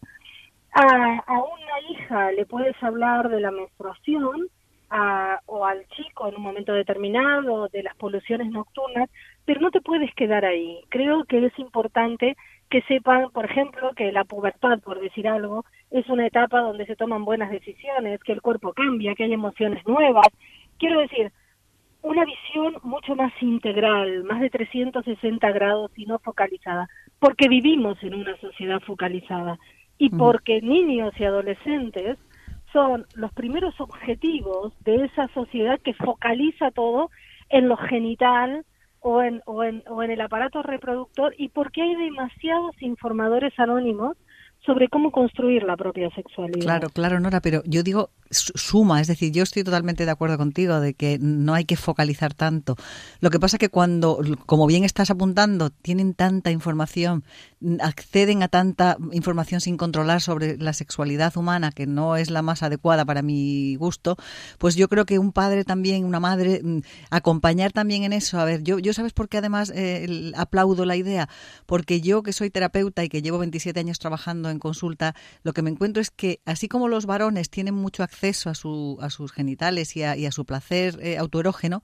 a, 0.73 1.23
a 1.27 1.43
una 1.43 1.81
hija 1.91 2.33
le 2.33 2.47
puedes 2.47 2.81
hablar 2.83 3.29
de 3.29 3.41
la 3.41 3.51
menstruación, 3.51 4.49
o 5.47 5.67
al 5.67 5.87
chico 5.89 6.29
en 6.29 6.37
un 6.37 6.43
momento 6.43 6.73
determinado 6.73 7.69
de 7.69 7.83
las 7.83 7.95
poluciones 7.97 8.51
nocturnas, 8.51 9.11
pero 9.45 9.61
no 9.61 9.71
te 9.71 9.81
puedes 9.81 10.15
quedar 10.15 10.45
ahí. 10.45 10.81
Creo 10.89 11.25
que 11.25 11.45
es 11.45 11.59
importante 11.59 12.37
que 12.71 12.83
sepan, 12.83 13.31
por 13.31 13.45
ejemplo, 13.45 13.93
que 13.95 14.13
la 14.13 14.25
pubertad, 14.25 14.81
por 14.81 15.01
decir 15.01 15.29
algo, 15.29 15.65
es 15.91 16.09
una 16.09 16.27
etapa 16.27 16.61
donde 16.61 16.87
se 16.87 16.97
toman 16.97 17.25
buenas 17.25 17.51
decisiones, 17.51 18.21
que 18.21 18.33
el 18.33 18.43
cuerpo 18.43 18.73
cambia, 18.73 19.15
que 19.15 19.25
hay 19.25 19.33
emociones 19.33 19.87
nuevas. 19.87 20.27
Quiero 20.79 21.01
decir, 21.01 21.33
una 22.03 22.25
visión 22.25 22.77
mucho 22.83 23.15
más 23.15 23.33
integral, 23.41 24.25
más 24.25 24.41
de 24.41 24.51
360 24.51 25.51
grados 25.53 25.91
y 25.97 26.07
no 26.07 26.19
focalizada, 26.19 26.89
porque 27.19 27.49
vivimos 27.49 28.03
en 28.03 28.15
una 28.15 28.37
sociedad 28.39 28.81
focalizada 28.81 29.59
y 29.99 30.11
porque 30.11 30.61
niños 30.63 31.13
y 31.19 31.25
adolescentes 31.25 32.19
son 32.73 33.07
los 33.15 33.33
primeros 33.33 33.81
objetivos 33.81 34.73
de 34.85 35.05
esa 35.07 35.29
sociedad 35.29 35.81
que 35.81 35.95
focaliza 35.95 36.71
todo 36.71 37.11
en 37.49 37.69
lo 37.69 37.77
genital 37.77 38.65
o 39.01 39.23
en, 39.23 39.43
o 39.47 39.65
en, 39.65 39.83
o 39.89 40.03
en 40.03 40.11
el 40.11 40.21
aparato 40.21 40.63
reproductor 40.63 41.35
y 41.39 41.49
porque 41.49 41.83
hay 41.83 41.95
demasiados 41.97 42.81
informadores 42.81 43.59
anónimos 43.59 44.17
sobre 44.69 44.89
cómo 44.89 45.11
construir 45.11 45.63
la 45.63 45.79
propia 45.79 46.11
sexualidad. 46.11 46.61
Claro, 46.61 46.91
claro, 46.91 47.19
Nora, 47.21 47.41
pero 47.41 47.63
yo 47.65 47.83
digo 47.83 48.11
suma, 48.31 49.01
es 49.01 49.07
decir, 49.07 49.33
yo 49.33 49.43
estoy 49.43 49.65
totalmente 49.65 50.05
de 50.05 50.11
acuerdo 50.11 50.37
contigo 50.37 50.81
de 50.81 50.95
que 50.95 51.19
no 51.19 51.55
hay 51.55 51.65
que 51.65 51.77
focalizar 51.77 52.35
tanto. 52.35 52.77
Lo 53.21 53.31
que 53.31 53.41
pasa 53.41 53.57
es 53.57 53.59
que 53.61 53.71
cuando, 53.71 54.21
como 54.47 54.67
bien 54.67 54.85
estás 54.85 55.11
apuntando, 55.11 55.71
tienen 55.71 56.15
tanta 56.15 56.51
información, 56.51 57.25
acceden 57.81 58.43
a 58.43 58.49
tanta 58.49 58.99
información 59.13 59.61
sin 59.61 59.77
controlar 59.77 60.21
sobre 60.21 60.59
la 60.59 60.73
sexualidad 60.73 61.37
humana, 61.37 61.73
que 61.73 61.87
no 61.87 62.17
es 62.17 62.31
la 62.31 62.43
más 62.43 62.63
adecuada 62.63 63.05
para 63.05 63.23
mi 63.23 63.77
gusto, 63.77 64.17
pues 64.59 64.77
yo 64.77 64.89
creo 64.89 65.07
que 65.07 65.19
un 65.19 65.33
padre 65.33 65.65
también, 65.65 66.05
una 66.05 66.21
madre, 66.21 66.61
mm, 66.63 66.81
acompañar 67.11 67.73
también 67.73 68.05
en 68.05 68.13
eso. 68.13 68.39
A 68.39 68.45
ver, 68.45 68.63
yo, 68.63 68.79
yo 68.79 68.93
sabes 68.93 69.13
por 69.13 69.29
qué 69.29 69.39
además 69.39 69.73
eh, 69.75 70.33
aplaudo 70.37 70.85
la 70.85 70.97
idea, 70.97 71.29
porque 71.67 72.01
yo 72.01 72.23
que 72.23 72.33
soy 72.33 72.51
terapeuta 72.51 73.05
y 73.05 73.09
que 73.09 73.23
llevo 73.23 73.39
27 73.39 73.81
años 73.81 73.99
trabajando 73.99 74.51
en 74.51 74.58
consulta, 74.59 75.15
lo 75.43 75.53
que 75.53 75.63
me 75.63 75.71
encuentro 75.71 76.01
es 76.01 76.11
que 76.11 76.41
así 76.45 76.69
como 76.69 76.89
los 76.89 77.07
varones 77.07 77.51
tienen 77.51 77.75
mucho 77.75 78.03
acceso 78.03 78.51
a, 78.51 78.55
su, 78.55 78.99
a 79.01 79.11
sus 79.11 79.33
genitales 79.33 79.97
y 79.97 80.03
a, 80.03 80.17
y 80.17 80.27
a 80.27 80.33
su 80.33 80.45
placer 80.45 80.99
eh, 81.03 81.19
autoerógeno, 81.19 81.83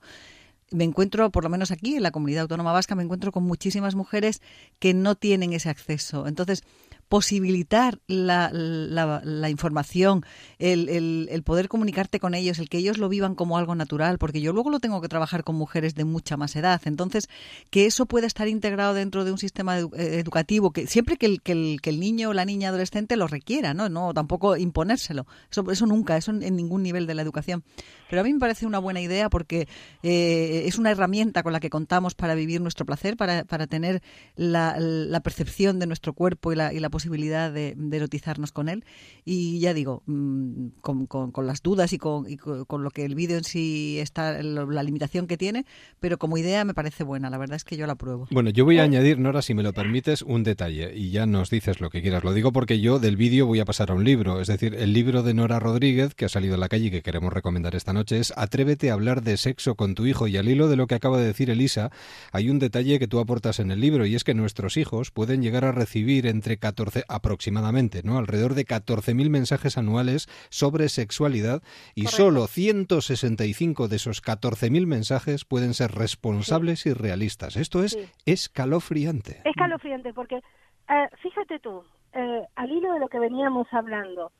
me 0.71 0.83
encuentro, 0.83 1.31
por 1.31 1.43
lo 1.43 1.49
menos 1.49 1.71
aquí 1.71 1.95
en 1.95 2.03
la 2.03 2.11
comunidad 2.11 2.43
autónoma 2.43 2.73
vasca, 2.73 2.95
me 2.95 3.03
encuentro 3.03 3.31
con 3.31 3.43
muchísimas 3.43 3.95
mujeres 3.95 4.41
que 4.79 4.93
no 4.93 5.15
tienen 5.15 5.53
ese 5.53 5.69
acceso. 5.69 6.27
Entonces, 6.27 6.63
posibilitar 7.09 7.99
la, 8.07 8.49
la, 8.51 9.49
información, 9.49 10.25
el, 10.57 10.89
el, 10.89 11.43
poder 11.43 11.67
comunicarte 11.67 12.19
con 12.19 12.33
ellos, 12.33 12.59
el 12.59 12.69
que 12.69 12.79
ellos 12.79 12.97
lo 12.97 13.09
vivan 13.09 13.35
como 13.35 13.57
algo 13.57 13.75
natural, 13.75 14.17
porque 14.17 14.41
yo 14.41 14.53
luego 14.53 14.69
lo 14.69 14.79
tengo 14.79 15.01
que 15.01 15.07
trabajar 15.07 15.43
con 15.43 15.55
mujeres 15.55 15.95
de 15.95 16.03
mucha 16.03 16.35
más 16.35 16.55
edad. 16.55 16.81
Entonces, 16.85 17.29
que 17.69 17.85
eso 17.85 18.05
pueda 18.05 18.27
estar 18.27 18.47
integrado 18.47 18.93
dentro 18.93 19.23
de 19.23 19.31
un 19.31 19.37
sistema 19.37 19.79
eh, 19.79 19.89
educativo, 19.93 20.71
que 20.71 20.87
siempre 20.87 21.17
que 21.17 21.27
el, 21.27 21.41
que 21.41 21.51
el, 21.51 21.79
que 21.81 21.91
el 21.91 21.99
niño 21.99 22.29
o 22.29 22.33
la 22.33 22.45
niña 22.45 22.69
adolescente 22.69 23.17
lo 23.17 23.27
requiera, 23.27 23.73
¿no? 23.73 23.87
No, 23.87 24.13
tampoco 24.13 24.57
imponérselo. 24.57 25.27
Eso, 25.51 25.69
eso 25.71 25.85
nunca, 25.85 26.17
eso 26.17 26.31
en 26.31 26.55
ningún 26.55 26.81
nivel 26.81 27.05
de 27.05 27.13
la 27.13 27.21
educación. 27.21 27.63
Pero 28.09 28.21
a 28.21 28.23
mí 28.23 28.33
me 28.33 28.39
parece 28.39 28.65
una 28.65 28.79
buena 28.79 29.01
idea 29.01 29.29
porque 29.29 29.67
eh, 30.03 30.63
es 30.65 30.77
una 30.77 30.91
herramienta 30.91 31.43
con 31.43 31.53
la 31.53 31.59
que 31.59 31.69
contamos 31.69 32.15
para 32.15 32.35
vivir 32.35 32.61
nuestro 32.61 32.85
placer, 32.85 33.17
para, 33.17 33.43
para 33.45 33.67
tener 33.67 34.01
la, 34.35 34.77
la 34.79 35.19
percepción 35.21 35.79
de 35.79 35.87
nuestro 35.87 36.13
cuerpo 36.13 36.53
y 36.53 36.55
la, 36.55 36.73
y 36.73 36.79
la 36.79 36.89
posibilidad 36.95 37.51
de, 37.51 37.75
erotizarnos 37.91 38.53
con 38.53 38.69
él. 38.69 38.85
Y 39.25 39.59
ya 39.59 39.73
digo, 39.73 40.01
mm, 40.05 40.67
con, 40.79 41.07
con, 41.07 41.45
las 41.45 41.61
dudas 41.61 41.91
y 41.91 41.97
con, 41.97 42.25
con, 42.37 42.83
lo 42.83 42.89
que 42.89 43.03
el 43.03 43.15
vídeo 43.15 43.37
en 43.37 43.43
sí 43.43 43.99
está, 43.99 44.41
la 44.41 44.81
limitación 44.81 45.27
que 45.27 45.35
tiene, 45.35 45.65
pero 45.99 46.17
como 46.17 46.37
idea 46.37 46.63
me 46.63 46.73
parece 46.73 47.03
buena. 47.03 47.29
La 47.29 47.37
verdad 47.37 47.57
es 47.57 47.65
que 47.65 47.75
yo 47.75 47.85
la 47.85 47.93
apruebo. 47.93 48.29
Bueno, 48.31 48.49
yo 48.49 48.63
voy 48.63 48.79
a 48.79 48.83
añadir, 48.83 49.19
Nora, 49.19 49.41
si 49.41 49.53
me 49.53 49.61
lo 49.61 49.73
permites, 49.73 50.21
un 50.21 50.43
detalle 50.43 50.95
y 50.95 51.09
ya 51.09 51.25
nos 51.25 51.49
dices 51.49 51.81
lo 51.81 51.89
que 51.89 52.01
quieras. 52.01 52.23
Lo 52.23 52.33
digo 52.33 52.53
porque 52.53 52.79
yo 52.79 52.97
del 52.97 53.17
vídeo 53.17 53.45
voy 53.45 53.59
a 53.59 53.65
pasar 53.65 53.91
a 53.91 53.93
un 53.93 54.05
libro, 54.05 54.39
es 54.39 54.47
decir, 54.47 54.73
el 54.75 54.93
libro 54.93 55.21
de 55.21 55.33
Nora 55.33 55.59
Rodríguez 55.59 56.15
que 56.15 56.23
ha 56.23 56.29
salido 56.29 56.55
a 56.55 56.57
la 56.57 56.69
calle 56.69 56.85
y 56.85 56.91
que 56.91 57.01
queremos 57.01 57.33
recomendar 57.33 57.75
esta 57.75 57.91
noche 57.91 58.19
es 58.19 58.31
Atrévete 58.37 58.89
a 58.89 58.93
hablar 58.93 59.21
de 59.21 59.35
sexo 59.35 59.75
con 59.75 59.95
tu 59.95 60.05
hijo. 60.05 60.29
Y 60.29 60.37
al 60.37 60.47
hilo 60.47 60.69
de 60.69 60.77
lo 60.77 60.87
que 60.87 60.95
acaba 60.95 61.17
de 61.17 61.25
decir 61.25 61.49
Elisa, 61.49 61.91
hay 62.31 62.49
un 62.49 62.59
detalle 62.59 62.99
que 62.99 63.07
tú 63.09 63.19
aportas 63.19 63.59
en 63.59 63.69
el 63.71 63.81
libro 63.81 64.05
y 64.05 64.15
es 64.15 64.23
que 64.23 64.33
nuestros 64.33 64.77
hijos 64.77 65.11
pueden 65.11 65.41
llegar 65.41 65.65
a 65.65 65.73
recibir 65.73 66.25
entre 66.25 66.57
14 66.57 66.84
aproximadamente, 67.07 68.01
¿no? 68.03 68.17
Alrededor 68.17 68.53
de 68.53 68.65
14.000 68.65 69.29
mensajes 69.29 69.77
anuales 69.77 70.27
sobre 70.49 70.89
sexualidad 70.89 71.61
y 71.93 72.07
solo 72.07 72.47
165 72.47 73.87
de 73.87 73.95
esos 73.95 74.23
14.000 74.23 74.85
mensajes 74.85 75.45
pueden 75.45 75.73
ser 75.73 75.91
responsables 75.91 76.85
y 76.85 76.93
realistas. 76.93 77.55
Esto 77.55 77.83
es 77.83 77.97
escalofriante. 78.25 79.41
Escalofriante 79.45 80.13
porque 80.13 80.41
eh, 80.89 81.09
fíjate 81.21 81.59
tú, 81.59 81.83
eh, 82.13 82.43
al 82.55 82.71
hilo 82.71 82.93
de 82.93 82.99
lo 82.99 83.07
que 83.07 83.19
veníamos 83.19 83.67
hablando 83.71 84.31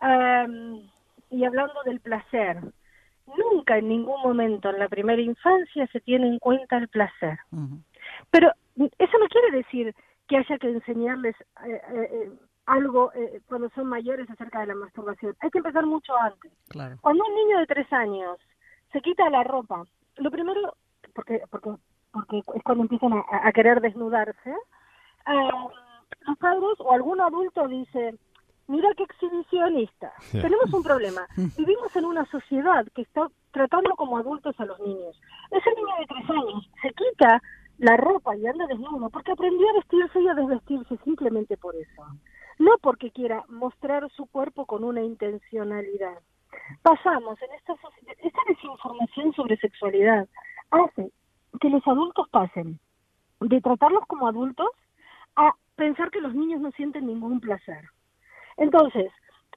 em, 0.00 0.88
y 1.30 1.44
hablando 1.44 1.82
del 1.84 2.00
placer, 2.00 2.58
nunca 3.26 3.78
en 3.78 3.88
ningún 3.88 4.22
momento 4.22 4.70
en 4.70 4.78
la 4.78 4.88
primera 4.88 5.20
infancia 5.20 5.86
se 5.88 6.00
tiene 6.00 6.28
en 6.28 6.38
cuenta 6.38 6.78
el 6.78 6.88
placer. 6.88 7.38
Pero 8.30 8.50
eso 8.76 9.18
no 9.18 9.28
quiere 9.28 9.50
decir 9.58 9.94
que 10.28 10.36
haya 10.36 10.58
que 10.58 10.68
enseñarles 10.68 11.34
eh, 11.66 11.82
eh, 11.92 12.08
eh, 12.12 12.32
algo 12.66 13.10
cuando 13.46 13.70
son 13.70 13.86
mayores 13.86 14.28
acerca 14.30 14.60
de 14.60 14.66
la 14.66 14.74
masturbación. 14.74 15.34
Hay 15.40 15.50
que 15.50 15.58
empezar 15.58 15.86
mucho 15.86 16.14
antes. 16.16 16.52
Cuando 17.00 17.24
un 17.24 17.34
niño 17.34 17.58
de 17.58 17.66
tres 17.66 17.90
años 17.92 18.38
se 18.92 19.00
quita 19.00 19.28
la 19.30 19.42
ropa, 19.42 19.84
lo 20.16 20.30
primero, 20.30 20.76
porque 21.14 21.42
porque 21.50 21.70
porque 22.12 22.42
es 22.54 22.62
cuando 22.62 22.84
empiezan 22.84 23.12
a, 23.14 23.52
querer 23.52 23.80
desnudarse, 23.80 24.54
los 26.26 26.38
padres 26.38 26.78
o 26.78 26.92
algún 26.92 27.20
adulto 27.20 27.68
dice, 27.68 28.18
mira 28.66 28.90
qué 28.96 29.04
exhibicionista. 29.04 30.12
Tenemos 30.32 30.72
un 30.72 30.82
problema. 30.82 31.26
Vivimos 31.56 31.94
en 31.96 32.04
una 32.04 32.24
sociedad 32.26 32.86
que 32.94 33.02
está 33.02 33.28
tratando 33.52 33.90
como 33.96 34.18
adultos 34.18 34.58
a 34.60 34.66
los 34.66 34.78
niños. 34.80 35.18
Ese 35.50 35.70
niño 35.74 35.94
de 36.00 36.06
tres 36.06 36.30
años 36.30 36.70
se 36.82 36.92
quita 36.92 37.42
la 37.78 37.96
ropa 37.96 38.36
y 38.36 38.46
anda 38.46 38.66
desnudo 38.66 39.08
porque 39.10 39.32
aprendió 39.32 39.68
a 39.70 39.74
vestirse 39.74 40.20
y 40.20 40.28
a 40.28 40.34
desvestirse 40.34 40.96
simplemente 41.04 41.56
por 41.56 41.74
eso. 41.76 42.06
No 42.58 42.72
porque 42.82 43.10
quiera 43.12 43.44
mostrar 43.48 44.10
su 44.10 44.26
cuerpo 44.26 44.66
con 44.66 44.82
una 44.82 45.02
intencionalidad. 45.02 46.18
Pasamos 46.82 47.40
en 47.40 47.52
esta, 47.52 47.74
esta 48.18 48.40
desinformación 48.48 49.32
sobre 49.34 49.56
sexualidad 49.58 50.28
hace 50.70 51.12
que 51.60 51.70
los 51.70 51.86
adultos 51.86 52.28
pasen 52.30 52.80
de 53.40 53.60
tratarlos 53.60 54.04
como 54.06 54.26
adultos 54.26 54.68
a 55.36 55.54
pensar 55.76 56.10
que 56.10 56.20
los 56.20 56.34
niños 56.34 56.60
no 56.60 56.72
sienten 56.72 57.06
ningún 57.06 57.40
placer. 57.40 57.84
Entonces, 58.56 59.12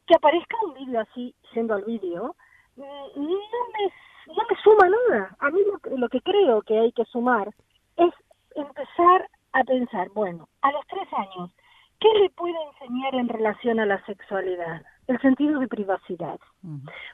que 0.06 0.16
aparezca 0.16 0.56
un 0.64 0.76
vídeo 0.76 1.00
así, 1.00 1.34
siendo 1.54 1.76
el 1.76 1.86
vídeo, 1.86 2.36
mm, 2.76 2.82
no 3.16 3.24
me, 3.26 4.34
no 4.36 4.44
me 4.48 4.56
suma 4.64 4.90
nada. 4.90 5.36
A 5.40 5.50
mí 5.50 5.62
lo 5.98 6.10
que 6.10 6.22
creo 6.22 6.62
que 6.62 6.78
hay 6.78 6.92
que 6.92 7.06
sumar 7.06 7.52
es 8.08 8.14
empezar 8.56 9.30
a 9.54 9.64
pensar, 9.64 10.10
bueno, 10.10 10.48
a 10.62 10.72
los 10.72 10.86
tres 10.88 11.08
años, 11.14 11.52
¿qué 12.00 12.10
le 12.20 12.30
puedo 12.32 12.56
enseñar 12.72 13.16
en 13.16 13.30
relación 13.30 13.80
a 13.80 13.86
la 13.86 14.04
sexualidad? 14.06 14.82
El 15.08 15.20
sentido 15.20 15.60
de 15.60 15.68
privacidad. 15.68 16.40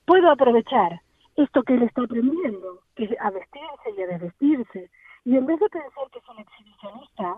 Puedo 0.05 0.31
aprovechar 0.31 1.01
esto 1.35 1.63
que 1.63 1.75
él 1.75 1.83
está 1.83 2.03
aprendiendo, 2.03 2.81
que 2.95 3.05
es 3.05 3.11
a 3.19 3.29
vestirse 3.31 3.91
y 3.97 4.01
a 4.01 4.07
desvestirse, 4.07 4.89
y 5.25 5.35
en 5.35 5.45
vez 5.45 5.59
de 5.59 5.69
pensar 5.69 6.09
que 6.11 6.19
es 6.19 6.29
un 6.29 6.39
exhibicionista, 6.39 7.38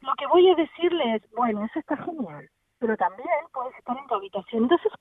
lo 0.00 0.12
que 0.18 0.26
voy 0.26 0.50
a 0.50 0.54
decirle 0.54 1.16
es, 1.16 1.30
bueno, 1.32 1.64
eso 1.64 1.78
está 1.78 1.96
genial, 1.96 2.48
pero 2.78 2.96
también 2.96 3.28
puedes 3.52 3.76
estar 3.78 3.96
en 3.96 4.06
tu 4.06 4.14
habitación. 4.14 4.64
Entonces, 4.64 4.92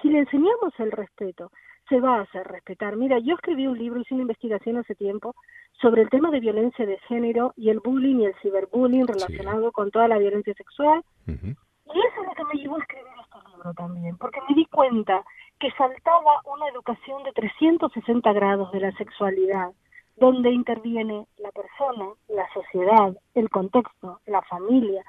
si 0.00 0.08
le 0.08 0.20
enseñamos 0.20 0.72
el 0.78 0.92
respeto, 0.92 1.50
se 1.88 2.00
va 2.00 2.16
a 2.16 2.22
hacer 2.22 2.46
respetar. 2.46 2.96
Mira, 2.96 3.18
yo 3.18 3.34
escribí 3.34 3.66
un 3.66 3.78
libro, 3.78 4.00
hice 4.00 4.14
una 4.14 4.22
investigación 4.22 4.76
hace 4.78 4.94
tiempo 4.94 5.34
sobre 5.80 6.02
el 6.02 6.10
tema 6.10 6.30
de 6.30 6.40
violencia 6.40 6.86
de 6.86 6.98
género 7.08 7.52
y 7.56 7.70
el 7.70 7.80
bullying 7.80 8.20
y 8.20 8.26
el 8.26 8.34
ciberbullying 8.42 9.06
relacionado 9.06 9.72
con 9.72 9.90
toda 9.90 10.08
la 10.08 10.18
violencia 10.18 10.54
sexual. 10.54 11.02
Y 11.26 11.32
eso 11.32 12.20
es 12.22 12.26
lo 12.26 12.34
que 12.34 12.44
me 12.44 12.60
llevó 12.60 12.76
a 12.76 12.80
escribir 12.80 13.06
este 13.22 13.50
libro 13.50 13.74
también, 13.74 14.16
porque 14.16 14.40
me 14.48 14.54
di 14.54 14.66
cuenta 14.66 15.24
que 15.58 15.70
faltaba 15.72 16.40
una 16.44 16.68
educación 16.68 17.22
de 17.24 17.32
360 17.32 18.32
grados 18.32 18.72
de 18.72 18.80
la 18.80 18.92
sexualidad, 18.92 19.70
donde 20.16 20.50
interviene 20.50 21.26
la 21.38 21.50
persona, 21.52 22.10
la 22.28 22.48
sociedad, 22.52 23.14
el 23.34 23.50
contexto, 23.50 24.20
la 24.26 24.42
familia, 24.42 25.04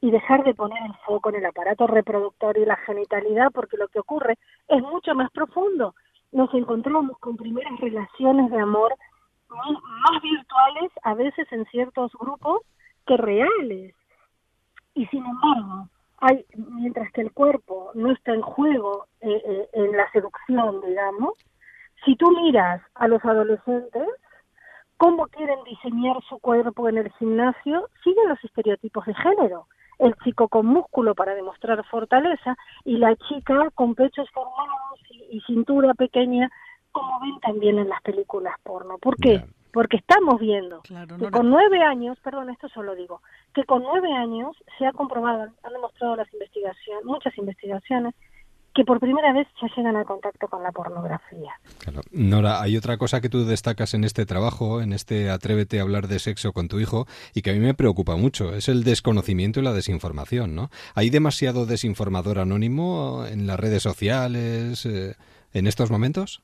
y 0.00 0.10
dejar 0.10 0.44
de 0.44 0.54
poner 0.54 0.82
el 0.84 0.94
foco 1.06 1.30
en 1.30 1.36
el 1.36 1.46
aparato 1.46 1.86
reproductor 1.86 2.56
y 2.58 2.64
la 2.64 2.76
genitalidad, 2.76 3.50
porque 3.52 3.76
lo 3.76 3.88
que 3.88 4.00
ocurre 4.00 4.36
es 4.68 4.82
mucho 4.82 5.14
más 5.14 5.30
profundo 5.30 5.94
nos 6.34 6.52
encontramos 6.52 7.16
con 7.18 7.36
primeras 7.36 7.78
relaciones 7.80 8.50
de 8.50 8.58
amor 8.58 8.94
más 9.48 10.20
virtuales 10.20 10.90
a 11.04 11.14
veces 11.14 11.46
en 11.52 11.64
ciertos 11.66 12.12
grupos 12.18 12.62
que 13.06 13.16
reales. 13.16 13.94
Y 14.94 15.06
sin 15.06 15.24
embargo, 15.24 15.88
hay, 16.18 16.44
mientras 16.56 17.10
que 17.12 17.22
el 17.22 17.32
cuerpo 17.32 17.92
no 17.94 18.10
está 18.10 18.34
en 18.34 18.42
juego 18.42 19.06
eh, 19.20 19.42
eh, 19.44 19.68
en 19.74 19.96
la 19.96 20.10
seducción, 20.10 20.80
digamos, 20.80 21.34
si 22.04 22.16
tú 22.16 22.30
miras 22.32 22.82
a 22.94 23.06
los 23.06 23.24
adolescentes, 23.24 24.08
cómo 24.96 25.28
quieren 25.28 25.62
diseñar 25.64 26.16
su 26.28 26.38
cuerpo 26.40 26.88
en 26.88 26.98
el 26.98 27.12
gimnasio, 27.12 27.88
siguen 28.02 28.28
los 28.28 28.42
estereotipos 28.42 29.06
de 29.06 29.14
género. 29.14 29.66
El 29.98 30.14
chico 30.24 30.48
con 30.48 30.66
músculo 30.66 31.14
para 31.14 31.34
demostrar 31.34 31.84
fortaleza 31.86 32.56
y 32.84 32.96
la 32.98 33.14
chica 33.16 33.70
con 33.74 33.94
pechos 33.94 34.28
formados 34.30 35.00
y 35.30 35.40
cintura 35.42 35.94
pequeña, 35.94 36.50
como 36.92 37.20
ven 37.20 37.40
también 37.40 37.78
en 37.78 37.88
las 37.88 38.02
películas 38.02 38.54
porno. 38.62 38.98
¿Por 38.98 39.16
qué? 39.16 39.44
Porque 39.72 39.96
estamos 39.96 40.38
viendo 40.38 40.82
que 40.82 41.30
con 41.30 41.50
nueve 41.50 41.82
años, 41.82 42.18
perdón, 42.20 42.50
esto 42.50 42.68
solo 42.68 42.94
digo, 42.94 43.22
que 43.52 43.64
con 43.64 43.82
nueve 43.82 44.12
años 44.12 44.56
se 44.78 44.86
ha 44.86 44.92
comprobado, 44.92 45.50
han 45.62 45.72
demostrado 45.72 46.14
las 46.14 46.32
investigaciones, 46.32 47.04
muchas 47.04 47.36
investigaciones, 47.36 48.14
que 48.74 48.84
por 48.84 48.98
primera 48.98 49.32
vez 49.32 49.46
ya 49.60 49.68
llegan 49.76 49.96
al 49.96 50.04
contacto 50.04 50.48
con 50.48 50.62
la 50.62 50.72
pornografía. 50.72 51.52
Nora, 52.10 52.60
hay 52.60 52.76
otra 52.76 52.98
cosa 52.98 53.20
que 53.20 53.28
tú 53.28 53.44
destacas 53.44 53.94
en 53.94 54.04
este 54.04 54.26
trabajo, 54.26 54.82
en 54.82 54.92
este 54.92 55.30
Atrévete 55.30 55.78
a 55.78 55.82
hablar 55.82 56.08
de 56.08 56.18
sexo 56.18 56.52
con 56.52 56.68
tu 56.68 56.80
hijo, 56.80 57.06
y 57.34 57.42
que 57.42 57.50
a 57.50 57.52
mí 57.52 57.60
me 57.60 57.74
preocupa 57.74 58.16
mucho, 58.16 58.52
es 58.54 58.68
el 58.68 58.82
desconocimiento 58.82 59.60
y 59.60 59.62
la 59.62 59.72
desinformación, 59.72 60.54
¿no? 60.54 60.70
¿Hay 60.94 61.10
demasiado 61.10 61.66
desinformador 61.66 62.40
anónimo 62.40 63.24
en 63.26 63.46
las 63.46 63.60
redes 63.60 63.82
sociales 63.82 64.84
eh, 64.86 65.14
en 65.52 65.66
estos 65.66 65.90
momentos? 65.90 66.42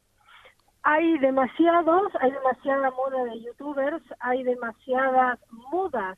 Hay 0.82 1.18
demasiados, 1.18 2.12
hay 2.20 2.30
demasiada 2.30 2.90
moda 2.90 3.24
de 3.24 3.42
youtubers, 3.42 4.02
hay 4.20 4.42
demasiadas 4.44 5.38
modas 5.72 6.16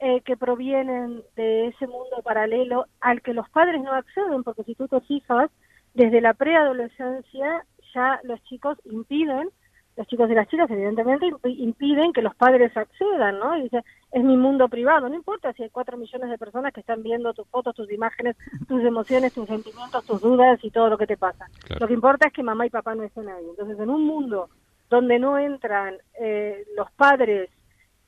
eh, 0.00 0.20
que 0.20 0.36
provienen 0.36 1.22
de 1.34 1.66
ese 1.66 1.86
mundo 1.86 2.22
paralelo 2.22 2.86
al 3.00 3.20
que 3.20 3.34
los 3.34 3.48
padres 3.48 3.82
no 3.82 3.92
acceden, 3.92 4.44
porque 4.44 4.62
si 4.62 4.76
tú 4.76 4.86
te 4.86 5.00
fijas, 5.00 5.50
desde 5.94 6.20
la 6.20 6.34
preadolescencia 6.34 7.64
ya 7.92 8.20
los 8.22 8.40
chicos 8.44 8.78
impiden, 8.84 9.50
los 9.96 10.06
chicos 10.06 10.30
y 10.30 10.34
las 10.34 10.46
chicas 10.46 10.70
evidentemente 10.70 11.26
impiden 11.42 12.12
que 12.12 12.22
los 12.22 12.32
padres 12.36 12.76
accedan, 12.76 13.40
¿no? 13.40 13.58
Y 13.58 13.62
dice, 13.62 13.82
es 14.12 14.22
mi 14.22 14.36
mundo 14.36 14.68
privado, 14.68 15.08
no 15.08 15.16
importa 15.16 15.52
si 15.54 15.64
hay 15.64 15.70
cuatro 15.70 15.96
millones 15.96 16.30
de 16.30 16.38
personas 16.38 16.72
que 16.72 16.80
están 16.80 17.02
viendo 17.02 17.34
tus 17.34 17.48
fotos, 17.48 17.74
tus 17.74 17.90
imágenes, 17.90 18.36
tus 18.68 18.84
emociones, 18.84 19.32
tus 19.32 19.48
sentimientos, 19.48 20.06
tus 20.06 20.20
dudas 20.20 20.60
y 20.62 20.70
todo 20.70 20.90
lo 20.90 20.98
que 20.98 21.08
te 21.08 21.16
pasa. 21.16 21.46
Lo 21.80 21.88
que 21.88 21.94
importa 21.94 22.28
es 22.28 22.32
que 22.32 22.44
mamá 22.44 22.66
y 22.66 22.70
papá 22.70 22.94
no 22.94 23.02
estén 23.02 23.28
ahí. 23.28 23.46
Entonces, 23.50 23.80
en 23.80 23.90
un 23.90 24.06
mundo 24.06 24.48
donde 24.88 25.18
no 25.18 25.36
entran 25.38 25.96
eh, 26.20 26.64
los 26.76 26.88
padres 26.92 27.50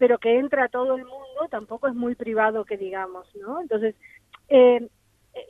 pero 0.00 0.18
que 0.18 0.38
entra 0.38 0.68
todo 0.68 0.96
el 0.96 1.04
mundo 1.04 1.29
tampoco 1.48 1.88
es 1.88 1.94
muy 1.94 2.14
privado 2.14 2.64
que 2.64 2.76
digamos, 2.76 3.26
¿no? 3.36 3.60
Entonces, 3.60 3.94
eh, 4.48 4.88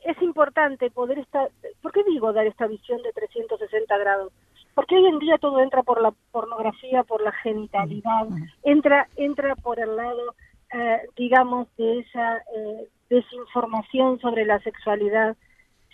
es 0.05 0.21
importante 0.21 0.89
poder 0.91 1.19
estar, 1.19 1.49
¿por 1.81 1.91
qué 1.91 2.03
digo 2.03 2.33
dar 2.33 2.45
esta 2.45 2.67
visión 2.67 3.01
de 3.01 3.11
360 3.13 3.97
grados? 3.97 4.31
Porque 4.73 4.95
hoy 4.95 5.05
en 5.07 5.19
día 5.19 5.37
todo 5.37 5.59
entra 5.59 5.83
por 5.83 6.01
la 6.01 6.13
pornografía, 6.31 7.03
por 7.03 7.21
la 7.21 7.31
genitalidad, 7.31 8.27
entra, 8.63 9.07
entra 9.15 9.55
por 9.55 9.79
el 9.79 9.95
lado, 9.95 10.35
eh, 10.73 11.01
digamos, 11.17 11.67
de 11.77 11.99
esa 11.99 12.37
eh, 12.37 12.87
desinformación 13.09 14.19
sobre 14.19 14.45
la 14.45 14.59
sexualidad. 14.59 15.35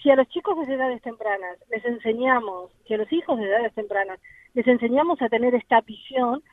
Si 0.04 0.12
a 0.12 0.16
los 0.16 0.28
chicos 0.30 0.68
de 0.68 0.76
edades 0.76 1.02
tempranas 1.02 1.58
les 1.72 1.84
enseñamos, 1.86 2.72
si 2.88 2.94
a 2.94 2.98
los 2.98 3.12
hijos 3.12 3.40
de 3.40 3.46
edades 3.46 3.74
tempranas 3.74 4.20
les 4.54 4.68
enseñamos 4.68 5.22
a 5.22 5.30
tener 5.30 5.56
esta 5.56 5.82
visión, 5.82 6.44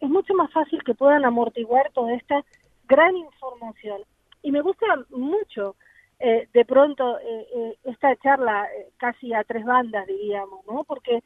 es, 0.00 0.10
mucho 0.10 0.34
más 0.34 0.52
fácil 0.52 0.82
que 0.84 0.94
puedan 0.94 1.24
amortiguar 1.24 1.90
toda 1.92 2.14
esta 2.14 2.44
gran 2.88 3.16
información. 3.16 4.02
Y 4.42 4.52
me 4.52 4.60
gusta 4.60 4.86
mucho 5.10 5.76
eh, 6.18 6.48
de 6.52 6.64
pronto 6.64 7.18
eh, 7.18 7.46
eh, 7.54 7.78
esta 7.84 8.14
charla 8.16 8.66
casi 8.96 9.32
a 9.34 9.44
tres 9.44 9.64
bandas, 9.64 10.06
diríamos, 10.06 10.64
¿no? 10.66 10.84
Porque 10.84 11.22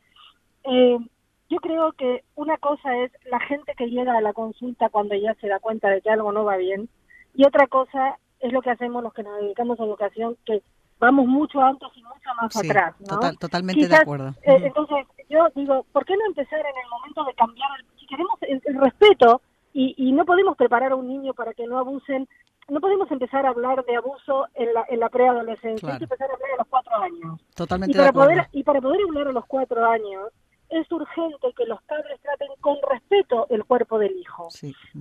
yo 1.49 1.59
creo 1.59 1.93
que 1.93 2.25
una 2.35 2.57
cosa 2.57 2.97
es 2.97 3.13
la 3.27 3.39
gente 3.39 3.73
que 3.77 3.87
llega 3.87 4.19
a 4.19 4.21
la 4.21 4.33
consulta 4.33 4.89
cuando 4.89 5.15
ya 5.15 5.33
se 5.35 5.47
da 5.47 5.61
cuenta 5.61 5.89
de 5.89 6.01
que 6.01 6.11
algo 6.11 6.33
no 6.33 6.45
va 6.45 6.57
bien 6.57 6.89
y 7.35 7.45
otra 7.47 7.69
cosa 7.69 8.19
es 8.41 8.53
lo 8.53 8.63
que 8.63 8.71
hacemos 8.71 9.01
los 9.01 9.15
que 9.15 9.23
nos 9.23 9.41
dedicamos 9.41 9.79
a 9.79 9.85
educación, 9.85 10.37
que 10.45 10.61
vamos 10.99 11.27
mucho 11.27 11.61
antes 11.61 11.89
y 11.95 12.03
mucho 12.03 12.31
más 12.43 12.57
atrás. 12.57 12.97
¿no? 12.99 13.07
Total, 13.07 13.39
totalmente 13.39 13.87
de 13.87 13.95
acuerdo. 13.95 14.35
entonces, 14.43 15.07
yo 15.29 15.47
digo, 15.55 15.87
¿por 15.93 16.05
qué 16.05 16.17
no 16.17 16.27
empezar 16.27 16.59
en 16.59 16.67
el 16.67 16.91
momento 16.91 17.25
de 17.25 17.35
cambiar 17.35 17.71
el 17.79 17.87
queremos 18.07 18.39
el, 18.43 18.81
respeto 18.81 19.43
y, 19.77 19.95
y, 19.99 20.13
no 20.13 20.25
podemos 20.25 20.57
preparar 20.57 20.93
a 20.93 20.97
un 20.97 21.07
niño 21.07 21.35
para 21.35 21.53
que 21.53 21.67
no 21.67 21.79
abusen, 21.79 22.27
no 22.69 22.81
podemos 22.81 23.11
empezar 23.11 23.45
a 23.45 23.51
hablar 23.51 23.85
de 23.85 23.95
abuso 23.95 24.47
en 24.55 24.73
la, 24.73 24.87
en 24.89 25.01
la 25.01 25.11
preadolescencia, 25.11 25.93
hay 25.93 25.99
que 25.99 26.05
empezar 26.05 26.31
a 26.31 26.35
hablar 26.35 26.51
a 26.55 26.57
los 26.57 26.67
cuatro 26.69 26.97
años. 26.97 27.41
Totalmente 27.55 27.93
y 27.93 27.97
para 27.99 28.07
de. 28.07 28.13
Poder, 28.15 28.49
y 28.53 28.63
para 28.63 28.81
poder 28.81 29.01
hablar 29.07 29.29
a 29.29 29.33
los 29.33 29.45
cuatro 29.45 29.85
años, 29.85 30.33
es 30.71 30.91
urgente 30.91 31.53
que 31.55 31.67
los 31.67 31.83
padres 31.83 32.19
traten 32.23 32.49
con 32.61 32.77
respeto 32.91 33.47
el 33.51 33.65
cuerpo 33.65 33.99
del 33.99 34.17
hijo. 34.17 34.49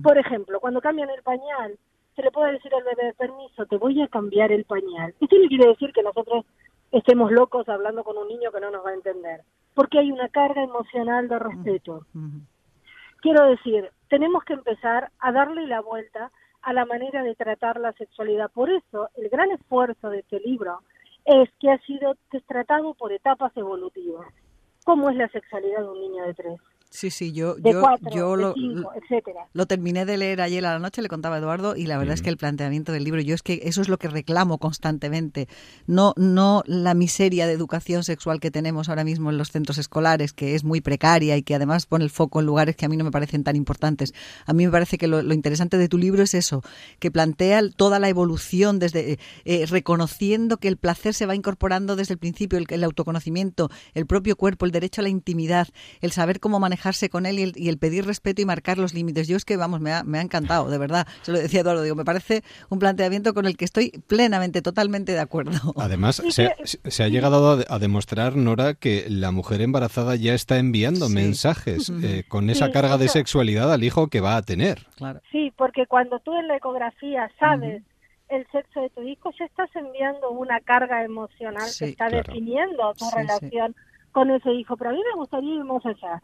Por 0.02 0.18
ejemplo, 0.18 0.60
cuando 0.60 0.82
cambian 0.82 1.08
el 1.08 1.22
pañal, 1.22 1.78
se 2.14 2.22
le 2.22 2.30
puede 2.30 2.52
decir 2.52 2.72
al 2.74 2.84
bebé, 2.84 3.14
permiso, 3.14 3.64
te 3.64 3.78
voy 3.78 4.02
a 4.02 4.08
cambiar 4.08 4.52
el 4.52 4.66
pañal. 4.66 5.14
Esto 5.20 5.36
no 5.36 5.48
quiere 5.48 5.68
decir 5.68 5.90
que 5.94 6.02
nosotros 6.02 6.44
estemos 6.92 7.32
locos 7.32 7.66
hablando 7.70 8.04
con 8.04 8.18
un 8.18 8.28
niño 8.28 8.52
que 8.52 8.60
no 8.60 8.70
nos 8.70 8.84
va 8.84 8.90
a 8.90 8.94
entender, 8.94 9.40
porque 9.72 9.98
hay 9.98 10.12
una 10.12 10.28
carga 10.28 10.62
emocional 10.62 11.28
de 11.28 11.38
respeto. 11.38 12.06
Quiero 13.20 13.46
decir, 13.46 13.90
tenemos 14.08 14.44
que 14.44 14.54
empezar 14.54 15.10
a 15.18 15.32
darle 15.32 15.66
la 15.66 15.80
vuelta 15.80 16.30
a 16.62 16.72
la 16.72 16.84
manera 16.84 17.22
de 17.22 17.34
tratar 17.34 17.78
la 17.80 17.92
sexualidad. 17.92 18.50
Por 18.50 18.70
eso, 18.70 19.08
el 19.16 19.28
gran 19.28 19.50
esfuerzo 19.50 20.10
de 20.10 20.20
este 20.20 20.40
libro 20.40 20.80
es 21.24 21.48
que 21.60 21.70
ha 21.70 21.78
sido 21.78 22.16
tratado 22.46 22.94
por 22.94 23.12
etapas 23.12 23.56
evolutivas. 23.56 24.26
¿Cómo 24.84 25.10
es 25.10 25.16
la 25.16 25.28
sexualidad 25.28 25.80
de 25.80 25.88
un 25.88 26.00
niño 26.00 26.24
de 26.24 26.34
tres? 26.34 26.60
Sí, 26.90 27.10
sí, 27.10 27.32
yo, 27.32 27.56
yo, 27.58 28.36
lo, 28.36 28.54
lo, 29.52 29.66
terminé 29.66 30.06
de 30.06 30.16
leer 30.16 30.40
ayer 30.40 30.64
a 30.64 30.72
la 30.72 30.78
noche, 30.78 31.02
le 31.02 31.08
contaba 31.08 31.36
a 31.36 31.38
Eduardo, 31.38 31.76
y 31.76 31.86
la 31.86 31.98
verdad 31.98 32.14
es 32.14 32.22
que 32.22 32.30
el 32.30 32.36
planteamiento 32.36 32.92
del 32.92 33.04
libro, 33.04 33.20
yo 33.20 33.34
es 33.34 33.42
que 33.42 33.60
eso 33.64 33.82
es 33.82 33.88
lo 33.88 33.98
que 33.98 34.08
reclamo 34.08 34.58
constantemente, 34.58 35.48
no, 35.86 36.14
no 36.16 36.62
la 36.64 36.94
miseria 36.94 37.46
de 37.46 37.52
educación 37.52 38.04
sexual 38.04 38.40
que 38.40 38.50
tenemos 38.50 38.88
ahora 38.88 39.04
mismo 39.04 39.30
en 39.30 39.36
los 39.36 39.50
centros 39.50 39.78
escolares, 39.78 40.32
que 40.32 40.54
es 40.54 40.64
muy 40.64 40.80
precaria 40.80 41.36
y 41.36 41.42
que 41.42 41.54
además 41.54 41.86
pone 41.86 42.04
el 42.04 42.10
foco 42.10 42.40
en 42.40 42.46
lugares 42.46 42.76
que 42.76 42.86
a 42.86 42.88
mí 42.88 42.96
no 42.96 43.04
me 43.04 43.10
parecen 43.10 43.44
tan 43.44 43.56
importantes. 43.56 44.14
A 44.46 44.52
mí 44.52 44.64
me 44.64 44.72
parece 44.72 44.96
que 44.96 45.08
lo, 45.08 45.20
interesante 45.34 45.76
de 45.76 45.88
tu 45.88 45.98
libro 45.98 46.22
es 46.22 46.34
eso, 46.34 46.62
que 46.98 47.10
plantea 47.10 47.60
toda 47.76 47.98
la 47.98 48.08
evolución 48.08 48.78
desde 48.78 49.18
eh, 49.44 49.66
reconociendo 49.66 50.56
que 50.56 50.68
el 50.68 50.76
placer 50.76 51.14
se 51.14 51.26
va 51.26 51.34
incorporando 51.34 51.96
desde 51.96 52.14
el 52.14 52.18
principio, 52.18 52.58
el, 52.58 52.66
el 52.70 52.84
autoconocimiento, 52.84 53.70
el 53.92 54.06
propio 54.06 54.36
cuerpo, 54.36 54.64
el 54.64 54.72
derecho 54.72 55.00
a 55.00 55.04
la 55.04 55.10
intimidad, 55.10 55.68
el 56.00 56.12
saber 56.12 56.40
cómo 56.40 56.58
manejar 56.58 56.75
con 57.10 57.26
él 57.26 57.52
y 57.54 57.68
el, 57.68 57.78
pedir 57.78 58.06
respeto 58.06 58.42
y 58.42 58.44
marcar 58.44 58.78
los 58.78 58.94
límites. 58.94 59.28
Yo 59.28 59.36
es 59.36 59.44
que, 59.44 59.56
vamos, 59.56 59.80
me 59.80 59.92
ha, 59.92 60.04
me 60.04 60.18
ha 60.18 60.22
encantado, 60.22 60.70
de 60.70 60.78
verdad. 60.78 61.06
Se 61.22 61.32
lo 61.32 61.38
decía 61.38 61.60
Eduardo, 61.60 61.82
digo, 61.82 61.96
me 61.96 62.04
parece 62.04 62.42
un 62.68 62.78
planteamiento 62.78 63.34
con 63.34 63.46
el 63.46 63.56
que 63.56 63.64
estoy 63.64 63.90
plenamente, 64.06 64.62
totalmente 64.62 65.12
de 65.12 65.20
acuerdo. 65.20 65.74
Además, 65.76 66.22
se, 66.28 67.02
ha 67.02 67.08
llegado 67.08 67.64
a, 67.68 67.78
demostrar, 67.78 68.36
Nora, 68.36 68.74
que 68.74 69.06
la 69.08 69.30
mujer 69.30 69.60
embarazada 69.60 70.16
ya 70.16 70.34
está 70.34 70.58
enviando 70.58 71.08
mensajes 71.08 71.90
eh, 72.02 72.24
con 72.28 72.50
esa 72.50 72.70
carga 72.70 72.98
de 72.98 73.08
sexualidad 73.08 73.72
al 73.72 73.84
hijo 73.84 74.08
que 74.08 74.20
va 74.20 74.36
a 74.36 74.42
tener. 74.42 74.86
Claro. 74.96 75.20
Sí, 75.30 75.52
porque 75.56 75.86
cuando 75.86 76.18
tú 76.20 76.36
en 76.36 76.48
la 76.48 76.56
ecografía 76.56 77.30
sabes 77.38 77.82
el 78.28 78.46
sexo 78.50 78.80
de 78.80 78.90
tu 78.90 79.02
hijo, 79.02 79.30
ya 79.38 79.44
estás 79.44 79.70
enviando 79.74 80.30
una 80.30 80.60
carga 80.60 81.04
emocional 81.04 81.68
que 81.78 81.86
está 81.86 82.08
definiendo 82.08 82.94
tu 82.94 83.04
relación 83.14 83.74
con 84.12 84.30
ese 84.30 84.52
hijo. 84.52 84.76
Pero 84.76 84.90
a 84.90 84.92
mí 84.92 85.00
me 85.12 85.18
gustaría 85.18 85.54
ir 85.54 85.64
más 85.64 85.84
allá 85.84 86.22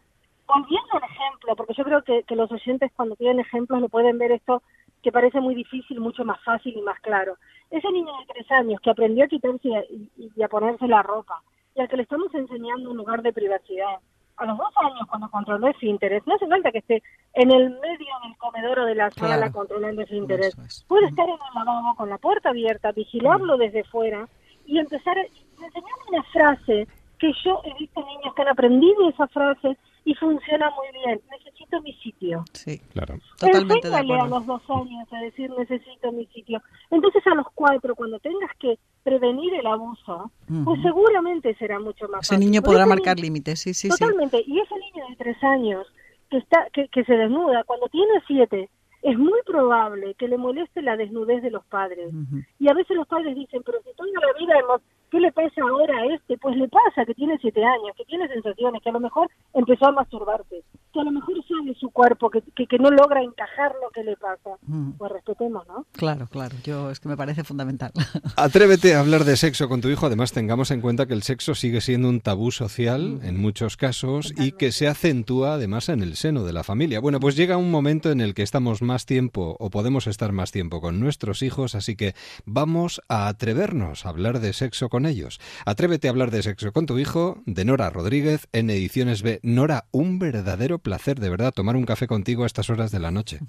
volviendo 0.55 0.93
al 0.93 1.05
ejemplo, 1.05 1.57
porque 1.57 1.75
yo 1.75 1.85
creo 1.85 2.03
que, 2.03 2.25
los 2.35 2.51
oyentes 2.51 2.93
cuando 2.95 3.17
tienen 3.17 3.41
ejemplos 3.41 3.81
lo 3.81 3.89
pueden 3.89 4.19
ver 4.19 4.33
esto 4.33 4.63
que 5.03 5.13
parece 5.13 5.41
muy 5.41 5.55
difícil, 5.55 6.01
mucho 6.01 6.25
más 6.25 6.43
fácil 6.45 6.77
y 6.77 6.83
más 6.83 6.99
claro. 7.01 7.37
Ese 7.71 7.91
niño 7.91 8.13
de 8.19 8.35
tres 8.35 8.51
años 8.53 8.81
que 8.81 8.91
aprendió 8.91 9.25
a 9.25 9.29
quitarse 9.29 9.69
y, 10.17 10.43
a 10.43 10.49
ponerse 10.49 10.87
la 10.87 11.03
ropa, 11.03 11.43
y 11.75 11.81
al 11.81 11.89
que 11.89 11.97
le 11.97 12.03
estamos 12.03 12.33
enseñando 12.35 12.91
un 12.91 12.97
lugar 12.99 13.23
de 13.23 13.33
privacidad, 13.33 13.99
a 14.37 14.47
los 14.47 14.57
dos 14.57 14.73
años 14.77 15.07
cuando 15.09 15.31
controló 15.31 15.69
ese 15.69 15.87
interés, 15.87 16.23
no 16.27 16.35
hace 16.35 16.47
falta 16.47 16.73
que 16.73 16.79
esté 16.79 17.03
en 17.35 17.51
el 17.51 17.71
medio 17.71 18.13
del 18.25 18.37
comedor 18.39 18.81
o 18.81 18.87
de 18.87 18.95
la 18.95 19.11
sala 19.11 19.53
controlando 19.53 20.03
ese 20.03 20.17
interés. 20.17 20.55
Puede 20.89 21.07
estar 21.07 21.29
en 21.29 21.35
el 21.35 21.55
lavabo 21.55 21.95
con 21.97 22.09
la 22.09 22.19
puerta 22.19 22.51
abierta, 22.51 22.93
vigilarlo 22.93 23.57
desde 23.57 23.85
fuera 23.85 24.27
y 24.67 24.79
empezar 24.79 25.19
a 25.19 25.23
enseñarle 25.23 26.05
una 26.09 26.23
frase 26.25 26.87
que 27.19 27.33
yo 27.45 27.61
he 27.65 27.75
visto 27.79 28.05
niños 28.05 28.35
que 28.35 28.43
han 28.43 28.49
aprendido 28.49 29.09
esa 29.09 29.29
frase 29.29 29.77
y 30.05 30.15
funciona 30.15 30.71
muy 30.71 30.89
bien. 31.05 31.21
Necesito 31.31 31.81
mi 31.83 31.93
sitio. 31.95 32.45
Sí, 32.53 32.79
claro. 32.93 33.17
Totalmente 33.39 33.89
de 33.89 33.97
a 33.97 34.03
los 34.03 34.47
dos 34.47 34.63
años 34.69 35.13
a 35.13 35.21
decir 35.21 35.51
necesito 35.57 36.13
mi 36.13 36.27
sitio. 36.27 36.61
Entonces 36.91 37.27
a 37.27 37.35
los 37.35 37.47
cuatro, 37.55 37.95
cuando 37.95 38.19
tengas 38.19 38.51
que 38.59 38.79
prevenir 39.03 39.55
el 39.55 39.67
abuso, 39.67 40.31
pues 40.65 40.83
seguramente 40.83 41.55
será 41.57 41.79
mucho 41.81 42.09
más 42.09 42.23
Ese 42.23 42.39
niño 42.39 42.63
podrá 42.63 42.87
marcar 42.87 43.19
límites, 43.19 43.61
sí, 43.61 43.75
sí, 43.75 43.89
Totalmente. 43.89 44.43
Y 44.47 44.59
ese 44.59 44.75
niño 44.75 45.09
de 45.09 45.17
tres 45.17 45.43
años 45.45 45.87
que, 46.31 46.39
está, 46.39 46.69
que, 46.73 46.89
que 46.89 47.05
se 47.05 47.15
desnuda, 47.15 47.65
cuando 47.65 47.89
tiene 47.89 48.21
siete, 48.27 48.71
es 49.03 49.19
muy 49.19 49.41
probable 49.45 50.15
que 50.15 50.29
le 50.29 50.39
moleste 50.39 50.81
la 50.81 50.97
desnudez 50.97 51.43
de 51.43 51.51
los 51.51 51.65
padres. 51.67 52.13
Y 52.59 52.71
a 52.71 52.75
veces 52.75 52.97
los 52.97 53.07
padres 53.09 53.35
dicen, 53.35 53.63
pero 53.65 53.79
si 53.83 53.93
toda 53.95 54.09
la 54.11 54.39
vida 54.39 54.59
hemos 54.59 54.81
¿Qué 55.13 55.21
le 55.21 55.31
pasa 55.31 55.61
ahora 55.61 55.95
a 55.95 56.15
este? 56.15 56.39
Pues 56.39 56.57
le 56.57 56.67
pasa 56.69 57.05
que 57.05 57.13
tiene 57.13 57.37
siete 57.39 57.63
años, 57.63 57.95
que 57.99 58.05
tiene 58.07 58.27
sensaciones, 58.29 58.81
que 58.83 58.89
a 58.89 58.93
lo 58.93 59.01
mejor 59.01 59.29
empezó 59.53 59.89
a 59.89 59.93
masturbarse, 59.93 60.65
que 60.91 61.01
a 61.01 61.05
lo 61.05 61.11
mejor 61.11 61.35
sabe 61.47 61.75
su 61.79 61.91
cuerpo, 61.91 62.31
que, 62.31 62.41
que, 62.41 62.79
no 62.79 62.91
logra 62.91 63.23
encajar 63.23 63.75
lo 63.83 63.91
que 63.91 64.05
le 64.05 64.17
pasa. 64.17 64.57
Mm. 64.63 64.93
Pues 64.93 65.13
respetemos, 65.13 65.69
¿no? 65.69 65.85
Claro, 65.93 66.29
claro. 66.29 66.57
Yo 66.65 66.91
es 66.91 66.99
que 66.99 67.11
me 67.11 67.19
parece 67.19 67.45
fundamental. 67.45 67.93
Atrévete 68.39 68.95
a 68.95 69.01
hablar 69.01 69.25
de 69.25 69.37
sexo 69.37 69.69
con 69.69 69.83
tu 69.83 69.91
hijo. 69.91 70.07
Además, 70.07 70.33
tengamos 70.33 70.71
en 70.71 70.81
cuenta 70.81 71.05
que 71.05 71.13
el 71.13 71.23
sexo 71.23 71.55
sigue 71.55 71.83
siendo 71.83 72.09
un 72.09 72.23
tabú 72.23 72.51
social 72.51 73.21
mm. 73.21 73.25
en 73.27 73.39
muchos 73.39 73.77
casos 73.77 74.33
y 74.39 74.53
que 74.53 74.73
se 74.73 74.89
acentúa 74.89 75.55
además 75.55 75.91
en 75.91 76.03
el 76.03 76.17
seno 76.17 76.43
de 76.43 76.55
la 76.55 76.65
familia. 76.65 77.01
Bueno, 77.01 77.21
pues 77.21 77.37
llega 77.37 77.59
un 77.59 77.71
momento 77.71 78.11
en 78.11 78.23
el 78.23 78.33
que 78.33 78.43
estamos 78.43 78.81
más 78.81 79.05
tiempo 79.05 79.59
o 79.61 79.69
podemos 79.69 80.07
estar 80.07 80.33
más 80.33 80.53
tiempo 80.53 80.81
con 80.81 81.01
nuestros 81.01 81.43
hijos, 81.43 81.75
así 81.75 81.97
que 81.97 82.15
vamos 82.47 83.03
a 83.11 83.29
atrevernos 83.29 84.07
a 84.07 84.09
hablar 84.09 84.41
de 84.41 84.55
sexo 84.55 84.89
con 84.89 85.02
ellos. 85.07 85.41
Atrévete 85.65 86.09
a 86.09 86.11
hablar 86.11 86.31
de 86.31 86.43
sexo 86.43 86.73
con 86.73 86.87
tu 86.87 86.99
hijo, 86.99 87.43
de 87.47 87.65
Nora 87.65 87.91
Rodríguez, 87.91 88.49
en 88.53 88.71
Ediciones 88.71 89.23
B. 89.23 89.41
Nora, 89.43 89.85
un 89.91 90.19
verdadero 90.19 90.79
placer, 90.79 91.21
de 91.21 91.31
verdad, 91.31 91.53
tomar 91.53 91.77
un 91.77 91.85
café 91.85 92.07
contigo 92.07 92.45
a 92.45 92.47
estas 92.47 92.71
horas 92.71 92.91
de 92.91 93.01
la 93.01 93.11
noche. 93.11 93.41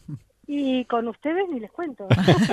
Y 0.48 0.86
con 0.86 1.08
ustedes 1.08 1.46
ni 1.52 1.60
les 1.60 1.72
cuento. 1.72 2.08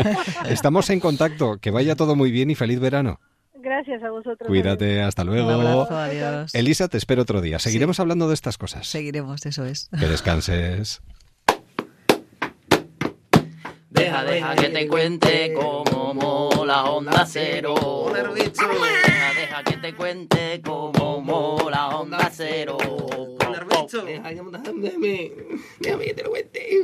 Estamos 0.49 0.91
en 0.91 1.01
contacto, 1.01 1.59
que 1.59 1.71
vaya 1.71 1.97
todo 1.97 2.17
muy 2.17 2.31
bien 2.31 2.51
y 2.51 2.55
feliz 2.55 2.81
verano. 2.81 3.21
Gracias 3.63 4.03
a 4.03 4.11
vosotros. 4.11 4.47
Cuídate, 4.47 5.03
hasta 5.03 5.25
luego. 5.25 5.87
Elisa, 6.55 6.89
te 6.89 6.97
espero 6.97 7.23
otro 7.23 7.41
día. 7.41 7.59
Seguiremos 7.59 8.01
hablando 8.01 8.29
de 8.29 8.35
estas 8.35 8.57
cosas. 8.57 8.87
Seguiremos, 8.87 9.45
eso 9.45 9.65
es. 9.67 9.91
Que 9.99 10.07
descanses. 10.07 11.03
Deja, 13.91 14.22
deja 14.22 14.55
que 14.55 14.68
te 14.68 14.86
cuente 14.86 15.53
cómo 15.53 16.14
mola 16.14 16.84
Onda 16.84 17.26
Cero. 17.26 17.74
Deja, 18.14 19.34
deja 19.34 19.64
que 19.64 19.76
te 19.78 19.95
cuente 19.95 20.61
cómo 20.64 21.20
mola 21.20 21.88
Onda 21.88 22.30
Cero. 22.32 22.78
Deja 25.80 25.99
que 25.99 26.14
te 26.14 26.22
lo 26.22 26.30
cuente. 26.30 26.78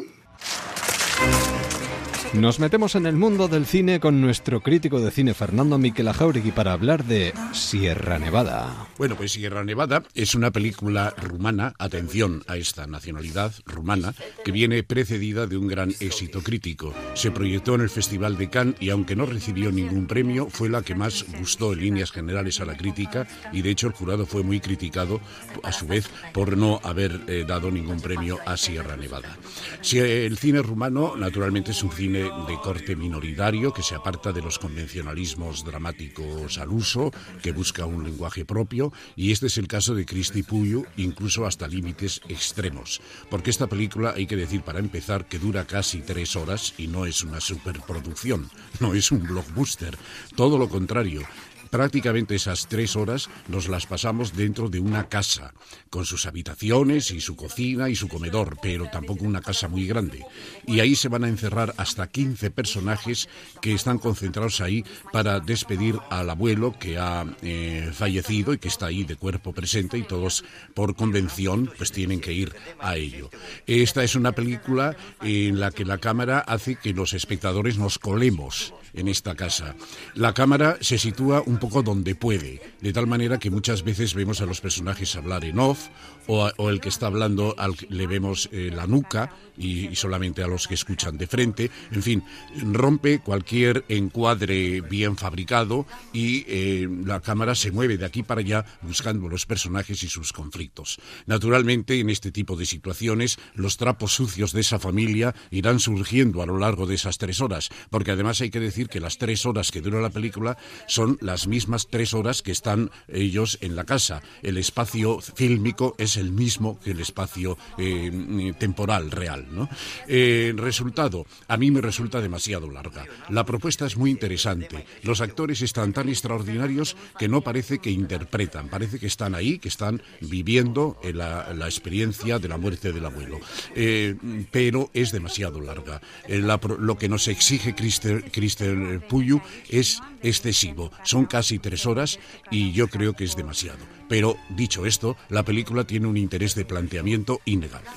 Nos 2.38 2.60
metemos 2.60 2.94
en 2.96 3.06
el 3.06 3.16
mundo 3.16 3.48
del 3.48 3.64
cine 3.64 3.98
con 3.98 4.20
nuestro 4.20 4.60
crítico 4.60 5.00
de 5.00 5.10
cine 5.10 5.32
Fernando 5.32 5.78
Miquel 5.78 6.12
Jauregui 6.12 6.50
para 6.50 6.74
hablar 6.74 7.02
de 7.04 7.32
Sierra 7.52 8.18
Nevada. 8.18 8.88
Bueno, 8.98 9.16
pues 9.16 9.32
Sierra 9.32 9.64
Nevada 9.64 10.02
es 10.14 10.34
una 10.34 10.50
película 10.50 11.14
rumana, 11.16 11.72
atención 11.78 12.44
a 12.46 12.58
esta 12.58 12.86
nacionalidad 12.86 13.54
rumana, 13.64 14.14
que 14.44 14.52
viene 14.52 14.82
precedida 14.82 15.46
de 15.46 15.56
un 15.56 15.66
gran 15.66 15.94
éxito 15.98 16.42
crítico. 16.42 16.92
Se 17.14 17.30
proyectó 17.30 17.74
en 17.74 17.80
el 17.80 17.90
Festival 17.90 18.36
de 18.36 18.50
Cannes 18.50 18.76
y 18.80 18.90
aunque 18.90 19.16
no 19.16 19.24
recibió 19.24 19.72
ningún 19.72 20.06
premio, 20.06 20.48
fue 20.50 20.68
la 20.68 20.82
que 20.82 20.94
más 20.94 21.24
gustó 21.38 21.72
en 21.72 21.80
líneas 21.80 22.12
generales 22.12 22.60
a 22.60 22.66
la 22.66 22.76
crítica 22.76 23.26
y 23.50 23.62
de 23.62 23.70
hecho 23.70 23.86
el 23.86 23.94
jurado 23.94 24.26
fue 24.26 24.42
muy 24.42 24.60
criticado 24.60 25.22
a 25.62 25.72
su 25.72 25.86
vez 25.86 26.10
por 26.34 26.58
no 26.58 26.80
haber 26.84 27.18
eh, 27.28 27.46
dado 27.48 27.70
ningún 27.70 28.00
premio 28.00 28.38
a 28.44 28.58
Sierra 28.58 28.96
Nevada. 28.96 29.38
Si 29.80 29.98
el 29.98 30.36
cine 30.36 30.60
rumano 30.60 31.16
naturalmente 31.16 31.70
es 31.70 31.82
un 31.82 31.92
cine 31.92 32.25
de 32.46 32.60
corte 32.62 32.96
minoritario 32.96 33.72
que 33.72 33.82
se 33.82 33.94
aparta 33.94 34.32
de 34.32 34.42
los 34.42 34.58
convencionalismos 34.58 35.64
dramáticos 35.64 36.58
al 36.58 36.70
uso, 36.70 37.12
que 37.42 37.52
busca 37.52 37.86
un 37.86 38.04
lenguaje 38.04 38.44
propio, 38.44 38.92
y 39.14 39.32
este 39.32 39.46
es 39.46 39.58
el 39.58 39.68
caso 39.68 39.94
de 39.94 40.06
Cristi 40.06 40.42
Puyo, 40.42 40.84
incluso 40.96 41.46
hasta 41.46 41.68
límites 41.68 42.20
extremos. 42.28 43.00
Porque 43.30 43.50
esta 43.50 43.66
película, 43.66 44.14
hay 44.16 44.26
que 44.26 44.36
decir 44.36 44.62
para 44.62 44.78
empezar, 44.78 45.26
que 45.26 45.38
dura 45.38 45.66
casi 45.66 46.00
tres 46.00 46.36
horas 46.36 46.74
y 46.78 46.86
no 46.86 47.06
es 47.06 47.22
una 47.22 47.40
superproducción, 47.40 48.50
no 48.80 48.94
es 48.94 49.12
un 49.12 49.22
blockbuster, 49.22 49.96
todo 50.34 50.58
lo 50.58 50.68
contrario, 50.68 51.22
Prácticamente 51.70 52.34
esas 52.34 52.68
tres 52.68 52.96
horas 52.96 53.28
nos 53.48 53.68
las 53.68 53.86
pasamos 53.86 54.34
dentro 54.36 54.68
de 54.68 54.80
una 54.80 55.08
casa, 55.08 55.54
con 55.90 56.04
sus 56.04 56.26
habitaciones 56.26 57.10
y 57.10 57.20
su 57.20 57.36
cocina 57.36 57.88
y 57.88 57.96
su 57.96 58.08
comedor, 58.08 58.58
pero 58.62 58.88
tampoco 58.90 59.24
una 59.24 59.40
casa 59.40 59.68
muy 59.68 59.86
grande. 59.86 60.24
Y 60.66 60.80
ahí 60.80 60.94
se 60.94 61.08
van 61.08 61.24
a 61.24 61.28
encerrar 61.28 61.74
hasta 61.76 62.06
15 62.06 62.50
personajes 62.50 63.28
que 63.60 63.72
están 63.72 63.98
concentrados 63.98 64.60
ahí 64.60 64.84
para 65.12 65.40
despedir 65.40 65.98
al 66.10 66.30
abuelo 66.30 66.78
que 66.78 66.98
ha 66.98 67.24
eh, 67.42 67.90
fallecido 67.92 68.52
y 68.52 68.58
que 68.58 68.68
está 68.68 68.86
ahí 68.86 69.04
de 69.04 69.16
cuerpo 69.16 69.52
presente 69.52 69.98
y 69.98 70.02
todos 70.02 70.44
por 70.74 70.94
convención 70.94 71.70
pues 71.76 71.92
tienen 71.92 72.20
que 72.20 72.32
ir 72.32 72.54
a 72.78 72.96
ello. 72.96 73.30
Esta 73.66 74.04
es 74.04 74.14
una 74.14 74.32
película 74.32 74.96
en 75.22 75.60
la 75.60 75.70
que 75.70 75.84
la 75.84 75.98
cámara 75.98 76.40
hace 76.40 76.76
que 76.76 76.92
los 76.92 77.14
espectadores 77.14 77.78
nos 77.78 77.98
colemos 77.98 78.74
en 78.96 79.08
esta 79.08 79.34
casa. 79.34 79.76
La 80.14 80.34
cámara 80.34 80.78
se 80.80 80.98
sitúa 80.98 81.42
un 81.46 81.58
poco 81.58 81.82
donde 81.82 82.14
puede, 82.14 82.60
de 82.80 82.92
tal 82.92 83.06
manera 83.06 83.38
que 83.38 83.50
muchas 83.50 83.84
veces 83.84 84.14
vemos 84.14 84.40
a 84.40 84.46
los 84.46 84.60
personajes 84.60 85.14
hablar 85.14 85.44
en 85.44 85.58
off 85.58 85.88
o, 86.26 86.70
el 86.70 86.80
que 86.80 86.88
está 86.88 87.06
hablando 87.06 87.54
al, 87.56 87.76
le 87.88 88.06
vemos 88.06 88.48
eh, 88.52 88.70
la 88.74 88.86
nuca 88.86 89.30
y, 89.56 89.94
solamente 89.94 90.42
a 90.42 90.46
los 90.46 90.66
que 90.66 90.74
escuchan 90.74 91.16
de 91.16 91.26
frente. 91.26 91.70
En 91.92 92.02
fin, 92.02 92.24
rompe 92.72 93.20
cualquier 93.20 93.84
encuadre 93.88 94.80
bien 94.80 95.16
fabricado 95.16 95.86
y 96.12 96.44
eh, 96.48 96.88
la 97.04 97.20
cámara 97.20 97.54
se 97.54 97.70
mueve 97.70 97.96
de 97.96 98.04
aquí 98.04 98.22
para 98.22 98.40
allá 98.40 98.64
buscando 98.82 99.28
los 99.28 99.46
personajes 99.46 100.02
y 100.02 100.08
sus 100.08 100.32
conflictos. 100.32 100.98
Naturalmente, 101.26 101.98
en 102.00 102.10
este 102.10 102.32
tipo 102.32 102.56
de 102.56 102.66
situaciones, 102.66 103.38
los 103.54 103.76
trapos 103.76 104.12
sucios 104.12 104.52
de 104.52 104.60
esa 104.60 104.78
familia 104.78 105.34
irán 105.50 105.80
surgiendo 105.80 106.42
a 106.42 106.46
lo 106.46 106.58
largo 106.58 106.86
de 106.86 106.96
esas 106.96 107.18
tres 107.18 107.40
horas, 107.40 107.70
porque 107.90 108.10
además 108.10 108.40
hay 108.40 108.50
que 108.50 108.60
decir 108.60 108.85
que 108.88 109.00
las 109.00 109.18
tres 109.18 109.46
horas 109.46 109.70
que 109.70 109.80
dura 109.80 110.00
la 110.00 110.10
película 110.10 110.56
son 110.86 111.18
las 111.20 111.46
mismas 111.46 111.88
tres 111.88 112.14
horas 112.14 112.42
que 112.42 112.52
están 112.52 112.90
ellos 113.08 113.58
en 113.60 113.76
la 113.76 113.84
casa. 113.84 114.22
El 114.42 114.58
espacio 114.58 115.20
fílmico 115.20 115.94
es 115.98 116.16
el 116.16 116.32
mismo 116.32 116.78
que 116.80 116.92
el 116.92 117.00
espacio 117.00 117.58
eh, 117.78 118.52
temporal 118.58 119.10
real. 119.10 119.46
¿no? 119.50 119.68
Eh, 120.08 120.52
resultado, 120.56 121.26
a 121.48 121.56
mí 121.56 121.70
me 121.70 121.80
resulta 121.80 122.20
demasiado 122.20 122.70
larga. 122.70 123.04
La 123.28 123.44
propuesta 123.44 123.86
es 123.86 123.96
muy 123.96 124.10
interesante. 124.10 124.86
Los 125.02 125.20
actores 125.20 125.62
están 125.62 125.92
tan 125.92 126.08
extraordinarios 126.08 126.96
que 127.18 127.28
no 127.28 127.40
parece 127.40 127.78
que 127.78 127.90
interpretan, 127.90 128.68
parece 128.68 128.98
que 128.98 129.06
están 129.06 129.34
ahí, 129.34 129.58
que 129.58 129.68
están 129.68 130.02
viviendo 130.20 130.98
la, 131.02 131.66
experiencia 131.66 132.38
de 132.38 132.48
la 132.48 132.58
muerte 132.58 132.92
del 132.92 133.04
abuelo. 133.04 133.40
Eh, 133.74 134.14
pero 134.50 134.90
es 134.94 135.12
demasiado 135.12 135.60
larga. 135.60 136.00
lo 136.28 136.98
que 136.98 137.08
nos 137.08 137.28
exige 137.28 137.74
Christer 137.74 138.75
Puyu 139.08 139.40
es 139.68 140.00
excesivo. 140.22 140.90
Son 141.02 141.26
casi 141.26 141.58
tres 141.58 141.86
horas 141.86 142.18
y 142.50 142.72
yo 142.72 142.88
creo 142.88 143.14
que 143.14 143.24
es 143.24 143.36
demasiado. 143.36 143.78
Pero, 144.08 144.36
dicho 144.50 144.86
esto, 144.86 145.16
la 145.28 145.42
película 145.42 145.84
tiene 145.84 146.06
un 146.06 146.16
interés 146.16 146.54
de 146.54 146.64
planteamiento 146.64 147.40
innegable. 147.44 147.88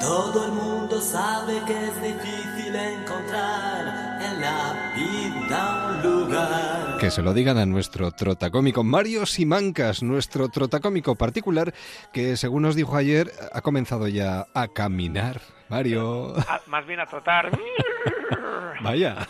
Todo 0.00 0.46
el 0.46 0.52
mundo 0.52 1.00
sabe 1.00 1.60
que 1.66 1.72
es 1.72 2.02
difícil 2.02 2.74
encontrar 2.74 4.22
en 4.22 4.40
la 4.40 4.92
vida 4.94 5.90
un 5.90 6.02
lugar. 6.02 6.98
Que 6.98 7.10
se 7.10 7.22
lo 7.22 7.34
digan 7.34 7.58
a 7.58 7.66
nuestro 7.66 8.10
trotacómico 8.12 8.84
Mario 8.84 9.26
Simancas, 9.26 10.02
nuestro 10.02 10.48
trotacómico 10.48 11.14
particular, 11.16 11.74
que 12.12 12.36
según 12.36 12.62
nos 12.62 12.74
dijo 12.74 12.96
ayer, 12.96 13.30
ha 13.52 13.60
comenzado 13.60 14.08
ya 14.08 14.46
a 14.54 14.68
caminar. 14.68 15.40
Mario. 15.68 16.34
más 16.66 16.86
bien 16.86 17.00
a 17.00 17.06
trotar. 17.06 17.50
Vaya. 18.82 19.26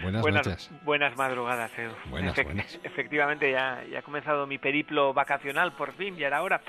Buenas, 0.00 0.24
noches. 0.24 0.70
Buenas 0.84 1.16
madrugadas, 1.16 1.70
Edu. 1.78 1.92
Buenas, 2.08 2.38
Efectivamente, 2.84 3.50
ya, 3.50 3.84
ya 3.90 3.98
ha 3.98 4.02
comenzado 4.02 4.46
mi 4.46 4.58
periplo 4.58 5.12
vacacional, 5.12 5.72
por 5.72 5.92
fin, 5.92 6.16
ya 6.16 6.28
era 6.28 6.42
hora. 6.42 6.62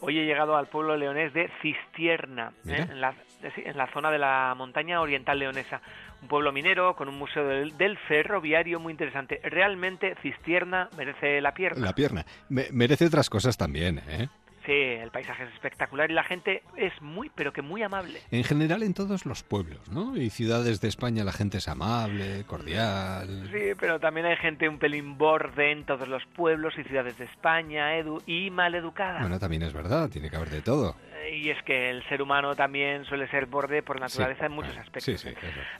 Hoy 0.00 0.18
he 0.18 0.24
llegado 0.24 0.56
al 0.56 0.68
pueblo 0.68 0.96
leonés 0.96 1.32
de 1.34 1.50
Cistierna, 1.60 2.52
¿eh? 2.66 2.86
en, 2.90 3.00
la, 3.00 3.14
en 3.42 3.76
la 3.76 3.86
zona 3.92 4.10
de 4.10 4.18
la 4.18 4.54
montaña 4.56 5.00
oriental 5.00 5.38
leonesa. 5.38 5.82
Un 6.22 6.28
pueblo 6.28 6.52
minero 6.52 6.96
con 6.96 7.08
un 7.08 7.18
museo 7.18 7.46
del, 7.46 7.76
del 7.76 7.96
ferroviario 7.98 8.80
muy 8.80 8.92
interesante. 8.92 9.40
Realmente 9.42 10.14
Cistierna 10.22 10.88
merece 10.96 11.40
la 11.40 11.52
pierna. 11.52 11.86
La 11.86 11.94
pierna. 11.94 12.24
merece 12.48 13.06
otras 13.06 13.30
cosas 13.30 13.56
también, 13.56 14.00
¿eh? 14.08 14.28
Sí, 14.66 14.72
el 14.72 15.10
paisaje 15.10 15.44
es 15.44 15.54
espectacular 15.54 16.10
y 16.10 16.14
la 16.14 16.24
gente 16.24 16.62
es 16.76 16.92
muy, 17.00 17.30
pero 17.34 17.52
que 17.52 17.62
muy 17.62 17.82
amable. 17.82 18.20
En 18.30 18.44
general 18.44 18.82
en 18.82 18.92
todos 18.92 19.24
los 19.24 19.42
pueblos, 19.42 19.88
¿no? 19.90 20.16
Y 20.16 20.30
ciudades 20.30 20.80
de 20.80 20.88
España 20.88 21.24
la 21.24 21.32
gente 21.32 21.58
es 21.58 21.68
amable, 21.68 22.44
cordial. 22.44 23.48
Sí, 23.52 23.72
pero 23.78 23.98
también 23.98 24.26
hay 24.26 24.36
gente 24.36 24.68
un 24.68 24.78
pelín 24.78 25.16
borde 25.16 25.72
en 25.72 25.84
todos 25.84 26.08
los 26.08 26.24
pueblos 26.26 26.74
y 26.78 26.84
ciudades 26.84 27.16
de 27.18 27.24
España, 27.24 27.96
Edu, 27.96 28.22
y 28.26 28.50
mal 28.50 28.74
educada. 28.74 29.20
Bueno, 29.20 29.38
también 29.38 29.62
es 29.62 29.72
verdad, 29.72 30.10
tiene 30.10 30.28
que 30.28 30.36
haber 30.36 30.50
de 30.50 30.60
todo 30.60 30.94
y 31.32 31.50
es 31.50 31.62
que 31.62 31.90
el 31.90 32.02
ser 32.08 32.22
humano 32.22 32.54
también 32.54 33.04
suele 33.04 33.28
ser 33.28 33.46
borde 33.46 33.82
por 33.82 34.00
naturaleza 34.00 34.46
en 34.46 34.52
muchos 34.52 34.76
aspectos. 34.76 35.24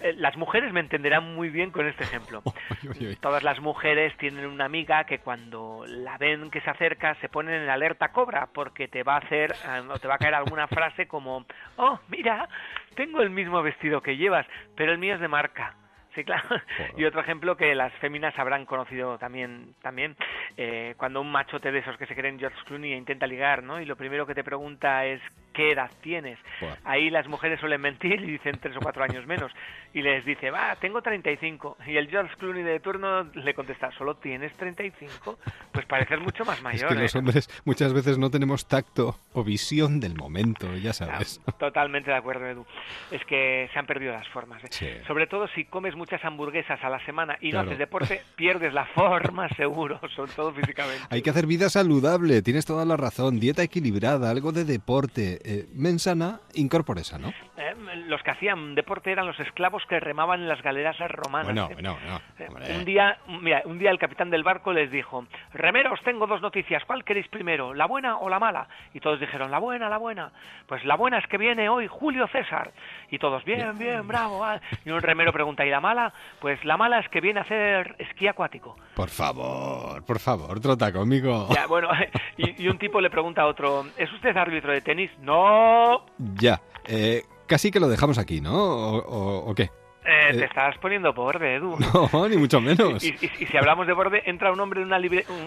Eh, 0.01 0.14
las 0.16 0.36
mujeres 0.36 0.72
me 0.72 0.80
entenderán 0.80 1.34
muy 1.34 1.51
bien 1.51 1.70
con 1.70 1.86
este 1.86 2.05
ejemplo. 2.05 2.43
Todas 3.20 3.43
las 3.43 3.61
mujeres 3.61 4.16
tienen 4.18 4.47
una 4.47 4.64
amiga 4.64 5.05
que 5.05 5.18
cuando 5.18 5.84
la 5.86 6.18
ven 6.18 6.51
que 6.51 6.61
se 6.61 6.70
acerca 6.70 7.14
se 7.16 7.28
ponen 7.28 7.62
en 7.62 7.68
alerta 7.68 8.12
cobra 8.12 8.49
porque 8.53 8.88
te 8.88 9.03
va 9.03 9.14
a 9.14 9.18
hacer 9.18 9.53
eh, 9.53 9.82
o 9.88 9.99
te 9.99 10.09
va 10.09 10.14
a 10.16 10.18
caer 10.18 10.34
alguna 10.34 10.66
frase 10.66 11.07
como, 11.07 11.45
oh, 11.76 12.01
mira, 12.09 12.49
tengo 12.95 13.22
el 13.22 13.30
mismo 13.30 13.62
vestido 13.62 14.03
que 14.03 14.16
llevas, 14.16 14.47
pero 14.76 14.93
el 14.93 14.99
mío 14.99 15.14
es 15.14 15.20
de 15.20 15.28
marca. 15.28 15.76
Sí, 16.14 16.24
claro. 16.24 16.48
Y 16.96 17.04
otro 17.04 17.20
ejemplo 17.20 17.56
que 17.56 17.74
las 17.74 17.92
féminas 17.94 18.36
habrán 18.38 18.66
conocido 18.66 19.16
también, 19.18 19.74
también 19.80 20.16
eh, 20.56 20.94
cuando 20.96 21.20
un 21.20 21.30
machote 21.30 21.70
de 21.70 21.78
esos 21.78 21.96
que 21.96 22.06
se 22.06 22.16
creen 22.16 22.38
George 22.38 22.58
Clooney 22.66 22.94
intenta 22.94 23.26
ligar, 23.26 23.62
¿no? 23.62 23.80
Y 23.80 23.84
lo 23.84 23.96
primero 23.96 24.26
que 24.26 24.34
te 24.34 24.44
pregunta 24.44 25.06
es 25.06 25.20
¿qué 25.53 25.72
edad 25.72 25.90
tienes? 26.03 26.38
Ahí 26.84 27.11
las 27.11 27.28
mujeres 27.28 27.61
suelen 27.61 27.80
mentir 27.80 28.20
y 28.20 28.32
dicen 28.32 28.59
tres 28.61 28.76
o 28.76 28.80
cuatro 28.80 29.03
años 29.03 29.26
menos. 29.26 29.53
Y 29.92 30.03
les 30.03 30.24
dice, 30.24 30.51
va, 30.51 30.76
tengo 30.76 31.03
35. 31.03 31.78
Y 31.86 31.96
el 31.96 32.09
George 32.09 32.34
Clooney 32.36 32.62
de 32.62 32.78
turno 32.80 33.24
le 33.24 33.55
contesta, 33.55 33.90
¿solo 33.92 34.16
tienes 34.16 34.53
35? 34.57 35.38
Pues 35.72 35.86
parecer 35.86 36.20
mucho 36.20 36.44
más 36.44 36.62
mayor. 36.62 36.92
Es 36.92 36.96
que 36.96 37.03
los 37.03 37.14
¿eh? 37.14 37.18
hombres 37.18 37.62
muchas 37.64 37.92
veces 37.92 38.18
no 38.18 38.30
tenemos 38.30 38.66
tacto 38.66 39.16
o 39.32 39.42
visión 39.42 40.01
del 40.01 40.14
momento, 40.14 40.76
ya 40.76 40.92
sabes. 40.92 41.40
totalmente 41.59 42.11
de 42.11 42.16
acuerdo, 42.16 42.46
Edu. 42.46 42.66
Es 43.11 43.24
que 43.24 43.68
se 43.72 43.78
han 43.78 43.86
perdido 43.86 44.12
las 44.12 44.28
formas. 44.28 44.62
¿eh? 44.80 45.03
Sobre 45.07 45.26
todo 45.26 45.48
si 45.48 45.64
comes 45.64 45.96
muchas 45.96 46.24
hamburguesas 46.24 46.82
a 46.82 46.88
la 46.88 47.05
semana 47.05 47.36
y 47.40 47.51
no 47.51 47.61
haces 47.61 47.78
deporte, 47.78 48.22
pierdes 48.36 48.72
la 48.72 48.86
forma 48.86 49.48
seguro, 49.57 50.01
sobre 50.14 50.32
todo 50.32 50.53
físicamente. 50.53 51.03
Hay 51.11 51.22
que 51.22 51.30
hacer 51.30 51.46
vida 51.46 51.68
saludable, 51.68 52.42
tienes 52.42 52.64
toda 52.64 52.84
la 52.84 52.96
razón. 52.96 53.40
Dieta 53.40 53.62
equilibrada, 53.62 54.30
algo 54.30 54.53
de 54.53 54.64
deporte 54.64 55.39
eh, 55.43 55.68
mensana 55.72 56.41
incorpore 56.55 57.05
sano. 57.05 57.32
Eh, 57.61 57.74
los 58.06 58.22
que 58.22 58.30
hacían 58.30 58.74
deporte 58.74 59.12
eran 59.12 59.26
los 59.26 59.38
esclavos 59.38 59.84
que 59.86 60.00
remaban 60.00 60.40
en 60.40 60.48
las 60.48 60.62
galeras 60.62 60.96
romanas. 61.11 61.52
Bueno, 61.52 61.68
bueno, 61.74 62.66
un 62.74 62.84
día, 62.86 63.18
mira, 63.26 63.62
un 63.66 63.78
día 63.78 63.90
el 63.90 63.98
capitán 63.98 64.30
del 64.30 64.42
barco 64.42 64.72
les 64.72 64.90
dijo, 64.90 65.26
remeros, 65.52 66.00
tengo 66.02 66.26
dos 66.26 66.40
noticias, 66.40 66.82
¿cuál 66.86 67.04
queréis 67.04 67.28
primero, 67.28 67.74
la 67.74 67.86
buena 67.86 68.16
o 68.16 68.30
la 68.30 68.38
mala? 68.38 68.66
Y 68.94 69.00
todos 69.00 69.20
dijeron, 69.20 69.50
la 69.50 69.58
buena, 69.58 69.90
la 69.90 69.98
buena. 69.98 70.32
Pues 70.66 70.84
la 70.86 70.96
buena 70.96 71.18
es 71.18 71.26
que 71.26 71.36
viene 71.36 71.68
hoy 71.68 71.86
Julio 71.86 72.26
César. 72.28 72.72
Y 73.11 73.18
todos, 73.18 73.44
bien, 73.44 73.76
bien, 73.78 74.08
bravo. 74.08 74.42
Y 74.86 74.90
un 74.90 75.02
remero 75.02 75.30
pregunta, 75.30 75.66
¿y 75.66 75.70
la 75.70 75.80
mala? 75.80 76.14
Pues 76.40 76.64
la 76.64 76.78
mala 76.78 77.00
es 77.00 77.08
que 77.11 77.20
viene 77.20 77.40
a 77.40 77.42
hacer 77.42 77.94
esquí 77.98 78.26
acuático. 78.26 78.76
Por 78.94 79.11
favor, 79.11 80.02
por 80.06 80.18
favor, 80.18 80.61
trota 80.61 80.90
conmigo. 80.90 81.48
Ya, 81.54 81.66
bueno, 81.66 81.90
y, 82.38 82.68
un 82.68 82.78
tipo 82.78 83.02
le 83.02 83.11
pregunta 83.11 83.42
a 83.42 83.46
otro, 83.46 83.84
¿es 83.98 84.11
usted 84.12 84.34
árbitro 84.34 84.72
de 84.72 84.80
tenis? 84.80 85.11
No. 85.20 86.06
Ya, 86.18 86.61
eh, 86.86 87.22
casi 87.51 87.72
que 87.72 87.80
lo 87.80 87.88
dejamos 87.88 88.16
aquí, 88.18 88.40
¿no? 88.40 88.53
¿O, 88.55 89.53
qué? 89.57 89.64
Eh, 90.05 90.30
te 90.30 90.38
eh, 90.38 90.44
estás 90.44 90.78
poniendo 90.78 91.12
borde, 91.12 91.57
Edu. 91.57 91.76
No, 92.12 92.28
ni 92.28 92.36
mucho 92.36 92.61
menos. 92.61 93.03
Y, 93.05 93.12
si 93.18 93.57
hablamos 93.57 93.88
de 93.88 93.92
borde, 93.92 94.22
entra 94.24 94.53
un 94.53 94.61
hombre 94.61 94.80
en 94.80 94.86
una 94.86 95.01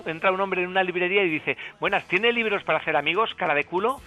entra 0.06 0.32
un 0.32 0.42
hombre 0.42 0.64
en 0.64 0.70
una 0.70 0.84
librería 0.84 1.24
y 1.24 1.30
dice, 1.30 1.58
buenas, 1.80 2.06
¿tiene 2.10 2.34
libros 2.34 2.62
para 2.66 2.80
hacer 2.80 2.98
amigos, 2.98 3.34
cara 3.36 3.56
de 3.56 3.64
culo? 3.64 4.02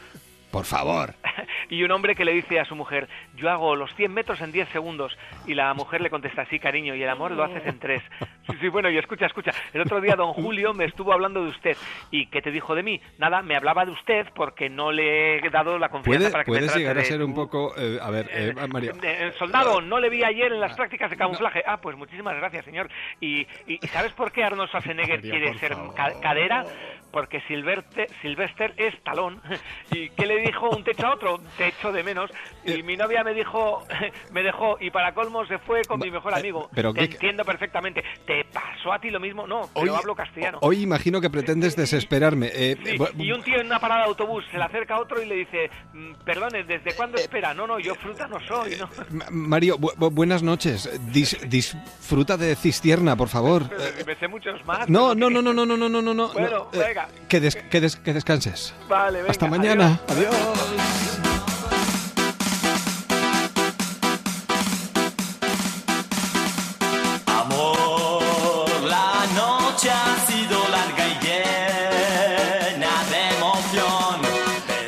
Por 0.56 0.64
favor. 0.64 1.14
y 1.68 1.82
un 1.82 1.90
hombre 1.90 2.14
que 2.14 2.24
le 2.24 2.32
dice 2.32 2.58
a 2.58 2.64
su 2.64 2.74
mujer, 2.74 3.08
yo 3.34 3.50
hago 3.50 3.76
los 3.76 3.94
100 3.94 4.10
metros 4.10 4.40
en 4.40 4.52
10 4.52 4.70
segundos. 4.70 5.14
Y 5.46 5.52
la 5.52 5.74
mujer 5.74 6.00
le 6.00 6.08
contesta, 6.08 6.46
sí, 6.46 6.58
cariño, 6.58 6.94
y 6.94 7.02
el 7.02 7.10
amor 7.10 7.32
lo 7.32 7.44
haces 7.44 7.66
en 7.66 7.78
3. 7.78 8.02
Sí, 8.46 8.56
sí, 8.58 8.68
bueno, 8.68 8.88
y 8.88 8.96
escucha, 8.96 9.26
escucha. 9.26 9.50
El 9.74 9.82
otro 9.82 10.00
día 10.00 10.16
don 10.16 10.32
Julio 10.32 10.72
me 10.72 10.86
estuvo 10.86 11.12
hablando 11.12 11.44
de 11.44 11.50
usted. 11.50 11.76
¿Y 12.10 12.28
qué 12.28 12.40
te 12.40 12.50
dijo 12.50 12.74
de 12.74 12.82
mí? 12.82 13.02
Nada, 13.18 13.42
me 13.42 13.54
hablaba 13.54 13.84
de 13.84 13.90
usted 13.90 14.28
porque 14.34 14.70
no 14.70 14.92
le 14.92 15.36
he 15.36 15.50
dado 15.50 15.78
la 15.78 15.90
confianza 15.90 16.30
para 16.30 16.44
que 16.44 16.52
puedes 16.52 16.74
me 16.74 16.80
llegar 16.80 16.96
a 16.96 17.04
ser 17.04 17.22
un 17.22 17.34
poco... 17.34 17.74
Eh, 17.76 17.98
a 18.00 18.10
ver, 18.10 18.30
eh, 18.32 18.54
eh 18.56 18.66
María... 18.68 18.92
soldado, 19.38 19.82
no 19.82 20.00
le 20.00 20.08
vi 20.08 20.24
ayer 20.24 20.52
en 20.54 20.60
las 20.60 20.74
prácticas 20.74 21.10
de 21.10 21.18
camuflaje. 21.18 21.62
Ah, 21.66 21.82
pues 21.82 21.98
muchísimas 21.98 22.34
gracias, 22.36 22.64
señor. 22.64 22.88
¿Y, 23.20 23.46
y 23.66 23.78
¿sabes 23.88 24.12
por 24.12 24.32
qué 24.32 24.42
Arnold 24.42 24.70
Schwarzenegger 24.70 25.20
quiere 25.20 25.58
ser 25.58 25.76
cadera? 26.22 26.64
Porque 27.10 27.42
Sylvester 27.42 28.74
es 28.76 29.02
talón. 29.02 29.42
¿Y 29.90 30.10
qué 30.10 30.26
le 30.26 30.36
dijo 30.46 30.70
un 30.70 30.84
techo 30.84 31.06
a 31.06 31.14
otro, 31.14 31.40
te 31.56 31.70
techo 31.70 31.92
de 31.92 32.02
menos, 32.02 32.30
y 32.64 32.72
eh, 32.72 32.82
mi 32.82 32.96
novia 32.96 33.22
me 33.24 33.34
dijo, 33.34 33.84
me 34.32 34.42
dejó, 34.42 34.76
y 34.80 34.90
para 34.90 35.12
colmo 35.14 35.44
se 35.46 35.58
fue 35.58 35.82
con 35.84 36.00
mi 36.00 36.10
mejor 36.10 36.32
eh, 36.32 36.40
amigo. 36.40 36.68
Pero, 36.74 36.92
te 36.92 37.04
entiendo 37.04 37.44
perfectamente. 37.44 38.02
¿Te 38.26 38.44
pasó 38.44 38.92
a 38.92 38.98
ti 39.00 39.10
lo 39.10 39.20
mismo? 39.20 39.46
No, 39.46 39.62
hoy, 39.62 39.70
pero 39.74 39.96
hablo 39.96 40.14
castellano. 40.14 40.58
Hoy 40.62 40.82
imagino 40.82 41.20
que 41.20 41.30
pretendes 41.30 41.76
desesperarme. 41.76 42.50
Eh, 42.52 42.76
y 43.18 43.32
un 43.32 43.42
tío 43.42 43.60
en 43.60 43.66
una 43.66 43.78
parada 43.78 44.02
de 44.02 44.08
autobús 44.08 44.44
se 44.50 44.58
le 44.58 44.64
acerca 44.64 44.94
a 44.94 45.00
otro 45.00 45.22
y 45.22 45.26
le 45.26 45.36
dice, 45.36 45.70
mm, 45.92 46.12
perdone, 46.24 46.64
¿desde 46.64 46.94
cuándo 46.94 47.18
espera? 47.18 47.54
No, 47.54 47.66
no, 47.66 47.78
yo 47.78 47.94
fruta 47.94 48.26
no 48.26 48.38
soy. 48.40 48.76
No. 48.76 48.88
Mario, 49.30 49.78
bu 49.78 50.10
buenas 50.10 50.42
noches. 50.42 50.88
Dis 51.12 51.36
disfruta 51.48 52.36
de 52.36 52.54
cistierna, 52.56 53.16
por 53.16 53.28
favor. 53.28 53.70
Me 54.06 54.14
sé 54.16 54.28
muchos 54.28 54.64
más. 54.64 54.88
No, 54.88 55.14
no, 55.14 55.30
no, 55.30 55.42
no, 55.42 55.52
no, 55.52 55.66
no, 55.66 55.76
no, 55.76 56.02
no. 56.02 56.28
Bueno, 56.32 56.68
eh, 56.72 56.78
venga. 56.78 57.08
Que, 57.28 57.40
des 57.40 57.56
que, 57.56 57.80
des 57.80 57.96
que 57.96 58.12
descanses. 58.12 58.74
Vale, 58.88 59.18
venga. 59.18 59.30
Hasta 59.30 59.46
mañana. 59.46 60.00
adiós. 60.08 60.35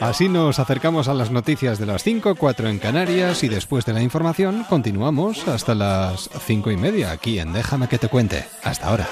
Así 0.09 0.29
nos 0.29 0.59
acercamos 0.59 1.07
a 1.07 1.15
las 1.15 1.31
noticias 1.31 1.79
de 1.79 1.85
las 1.85 2.03
5, 2.03 2.35
4 2.35 2.69
en 2.69 2.79
Canarias 2.79 3.45
y 3.45 3.49
después 3.49 3.85
de 3.85 3.93
la 3.93 4.01
información 4.01 4.65
continuamos 4.67 5.47
hasta 5.47 5.75
las 5.75 6.31
5 6.47 6.71
y 6.71 6.77
media 6.79 7.13
aquí 7.13 7.39
en 7.39 7.53
Déjame 7.53 7.89
que 7.89 7.99
te 7.99 8.09
cuente. 8.09 8.47
Hasta 8.65 8.89
ahora. 8.89 9.07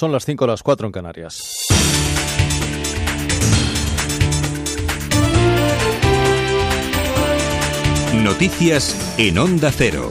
Son 0.00 0.12
las 0.12 0.24
5 0.24 0.44
o 0.44 0.48
las 0.48 0.62
4 0.62 0.86
en 0.86 0.92
Canarias. 0.92 1.66
Noticias 8.14 9.14
en 9.18 9.36
Onda 9.36 9.70
Cero. 9.70 10.10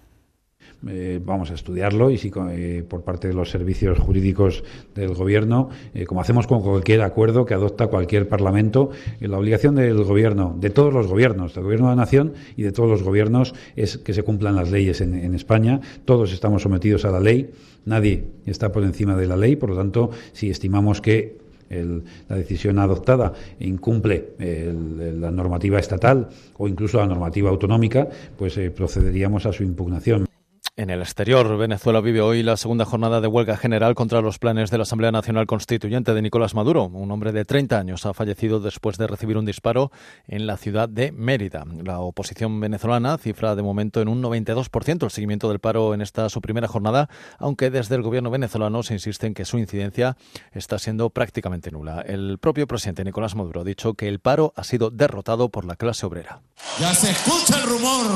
Eh, 0.86 1.22
vamos 1.24 1.50
a 1.50 1.54
estudiarlo 1.54 2.12
y 2.12 2.18
si 2.18 2.30
eh, 2.52 2.84
por 2.88 3.04
parte 3.04 3.30
de 3.30 3.34
los 3.34 3.50
servicios 3.50 4.00
jurídicos 4.00 4.66
del 4.94 5.14
Gobierno, 5.14 5.70
eh, 5.94 6.06
como 6.06 6.20
hacemos 6.20 6.46
con 6.46 6.62
cualquier 6.62 7.02
acuerdo 7.04 7.46
que 7.46 7.54
adopta 7.54 7.88
cualquier 7.88 8.28
Parlamento, 8.28 8.90
la 9.22 9.38
obligación 9.38 9.76
del 9.76 10.04
Gobierno, 10.04 10.58
de 10.60 10.70
todos 10.70 10.94
los 10.94 11.08
gobiernos, 11.08 11.54
del 11.54 11.64
Gobierno 11.64 11.90
de 11.90 11.96
la 11.96 12.02
Nación 12.02 12.34
y 12.58 12.64
de 12.64 12.74
todos 12.74 12.90
los 12.90 13.04
gobiernos, 13.04 13.54
es 13.78 13.98
que 13.98 14.14
se 14.14 14.24
cumplan 14.24 14.56
las 14.56 14.72
leyes 14.72 15.00
en, 15.00 15.34
España. 15.34 15.80
Todos 16.06 16.34
estamos 16.34 16.62
sometidos 16.62 17.06
a 17.06 17.12
la 17.12 17.20
ley, 17.20 17.50
nadie 17.86 18.26
está 18.46 18.72
por 18.72 18.84
encima 18.84 19.16
de 19.16 19.28
la 19.28 19.38
ley, 19.38 19.56
por 19.56 19.70
lo 19.70 19.78
tanto, 19.78 20.12
si 20.34 20.50
estimamos 20.50 21.02
que 21.02 21.38
la 21.70 22.36
decisión 22.36 22.78
adoptada 22.78 23.34
incumple 23.60 24.34
la 24.38 25.32
normativa 25.32 25.80
estatal 25.80 26.30
o 26.58 26.68
incluso 26.68 27.00
la 27.00 27.08
normativa 27.08 27.50
autonómica, 27.50 28.08
pues 28.38 28.60
procederíamos 28.76 29.46
a 29.46 29.54
su 29.54 29.64
impugnación. 29.64 30.28
En 30.76 30.90
el 30.90 31.02
exterior, 31.02 31.56
Venezuela 31.56 32.02
vive 32.02 32.22
hoy 32.22 32.42
la 32.42 32.58
segunda 32.58 32.84
jornada 32.84 33.22
de 33.22 33.28
huelga 33.28 33.58
general 33.58 33.94
contra 33.94 34.22
los 34.22 34.40
planes 34.40 34.72
de 34.72 34.80
la 34.80 34.82
Asamblea 34.82 35.12
Nacional 35.12 35.46
Constituyente 35.46 36.16
de 36.16 36.22
Nicolás 36.24 36.56
Maduro. 36.56 36.86
Un 36.86 37.12
hombre 37.12 37.32
de 37.32 37.46
30 37.46 37.78
años 37.78 38.08
ha 38.08 38.16
fallecido 38.16 38.60
después 38.60 38.98
de 38.98 39.06
recibir 39.06 39.38
un 39.38 39.46
disparo 39.46 39.92
en 40.28 40.48
la 40.48 40.58
ciudad 40.58 40.90
de 40.90 41.12
Mérida. 41.12 41.64
La 41.84 42.00
oposición 42.00 42.60
venezolana 42.60 43.20
cifra 43.20 43.56
de 43.56 43.62
momento 43.62 44.02
en 44.02 44.08
un 44.08 44.24
92% 44.24 45.04
el 45.04 45.12
seguimiento 45.12 45.48
del 45.48 45.60
paro 45.60 45.94
en 45.94 46.02
esta 46.02 46.28
su 46.30 46.42
primera 46.42 46.68
jornada, 46.68 47.08
aunque 47.38 47.70
desde 47.70 47.94
el 47.94 48.02
gobierno 48.02 48.32
venezolano 48.32 48.82
se 48.82 48.96
insiste 48.96 49.28
en 49.28 49.36
que 49.36 49.46
su 49.46 49.60
incidencia 49.60 50.18
está 50.54 50.80
siendo 50.80 51.12
prácticamente 51.12 51.70
nula. 51.70 52.02
El 52.02 52.40
propio 52.40 52.66
presidente 52.66 53.04
Nicolás 53.04 53.36
Maduro 53.36 53.62
ha 53.62 53.64
dicho 53.64 53.94
que 53.94 54.08
el 54.08 54.18
paro 54.18 54.54
ha 54.56 54.64
sido 54.64 54.90
derrotado 54.90 55.50
por 55.50 55.66
la 55.66 55.76
clase 55.76 56.08
obrera. 56.08 56.42
Ya 56.80 56.96
se 56.96 57.12
escucha 57.12 57.62
el 57.62 57.70
rumor. 57.70 58.08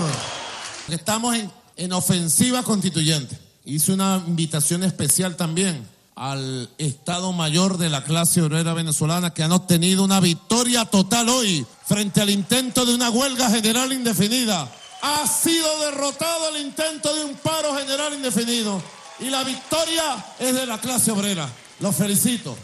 Estamos 0.90 1.36
en 1.36 1.52
en 1.78 1.94
ofensiva 1.94 2.64
constituyente. 2.64 3.38
Hice 3.66 3.94
una 3.94 4.22
invitación 4.28 4.84
especial 4.84 5.36
también 5.36 5.88
al 6.16 6.70
Estado 6.80 7.32
Mayor 7.32 7.78
de 7.78 7.90
la 7.90 8.04
clase 8.04 8.42
obrera 8.42 8.74
venezolana 8.74 9.34
que 9.34 9.44
han 9.44 9.52
obtenido 9.52 10.04
una 10.04 10.20
victoria 10.20 10.86
total 10.86 11.30
hoy 11.30 11.66
frente 11.86 12.22
al 12.22 12.32
intento 12.32 12.86
de 12.86 12.96
una 12.96 13.10
huelga 13.10 13.50
general 13.52 13.94
indefinida. 13.94 14.72
Ha 15.02 15.28
sido 15.28 15.68
derrotado 15.82 16.50
el 16.56 16.66
intento 16.66 17.14
de 17.16 17.24
un 17.24 17.36
paro 17.36 17.76
general 17.78 18.14
indefinido 18.16 18.82
y 19.20 19.30
la 19.30 19.44
victoria 19.44 20.26
es 20.40 20.56
de 20.56 20.66
la 20.66 20.80
clase 20.80 21.12
obrera. 21.12 21.48
Los 21.80 21.96
felicito. 21.96 22.58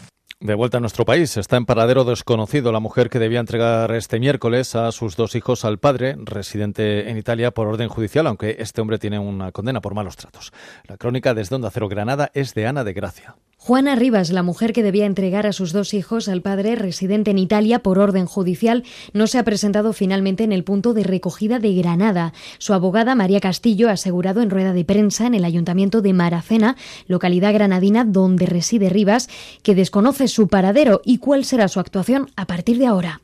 De 0.44 0.52
vuelta 0.52 0.76
a 0.76 0.80
nuestro 0.80 1.06
país, 1.06 1.38
está 1.38 1.56
en 1.56 1.64
paradero 1.64 2.04
desconocido 2.04 2.70
la 2.70 2.78
mujer 2.78 3.08
que 3.08 3.18
debía 3.18 3.40
entregar 3.40 3.90
este 3.92 4.20
miércoles 4.20 4.76
a 4.76 4.92
sus 4.92 5.16
dos 5.16 5.36
hijos 5.36 5.64
al 5.64 5.78
padre, 5.78 6.16
residente 6.18 7.08
en 7.08 7.16
Italia 7.16 7.52
por 7.52 7.66
orden 7.66 7.88
judicial, 7.88 8.26
aunque 8.26 8.56
este 8.58 8.82
hombre 8.82 8.98
tiene 8.98 9.18
una 9.18 9.52
condena 9.52 9.80
por 9.80 9.94
malos 9.94 10.18
tratos. 10.18 10.52
La 10.86 10.98
crónica 10.98 11.32
desde 11.32 11.54
Onda 11.56 11.70
Cero 11.70 11.88
Granada 11.88 12.30
es 12.34 12.52
de 12.52 12.66
Ana 12.66 12.84
de 12.84 12.92
Gracia. 12.92 13.36
Juana 13.66 13.94
Rivas, 13.94 14.28
la 14.28 14.42
mujer 14.42 14.74
que 14.74 14.82
debía 14.82 15.06
entregar 15.06 15.46
a 15.46 15.54
sus 15.54 15.72
dos 15.72 15.94
hijos 15.94 16.28
al 16.28 16.42
padre 16.42 16.74
residente 16.74 17.30
en 17.30 17.38
Italia 17.38 17.78
por 17.78 17.98
orden 17.98 18.26
judicial, 18.26 18.84
no 19.14 19.26
se 19.26 19.38
ha 19.38 19.42
presentado 19.42 19.94
finalmente 19.94 20.44
en 20.44 20.52
el 20.52 20.64
punto 20.64 20.92
de 20.92 21.02
recogida 21.02 21.58
de 21.58 21.72
Granada. 21.72 22.34
Su 22.58 22.74
abogada, 22.74 23.14
María 23.14 23.40
Castillo, 23.40 23.88
ha 23.88 23.92
asegurado 23.92 24.42
en 24.42 24.50
rueda 24.50 24.74
de 24.74 24.84
prensa 24.84 25.26
en 25.26 25.32
el 25.32 25.46
ayuntamiento 25.46 26.02
de 26.02 26.12
Maracena, 26.12 26.76
localidad 27.06 27.54
granadina 27.54 28.04
donde 28.04 28.44
reside 28.44 28.90
Rivas, 28.90 29.30
que 29.62 29.74
desconoce 29.74 30.28
su 30.28 30.46
paradero 30.48 31.00
y 31.02 31.16
cuál 31.16 31.46
será 31.46 31.68
su 31.68 31.80
actuación 31.80 32.28
a 32.36 32.46
partir 32.46 32.76
de 32.76 32.86
ahora. 32.86 33.22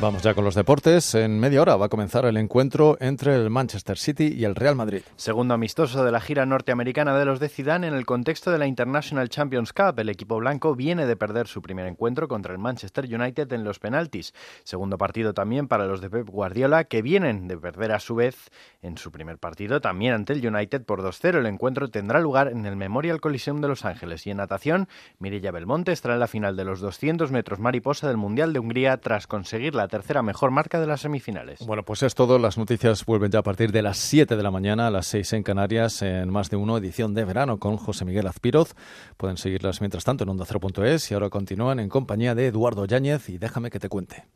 Vamos 0.00 0.22
ya 0.22 0.32
con 0.32 0.44
los 0.44 0.54
deportes. 0.54 1.16
En 1.16 1.40
media 1.40 1.60
hora 1.60 1.74
va 1.74 1.86
a 1.86 1.88
comenzar 1.88 2.24
el 2.24 2.36
encuentro 2.36 2.96
entre 3.00 3.34
el 3.34 3.50
Manchester 3.50 3.98
City 3.98 4.32
y 4.32 4.44
el 4.44 4.54
Real 4.54 4.76
Madrid. 4.76 5.02
Segundo 5.16 5.54
amistoso 5.54 6.04
de 6.04 6.12
la 6.12 6.20
gira 6.20 6.46
norteamericana 6.46 7.18
de 7.18 7.24
los 7.24 7.40
de 7.40 7.48
Zidane 7.48 7.88
en 7.88 7.94
el 7.94 8.06
contexto 8.06 8.52
de 8.52 8.58
la 8.58 8.68
International 8.68 9.28
Champions 9.28 9.72
Cup. 9.72 9.98
El 9.98 10.08
equipo 10.08 10.36
blanco 10.36 10.76
viene 10.76 11.04
de 11.04 11.16
perder 11.16 11.48
su 11.48 11.62
primer 11.62 11.86
encuentro 11.86 12.28
contra 12.28 12.52
el 12.52 12.60
Manchester 12.60 13.12
United 13.12 13.52
en 13.52 13.64
los 13.64 13.80
penaltis. 13.80 14.34
Segundo 14.62 14.98
partido 14.98 15.34
también 15.34 15.66
para 15.66 15.86
los 15.86 16.00
de 16.00 16.10
Pep 16.10 16.28
Guardiola 16.28 16.84
que 16.84 17.02
vienen 17.02 17.48
de 17.48 17.58
perder 17.58 17.90
a 17.90 17.98
su 17.98 18.14
vez 18.14 18.50
en 18.82 18.98
su 18.98 19.10
primer 19.10 19.38
partido 19.38 19.80
también 19.80 20.14
ante 20.14 20.32
el 20.32 20.46
United 20.46 20.84
por 20.84 21.02
2-0. 21.02 21.38
El 21.38 21.46
encuentro 21.46 21.88
tendrá 21.88 22.20
lugar 22.20 22.46
en 22.46 22.66
el 22.66 22.76
Memorial 22.76 23.20
Coliseum 23.20 23.60
de 23.60 23.66
Los 23.66 23.84
Ángeles 23.84 24.28
y 24.28 24.30
en 24.30 24.36
natación 24.36 24.86
Mirella 25.18 25.50
Belmonte 25.50 25.90
estará 25.90 26.14
en 26.14 26.20
la 26.20 26.28
final 26.28 26.54
de 26.54 26.64
los 26.64 26.78
200 26.78 27.32
metros 27.32 27.58
mariposa 27.58 28.06
del 28.06 28.16
Mundial 28.16 28.52
de 28.52 28.60
Hungría 28.60 28.98
tras 28.98 29.26
conseguir 29.26 29.74
la 29.74 29.87
tercera 29.88 30.22
mejor 30.22 30.50
marca 30.50 30.80
de 30.80 30.86
las 30.86 31.00
semifinales. 31.00 31.60
Bueno, 31.66 31.84
pues 31.84 32.02
es 32.02 32.14
todo. 32.14 32.38
Las 32.38 32.58
noticias 32.58 33.04
vuelven 33.04 33.30
ya 33.30 33.40
a 33.40 33.42
partir 33.42 33.72
de 33.72 33.82
las 33.82 33.98
7 33.98 34.36
de 34.36 34.42
la 34.42 34.50
mañana, 34.50 34.86
a 34.86 34.90
las 34.90 35.06
6 35.08 35.32
en 35.34 35.42
Canarias, 35.42 36.02
en 36.02 36.30
más 36.30 36.50
de 36.50 36.56
uno 36.56 36.76
edición 36.78 37.14
de 37.14 37.24
verano 37.24 37.58
con 37.58 37.76
José 37.76 38.04
Miguel 38.04 38.26
Azpiroz. 38.26 38.74
Pueden 39.16 39.36
seguirlas 39.36 39.80
mientras 39.80 40.04
tanto 40.04 40.24
en 40.24 40.30
onda0.es 40.30 41.10
y 41.10 41.14
ahora 41.14 41.30
continúan 41.30 41.80
en 41.80 41.88
compañía 41.88 42.34
de 42.34 42.46
Eduardo 42.46 42.84
Yáñez 42.84 43.28
y 43.28 43.38
déjame 43.38 43.70
que 43.70 43.80
te 43.80 43.88
cuente. 43.88 44.26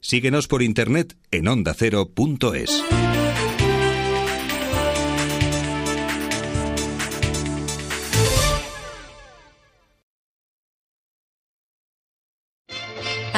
Síguenos 0.00 0.46
por 0.46 0.62
internet 0.62 1.16
en 1.30 1.48
ondacero.es. 1.48 2.84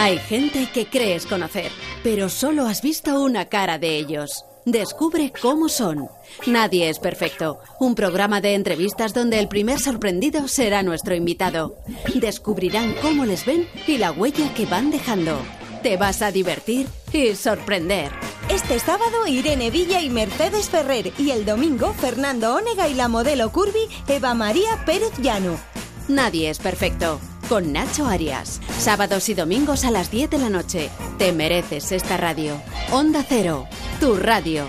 Hay 0.01 0.17
gente 0.17 0.67
que 0.73 0.87
crees 0.87 1.27
conocer, 1.27 1.71
pero 2.03 2.31
solo 2.31 2.67
has 2.67 2.81
visto 2.81 3.21
una 3.21 3.51
cara 3.51 3.79
de 3.79 3.99
ellos. 3.99 4.47
Descubre 4.65 5.31
cómo 5.43 5.69
son. 5.69 6.09
Nadie 6.47 6.89
es 6.89 6.99
perfecto. 6.99 7.59
Un 7.81 7.95
programa 7.95 8.41
de 8.41 8.55
entrevistas 8.55 9.13
donde 9.13 9.39
el 9.39 9.47
primer 9.47 9.79
sorprendido 9.79 10.49
será 10.49 10.83
nuestro 10.83 11.15
invitado. 11.15 11.77
Descubrirán 12.15 12.95
cómo 13.03 13.27
les 13.27 13.45
ven 13.45 13.69
y 13.87 13.99
la 13.99 14.11
huella 14.11 14.55
que 14.55 14.65
van 14.65 14.91
dejando. 14.91 15.39
Te 15.83 15.99
vas 15.99 16.23
a 16.23 16.33
divertir 16.33 16.87
y 17.13 17.35
sorprender. 17.35 18.11
Este 18.49 18.79
sábado 18.79 19.27
Irene 19.27 19.71
Villa 19.71 20.01
y 20.01 20.09
Mercedes 20.09 20.71
Ferrer 20.71 21.13
y 21.19 21.31
el 21.31 21.45
domingo 21.45 21.93
Fernando 21.93 22.55
Onega 22.55 22.89
y 22.89 22.95
la 22.95 23.09
modelo 23.09 23.53
curvy 23.53 23.87
Eva 24.09 24.33
María 24.33 24.83
Pérez 24.87 25.13
Llano. 25.19 25.61
Nadie 26.09 26.49
es 26.49 26.59
perfecto. 26.59 27.21
Con 27.51 27.73
Nacho 27.73 28.07
Arias. 28.07 28.61
Sábados 28.79 29.29
y 29.29 29.35
domingos 29.35 29.85
a 29.85 29.91
las 29.91 30.09
10 30.13 30.31
de 30.31 30.39
la 30.39 30.51
noche. 30.51 30.89
Te 31.19 31.33
mereces 31.33 31.91
esta 31.91 32.17
radio. 32.17 32.63
Onda 32.93 33.25
Cero. 33.29 33.67
Tu 33.99 34.15
radio. 34.15 34.69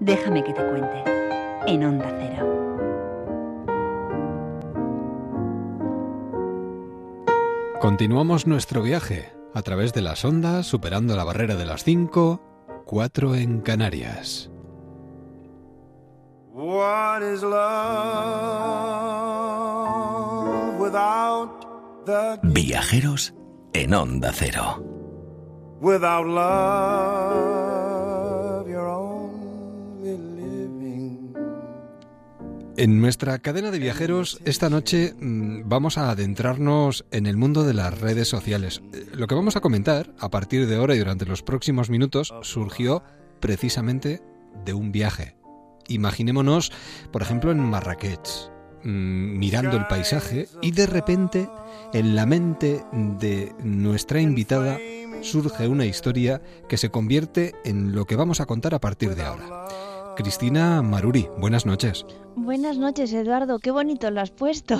Déjame 0.00 0.42
que 0.42 0.54
te 0.54 0.66
cuente. 0.70 1.04
En 1.66 1.84
Onda 1.84 2.10
Cero. 2.18 2.48
Continuamos 7.78 8.46
nuestro 8.46 8.80
viaje 8.82 9.41
a 9.54 9.62
través 9.62 9.92
de 9.92 10.02
las 10.02 10.24
ondas, 10.24 10.66
superando 10.66 11.16
la 11.16 11.24
barrera 11.24 11.56
de 11.56 11.66
las 11.66 11.84
5, 11.84 12.84
4 12.86 13.34
en 13.34 13.60
Canarias. 13.60 14.50
What 16.52 17.22
is 17.22 17.42
love 17.42 17.52
without 20.78 22.04
the 22.04 22.38
Viajeros 22.42 23.34
en 23.72 23.94
Onda 23.94 24.32
Cero. 24.32 24.92
without 25.82 26.26
love 26.26 27.71
En 32.82 33.00
nuestra 33.00 33.38
cadena 33.38 33.70
de 33.70 33.78
viajeros, 33.78 34.40
esta 34.44 34.68
noche 34.68 35.14
mm, 35.14 35.68
vamos 35.68 35.98
a 35.98 36.10
adentrarnos 36.10 37.04
en 37.12 37.26
el 37.26 37.36
mundo 37.36 37.62
de 37.62 37.74
las 37.74 37.96
redes 37.96 38.26
sociales. 38.26 38.82
Eh, 38.92 39.06
Lo 39.14 39.28
que 39.28 39.36
vamos 39.36 39.54
a 39.54 39.60
comentar 39.60 40.12
a 40.18 40.32
partir 40.32 40.66
de 40.66 40.74
ahora 40.74 40.96
y 40.96 40.98
durante 40.98 41.24
los 41.24 41.44
próximos 41.44 41.90
minutos 41.90 42.34
surgió 42.42 43.04
precisamente 43.38 44.20
de 44.64 44.74
un 44.74 44.90
viaje. 44.90 45.36
Imaginémonos, 45.86 46.72
por 47.12 47.22
ejemplo, 47.22 47.52
en 47.52 47.60
Marrakech, 47.60 48.50
mm, 48.82 49.38
mirando 49.38 49.76
el 49.76 49.86
paisaje 49.86 50.48
y 50.60 50.72
de 50.72 50.86
repente 50.86 51.48
en 51.92 52.16
la 52.16 52.26
mente 52.26 52.82
de 52.92 53.52
nuestra 53.62 54.20
invitada 54.20 54.76
surge 55.20 55.68
una 55.68 55.86
historia 55.86 56.42
que 56.68 56.78
se 56.78 56.90
convierte 56.90 57.54
en 57.64 57.94
lo 57.94 58.06
que 58.06 58.16
vamos 58.16 58.40
a 58.40 58.46
contar 58.46 58.74
a 58.74 58.80
partir 58.80 59.14
de 59.14 59.22
ahora. 59.22 59.68
Cristina 60.16 60.82
Maruri, 60.82 61.26
buenas 61.38 61.64
noches. 61.66 62.04
Buenas 62.36 62.76
noches, 62.78 63.12
Eduardo. 63.12 63.58
Qué 63.58 63.70
bonito 63.70 64.10
lo 64.10 64.20
has 64.20 64.30
puesto. 64.30 64.78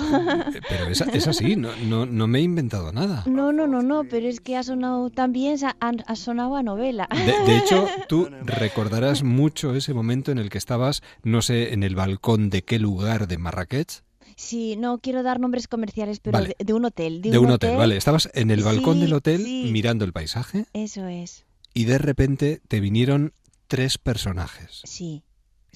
Pero 0.69 0.87
es, 0.87 1.01
es 1.01 1.27
así, 1.27 1.55
no, 1.55 1.69
no, 1.87 2.05
no 2.05 2.27
me 2.27 2.39
he 2.39 2.41
inventado 2.41 2.91
nada. 2.91 3.23
No, 3.25 3.51
no, 3.51 3.67
no, 3.67 3.81
no, 3.81 4.03
pero 4.09 4.27
es 4.27 4.39
que 4.39 4.55
ha 4.57 4.63
sonado 4.63 5.09
también, 5.09 5.57
ha, 5.65 5.75
ha 5.79 6.15
sonado 6.15 6.55
a 6.55 6.63
novela. 6.63 7.07
De, 7.11 7.51
de 7.51 7.57
hecho, 7.57 7.87
tú 8.07 8.29
recordarás 8.45 9.23
mucho 9.23 9.73
ese 9.75 9.93
momento 9.93 10.31
en 10.31 10.37
el 10.37 10.49
que 10.49 10.57
estabas, 10.57 11.01
no 11.23 11.41
sé, 11.41 11.73
en 11.73 11.83
el 11.83 11.95
balcón 11.95 12.49
de 12.49 12.63
qué 12.63 12.77
lugar 12.79 13.27
de 13.27 13.37
Marrakech. 13.37 14.03
Sí, 14.35 14.75
no 14.77 14.99
quiero 14.99 15.23
dar 15.23 15.39
nombres 15.39 15.67
comerciales, 15.67 16.19
pero 16.19 16.33
Vale. 16.39 16.55
de, 16.57 16.65
de 16.65 16.73
un 16.73 16.85
hotel. 16.85 17.21
De, 17.21 17.31
De 17.31 17.37
un 17.39 17.49
hotel, 17.51 17.77
vale. 17.77 17.97
Estabas 17.97 18.29
en 18.33 18.51
el 18.51 18.63
balcón 18.63 18.95
Sí, 18.95 19.01
del 19.01 19.13
hotel 19.13 19.43
sí. 19.43 19.69
mirando 19.71 20.05
el 20.05 20.13
paisaje 20.13 20.65
Eso 20.73 21.05
es, 21.07 21.45
y 21.73 21.85
de 21.85 21.97
repente 21.97 22.61
te 22.67 22.79
vinieron 22.79 23.33
tres 23.73 23.97
personajes 23.97 24.81
sí, 24.83 25.23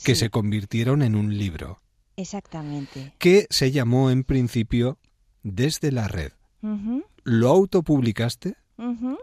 que 0.04 0.14
se 0.14 0.30
convirtieron 0.30 1.02
en 1.02 1.16
un 1.16 1.36
libro 1.36 1.82
exactamente. 2.16 3.16
que 3.18 3.48
se 3.50 3.72
llamó 3.72 4.12
en 4.12 4.24
principio 4.24 5.00
Desde 5.42 5.92
la 5.92 6.08
red. 6.08 6.32
Lo 7.24 7.50
autopublicaste, 7.50 8.54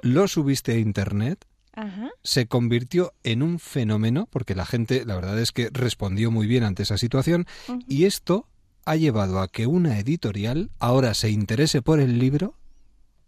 lo 0.02 0.26
subiste 0.26 0.72
a 0.72 0.78
internet 0.78 1.44
Ajá. 1.72 2.10
se 2.24 2.48
convirtió 2.48 3.12
en 3.22 3.44
un 3.44 3.60
fenómeno, 3.60 4.26
porque 4.28 4.56
la 4.56 4.66
gente, 4.66 5.04
la 5.04 5.14
verdad 5.14 5.38
es 5.38 5.52
que 5.52 5.70
respondió 5.72 6.32
muy 6.32 6.48
bien 6.48 6.64
ante 6.64 6.82
esa 6.82 6.98
situación, 6.98 7.46
y 7.86 8.06
esto 8.06 8.48
ha 8.86 8.96
llevado 8.96 9.38
a 9.38 9.46
que 9.46 9.68
una 9.68 10.00
editorial 10.00 10.72
ahora 10.80 11.14
se 11.14 11.30
interese 11.30 11.80
por 11.80 12.00
el 12.00 12.18
libro, 12.18 12.56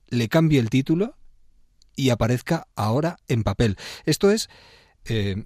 le 0.09 0.29
cambie 0.29 0.59
el 0.59 0.71
título 0.71 1.15
y 1.95 2.11
aparezca 2.11 2.67
ahora 2.75 3.19
en 3.29 3.45
papel. 3.45 3.77
Esto 4.07 4.33
es 4.33 4.49
eh, 5.09 5.45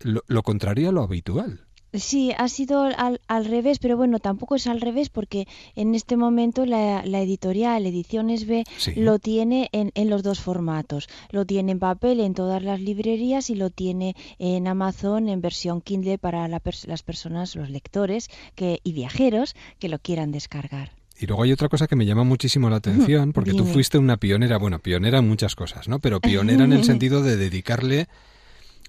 lo, 0.00 0.22
lo 0.26 0.42
contrario 0.42 0.88
a 0.88 0.92
lo 0.92 1.02
habitual. 1.02 1.60
Sí, 1.94 2.32
ha 2.38 2.48
sido 2.48 2.84
al, 2.84 3.20
al 3.28 3.44
revés, 3.44 3.78
pero 3.78 3.98
bueno, 3.98 4.18
tampoco 4.18 4.54
es 4.54 4.66
al 4.66 4.80
revés 4.80 5.10
porque 5.10 5.46
en 5.76 5.94
este 5.94 6.16
momento 6.16 6.64
la, 6.64 7.04
la 7.04 7.20
editorial 7.20 7.84
Ediciones 7.84 8.46
B 8.46 8.64
Sí. 8.78 8.94
lo 8.96 9.18
tiene 9.18 9.68
en, 9.72 9.90
en 9.94 10.08
los 10.08 10.22
dos 10.22 10.40
formatos. 10.40 11.06
Lo 11.32 11.44
tiene 11.44 11.72
en 11.72 11.78
papel 11.78 12.20
en 12.20 12.32
todas 12.32 12.62
las 12.62 12.80
librerías 12.80 13.50
y 13.50 13.56
lo 13.56 13.68
tiene 13.68 14.16
en 14.38 14.68
Amazon 14.68 15.28
en 15.28 15.42
versión 15.42 15.82
Kindle 15.82 16.16
para 16.16 16.48
la 16.48 16.62
las 16.86 17.02
personas, 17.02 17.56
los 17.56 17.68
lectores 17.68 18.30
que, 18.54 18.80
y 18.82 18.94
viajeros 18.94 19.54
que 19.78 19.90
lo 19.90 19.98
quieran 19.98 20.32
descargar. 20.32 20.92
Y 21.20 21.26
luego 21.26 21.42
hay 21.42 21.52
otra 21.52 21.68
cosa 21.68 21.86
que 21.88 21.94
me 21.94 22.06
llama 22.06 22.24
muchísimo 22.24 22.70
la 22.70 22.76
atención, 22.76 23.34
porque 23.34 23.52
tú 23.52 23.66
fuiste 23.66 23.98
una 23.98 24.16
pionera, 24.16 24.56
bueno, 24.56 24.78
pionera 24.78 25.18
en 25.18 25.28
muchas 25.28 25.54
cosas, 25.54 25.88
¿no? 25.88 25.98
Pero 25.98 26.20
pionera 26.20 26.64
en 26.64 26.72
el 26.72 26.84
sentido 26.90 27.22
de 27.22 27.36
dedicarle 27.36 28.08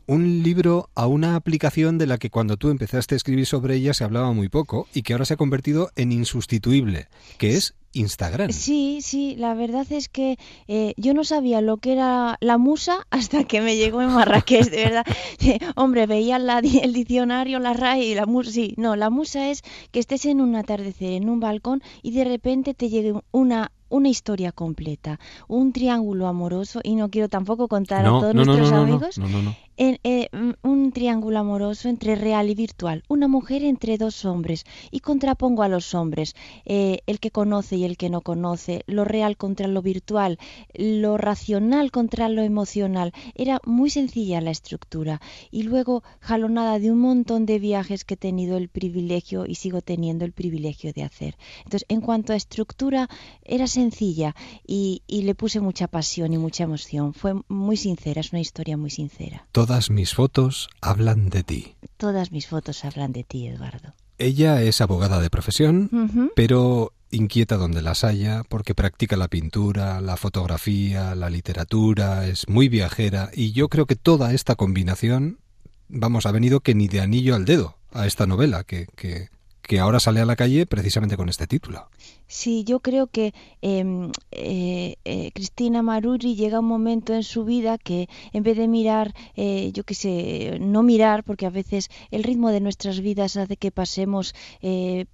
un 0.07 0.43
libro 0.43 0.89
a 0.95 1.07
una 1.07 1.35
aplicación 1.35 1.97
de 1.97 2.07
la 2.07 2.17
que 2.17 2.29
cuando 2.29 2.57
tú 2.57 2.69
empezaste 2.69 3.15
a 3.15 3.17
escribir 3.17 3.45
sobre 3.45 3.75
ella 3.75 3.93
se 3.93 4.03
hablaba 4.03 4.31
muy 4.33 4.49
poco 4.49 4.87
y 4.93 5.03
que 5.03 5.13
ahora 5.13 5.25
se 5.25 5.35
ha 5.35 5.37
convertido 5.37 5.91
en 5.95 6.11
insustituible, 6.11 7.07
que 7.37 7.55
es 7.55 7.75
Instagram. 7.93 8.51
Sí, 8.51 8.99
sí, 9.01 9.35
la 9.37 9.53
verdad 9.53 9.85
es 9.91 10.09
que 10.09 10.37
eh, 10.67 10.93
yo 10.97 11.13
no 11.13 11.23
sabía 11.23 11.61
lo 11.61 11.77
que 11.77 11.93
era 11.93 12.37
la 12.41 12.57
musa 12.57 13.05
hasta 13.11 13.43
que 13.43 13.61
me 13.61 13.77
llegó 13.77 14.01
en 14.01 14.09
Marrakech, 14.09 14.69
de 14.69 14.83
verdad. 14.83 15.05
Eh, 15.39 15.59
Hombre, 15.75 16.07
veía 16.07 16.39
la 16.39 16.59
el 16.59 16.93
diccionario, 16.93 17.59
la 17.59 17.73
RAE 17.73 18.05
y 18.05 18.15
la 18.15 18.25
musa, 18.25 18.51
sí, 18.51 18.73
no, 18.77 18.95
la 18.95 19.09
musa 19.09 19.49
es 19.49 19.61
que 19.91 19.99
estés 19.99 20.25
en 20.25 20.41
un 20.41 20.55
atardecer, 20.55 21.13
en 21.13 21.29
un 21.29 21.39
balcón 21.39 21.81
y 22.01 22.11
de 22.11 22.25
repente 22.25 22.73
te 22.73 22.89
llegue 22.89 23.13
una 23.31 23.71
una 23.89 24.09
historia 24.09 24.51
completa, 24.51 25.19
un 25.47 25.71
triángulo 25.71 26.25
amoroso 26.25 26.79
y 26.83 26.95
no 26.95 27.09
quiero 27.09 27.29
tampoco 27.29 27.67
contar 27.67 28.03
a 28.05 28.09
todos 28.09 28.33
no, 28.33 28.43
nuestros 28.43 28.71
no, 28.71 28.81
amigos 28.81 29.17
no, 29.19 29.27
no, 29.27 29.43
no. 29.43 29.55
Eh, 29.77 30.29
un 30.61 30.91
triángulo 30.91 31.39
amoroso 31.39 31.89
entre 31.89 32.15
real 32.15 32.49
y 32.49 32.55
virtual, 32.55 33.03
una 33.07 33.27
mujer 33.27 33.63
entre 33.63 33.97
dos 33.97 34.25
hombres 34.25 34.65
y 34.91 34.99
contrapongo 34.99 35.63
a 35.63 35.67
los 35.67 35.93
hombres, 35.93 36.35
eh, 36.65 36.99
el 37.07 37.19
que 37.19 37.31
conoce 37.31 37.77
y 37.77 37.85
el 37.85 37.97
que 37.97 38.09
no 38.09 38.21
conoce, 38.21 38.83
lo 38.87 39.05
real 39.05 39.37
contra 39.37 39.67
lo 39.67 39.81
virtual, 39.81 40.37
lo 40.73 41.17
racional 41.17 41.91
contra 41.91 42.29
lo 42.29 42.41
emocional. 42.43 43.13
Era 43.35 43.59
muy 43.65 43.89
sencilla 43.89 44.41
la 44.41 44.51
estructura 44.51 45.21
y 45.51 45.63
luego 45.63 46.03
jalonada 46.19 46.79
de 46.79 46.91
un 46.91 46.99
montón 46.99 47.45
de 47.45 47.59
viajes 47.59 48.05
que 48.05 48.13
he 48.13 48.17
tenido 48.17 48.57
el 48.57 48.69
privilegio 48.69 49.45
y 49.47 49.55
sigo 49.55 49.81
teniendo 49.81 50.25
el 50.25 50.33
privilegio 50.33 50.93
de 50.93 51.03
hacer. 51.03 51.37
Entonces, 51.59 51.85
en 51.89 52.01
cuanto 52.01 52.33
a 52.33 52.35
estructura, 52.35 53.09
era 53.43 53.67
sencilla 53.67 54.35
y 54.65 55.01
le 55.09 55.35
puse 55.35 55.59
mucha 55.59 55.87
pasión 55.87 56.33
y 56.33 56.37
mucha 56.37 56.63
emoción. 56.63 57.13
Fue 57.13 57.33
muy 57.47 57.77
sincera, 57.77 58.21
es 58.21 58.31
una 58.31 58.41
historia 58.41 58.77
muy 58.77 58.89
sincera. 58.89 59.47
Todas 59.73 59.89
mis 59.89 60.13
fotos 60.13 60.69
hablan 60.81 61.29
de 61.31 61.41
ti. 61.41 61.75
Todas 61.97 62.31
mis 62.31 62.45
fotos 62.45 62.85
hablan 62.85 63.11
de 63.11 63.23
ti, 63.23 63.47
Eduardo. 63.47 63.95
Ella 64.19 64.61
es 64.61 64.81
abogada 64.81 65.19
de 65.19 65.31
profesión, 65.31 65.89
pero 66.35 66.93
inquieta 67.09 67.57
donde 67.57 67.81
las 67.81 68.03
haya 68.03 68.43
porque 68.47 68.75
practica 68.75 69.17
la 69.17 69.29
pintura, 69.29 69.99
la 69.99 70.15
fotografía, 70.15 71.15
la 71.15 71.31
literatura, 71.31 72.27
es 72.27 72.47
muy 72.47 72.69
viajera 72.69 73.31
y 73.33 73.53
yo 73.53 73.67
creo 73.67 73.87
que 73.87 73.95
toda 73.95 74.31
esta 74.35 74.53
combinación, 74.53 75.39
vamos, 75.87 76.27
ha 76.27 76.31
venido 76.31 76.59
que 76.59 76.75
ni 76.75 76.87
de 76.87 77.01
anillo 77.01 77.33
al 77.33 77.45
dedo 77.45 77.75
a 77.93 78.05
esta 78.05 78.27
novela 78.27 78.63
que, 78.63 78.85
que, 78.95 79.29
que 79.63 79.79
ahora 79.79 79.99
sale 79.99 80.21
a 80.21 80.25
la 80.25 80.35
calle 80.35 80.67
precisamente 80.67 81.17
con 81.17 81.29
este 81.29 81.47
título. 81.47 81.89
Sí, 82.33 82.63
yo 82.63 82.79
creo 82.79 83.05
que 83.05 83.31
em, 83.61 84.11
eh, 84.31 84.95
eh, 85.05 85.29
Cristina 85.35 85.83
Maruri 85.83 86.33
llega 86.33 86.61
un 86.61 86.65
momento 86.65 87.13
en 87.13 87.21
su 87.21 87.45
vida 87.45 87.77
que 87.77 88.09
en 88.33 88.41
vez 88.41 88.57
de 88.57 88.67
mirar, 88.67 89.13
eh, 89.35 89.69
yo 89.71 89.83
qué 89.83 89.93
sé, 89.93 90.57
no 90.59 90.81
mirar, 90.81 91.23
porque 91.23 91.45
a 91.45 91.51
veces 91.51 91.91
el 92.09 92.23
ritmo 92.23 92.49
de 92.49 92.59
nuestras 92.59 93.01
vidas 93.01 93.37
hace 93.37 93.55
que 93.55 93.69
pasemos 93.71 94.33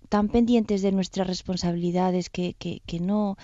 tan 0.08 0.30
pendientes 0.30 0.82
de 0.82 0.94
nuestras 0.94 1.28
responsabilidades 1.28 2.30
que, 2.30 2.56
que, 2.58 2.82
que 2.86 3.00
no, 3.02 3.38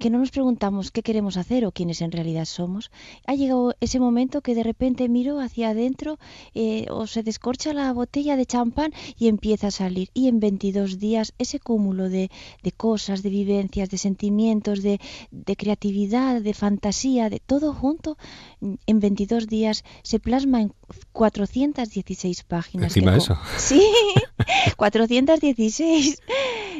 que 0.00 0.10
no 0.10 0.18
nos 0.18 0.32
preguntamos 0.32 0.90
qué 0.90 1.02
queremos 1.02 1.36
hacer 1.36 1.64
o 1.64 1.72
quiénes 1.72 2.00
en 2.00 2.10
realidad 2.10 2.44
somos. 2.44 2.90
Ha 3.26 3.34
llegado 3.36 3.74
ese 3.80 4.00
momento 4.00 4.40
que 4.40 4.56
de 4.56 4.64
repente 4.64 5.08
miro 5.08 5.38
hacia 5.40 5.70
adentro 5.70 6.18
o 6.90 7.06
se 7.06 7.22
descorcha 7.22 7.72
la 7.72 7.92
botella 7.92 8.34
de 8.36 8.46
champán 8.46 8.92
y 9.16 9.28
empieza 9.28 9.68
a 9.68 9.70
salir. 9.70 10.10
Y 10.12 10.26
en 10.26 10.40
22 10.40 10.98
días 10.98 11.34
ese 11.38 11.60
cúmulo 11.60 12.08
de, 12.08 12.30
de 12.66 12.72
cosas, 12.72 13.22
de 13.22 13.30
vivencias, 13.30 13.90
de 13.90 13.96
sentimientos, 13.96 14.82
de, 14.82 15.00
de, 15.30 15.54
creatividad, 15.54 16.42
de 16.42 16.52
fantasía, 16.52 17.30
de 17.30 17.38
todo 17.38 17.72
junto, 17.72 18.18
en 18.60 18.98
22 18.98 19.46
días 19.46 19.84
se 20.02 20.18
plasma 20.18 20.62
en 20.62 20.72
416 21.12 22.42
páginas. 22.42 22.88
Encima 22.88 23.16
eso. 23.16 23.38
Sí, 23.56 23.80
416 24.76 26.18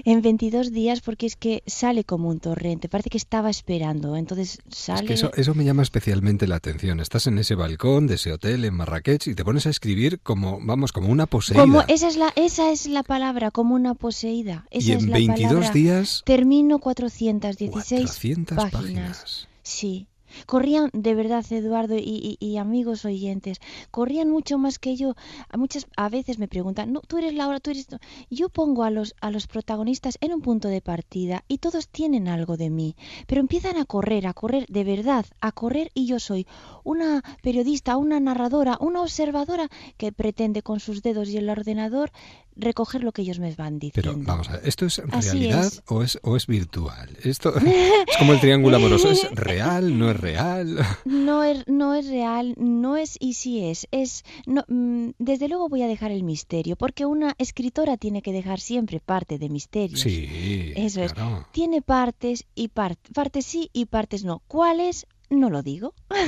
en 0.04 0.22
22 0.22 0.72
días 0.72 1.00
porque 1.02 1.26
es 1.26 1.36
que 1.36 1.62
sale 1.66 2.02
como 2.02 2.30
un 2.30 2.40
torrente, 2.40 2.88
parece 2.88 3.10
que 3.10 3.18
estaba 3.18 3.48
esperando, 3.48 4.16
entonces 4.16 4.58
sale... 4.68 5.02
Es 5.02 5.06
que 5.06 5.14
eso, 5.14 5.30
eso 5.36 5.54
me 5.54 5.64
llama 5.64 5.82
especialmente 5.82 6.48
la 6.48 6.56
atención. 6.56 6.98
Estás 6.98 7.28
en 7.28 7.38
ese 7.38 7.54
balcón 7.54 8.08
de 8.08 8.16
ese 8.16 8.32
hotel 8.32 8.64
en 8.64 8.74
Marrakech 8.74 9.28
y 9.28 9.36
te 9.36 9.44
pones 9.44 9.66
a 9.66 9.70
escribir 9.70 10.18
como, 10.18 10.58
vamos, 10.60 10.90
como 10.90 11.10
una 11.10 11.26
poseída. 11.26 11.60
Como, 11.62 11.82
esa, 11.86 12.08
es 12.08 12.16
la, 12.16 12.32
esa 12.34 12.72
es 12.72 12.86
la 12.86 13.04
palabra, 13.04 13.52
como 13.52 13.76
una 13.76 13.94
poseída. 13.94 14.66
Esa 14.70 14.88
y 14.88 14.92
en 14.92 14.98
es 14.98 15.06
la 15.06 15.14
22 15.14 15.52
palabra. 15.52 15.72
Días... 15.76 16.22
Termino 16.24 16.78
416 16.78 17.70
400 18.02 18.56
páginas. 18.56 18.72
páginas. 18.72 19.48
Sí. 19.62 20.08
Corrían, 20.44 20.90
de 20.92 21.14
verdad, 21.14 21.44
Eduardo 21.50 21.96
y, 21.96 22.36
y- 22.40 22.44
y 22.44 22.56
amigos 22.58 23.04
oyentes, 23.06 23.58
corrían 23.90 24.28
mucho 24.28 24.58
más 24.58 24.78
que 24.78 24.96
yo. 24.96 25.14
A 25.48 25.56
muchas 25.56 25.86
a 25.96 26.08
veces 26.10 26.38
me 26.38 26.48
preguntan, 26.48 26.92
no, 26.92 27.00
tú 27.00 27.16
eres 27.18 27.32
Laura, 27.32 27.60
tú 27.60 27.70
eres... 27.70 27.86
tú". 27.86 27.96
Yo 28.28 28.48
pongo 28.50 28.82
a 28.82 28.90
los, 28.90 29.14
a 29.20 29.30
los 29.30 29.46
protagonistas 29.46 30.18
en 30.20 30.34
un 30.34 30.42
punto 30.42 30.68
de 30.68 30.82
partida 30.82 31.44
y 31.48 31.58
todos 31.58 31.88
tienen 31.88 32.26
algo 32.28 32.56
de 32.58 32.68
mí, 32.70 32.96
pero 33.28 33.40
empiezan 33.40 33.76
a 33.78 33.84
correr, 33.86 34.26
a 34.26 34.34
correr, 34.34 34.66
de 34.68 34.84
verdad, 34.84 35.24
a 35.40 35.52
correr 35.52 35.90
y 35.94 36.06
yo 36.06 36.18
soy 36.18 36.46
una 36.84 37.22
periodista, 37.42 37.96
una 37.96 38.18
narradora, 38.20 38.76
una 38.80 39.02
observadora 39.02 39.68
que 39.96 40.12
pretende 40.12 40.60
con 40.62 40.80
sus 40.80 41.02
dedos 41.02 41.30
y 41.30 41.36
el 41.38 41.48
ordenador 41.48 42.10
recoger 42.56 43.04
lo 43.04 43.12
que 43.12 43.22
ellos 43.22 43.38
me 43.38 43.54
van 43.54 43.78
diciendo. 43.78 44.12
Pero 44.14 44.24
vamos 44.26 44.48
a 44.48 44.52
ver, 44.52 44.62
¿esto 44.66 44.86
es 44.86 44.98
realidad 44.98 45.66
es. 45.66 45.82
O, 45.86 46.02
es, 46.02 46.18
o 46.22 46.36
es 46.36 46.46
virtual? 46.46 47.16
Esto 47.22 47.54
es 47.58 48.16
como 48.18 48.32
el 48.32 48.40
triángulo 48.40 48.76
amoroso, 48.76 49.10
¿es 49.10 49.30
real, 49.32 49.98
no 49.98 50.10
es 50.10 50.16
real? 50.18 50.78
No 51.04 51.44
es, 51.44 51.64
no 51.66 51.94
es 51.94 52.08
real, 52.08 52.54
no 52.56 52.96
es 52.96 53.16
y 53.20 53.34
sí 53.34 53.64
es. 53.64 53.86
es 53.90 54.24
no, 54.46 54.64
mm, 54.68 55.10
desde 55.18 55.48
luego 55.48 55.68
voy 55.68 55.82
a 55.82 55.86
dejar 55.88 56.10
el 56.10 56.22
misterio, 56.22 56.76
porque 56.76 57.04
una 57.06 57.34
escritora 57.38 57.96
tiene 57.96 58.22
que 58.22 58.32
dejar 58.32 58.60
siempre 58.60 59.00
parte 59.00 59.38
de 59.38 59.48
misterios. 59.48 60.00
Sí, 60.00 60.72
Eso 60.76 61.04
claro. 61.06 61.40
es. 61.46 61.52
Tiene 61.52 61.82
partes 61.82 62.44
y 62.54 62.68
par- 62.68 62.96
partes 63.14 63.44
sí 63.46 63.70
y 63.72 63.86
partes 63.86 64.24
no. 64.24 64.42
¿Cuáles? 64.48 65.06
No 65.30 65.50
lo 65.50 65.62
digo. 65.62 65.94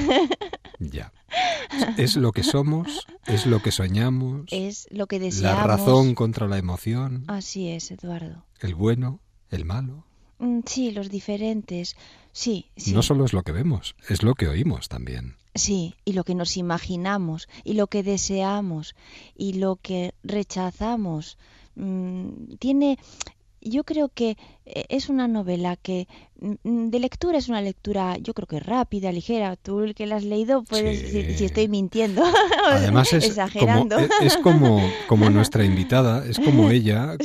Ya. 0.80 1.12
Es 1.96 2.16
lo 2.16 2.32
que 2.32 2.42
somos, 2.42 3.06
es 3.26 3.46
lo 3.46 3.60
que 3.62 3.70
soñamos, 3.72 4.46
Es 4.50 4.86
lo 4.90 5.06
que 5.06 5.18
la 5.18 5.24
deseamos. 5.26 5.64
razón 5.66 6.14
contra 6.14 6.48
la 6.48 6.58
emoción, 6.58 7.24
Así 7.28 7.68
es, 7.68 7.90
Eduardo. 7.90 8.44
el 8.60 8.74
bueno, 8.74 9.20
el 9.50 9.64
malo. 9.64 10.04
Mm, 10.38 10.60
Sí, 10.66 10.90
los 10.92 11.10
diferentes. 11.10 11.96
Sí, 12.32 12.70
sí. 12.76 12.92
No 12.92 13.02
solo 13.02 13.24
es 13.24 13.32
lo 13.32 13.42
que 13.42 13.52
vemos, 13.52 13.96
es 14.08 14.22
lo 14.22 14.34
que 14.34 14.48
oímos 14.48 14.88
también. 14.88 15.36
Sí, 15.54 15.94
y 16.04 16.12
lo 16.12 16.22
que 16.24 16.34
nos 16.36 16.56
imaginamos, 16.56 17.48
y 17.64 17.72
lo 17.74 17.88
que 17.88 18.02
deseamos, 18.04 18.94
y 19.36 19.54
lo 19.54 19.76
que 19.76 20.14
rechazamos. 20.22 21.36
Mm, 21.74 22.54
tiene, 22.58 22.98
yo 23.60 23.84
creo 23.84 24.08
que 24.08 24.36
eh, 24.66 24.84
es 24.88 25.08
una 25.08 25.28
novela 25.28 25.76
que 25.76 26.06
mm, 26.40 26.88
de 26.88 26.98
lectura 27.00 27.38
es 27.38 27.48
una 27.48 27.60
lectura, 27.62 28.16
yo 28.18 28.34
creo 28.34 28.46
que 28.46 28.60
rápida, 28.60 29.12
ligera. 29.12 29.56
Tú 29.56 29.80
el 29.80 29.94
que 29.94 30.06
la 30.06 30.16
has 30.16 30.24
leído 30.24 30.62
puedes 30.64 31.02
decir 31.02 31.36
si 31.36 31.44
estoy 31.44 31.68
mintiendo, 31.68 32.22
Además 32.70 33.12
es 33.12 33.24
exagerando. 33.24 33.96
como, 33.96 34.08
es 34.20 34.36
como, 34.38 34.90
como 35.08 35.30
nuestra 35.30 35.64
invitada, 35.64 36.24
es 36.26 36.38
como 36.38 36.70
ella, 36.70 37.16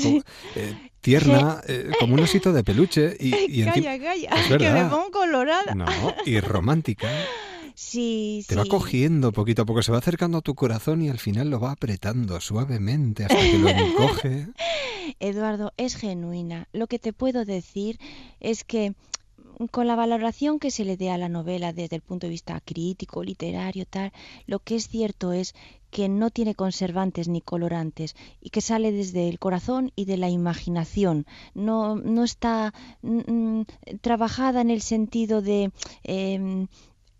eh, 0.55 0.73
tierna, 1.01 1.61
eh, 1.67 1.91
como 1.99 2.13
un 2.13 2.21
osito 2.21 2.53
de 2.53 2.63
peluche 2.63 3.15
y, 3.19 3.35
y 3.35 3.61
encima- 3.63 3.73
Calla, 3.73 3.99
calla, 3.99 4.57
que 4.57 4.69
me 4.71 4.85
pongo 4.85 5.11
colorada. 5.11 5.75
No, 5.75 5.85
y 6.25 6.39
romántica. 6.39 7.07
Sí, 7.75 8.45
Te 8.47 8.55
va 8.55 8.65
cogiendo 8.65 9.31
poquito 9.31 9.63
a 9.63 9.65
poco, 9.65 9.81
se 9.81 9.91
va 9.91 9.97
acercando 9.97 10.37
a 10.37 10.41
tu 10.41 10.55
corazón 10.55 11.01
y 11.01 11.09
al 11.09 11.19
final 11.19 11.49
lo 11.49 11.59
va 11.59 11.71
apretando 11.71 12.39
suavemente 12.39 13.23
hasta 13.23 13.39
que 13.39 13.57
lo 13.57 13.69
encoge. 13.69 14.47
Eduardo, 15.19 15.73
es 15.77 15.95
genuina. 15.95 16.67
Lo 16.73 16.87
que 16.87 16.99
te 16.99 17.13
puedo 17.13 17.45
decir 17.45 17.99
es 18.39 18.63
que 18.63 18.93
mm, 19.59 19.65
con 19.65 19.87
la 19.87 19.95
valoración 19.95 20.59
que 20.59 20.71
se 20.71 20.85
le 20.85 20.97
dé 20.97 21.09
a 21.09 21.17
la 21.17 21.29
novela 21.29 21.73
desde 21.73 21.95
el 21.95 22.01
punto 22.01 22.27
de 22.27 22.31
vista 22.31 22.61
crítico, 22.61 23.23
literario, 23.23 23.85
tal, 23.85 24.13
lo 24.45 24.59
que 24.59 24.75
es 24.75 24.87
cierto 24.87 25.33
es 25.33 25.55
que 25.89 26.09
no 26.09 26.31
tiene 26.31 26.55
conservantes 26.55 27.27
ni 27.27 27.39
colorantes 27.39 28.15
y 28.41 28.49
que 28.49 28.61
sale 28.61 28.91
desde 28.91 29.29
el 29.29 29.37
corazón 29.37 29.91
y 29.95 30.05
de 30.05 30.17
la 30.17 30.29
imaginación. 30.29 31.25
No, 31.53 31.95
no 31.95 32.23
está 32.23 32.73
mm, 33.01 33.31
mm, 33.31 33.65
trabajada 34.01 34.61
en 34.61 34.71
el 34.71 34.81
sentido 34.81 35.41
de 35.41 35.71
em, 36.03 36.67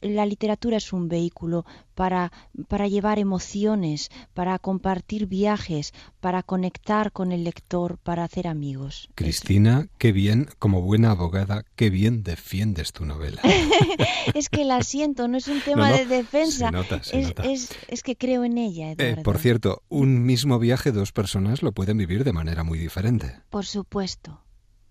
la 0.04 0.26
literatura 0.26 0.78
es 0.78 0.94
un 0.94 1.08
vehículo 1.10 1.66
para, 1.96 2.32
para 2.68 2.88
llevar 2.88 3.20
emociones, 3.20 4.10
para 4.34 4.60
compartir 4.60 5.28
viajes, 5.28 5.94
para 6.20 6.44
conectar 6.44 7.12
con 7.12 7.32
el 7.32 7.44
lector, 7.44 7.98
para 7.98 8.24
hacer 8.24 8.48
amigos. 8.48 9.10
Cristina, 9.16 9.88
qué 9.98 10.12
bien, 10.12 10.48
como 10.60 10.82
buena 10.82 11.12
abogada, 11.12 11.64
qué 11.76 11.90
bien 11.90 12.24
defiendes 12.24 12.92
tu 12.94 13.06
novela. 13.06 13.42
es 14.34 14.50
que 14.50 14.66
la 14.66 14.82
siento, 14.84 15.28
no 15.28 15.38
es 15.38 15.48
un 15.48 15.62
tema 15.62 15.90
no, 15.90 15.98
de 15.98 16.06
defensa. 16.06 16.68
se 16.68 16.72
nota, 16.72 17.04
se 17.04 17.20
es, 17.20 17.28
nota. 17.28 17.44
es- 17.44 17.70
es 17.88 18.04
que 18.04 18.16
creo 18.16 18.44
en 18.44 18.58
ella, 18.58 18.92
Eh, 18.98 19.18
por 19.24 19.38
cierto, 19.38 19.84
un 19.90 20.24
mismo 20.26 20.60
viaje 20.60 20.92
dos 20.92 21.12
personas 21.12 21.62
lo 21.64 21.72
pueden 21.72 21.98
vivir 21.98 22.24
de 22.24 22.34
manera 22.34 22.64
muy 22.64 22.78
diferente. 22.80 23.42
Por 23.50 23.66
supuesto, 23.66 24.42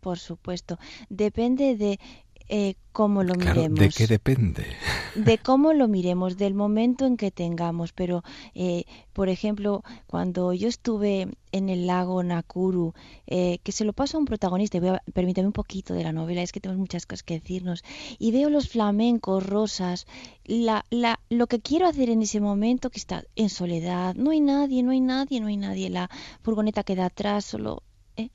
por 0.00 0.18
supuesto. 0.18 0.78
Depende 1.08 1.76
de 1.76 1.98
eh, 2.54 2.74
cómo 2.92 3.22
lo 3.22 3.34
Claro, 3.34 3.54
miremos. 3.56 3.78
¿de 3.80 3.88
qué 3.88 4.06
depende? 4.06 4.66
de 5.14 5.36
cómo 5.48 5.72
lo 5.72 5.88
miremos, 5.88 6.36
del 6.36 6.54
momento 6.54 7.06
en 7.06 7.16
que 7.16 7.30
tengamos. 7.30 7.92
Pero, 7.92 8.22
eh, 8.54 8.84
por 9.12 9.28
ejemplo, 9.28 9.82
cuando 10.06 10.52
yo 10.52 10.68
estuve 10.68 11.28
en 11.52 11.68
el 11.68 11.86
lago 11.86 12.22
Nakuru, 12.22 12.92
eh, 13.26 13.58
que 13.62 13.72
se 13.72 13.84
lo 13.84 13.92
paso 13.92 14.16
a 14.16 14.20
un 14.20 14.26
protagonista, 14.26 14.76
y 14.76 14.80
voy 14.80 14.90
a- 14.90 15.02
permítame 15.12 15.46
un 15.46 15.52
poquito 15.62 15.94
de 15.94 16.04
la 16.04 16.12
novela, 16.12 16.42
es 16.42 16.52
que 16.52 16.60
tenemos 16.60 16.80
muchas 16.80 17.04
cosas 17.06 17.22
que 17.22 17.40
decirnos, 17.40 17.82
y 18.18 18.32
veo 18.32 18.48
los 18.50 18.68
flamencos 18.68 19.44
rosas, 19.46 20.06
la, 20.44 20.84
la, 20.90 21.20
lo 21.30 21.46
que 21.46 21.60
quiero 21.60 21.86
hacer 21.86 22.08
en 22.10 22.22
ese 22.22 22.40
momento, 22.40 22.90
que 22.90 22.98
está 22.98 23.24
en 23.36 23.48
soledad, 23.48 24.14
no 24.14 24.30
hay 24.30 24.40
nadie, 24.40 24.82
no 24.82 24.90
hay 24.92 25.00
nadie, 25.00 25.40
no 25.40 25.46
hay 25.48 25.56
nadie, 25.58 25.88
la 25.90 26.08
furgoneta 26.42 26.84
queda 26.84 27.06
atrás, 27.06 27.44
solo... 27.46 27.82
eh, 28.16 28.28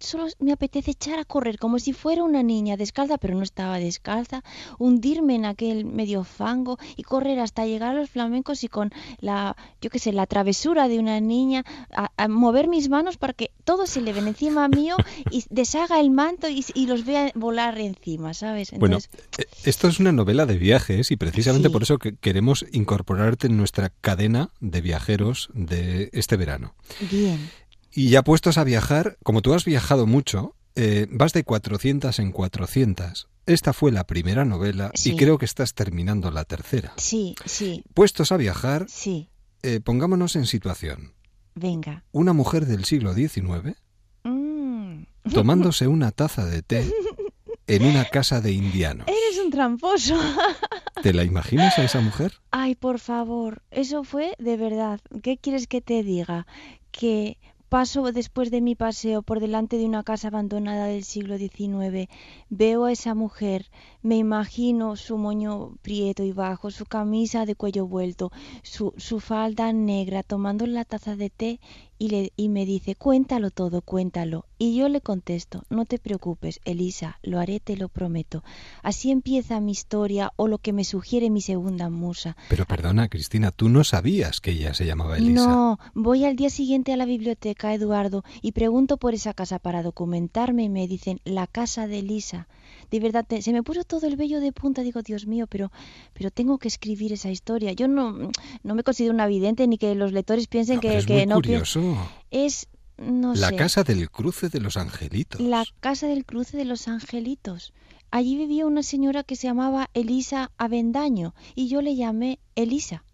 Solo 0.00 0.26
me 0.38 0.52
apetece 0.52 0.92
echar 0.92 1.18
a 1.18 1.24
correr 1.24 1.58
como 1.58 1.78
si 1.78 1.92
fuera 1.92 2.22
una 2.24 2.42
niña 2.42 2.76
descalza, 2.76 3.18
pero 3.18 3.34
no 3.34 3.42
estaba 3.42 3.78
descalza, 3.78 4.42
hundirme 4.78 5.34
en 5.34 5.44
aquel 5.44 5.84
medio 5.84 6.24
fango 6.24 6.78
y 6.96 7.02
correr 7.02 7.38
hasta 7.38 7.66
llegar 7.66 7.90
a 7.90 8.00
los 8.00 8.10
flamencos 8.10 8.64
y 8.64 8.68
con 8.68 8.90
la, 9.20 9.56
yo 9.82 9.90
qué 9.90 9.98
sé, 9.98 10.12
la 10.12 10.26
travesura 10.26 10.88
de 10.88 10.98
una 10.98 11.20
niña, 11.20 11.64
a, 11.94 12.10
a 12.16 12.28
mover 12.28 12.66
mis 12.68 12.88
manos 12.88 13.18
para 13.18 13.34
que 13.34 13.50
todo 13.64 13.86
se 13.86 14.00
le 14.00 14.12
ven 14.12 14.26
encima 14.26 14.68
mío 14.68 14.96
y 15.30 15.44
deshaga 15.50 16.00
el 16.00 16.10
manto 16.10 16.48
y, 16.48 16.64
y 16.74 16.86
los 16.86 17.04
vea 17.04 17.30
volar 17.34 17.78
encima, 17.78 18.32
¿sabes? 18.34 18.70
Bueno, 18.72 18.96
Entonces, 18.96 19.10
eh, 19.38 19.44
esto 19.64 19.88
es 19.88 20.00
una 20.00 20.12
novela 20.12 20.46
de 20.46 20.56
viajes 20.56 21.10
y 21.10 21.16
precisamente 21.16 21.68
Sí. 21.68 21.72
por 21.72 21.82
eso 21.82 21.98
que 21.98 22.16
queremos 22.16 22.64
incorporarte 22.72 23.48
en 23.48 23.56
nuestra 23.58 23.90
cadena 23.90 24.50
de 24.60 24.80
viajeros 24.80 25.50
de 25.52 26.08
este 26.14 26.36
verano. 26.36 26.74
bien. 27.10 27.50
Y 27.92 28.10
ya 28.10 28.22
puestos 28.22 28.58
a 28.58 28.64
viajar, 28.64 29.16
como 29.24 29.42
tú 29.42 29.52
has 29.54 29.64
viajado 29.64 30.06
mucho, 30.06 30.54
eh, 30.76 31.06
vas 31.10 31.32
de 31.32 31.44
400 31.44 32.18
en 32.18 32.32
400. 32.32 33.28
Esta 33.46 33.72
fue 33.72 33.90
la 33.90 34.06
primera 34.06 34.44
novela 34.44 34.92
Sí. 34.94 35.12
y 35.12 35.16
creo 35.16 35.38
que 35.38 35.44
estás 35.44 35.74
terminando 35.74 36.30
la 36.30 36.44
tercera. 36.44 36.92
Sí, 36.96 37.34
sí, 37.44 37.82
Puestos 37.94 38.30
a 38.32 38.36
viajar, 38.36 38.86
sí, 38.88 39.28
eh, 39.62 39.80
pongámonos 39.80 40.36
en 40.36 40.46
situación. 40.46 41.14
venga. 41.56 42.04
Una 42.12 42.32
mujer 42.32 42.66
del 42.66 42.84
siglo 42.84 43.12
XIX 43.12 43.76
Mm. 44.22 45.02
tomándose 45.34 45.86
una 45.88 46.12
taza 46.12 46.44
de 46.46 46.62
té 46.62 46.84
en 47.66 47.84
una 47.84 48.04
casa 48.04 48.40
de 48.40 48.52
indianos. 48.52 49.06
Eres 49.08 49.44
un 49.44 49.50
tramposo. 49.50 50.16
¿Te 51.02 51.12
la 51.12 51.24
imaginas 51.24 51.78
a 51.78 51.84
esa 51.84 52.00
mujer? 52.00 52.34
Ay, 52.50 52.74
por 52.76 52.98
favor, 52.98 53.62
eso 53.70 54.04
fue 54.04 54.34
de 54.38 54.56
verdad. 54.56 55.00
¿Qué 55.22 55.38
quieres 55.38 55.66
que 55.66 55.80
te 55.80 56.02
diga? 56.02 56.46
Que 56.90 57.38
paso 57.70 58.10
después 58.10 58.50
de 58.50 58.60
mi 58.60 58.74
paseo 58.74 59.22
por 59.22 59.38
delante 59.38 59.78
de 59.78 59.86
una 59.86 60.02
casa 60.02 60.28
abandonada 60.28 60.86
del 60.86 61.04
siglo 61.04 61.38
XIX, 61.38 62.10
veo 62.48 62.84
a 62.84 62.92
esa 62.92 63.14
mujer, 63.14 63.70
me 64.02 64.16
imagino 64.16 64.96
su 64.96 65.16
moño 65.16 65.76
prieto 65.80 66.24
y 66.24 66.32
bajo, 66.32 66.72
su 66.72 66.84
camisa 66.84 67.46
de 67.46 67.54
cuello 67.54 67.86
vuelto, 67.86 68.32
su, 68.64 68.92
su 68.96 69.20
falda 69.20 69.72
negra, 69.72 70.24
tomando 70.24 70.66
la 70.66 70.84
taza 70.84 71.14
de 71.14 71.30
té 71.30 71.60
y, 72.00 72.08
le, 72.08 72.32
y 72.34 72.48
me 72.48 72.64
dice, 72.64 72.94
cuéntalo 72.94 73.50
todo, 73.50 73.82
cuéntalo. 73.82 74.46
Y 74.58 74.74
yo 74.74 74.88
le 74.88 75.02
contesto, 75.02 75.64
no 75.68 75.84
te 75.84 75.98
preocupes, 75.98 76.58
Elisa, 76.64 77.18
lo 77.22 77.38
haré, 77.38 77.60
te 77.60 77.76
lo 77.76 77.90
prometo. 77.90 78.42
Así 78.82 79.10
empieza 79.10 79.60
mi 79.60 79.72
historia 79.72 80.32
o 80.36 80.48
lo 80.48 80.56
que 80.56 80.72
me 80.72 80.84
sugiere 80.84 81.28
mi 81.28 81.42
segunda 81.42 81.90
musa. 81.90 82.38
Pero 82.48 82.64
perdona, 82.64 83.08
Cristina, 83.08 83.50
tú 83.50 83.68
no 83.68 83.84
sabías 83.84 84.40
que 84.40 84.52
ella 84.52 84.72
se 84.72 84.86
llamaba 84.86 85.18
Elisa. 85.18 85.46
No, 85.46 85.78
voy 85.92 86.24
al 86.24 86.36
día 86.36 86.48
siguiente 86.48 86.94
a 86.94 86.96
la 86.96 87.04
biblioteca, 87.04 87.74
Eduardo, 87.74 88.24
y 88.40 88.52
pregunto 88.52 88.96
por 88.96 89.12
esa 89.12 89.34
casa 89.34 89.58
para 89.58 89.82
documentarme 89.82 90.62
y 90.62 90.68
me 90.70 90.88
dicen, 90.88 91.20
la 91.24 91.46
casa 91.46 91.86
de 91.86 91.98
Elisa. 91.98 92.48
De 92.90 93.00
verdad, 93.00 93.26
se 93.40 93.52
me 93.52 93.62
puso 93.62 93.84
todo 93.84 94.06
el 94.06 94.16
vello 94.16 94.40
de 94.40 94.52
punta, 94.52 94.82
digo, 94.82 95.02
Dios 95.02 95.26
mío, 95.26 95.46
pero, 95.46 95.70
pero 96.12 96.30
tengo 96.30 96.58
que 96.58 96.68
escribir 96.68 97.12
esa 97.12 97.30
historia. 97.30 97.72
Yo 97.72 97.88
no, 97.88 98.30
no 98.62 98.74
me 98.74 98.82
considero 98.82 99.14
una 99.14 99.26
vidente 99.26 99.66
ni 99.66 99.78
que 99.78 99.94
los 99.94 100.12
lectores 100.12 100.46
piensen 100.46 100.80
que, 100.80 100.98
es 100.98 101.06
que 101.06 101.14
muy 101.14 101.26
no 101.26 101.34
curioso. 101.36 101.96
Es 102.30 102.68
no 103.00 103.34
la 103.34 103.48
sé. 103.48 103.56
casa 103.56 103.82
del 103.82 104.10
cruce 104.10 104.48
de 104.48 104.60
los 104.60 104.76
angelitos. 104.76 105.40
La 105.40 105.64
casa 105.80 106.06
del 106.06 106.24
cruce 106.24 106.56
de 106.56 106.64
los 106.64 106.86
angelitos. 106.86 107.72
Allí 108.10 108.36
vivía 108.36 108.66
una 108.66 108.82
señora 108.82 109.22
que 109.22 109.36
se 109.36 109.46
llamaba 109.46 109.88
Elisa 109.94 110.50
Avendaño 110.58 111.34
y 111.54 111.68
yo 111.68 111.80
le 111.80 111.96
llamé 111.96 112.40
Elisa. 112.56 113.04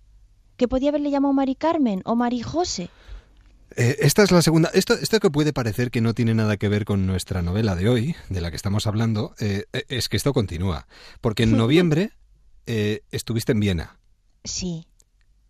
Que 0.57 0.69
podía 0.69 0.89
haberle 0.89 1.11
llamado 1.11 1.35
Mari 1.35 1.55
Carmen 1.55 2.03
o 2.05 2.17
Mari 2.17 2.41
José. 2.41 2.89
Eh, 3.77 3.97
esta 4.01 4.23
es 4.23 4.31
la 4.31 4.41
segunda. 4.43 4.71
Esto, 4.73 4.95
esto 4.95 5.21
que 5.21 5.31
puede 5.31 5.53
parecer 5.53 5.91
que 5.91 6.01
no 6.01 6.15
tiene 6.15 6.35
nada 6.35 6.57
que 6.57 6.69
ver 6.69 6.85
con 6.85 7.07
nuestra 7.07 7.43
novela 7.43 7.77
de 7.77 7.89
hoy, 7.89 8.17
de 8.31 8.41
la 8.41 8.51
que 8.51 8.57
estamos 8.57 8.87
hablando, 8.87 9.35
eh, 9.39 9.65
es 9.89 10.09
que 10.09 10.17
esto 10.17 10.33
continúa. 10.33 10.87
Porque 11.21 11.43
en 11.43 11.53
noviembre 11.57 12.11
eh, 12.67 13.03
estuviste 13.11 13.53
en 13.53 13.61
Viena. 13.61 13.99
Sí. 14.45 14.87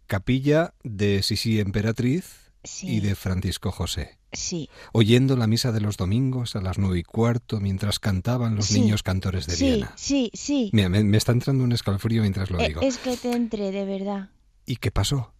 Capilla 0.06 0.74
de 0.84 1.22
Sisi 1.22 1.60
Emperatriz 1.60 2.52
Sí. 2.64 2.96
y 2.96 3.00
de 3.00 3.14
Francisco 3.14 3.70
José. 3.70 4.18
Sí. 4.32 4.68
Oyendo 4.92 5.36
la 5.36 5.46
misa 5.46 5.70
de 5.70 5.80
los 5.80 5.96
domingos 5.96 6.56
a 6.56 6.60
las 6.60 6.78
nueve 6.78 6.98
y 6.98 7.02
cuarto 7.04 7.60
mientras 7.60 8.00
cantaban 8.00 8.56
los 8.56 8.66
Sí. 8.66 8.80
niños 8.80 9.04
cantores 9.04 9.46
de 9.46 9.54
sí, 9.54 9.64
Viena. 9.66 9.92
Sí, 9.96 10.30
sí. 10.34 10.70
Mira, 10.72 10.88
me, 10.88 11.04
me 11.04 11.16
está 11.16 11.30
entrando 11.30 11.62
un 11.62 11.70
escalofrío 11.70 12.22
mientras 12.22 12.50
lo 12.50 12.58
Eh, 12.58 12.68
digo. 12.68 12.80
es 12.82 12.98
que 12.98 13.16
te 13.16 13.30
entré, 13.32 13.70
de 13.70 13.84
verdad. 13.84 14.30
¿Y 14.66 14.76
qué 14.76 14.90
pasó? 14.90 15.32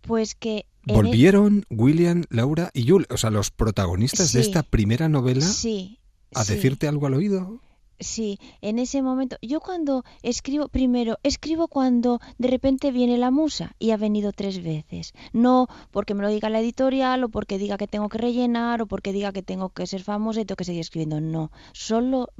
Pues 0.00 0.34
que... 0.34 0.66
Volvieron 0.86 1.64
William, 1.70 2.24
Laura 2.30 2.70
y 2.74 2.88
Jules, 2.88 3.08
o 3.10 3.16
sea, 3.16 3.30
los 3.30 3.50
protagonistas 3.50 4.32
de 4.32 4.40
esta 4.40 4.62
primera 4.62 5.08
novela, 5.08 5.46
Sí. 5.46 5.98
a 6.34 6.44
sí. 6.44 6.54
decirte 6.54 6.88
algo 6.88 7.06
al 7.06 7.14
oído. 7.14 7.60
Sí, 8.00 8.38
en 8.60 8.80
ese 8.80 9.02
momento, 9.02 9.36
yo 9.40 9.60
cuando 9.60 10.04
escribo, 10.22 10.68
primero, 10.68 11.16
escribo 11.22 11.68
cuando 11.68 12.20
de 12.38 12.48
repente 12.48 12.90
viene 12.90 13.16
la 13.18 13.30
musa 13.30 13.76
y 13.78 13.92
ha 13.92 13.96
venido 13.96 14.32
tres 14.32 14.62
veces. 14.62 15.12
No 15.32 15.68
porque 15.92 16.12
me 16.12 16.22
lo 16.22 16.28
diga 16.28 16.50
la 16.50 16.60
editorial 16.60 17.22
o 17.22 17.28
porque 17.28 17.56
diga 17.56 17.76
que 17.78 17.86
tengo 17.86 18.08
que 18.08 18.18
rellenar 18.18 18.82
o 18.82 18.86
porque 18.86 19.12
diga 19.12 19.32
que 19.32 19.42
tengo 19.42 19.70
que 19.70 19.86
ser 19.86 20.02
famosa 20.02 20.40
y 20.40 20.44
tengo 20.44 20.56
que 20.56 20.64
seguir 20.64 20.80
escribiendo. 20.80 21.20
No, 21.20 21.52
solo 21.72 22.30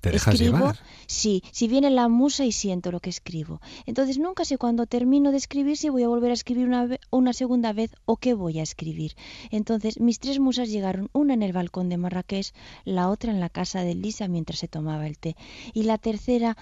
Te 0.00 0.10
dejas 0.10 0.34
escribo, 0.34 0.58
llevar. 0.58 0.78
sí, 1.06 1.42
si 1.50 1.66
viene 1.68 1.90
la 1.90 2.08
musa 2.08 2.44
y 2.44 2.52
siento 2.52 2.92
lo 2.92 3.00
que 3.00 3.10
escribo. 3.10 3.60
Entonces 3.86 4.18
nunca 4.18 4.44
sé 4.44 4.58
cuando 4.58 4.86
termino 4.86 5.32
de 5.32 5.38
escribir 5.38 5.76
si 5.76 5.88
voy 5.88 6.04
a 6.04 6.08
volver 6.08 6.30
a 6.30 6.34
escribir 6.34 6.66
una, 6.66 6.88
una 7.10 7.32
segunda 7.32 7.72
vez 7.72 7.94
o 8.04 8.16
qué 8.16 8.34
voy 8.34 8.60
a 8.60 8.62
escribir. 8.62 9.14
Entonces 9.50 9.98
mis 10.00 10.20
tres 10.20 10.38
musas 10.38 10.68
llegaron, 10.68 11.08
una 11.12 11.34
en 11.34 11.42
el 11.42 11.52
balcón 11.52 11.88
de 11.88 11.96
Marrakech, 11.96 12.52
la 12.84 13.08
otra 13.08 13.32
en 13.32 13.40
la 13.40 13.48
casa 13.48 13.82
de 13.82 13.94
Lisa 13.94 14.28
mientras 14.28 14.60
se 14.60 14.68
tomaba 14.68 15.06
el 15.06 15.18
té 15.18 15.36
y 15.74 15.82
la 15.82 15.98
tercera 15.98 16.56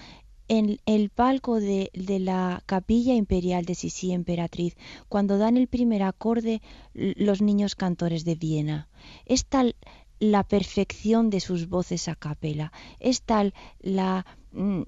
en 0.47 0.79
el 0.85 1.09
palco 1.09 1.59
de, 1.59 1.91
de 1.93 2.19
la 2.19 2.63
capilla 2.65 3.13
imperial 3.13 3.65
de 3.65 3.75
Sisi 3.75 4.13
Emperatriz, 4.13 4.77
cuando 5.09 5.37
dan 5.37 5.57
el 5.57 5.67
primer 5.67 6.03
acorde 6.03 6.61
los 6.93 7.41
niños 7.41 7.75
cantores 7.75 8.23
de 8.23 8.35
Viena. 8.35 8.87
Es 9.25 9.45
tal 9.45 9.75
la 10.19 10.43
perfección 10.43 11.29
de 11.29 11.39
sus 11.39 11.69
voces 11.69 12.07
a 12.07 12.15
capela, 12.15 12.71
es 12.99 13.21
tal 13.21 13.53
la 13.79 14.25
mm, 14.51 14.83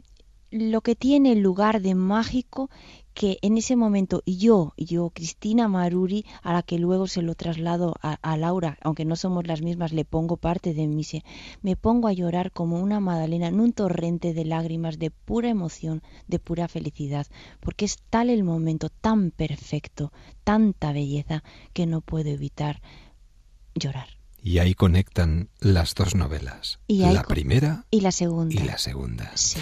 lo 0.51 0.81
que 0.81 0.95
tiene 0.95 1.35
lugar 1.35 1.81
de 1.81 1.93
mágico 1.93 2.69
que 3.13 3.37
en 3.41 3.57
ese 3.57 3.75
momento 3.75 4.23
yo, 4.25 4.73
yo, 4.77 5.09
Cristina 5.09 5.67
Maruri, 5.67 6.25
a 6.41 6.53
la 6.53 6.63
que 6.63 6.79
luego 6.79 7.05
se 7.07 7.21
lo 7.21 7.35
traslado 7.35 7.95
a, 8.01 8.37
Laura, 8.37 8.77
aunque 8.81 9.03
no 9.05 9.15
somos 9.15 9.45
las 9.45 9.61
mismas, 9.61 9.91
le 9.91 10.05
pongo 10.05 10.37
parte 10.37 10.73
de 10.73 10.87
mí, 10.87 11.03
me 11.61 11.75
pongo 11.75 12.07
a 12.07 12.13
llorar 12.13 12.51
como 12.51 12.79
una 12.79 12.99
Madalena 12.99 13.47
en 13.47 13.59
un 13.59 13.73
torrente 13.73 14.33
de 14.33 14.45
lágrimas 14.45 14.99
de 14.99 15.11
pura 15.11 15.49
emoción, 15.49 16.01
de 16.27 16.39
pura 16.39 16.67
felicidad, 16.67 17.27
porque 17.59 17.85
es 17.85 17.97
tal 18.09 18.29
el 18.29 18.43
momento 18.43 18.89
tan 18.89 19.31
perfecto, 19.31 20.11
tanta 20.43 20.93
belleza, 20.93 21.43
que 21.73 21.85
no 21.85 22.01
puedo 22.01 22.29
evitar 22.29 22.81
llorar. 23.75 24.18
Y 24.43 24.59
ahí 24.59 24.73
conectan 24.73 25.49
las 25.59 25.95
dos 25.95 26.15
novelas. 26.15 26.79
Y 26.87 26.99
la 26.99 27.23
primera 27.23 27.85
Y 27.91 28.01
la 28.01 28.11
segunda. 28.11 28.55
y 28.55 28.63
la 28.65 28.77
segunda. 28.77 29.31
Sí. 29.35 29.59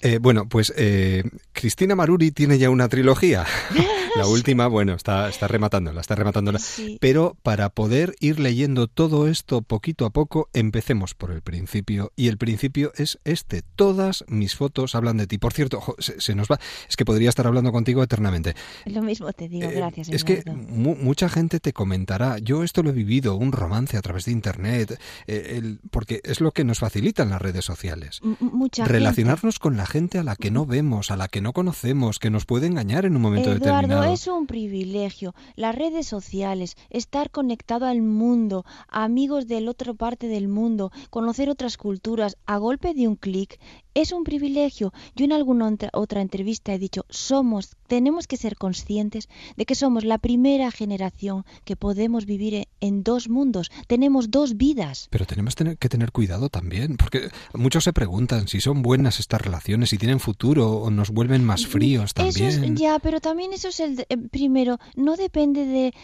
Eh, 0.00 0.18
bueno, 0.20 0.48
pues 0.48 0.72
eh, 0.76 1.24
Cristina 1.52 1.94
Maruri 1.96 2.30
tiene 2.30 2.58
ya 2.58 2.70
una 2.70 2.88
trilogía. 2.88 3.44
La 4.16 4.26
última, 4.26 4.66
bueno, 4.66 4.94
está, 4.94 5.28
está 5.28 5.46
rematándola, 5.46 6.00
está 6.00 6.14
rematándola. 6.16 6.58
Sí. 6.58 6.98
Pero 7.00 7.36
para 7.42 7.68
poder 7.68 8.16
ir 8.20 8.40
leyendo 8.40 8.88
todo 8.88 9.28
esto 9.28 9.62
poquito 9.62 10.06
a 10.06 10.10
poco, 10.10 10.48
empecemos 10.54 11.14
por 11.14 11.30
el 11.30 11.40
principio. 11.42 12.10
Y 12.16 12.26
el 12.28 12.36
principio 12.38 12.90
es 12.96 13.18
este. 13.24 13.62
Todas 13.76 14.24
mis 14.26 14.56
fotos 14.56 14.94
hablan 14.96 15.18
de 15.18 15.26
ti. 15.28 15.38
Por 15.38 15.52
cierto, 15.52 15.80
se, 15.98 16.20
se 16.20 16.34
nos 16.34 16.48
va. 16.48 16.58
Es 16.88 16.96
que 16.96 17.04
podría 17.04 17.28
estar 17.28 17.46
hablando 17.46 17.70
contigo 17.70 18.02
eternamente. 18.02 18.54
Lo 18.86 19.02
mismo 19.02 19.32
te 19.32 19.48
digo, 19.48 19.70
gracias. 19.72 20.08
Eh, 20.08 20.16
Es 20.16 20.24
que 20.24 20.42
mu- 20.68 20.96
mucha 20.96 21.28
gente 21.28 21.60
te 21.60 21.72
comentará, 21.72 22.38
yo 22.38 22.64
esto 22.64 22.82
lo 22.82 22.90
he 22.90 22.94
vivido, 22.94 23.36
un 23.36 23.52
romance 23.52 23.96
a 23.96 24.02
través 24.02 24.24
de 24.24 24.32
Internet, 24.32 24.98
eh, 25.28 25.54
el- 25.58 25.80
porque 25.90 26.20
es 26.24 26.40
lo 26.40 26.50
que 26.52 26.64
nos 26.64 26.78
facilitan 26.80 27.30
las 27.30 27.40
redes 27.42 27.64
sociales. 27.64 28.20
M- 28.24 28.36
mucha 28.40 28.82
gente. 28.84 28.92
Relacionarnos 28.98 29.58
con 29.60 29.76
la 29.76 29.86
gente 29.88 30.18
a 30.18 30.22
la 30.22 30.36
que 30.36 30.50
no 30.52 30.66
vemos, 30.66 31.10
a 31.10 31.16
la 31.16 31.26
que 31.26 31.40
no 31.40 31.52
conocemos, 31.52 32.18
que 32.18 32.30
nos 32.30 32.44
puede 32.44 32.66
engañar 32.68 33.04
en 33.06 33.16
un 33.16 33.22
momento 33.22 33.50
Eduardo, 33.50 33.64
determinado. 33.88 34.12
es 34.12 34.26
un 34.28 34.46
privilegio. 34.46 35.34
Las 35.56 35.74
redes 35.74 36.06
sociales, 36.06 36.76
estar 36.90 37.30
conectado 37.30 37.86
al 37.86 38.02
mundo, 38.02 38.64
a 38.88 39.04
amigos 39.04 39.48
de 39.48 39.60
la 39.62 39.70
otra 39.70 39.94
parte 39.94 40.28
del 40.28 40.46
mundo, 40.48 40.92
conocer 41.10 41.48
otras 41.50 41.76
culturas 41.78 42.36
a 42.46 42.58
golpe 42.58 42.92
de 42.94 43.08
un 43.08 43.16
clic, 43.16 43.58
es 43.94 44.12
un 44.12 44.22
privilegio. 44.24 44.92
Yo 45.16 45.24
en 45.24 45.32
alguna 45.32 45.66
otra- 45.68 45.90
otra 45.94 46.20
entrevista 46.20 46.72
he 46.74 46.78
dicho, 46.78 47.06
somos, 47.08 47.74
tenemos 47.88 48.26
que 48.28 48.36
ser 48.36 48.56
conscientes 48.56 49.28
de 49.56 49.66
que 49.66 49.74
somos 49.74 50.04
la 50.04 50.18
primera 50.18 50.70
generación 50.70 51.44
que 51.64 51.74
podemos 51.74 52.24
vivir 52.26 52.54
e- 52.54 52.68
en 52.80 53.02
dos 53.02 53.28
mundos. 53.28 53.70
Tenemos 53.88 54.30
dos 54.30 54.56
vidas. 54.56 55.08
Pero 55.10 55.26
tenemos 55.26 55.56
que 55.56 55.88
tener 55.88 56.12
cuidado 56.12 56.48
también, 56.50 56.96
porque 56.96 57.30
muchos 57.54 57.82
se 57.84 57.92
preguntan 57.92 58.46
si 58.46 58.60
son 58.60 58.82
buenas 58.82 59.18
estas 59.18 59.40
relaciones, 59.40 59.90
si 59.90 59.98
tienen 59.98 60.20
futuro 60.20 60.70
o 60.76 60.90
nos 60.90 61.10
vuelven 61.10 61.42
más 61.44 61.66
fríos 61.66 62.12
Eso 62.14 62.14
también. 62.14 62.64
es, 62.74 62.80
ya, 62.80 62.98
pero 63.00 63.20
también 63.20 63.52
eso 63.52 63.68
es 63.68 63.80
el 63.80 64.00
eh, 64.08 64.16
primero, 64.30 64.78
no 64.94 65.16
depende 65.16 65.64
de 65.64 65.94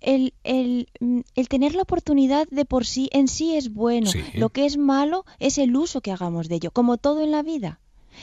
el, 0.00 0.34
el, 0.44 0.88
mm, 1.00 1.20
el 1.34 1.48
tener 1.48 1.74
la 1.74 1.82
oportunidad 1.82 2.46
de 2.50 2.64
por 2.64 2.84
sí 2.86 3.08
en 3.12 3.28
sí 3.28 3.54
es 3.56 3.72
bueno. 3.72 4.10
Sí. 4.10 4.20
Lo 4.34 4.50
que 4.50 4.66
es 4.66 4.76
malo 4.76 5.24
es 5.38 5.58
el 5.58 5.74
uso 5.76 6.00
que 6.00 6.12
hagamos 6.12 6.48
de 6.48 6.56
ello, 6.56 6.70
como 6.72 6.96
todo 6.98 7.22
en 7.22 7.30
la 7.30 7.42
vida. 7.42 7.80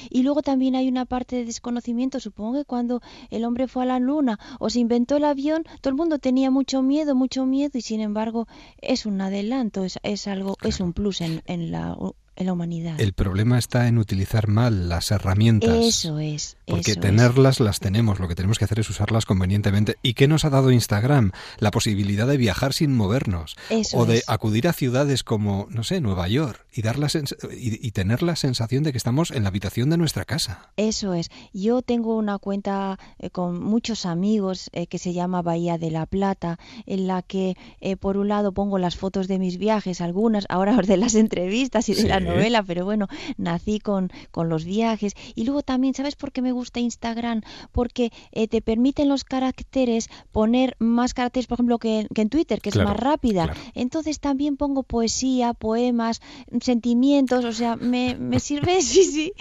Y 0.09 0.23
luego 0.23 0.41
también 0.41 0.75
hay 0.75 0.87
una 0.87 1.05
parte 1.05 1.35
de 1.37 1.45
desconocimiento. 1.45 2.19
Supongo 2.19 2.59
que 2.59 2.65
cuando 2.65 3.01
el 3.29 3.45
hombre 3.45 3.67
fue 3.67 3.83
a 3.83 3.85
la 3.85 3.99
luna 3.99 4.39
o 4.59 4.69
se 4.69 4.79
inventó 4.79 5.17
el 5.17 5.25
avión, 5.25 5.63
todo 5.81 5.89
el 5.91 5.97
mundo 5.97 6.19
tenía 6.19 6.51
mucho 6.51 6.81
miedo, 6.81 7.15
mucho 7.15 7.45
miedo, 7.45 7.77
y 7.77 7.81
sin 7.81 8.01
embargo 8.01 8.47
es 8.81 9.05
un 9.05 9.21
adelanto, 9.21 9.83
es, 9.83 9.99
es 10.03 10.27
algo, 10.27 10.57
es 10.61 10.79
un 10.79 10.93
plus 10.93 11.21
en, 11.21 11.41
en 11.45 11.71
la, 11.71 11.97
en 12.35 12.45
la 12.45 12.53
humanidad. 12.53 12.99
El 12.99 13.13
problema 13.13 13.57
está 13.57 13.87
en 13.87 13.97
utilizar 13.97 14.47
mal 14.47 14.89
las 14.89 15.11
herramientas. 15.11 15.75
Eso 15.85 16.19
es. 16.19 16.57
Porque 16.71 16.91
eso 16.91 16.99
es. 16.99 17.05
tenerlas 17.05 17.59
las 17.59 17.79
tenemos, 17.79 18.19
lo 18.19 18.27
que 18.27 18.35
tenemos 18.35 18.57
que 18.59 18.65
hacer 18.65 18.79
es 18.79 18.89
usarlas 18.89 19.25
convenientemente. 19.25 19.97
¿Y 20.01 20.13
qué 20.13 20.27
nos 20.27 20.45
ha 20.45 20.49
dado 20.49 20.71
Instagram? 20.71 21.31
La 21.59 21.71
posibilidad 21.71 22.27
de 22.27 22.37
viajar 22.37 22.73
sin 22.73 22.95
movernos. 22.95 23.55
Eso 23.69 23.97
o 23.97 24.05
de 24.05 24.17
es. 24.17 24.23
acudir 24.29 24.67
a 24.67 24.73
ciudades 24.73 25.23
como, 25.23 25.67
no 25.69 25.83
sé, 25.83 26.01
Nueva 26.01 26.27
York 26.27 26.65
y, 26.73 26.81
dar 26.81 26.97
la 26.97 27.07
y, 27.55 27.85
y 27.87 27.91
tener 27.91 28.23
la 28.23 28.35
sensación 28.35 28.83
de 28.83 28.91
que 28.91 28.97
estamos 28.97 29.31
en 29.31 29.43
la 29.43 29.49
habitación 29.49 29.89
de 29.89 29.97
nuestra 29.97 30.25
casa. 30.25 30.69
Eso 30.77 31.13
es. 31.13 31.29
Yo 31.53 31.81
tengo 31.81 32.15
una 32.17 32.37
cuenta 32.37 32.97
eh, 33.19 33.29
con 33.29 33.61
muchos 33.61 34.05
amigos 34.05 34.69
eh, 34.73 34.87
que 34.87 34.97
se 34.97 35.13
llama 35.13 35.41
Bahía 35.41 35.77
de 35.77 35.91
la 35.91 36.05
Plata, 36.05 36.57
en 36.85 37.07
la 37.07 37.21
que 37.21 37.55
eh, 37.81 37.97
por 37.97 38.17
un 38.17 38.27
lado 38.29 38.51
pongo 38.53 38.77
las 38.77 38.95
fotos 38.95 39.27
de 39.27 39.39
mis 39.39 39.57
viajes, 39.57 39.99
algunas, 40.01 40.45
ahora 40.49 40.77
de 40.81 40.97
las 40.97 41.15
entrevistas 41.15 41.89
y 41.89 41.93
de 41.95 42.01
Sí. 42.01 42.07
las 42.07 42.21
novela, 42.21 42.63
pero 42.63 42.85
bueno, 42.85 43.07
nací 43.37 43.79
con, 43.79 44.11
con 44.31 44.47
los 44.49 44.63
viajes. 44.65 45.13
Y 45.35 45.43
luego 45.43 45.61
también, 45.63 45.93
¿sabes 45.93 46.15
por 46.15 46.31
qué 46.31 46.41
me 46.41 46.51
gusta 46.51 46.60
Instagram? 46.79 47.41
Porque 47.71 48.11
eh, 48.31 48.47
te 48.47 48.61
permiten 48.61 49.09
los 49.09 49.23
caracteres 49.23 50.09
poner 50.31 50.75
más 50.79 51.13
caracteres, 51.13 51.47
por 51.47 51.55
ejemplo, 51.55 51.79
que, 51.79 52.07
en 52.13 52.29
Twitter, 52.29 52.61
que 52.61 52.69
es 52.69 52.75
más 52.77 52.97
rápida. 52.97 53.53
Entonces 53.73 54.19
también 54.19 54.57
pongo 54.57 54.83
poesía, 54.83 55.53
poemas, 55.53 56.21
sentimientos, 56.61 57.45
o 57.45 57.53
sea, 57.53 57.75
me, 57.75 58.15
me 58.15 58.39
sirve, 58.39 58.81
sí, 58.81 59.03
sí, 59.03 59.33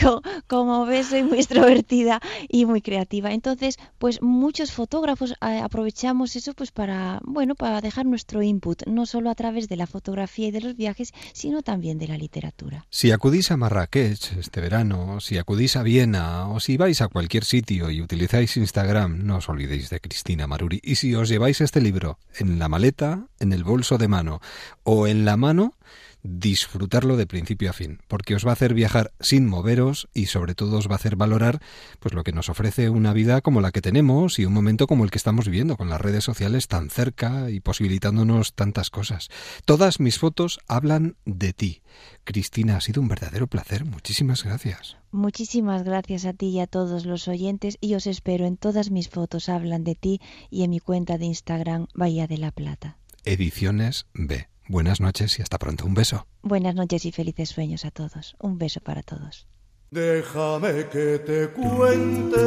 como, 0.00 0.22
como 0.46 0.86
ves, 0.86 1.08
soy 1.08 1.22
muy 1.22 1.38
extrovertida 1.38 2.20
y 2.48 2.66
muy 2.66 2.80
creativa. 2.80 3.32
Entonces, 3.32 3.78
pues 3.98 4.22
muchos 4.22 4.72
fotógrafos 4.72 5.32
eh, 5.32 5.60
aprovechamos 5.62 6.36
eso 6.36 6.54
pues 6.54 6.70
para, 6.70 7.20
bueno, 7.24 7.54
para 7.54 7.80
dejar 7.80 8.06
nuestro 8.06 8.42
input, 8.42 8.86
no 8.86 9.06
solo 9.06 9.30
a 9.30 9.34
través 9.34 9.68
de 9.68 9.76
la 9.76 9.86
fotografía 9.86 10.48
y 10.48 10.50
de 10.50 10.60
los 10.60 10.76
viajes, 10.76 11.12
sino 11.32 11.62
también 11.62 11.98
de 11.98 12.08
la 12.08 12.16
literatura. 12.16 12.86
Si 12.90 13.10
acudís 13.10 13.50
a 13.50 13.56
Marrakech 13.56 14.32
este 14.38 14.60
verano, 14.60 15.20
si 15.20 15.38
acudís 15.38 15.76
a 15.76 15.82
Viena 15.82 16.48
o 16.48 16.60
si 16.62 16.76
vais 16.76 17.00
a 17.00 17.08
cualquier 17.08 17.44
sitio 17.44 17.90
y 17.90 18.00
utilizáis 18.00 18.56
Instagram, 18.56 19.26
no 19.26 19.38
os 19.38 19.48
olvidéis 19.48 19.90
de 19.90 19.98
Cristina 19.98 20.46
Maruri. 20.46 20.78
Y 20.80 20.94
si 20.94 21.12
os 21.16 21.28
lleváis 21.28 21.60
este 21.60 21.80
libro 21.80 22.20
en 22.38 22.60
la 22.60 22.68
maleta, 22.68 23.26
en 23.40 23.52
el 23.52 23.64
bolso 23.64 23.98
de 23.98 24.06
mano 24.06 24.40
o 24.84 25.08
en 25.08 25.24
la 25.24 25.36
mano, 25.36 25.74
disfrutarlo 26.22 27.16
de 27.16 27.26
principio 27.26 27.70
a 27.70 27.72
fin, 27.72 28.00
porque 28.08 28.34
os 28.34 28.46
va 28.46 28.50
a 28.50 28.52
hacer 28.52 28.74
viajar 28.74 29.12
sin 29.20 29.46
moveros 29.46 30.08
y 30.14 30.26
sobre 30.26 30.54
todo 30.54 30.78
os 30.78 30.88
va 30.88 30.92
a 30.92 30.96
hacer 30.96 31.16
valorar 31.16 31.60
pues 32.00 32.14
lo 32.14 32.22
que 32.22 32.32
nos 32.32 32.48
ofrece 32.48 32.90
una 32.90 33.12
vida 33.12 33.40
como 33.40 33.60
la 33.60 33.72
que 33.72 33.82
tenemos 33.82 34.38
y 34.38 34.44
un 34.44 34.52
momento 34.52 34.86
como 34.86 35.04
el 35.04 35.10
que 35.10 35.18
estamos 35.18 35.46
viviendo 35.46 35.76
con 35.76 35.88
las 35.88 36.00
redes 36.00 36.24
sociales 36.24 36.68
tan 36.68 36.90
cerca 36.90 37.50
y 37.50 37.60
posibilitándonos 37.60 38.54
tantas 38.54 38.90
cosas. 38.90 39.28
Todas 39.64 40.00
mis 40.00 40.18
fotos 40.18 40.60
hablan 40.68 41.16
de 41.24 41.52
ti. 41.52 41.82
Cristina, 42.24 42.76
ha 42.76 42.80
sido 42.80 43.02
un 43.02 43.08
verdadero 43.08 43.46
placer. 43.46 43.84
Muchísimas 43.84 44.44
gracias. 44.44 44.96
Muchísimas 45.10 45.82
gracias 45.82 46.24
a 46.24 46.32
ti 46.32 46.48
y 46.48 46.60
a 46.60 46.66
todos 46.66 47.04
los 47.04 47.28
oyentes 47.28 47.76
y 47.80 47.94
os 47.94 48.06
espero 48.06 48.46
en 48.46 48.56
todas 48.56 48.90
mis 48.90 49.08
fotos 49.08 49.48
hablan 49.48 49.84
de 49.84 49.94
ti 49.94 50.20
y 50.50 50.62
en 50.64 50.70
mi 50.70 50.80
cuenta 50.80 51.18
de 51.18 51.26
Instagram 51.26 51.86
Bahía 51.94 52.26
de 52.26 52.38
la 52.38 52.50
Plata. 52.50 52.96
Ediciones 53.24 54.06
B. 54.14 54.51
Buenas 54.72 55.02
noches 55.02 55.38
y 55.38 55.42
hasta 55.42 55.58
pronto. 55.58 55.84
Un 55.84 55.92
beso. 55.92 56.26
Buenas 56.42 56.74
noches 56.74 57.04
y 57.04 57.12
felices 57.12 57.50
sueños 57.50 57.84
a 57.84 57.90
todos. 57.90 58.34
Un 58.40 58.56
beso 58.56 58.80
para 58.80 59.02
todos. 59.02 59.46
Déjame 59.90 60.88
que 60.88 61.18
te 61.18 61.48
cuente, 61.50 62.38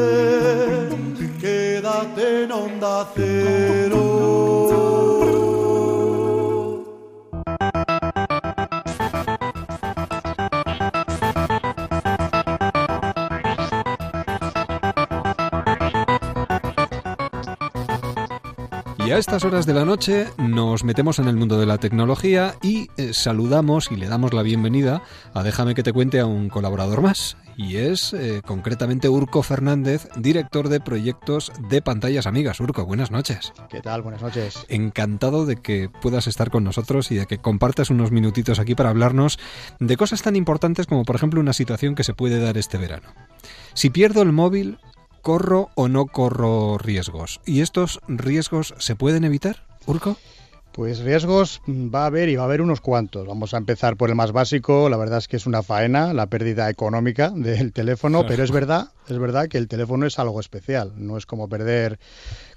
quédate 1.39 2.45
en 2.45 2.51
onda 2.51 3.11
cero. 3.15 4.65
Y 19.05 19.11
a 19.11 19.19
estas 19.19 19.43
horas 19.43 19.67
de 19.67 19.75
la 19.75 19.85
noche 19.85 20.27
nos 20.39 20.83
metemos 20.83 21.19
en 21.19 21.27
el 21.27 21.35
mundo 21.35 21.59
de 21.59 21.67
la 21.67 21.77
tecnología 21.77 22.55
y 22.63 22.89
eh, 22.97 23.13
saludamos 23.13 23.91
y 23.91 23.97
le 23.97 24.07
damos 24.07 24.33
la 24.33 24.41
bienvenida 24.41 25.03
a 25.35 25.43
Déjame 25.43 25.75
que 25.75 25.83
te 25.83 25.93
cuente 25.93 26.19
a 26.19 26.25
un 26.25 26.49
colaborador 26.49 27.03
más. 27.03 27.37
Y 27.55 27.77
es 27.77 28.13
eh, 28.13 28.41
concretamente 28.43 29.07
Urco 29.07 29.43
Fernández, 29.43 30.09
director 30.17 30.69
de 30.69 30.79
proyectos 30.79 31.51
de 31.69 31.83
pantallas 31.83 32.25
amigas. 32.25 32.59
Urco, 32.59 32.83
buenas 32.87 33.11
noches. 33.11 33.53
¿Qué 33.69 33.79
tal? 33.79 34.01
Buenas 34.01 34.23
noches. 34.23 34.65
Encantado 34.69 35.45
de 35.45 35.57
que 35.57 35.87
puedas 36.01 36.25
estar 36.25 36.49
con 36.49 36.63
nosotros 36.63 37.11
y 37.11 37.15
de 37.15 37.27
que 37.27 37.37
compartas 37.37 37.91
unos 37.91 38.09
minutitos 38.09 38.57
aquí 38.57 38.73
para 38.73 38.89
hablarnos 38.89 39.37
de 39.79 39.97
cosas 39.97 40.23
tan 40.23 40.35
importantes 40.35 40.87
como 40.87 41.05
por 41.05 41.15
ejemplo 41.15 41.39
una 41.39 41.53
situación 41.53 41.93
que 41.93 42.03
se 42.03 42.15
puede 42.15 42.39
dar 42.39 42.57
este 42.57 42.79
verano. 42.79 43.09
Si 43.75 43.91
pierdo 43.91 44.23
el 44.23 44.31
móvil, 44.31 44.79
¿corro 45.25 45.71
o 45.73 45.87
no 45.87 46.05
corro 46.05 46.77
riesgos? 46.77 47.41
¿Y 47.47 47.61
estos 47.61 47.99
riesgos 48.07 48.75
se 48.77 48.95
pueden 48.95 49.23
evitar, 49.23 49.65
Urco? 49.87 50.17
Pues 50.71 50.99
riesgos 50.99 51.63
va 51.67 52.03
a 52.03 52.05
haber 52.05 52.29
y 52.29 52.35
va 52.35 52.43
a 52.43 52.45
haber 52.45 52.61
unos 52.61 52.79
cuantos. 52.79 53.25
Vamos 53.25 53.55
a 53.55 53.57
empezar 53.57 53.97
por 53.97 54.09
el 54.09 54.15
más 54.15 54.33
básico. 54.33 54.87
La 54.87 54.97
verdad 54.97 55.17
es 55.17 55.27
que 55.27 55.37
es 55.37 55.47
una 55.47 55.63
faena 55.63 56.13
la 56.13 56.27
pérdida 56.27 56.69
económica 56.69 57.31
del 57.35 57.73
teléfono, 57.73 58.27
pero 58.27 58.43
es 58.43 58.51
verdad, 58.51 58.89
es 59.07 59.17
verdad 59.17 59.47
que 59.47 59.57
el 59.57 59.67
teléfono 59.67 60.05
es 60.05 60.19
algo 60.19 60.39
especial. 60.39 60.93
No 60.95 61.17
es 61.17 61.25
como 61.25 61.49
perder 61.49 61.97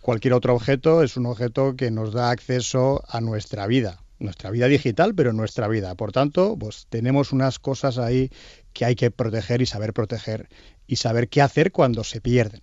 cualquier 0.02 0.34
otro 0.34 0.54
objeto, 0.54 1.02
es 1.02 1.16
un 1.16 1.24
objeto 1.24 1.74
que 1.74 1.90
nos 1.90 2.12
da 2.12 2.28
acceso 2.28 3.02
a 3.08 3.22
nuestra 3.22 3.66
vida, 3.66 4.02
nuestra 4.18 4.50
vida 4.50 4.66
digital, 4.66 5.14
pero 5.14 5.32
nuestra 5.32 5.68
vida. 5.68 5.94
Por 5.94 6.12
tanto, 6.12 6.56
pues 6.58 6.86
tenemos 6.88 7.32
unas 7.32 7.58
cosas 7.58 7.98
ahí 7.98 8.30
que 8.72 8.84
hay 8.84 8.94
que 8.94 9.10
proteger 9.10 9.62
y 9.62 9.66
saber 9.66 9.92
proteger 9.92 10.48
y 10.86 10.96
saber 10.96 11.28
qué 11.28 11.42
hacer 11.42 11.72
cuando 11.72 12.04
se 12.04 12.20
pierden. 12.20 12.62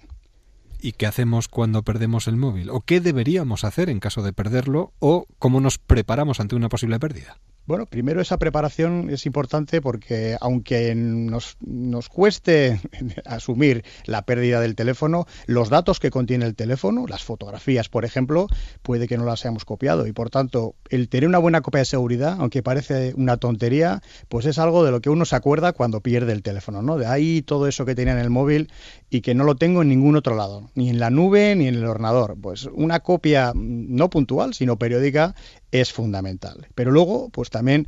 ¿Y 0.79 0.91
qué 0.91 1.07
hacemos 1.07 1.47
cuando 1.47 1.83
perdemos 1.83 2.27
el 2.27 2.35
móvil? 2.35 2.69
¿O 2.69 2.81
qué 2.81 2.99
deberíamos 2.99 3.63
hacer 3.63 3.89
en 3.89 3.99
caso 3.99 4.21
de 4.21 4.33
perderlo? 4.33 4.93
¿O 4.99 5.25
cómo 5.39 5.59
nos 5.61 5.77
preparamos 5.77 6.39
ante 6.39 6.55
una 6.55 6.69
posible 6.69 6.99
pérdida? 6.99 7.37
Bueno, 7.67 7.87
primero 7.87 8.21
esa 8.21 8.37
preparación 8.37 9.09
es 9.09 9.25
importante 9.25 9.81
porque 9.81 10.37
aunque 10.39 10.93
nos, 10.93 11.57
nos, 11.61 12.09
cueste 12.09 12.79
asumir 13.25 13.83
la 14.05 14.21
pérdida 14.21 14.59
del 14.59 14.75
teléfono, 14.75 15.25
los 15.47 15.69
datos 15.69 15.99
que 15.99 16.11
contiene 16.11 16.45
el 16.45 16.53
teléfono, 16.53 17.07
las 17.07 17.23
fotografías, 17.23 17.89
por 17.89 18.05
ejemplo, 18.05 18.45
puede 18.83 19.07
que 19.07 19.17
no 19.17 19.25
las 19.25 19.43
hayamos 19.43 19.65
copiado 19.65 20.05
y 20.05 20.11
por 20.11 20.29
tanto 20.29 20.75
el 20.89 21.09
tener 21.09 21.27
una 21.27 21.39
buena 21.39 21.61
copia 21.61 21.79
de 21.79 21.85
seguridad, 21.85 22.37
aunque 22.39 22.61
parece 22.61 23.15
una 23.17 23.37
tontería, 23.37 24.03
pues 24.29 24.45
es 24.45 24.59
algo 24.59 24.85
de 24.85 24.91
lo 24.91 25.01
que 25.01 25.09
uno 25.09 25.25
se 25.25 25.35
acuerda 25.35 25.73
cuando 25.73 26.01
pierde 26.01 26.33
el 26.33 26.43
teléfono, 26.43 26.83
¿no? 26.83 26.97
De 26.97 27.07
ahí 27.07 27.41
todo 27.41 27.67
eso 27.67 27.83
que 27.83 27.95
tenía 27.95 28.13
en 28.13 28.19
el 28.19 28.29
móvil 28.29 28.71
y 29.09 29.21
que 29.21 29.33
no 29.33 29.43
lo 29.43 29.55
tengo 29.55 29.81
en 29.81 29.89
ningún 29.89 30.15
otro 30.15 30.35
lado, 30.35 30.69
ni 30.75 30.89
en 30.89 30.99
la 30.99 31.09
nube 31.09 31.55
ni 31.55 31.67
en 31.67 31.75
el 31.75 31.85
ordenador. 31.85 32.37
Pues 32.39 32.69
una 32.71 32.99
copia 32.99 33.53
no 33.55 34.11
puntual, 34.11 34.53
sino 34.53 34.77
periódica 34.77 35.33
es 35.81 35.91
fundamental. 35.93 36.67
Pero 36.75 36.91
luego, 36.91 37.29
pues 37.29 37.49
también 37.49 37.85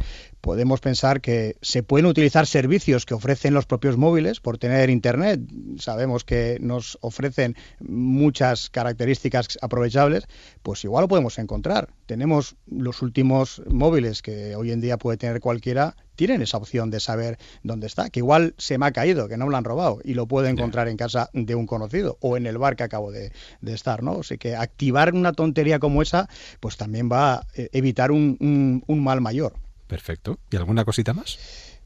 podemos 0.48 0.80
pensar 0.80 1.20
que 1.20 1.58
se 1.62 1.84
pueden 1.84 2.06
utilizar 2.06 2.48
servicios 2.48 3.06
que 3.06 3.14
ofrecen 3.14 3.54
los 3.54 3.66
propios 3.66 3.98
móviles 3.98 4.40
por 4.40 4.58
tener 4.58 4.90
internet. 4.90 5.42
Sabemos 5.78 6.24
que 6.24 6.58
nos 6.62 6.98
ofrecen 7.02 7.58
muchas 7.82 8.70
características 8.70 9.58
aprovechables, 9.62 10.24
pues 10.64 10.86
igual 10.86 11.02
lo 11.02 11.10
podemos 11.10 11.38
encontrar. 11.38 11.90
Tenemos 12.06 12.56
los 12.66 13.02
últimos 13.02 13.62
móviles 13.68 14.22
que 14.22 14.56
hoy 14.56 14.72
en 14.72 14.80
día 14.80 14.96
puede 14.96 15.18
tener 15.18 15.42
cualquiera, 15.42 15.98
tienen 16.16 16.42
esa 16.42 16.56
opción 16.56 16.92
de 16.92 17.02
saber 17.02 17.38
dónde 17.64 17.88
está, 17.88 18.10
que 18.10 18.22
igual 18.22 18.56
se 18.58 18.78
me 18.78 18.86
ha 18.86 18.92
caído, 18.94 19.28
que 19.28 19.36
no 19.36 19.48
me 19.48 19.52
lo 19.52 19.58
han 19.58 19.66
robado 19.66 20.00
y 20.06 20.14
lo 20.14 20.28
puedo 20.28 20.48
encontrar 20.48 20.88
en 20.88 20.96
casa 20.96 21.30
de 21.34 21.56
un 21.56 21.68
conocido 21.68 22.18
o 22.22 22.38
en 22.38 22.48
el 22.48 22.58
bar 22.58 22.78
que 22.78 22.84
acabo 22.84 23.12
de, 23.12 23.34
estar, 23.66 24.02
¿no? 24.02 24.14
O 24.14 24.24
sea 24.24 24.38
que 24.38 24.56
activar 24.56 25.14
una 25.14 25.34
tontería 25.34 25.80
como 25.80 26.02
esa, 26.02 26.30
pues 26.62 26.78
también 26.78 27.10
va 27.12 27.34
a 27.34 27.48
evitar 27.54 28.14
un 28.14 28.82
mal 28.88 29.20
mayor. 29.20 29.67
Perfecto. 29.88 30.40
¿Y 30.52 30.58
alguna 30.58 30.86
cosita 30.86 31.14
más? 31.14 31.38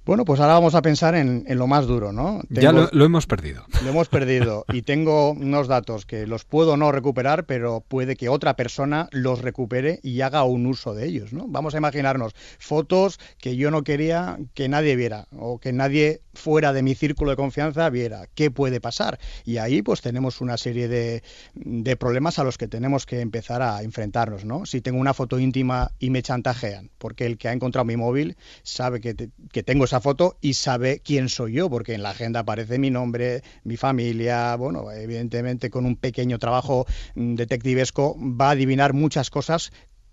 Bueno, 0.04 0.26
pues 0.26 0.40
ahora 0.40 0.54
vamos 0.54 0.74
a 0.74 0.82
pensar 0.82 1.14
en, 1.14 1.46
lo 1.48 1.68
más 1.68 1.86
duro, 1.86 2.12
¿no? 2.12 2.42
ya 2.50 2.72
lo, 2.72 2.90
hemos 3.06 3.28
perdido. 3.28 3.66
Lo 3.84 3.92
hemos 3.92 4.10
perdido 4.10 4.66
y 4.74 4.82
tengo 4.82 5.30
unos 5.32 5.68
datos 5.68 6.08
que 6.08 6.26
los 6.26 6.44
puedo 6.44 6.76
no 6.76 6.92
recuperar, 6.92 7.46
pero 7.46 7.84
puede 7.88 8.16
que 8.16 8.28
otra 8.28 8.56
persona 8.56 9.10
los 9.12 9.42
recupere 9.42 10.00
y 10.02 10.22
haga 10.22 10.44
un 10.44 10.66
uso 10.66 10.96
de 10.96 11.06
ellos, 11.06 11.34
¿no? 11.34 11.46
Vamos 11.48 11.76
a 11.76 11.78
imaginarnos 11.78 12.34
fotos 12.58 13.20
que 13.38 13.56
yo 13.58 13.70
no 13.70 13.84
quería 13.84 14.40
que 14.56 14.70
nadie 14.70 14.96
viera 14.96 15.28
o 15.38 15.60
que 15.60 15.72
nadie 15.72 16.22
fuera 16.34 16.74
de 16.74 16.84
mi 16.84 16.96
círculo 16.96 17.32
de 17.32 17.38
confianza 17.38 17.90
viera. 17.90 18.28
¿Qué 18.34 18.52
puede 18.52 18.82
pasar? 18.82 19.20
Y 19.46 19.58
ahí 19.58 19.82
pues 19.82 20.02
tenemos 20.02 20.42
una 20.42 20.58
serie 20.58 20.88
de, 20.88 21.24
de 21.56 21.96
problemas 21.96 22.40
a 22.40 22.44
los 22.44 22.58
que 22.58 22.68
tenemos 22.68 23.06
que 23.06 23.22
empezar 23.22 23.62
a 23.62 23.84
enfrentarnos, 23.84 24.46
¿no? 24.46 24.66
Si 24.66 24.82
tengo 24.82 25.00
una 25.00 25.14
foto 25.14 25.40
íntima 25.40 25.92
y 26.00 26.10
me 26.10 26.22
chantajean, 26.22 26.92
porque 26.98 27.26
el 27.26 27.38
que 27.38 27.48
ha 27.48 27.54
encontrado 27.54 27.86
mi 27.86 27.98
móvil 27.98 28.38
sabe 28.64 29.02
que, 29.02 29.30
que 29.52 29.64
tengo 29.64 29.86
esa 29.86 30.00
foto 30.00 30.38
y 30.42 30.54
sabe 30.54 31.02
quién 31.04 31.30
soy 31.30 31.54
yo, 31.54 31.70
porque 31.70 31.94
en 31.94 32.04
la 32.04 32.12
agenda 32.12 32.42
aparece 32.42 32.80
mi 32.80 32.90
nombre, 32.90 33.44
mi 33.64 33.78
familia, 33.78 34.56
bueno, 34.56 34.92
evidentemente 34.92 35.70
con 35.70 35.86
un 35.86 35.96
pequeño 35.96 36.40
trabajo 36.40 36.86
mm, 37.16 37.36
detectivesco 37.36 38.16
va 38.20 38.50
a 38.50 38.52
adivinar 38.52 38.94
muchas 38.94 39.30
cosas 39.30 39.72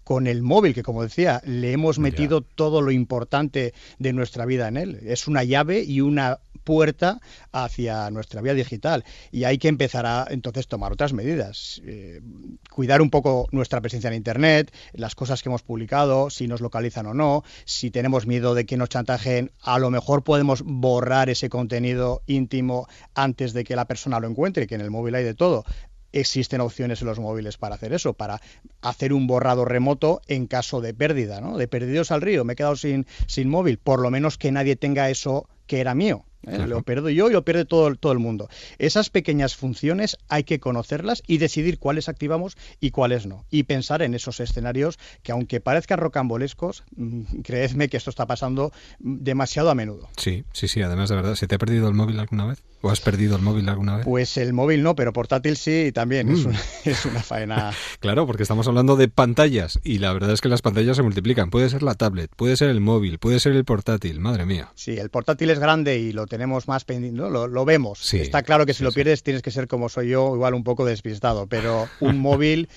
con 0.08 0.26
el 0.26 0.40
móvil, 0.40 0.72
que 0.72 0.82
como 0.82 1.02
decía, 1.02 1.42
le 1.44 1.70
hemos 1.70 1.98
metido 1.98 2.40
todo 2.40 2.80
lo 2.80 2.90
importante 2.90 3.74
de 3.98 4.14
nuestra 4.14 4.46
vida 4.46 4.66
en 4.66 4.78
él. 4.78 5.00
Es 5.02 5.28
una 5.28 5.44
llave 5.44 5.84
y 5.84 6.00
una 6.00 6.38
puerta 6.64 7.20
hacia 7.52 8.10
nuestra 8.10 8.40
vida 8.40 8.54
digital 8.54 9.04
y 9.32 9.44
hay 9.44 9.58
que 9.58 9.68
empezar 9.68 10.06
a 10.06 10.26
entonces 10.30 10.66
tomar 10.66 10.92
otras 10.92 11.12
medidas. 11.12 11.82
Eh, 11.84 12.22
cuidar 12.70 13.02
un 13.02 13.10
poco 13.10 13.48
nuestra 13.52 13.82
presencia 13.82 14.08
en 14.08 14.14
Internet, 14.14 14.72
las 14.94 15.14
cosas 15.14 15.42
que 15.42 15.50
hemos 15.50 15.62
publicado, 15.62 16.30
si 16.30 16.48
nos 16.48 16.62
localizan 16.62 17.04
o 17.04 17.12
no, 17.12 17.44
si 17.66 17.90
tenemos 17.90 18.26
miedo 18.26 18.54
de 18.54 18.64
que 18.64 18.78
nos 18.78 18.88
chantajen, 18.88 19.52
a 19.60 19.78
lo 19.78 19.90
mejor 19.90 20.24
podemos 20.24 20.62
borrar 20.64 21.28
ese 21.28 21.50
contenido 21.50 22.22
íntimo 22.26 22.86
antes 23.14 23.52
de 23.52 23.64
que 23.64 23.76
la 23.76 23.84
persona 23.84 24.20
lo 24.20 24.28
encuentre, 24.28 24.66
que 24.66 24.74
en 24.74 24.80
el 24.80 24.90
móvil 24.90 25.16
hay 25.16 25.24
de 25.24 25.34
todo 25.34 25.66
existen 26.12 26.60
opciones 26.60 27.00
en 27.00 27.08
los 27.08 27.18
móviles 27.18 27.56
para 27.56 27.74
hacer 27.74 27.92
eso, 27.92 28.14
para 28.14 28.40
hacer 28.80 29.12
un 29.12 29.26
borrado 29.26 29.64
remoto 29.64 30.20
en 30.26 30.46
caso 30.46 30.80
de 30.80 30.94
pérdida, 30.94 31.40
¿no? 31.40 31.58
De 31.58 31.68
perdidos 31.68 32.10
al 32.10 32.22
río, 32.22 32.44
me 32.44 32.54
he 32.54 32.56
quedado 32.56 32.76
sin, 32.76 33.06
sin 33.26 33.48
móvil, 33.48 33.78
por 33.78 34.00
lo 34.00 34.10
menos 34.10 34.38
que 34.38 34.52
nadie 34.52 34.76
tenga 34.76 35.10
eso 35.10 35.48
que 35.66 35.80
era 35.80 35.94
mío. 35.94 36.24
¿Eh? 36.46 36.58
Lo 36.66 36.82
pierdo 36.82 37.08
yo 37.10 37.28
y 37.28 37.32
lo 37.32 37.44
pierde 37.44 37.64
todo, 37.64 37.94
todo 37.94 38.12
el 38.12 38.18
mundo. 38.18 38.48
Esas 38.78 39.10
pequeñas 39.10 39.56
funciones 39.56 40.16
hay 40.28 40.44
que 40.44 40.60
conocerlas 40.60 41.22
y 41.26 41.38
decidir 41.38 41.78
cuáles 41.78 42.08
activamos 42.08 42.56
y 42.80 42.90
cuáles 42.90 43.26
no. 43.26 43.44
Y 43.50 43.64
pensar 43.64 44.02
en 44.02 44.14
esos 44.14 44.40
escenarios 44.40 44.98
que, 45.22 45.32
aunque 45.32 45.60
parezcan 45.60 45.98
rocambolescos, 45.98 46.84
mm, 46.96 47.40
creedme 47.42 47.88
que 47.88 47.96
esto 47.96 48.10
está 48.10 48.26
pasando 48.26 48.72
demasiado 48.98 49.70
a 49.70 49.74
menudo. 49.74 50.08
Sí, 50.16 50.44
sí, 50.52 50.68
sí. 50.68 50.82
Además, 50.82 51.08
de 51.08 51.16
verdad, 51.16 51.34
¿se 51.34 51.46
te 51.46 51.54
ha 51.54 51.58
perdido 51.58 51.88
el 51.88 51.94
móvil 51.94 52.18
alguna 52.20 52.46
vez? 52.46 52.62
¿O 52.80 52.90
has 52.90 53.00
perdido 53.00 53.34
el 53.34 53.42
móvil 53.42 53.68
alguna 53.68 53.96
vez? 53.96 54.04
Pues 54.06 54.36
el 54.36 54.52
móvil 54.52 54.84
no, 54.84 54.94
pero 54.94 55.12
portátil 55.12 55.56
sí, 55.56 55.90
también. 55.92 56.28
Es, 56.28 56.44
Mm. 56.44 56.48
una, 56.48 56.60
es 56.84 57.04
una 57.06 57.22
faena. 57.22 57.72
Claro, 58.00 58.26
porque 58.26 58.44
estamos 58.44 58.68
hablando 58.68 58.94
de 58.94 59.08
pantallas 59.08 59.80
y 59.82 59.98
la 59.98 60.12
verdad 60.12 60.30
es 60.32 60.40
que 60.40 60.48
las 60.48 60.62
pantallas 60.62 60.96
se 60.96 61.02
multiplican. 61.02 61.50
Puede 61.50 61.68
ser 61.68 61.82
la 61.82 61.94
tablet, 61.94 62.30
puede 62.36 62.56
ser 62.56 62.68
el 62.70 62.80
móvil, 62.80 63.18
puede 63.18 63.40
ser 63.40 63.52
el 63.56 63.64
portátil. 63.64 64.20
Madre 64.20 64.46
mía. 64.46 64.70
Sí, 64.76 64.92
el 64.96 65.10
portátil 65.10 65.50
es 65.50 65.58
grande 65.58 65.98
y 65.98 66.12
lo 66.12 66.27
tenemos 66.28 66.68
más 66.68 66.84
pendiente, 66.84 67.18
¿no? 67.18 67.30
lo, 67.30 67.46
lo 67.46 67.64
vemos. 67.64 67.98
Sí, 68.00 68.20
Está 68.20 68.42
claro 68.42 68.66
que 68.66 68.74
si 68.74 68.84
lo 68.84 68.92
pierdes 68.92 69.22
tienes 69.22 69.42
que 69.42 69.50
ser 69.50 69.68
como 69.68 69.88
soy 69.88 70.10
yo, 70.10 70.34
igual 70.34 70.54
un 70.54 70.64
poco 70.64 70.84
despistado, 70.84 71.46
pero 71.46 71.88
un 72.00 72.18
móvil 72.20 72.68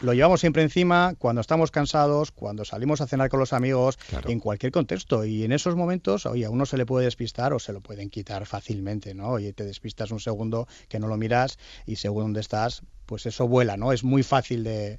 lo 0.00 0.14
llevamos 0.14 0.40
siempre 0.40 0.62
encima 0.62 1.14
cuando 1.18 1.42
estamos 1.42 1.70
cansados, 1.70 2.30
cuando 2.30 2.64
salimos 2.64 3.00
a 3.00 3.06
cenar 3.06 3.28
con 3.28 3.38
los 3.38 3.52
amigos, 3.52 3.98
en 4.26 4.40
cualquier 4.40 4.72
contexto. 4.72 5.24
Y 5.24 5.44
en 5.44 5.52
esos 5.52 5.76
momentos, 5.76 6.24
oye, 6.24 6.46
a 6.46 6.50
uno 6.50 6.64
se 6.64 6.78
le 6.78 6.86
puede 6.86 7.04
despistar 7.04 7.52
o 7.52 7.58
se 7.58 7.72
lo 7.72 7.80
pueden 7.82 8.08
quitar 8.08 8.46
fácilmente, 8.46 9.14
¿no? 9.14 9.28
Oye, 9.28 9.52
te 9.52 9.64
despistas 9.64 10.10
un 10.10 10.20
segundo 10.20 10.66
que 10.88 10.98
no 10.98 11.06
lo 11.06 11.16
miras 11.18 11.58
y 11.86 11.96
según 11.96 12.22
dónde 12.22 12.40
estás, 12.40 12.82
pues 13.04 13.26
eso 13.26 13.46
vuela, 13.46 13.76
¿no? 13.76 13.92
Es 13.92 14.02
muy 14.02 14.22
fácil 14.22 14.64
de, 14.64 14.98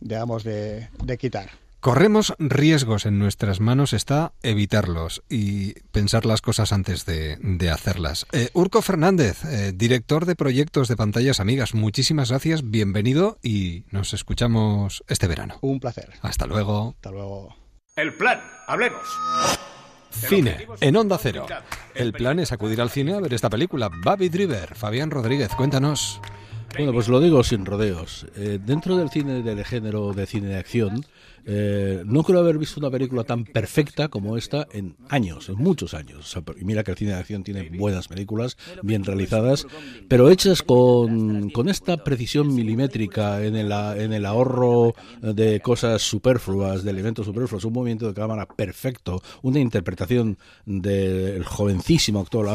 digamos, 0.00 0.42
de, 0.42 0.88
de 1.04 1.18
quitar. 1.18 1.61
Corremos 1.82 2.34
riesgos 2.38 3.06
en 3.06 3.18
nuestras 3.18 3.58
manos, 3.58 3.92
está 3.92 4.34
evitarlos 4.44 5.24
y 5.28 5.72
pensar 5.90 6.26
las 6.26 6.40
cosas 6.40 6.72
antes 6.72 7.06
de, 7.06 7.38
de 7.40 7.70
hacerlas. 7.70 8.24
Eh, 8.30 8.50
Urco 8.52 8.82
Fernández, 8.82 9.44
eh, 9.44 9.72
director 9.74 10.24
de 10.24 10.36
proyectos 10.36 10.86
de 10.86 10.94
pantallas 10.94 11.40
amigas, 11.40 11.74
muchísimas 11.74 12.30
gracias, 12.30 12.70
bienvenido 12.70 13.40
y 13.42 13.82
nos 13.90 14.14
escuchamos 14.14 15.02
este 15.08 15.26
verano. 15.26 15.58
Un 15.60 15.80
placer. 15.80 16.10
Hasta 16.20 16.46
luego. 16.46 16.94
Hasta 16.94 17.10
luego. 17.10 17.56
El 17.96 18.14
plan, 18.14 18.40
hablemos. 18.68 19.02
Cine, 20.10 20.68
en 20.80 20.96
Onda 20.96 21.18
Cero. 21.18 21.46
El 21.96 22.12
plan 22.12 22.38
es 22.38 22.52
acudir 22.52 22.80
al 22.80 22.90
cine 22.90 23.14
a 23.14 23.18
ver 23.18 23.34
esta 23.34 23.50
película, 23.50 23.90
Baby 24.04 24.28
Driver. 24.28 24.76
Fabián 24.76 25.10
Rodríguez, 25.10 25.48
cuéntanos. 25.56 26.20
Bueno, 26.76 26.92
pues 26.92 27.08
lo 27.08 27.20
digo 27.20 27.44
sin 27.44 27.66
rodeos. 27.66 28.26
Eh, 28.36 28.58
dentro 28.64 28.96
del 28.96 29.10
cine 29.10 29.42
del 29.42 29.64
género 29.64 30.12
de 30.12 30.26
cine 30.26 30.48
de 30.48 30.58
acción, 30.58 31.04
eh, 31.44 32.02
no 32.04 32.22
creo 32.22 32.40
haber 32.40 32.58
visto 32.58 32.78
una 32.80 32.90
película 32.90 33.24
tan 33.24 33.44
perfecta 33.44 34.08
como 34.08 34.36
esta 34.36 34.66
en 34.72 34.96
años, 35.08 35.48
en 35.48 35.56
muchos 35.56 35.94
años. 35.94 36.18
O 36.20 36.22
sea, 36.22 36.42
y 36.60 36.64
mira 36.64 36.82
que 36.84 36.92
el 36.92 36.96
cine 36.96 37.12
de 37.12 37.18
acción 37.18 37.42
tiene 37.44 37.70
buenas 37.78 38.08
películas, 38.08 38.56
bien 38.82 39.04
realizadas, 39.04 39.66
pero 40.08 40.30
hechas 40.30 40.62
con, 40.62 41.50
con 41.50 41.68
esta 41.68 41.96
precisión 42.04 42.54
milimétrica 42.54 43.44
en 43.44 43.56
el, 43.56 43.72
en 43.72 44.12
el 44.12 44.26
ahorro 44.26 44.94
de 45.20 45.60
cosas 45.60 46.02
superfluas, 46.02 46.84
de 46.84 46.90
elementos 46.90 47.26
superfluos, 47.26 47.64
un 47.64 47.72
movimiento 47.72 48.06
de 48.08 48.14
cámara 48.14 48.46
perfecto, 48.46 49.22
una 49.42 49.58
interpretación 49.60 50.38
del 50.66 51.44
jovencísimo 51.44 52.20
actor 52.20 52.46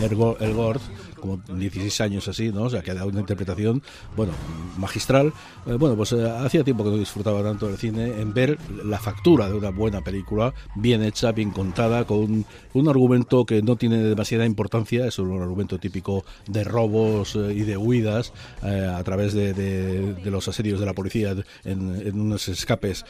Elgo- 0.00 0.36
Elgort, 0.40 0.82
como 1.20 1.38
16 1.38 2.00
años 2.02 2.28
así, 2.28 2.50
¿no? 2.52 2.64
O 2.64 2.70
sea, 2.70 2.82
que 2.82 2.90
ha 2.90 2.94
dado 2.94 3.08
una 3.08 3.20
interpretación, 3.20 3.82
bueno, 4.16 4.32
magistral. 4.78 5.32
Eh, 5.66 5.74
bueno, 5.74 5.96
pues 5.96 6.12
eh, 6.12 6.28
hacía 6.28 6.62
tiempo 6.62 6.84
que 6.84 6.90
no 6.90 6.96
disfrutaba 6.96 7.42
tanto 7.42 7.66
del 7.66 7.76
cine 7.78 7.85
en 7.88 8.34
ver 8.34 8.58
la 8.84 8.98
factura 8.98 9.48
de 9.48 9.54
una 9.54 9.70
buena 9.70 10.02
película, 10.02 10.52
bien 10.74 11.02
hecha, 11.02 11.32
bien 11.32 11.50
contada, 11.50 12.04
con 12.04 12.44
un, 12.74 12.88
argumento 12.88 13.44
que 13.46 13.62
no 13.62 13.76
tiene 13.76 13.98
demasiada 13.98 14.44
importancia, 14.46 15.06
es 15.06 15.18
un 15.18 15.40
argumento 15.40 15.78
típico 15.78 16.24
de 16.48 16.64
robos 16.64 17.36
eh, 17.36 17.52
y 17.54 17.60
de 17.62 17.76
huidas 17.76 18.32
eh, 18.62 18.90
a 18.94 19.02
través 19.04 19.32
de, 19.32 19.52
de- 19.54 20.14
de 20.14 20.30
los 20.30 20.46
asedios 20.48 20.80
de 20.80 20.86
la 20.86 20.92
policía 20.94 21.34
en, 21.64 21.94
en 22.06 22.20
unos 22.20 22.48
escapes 22.48 23.04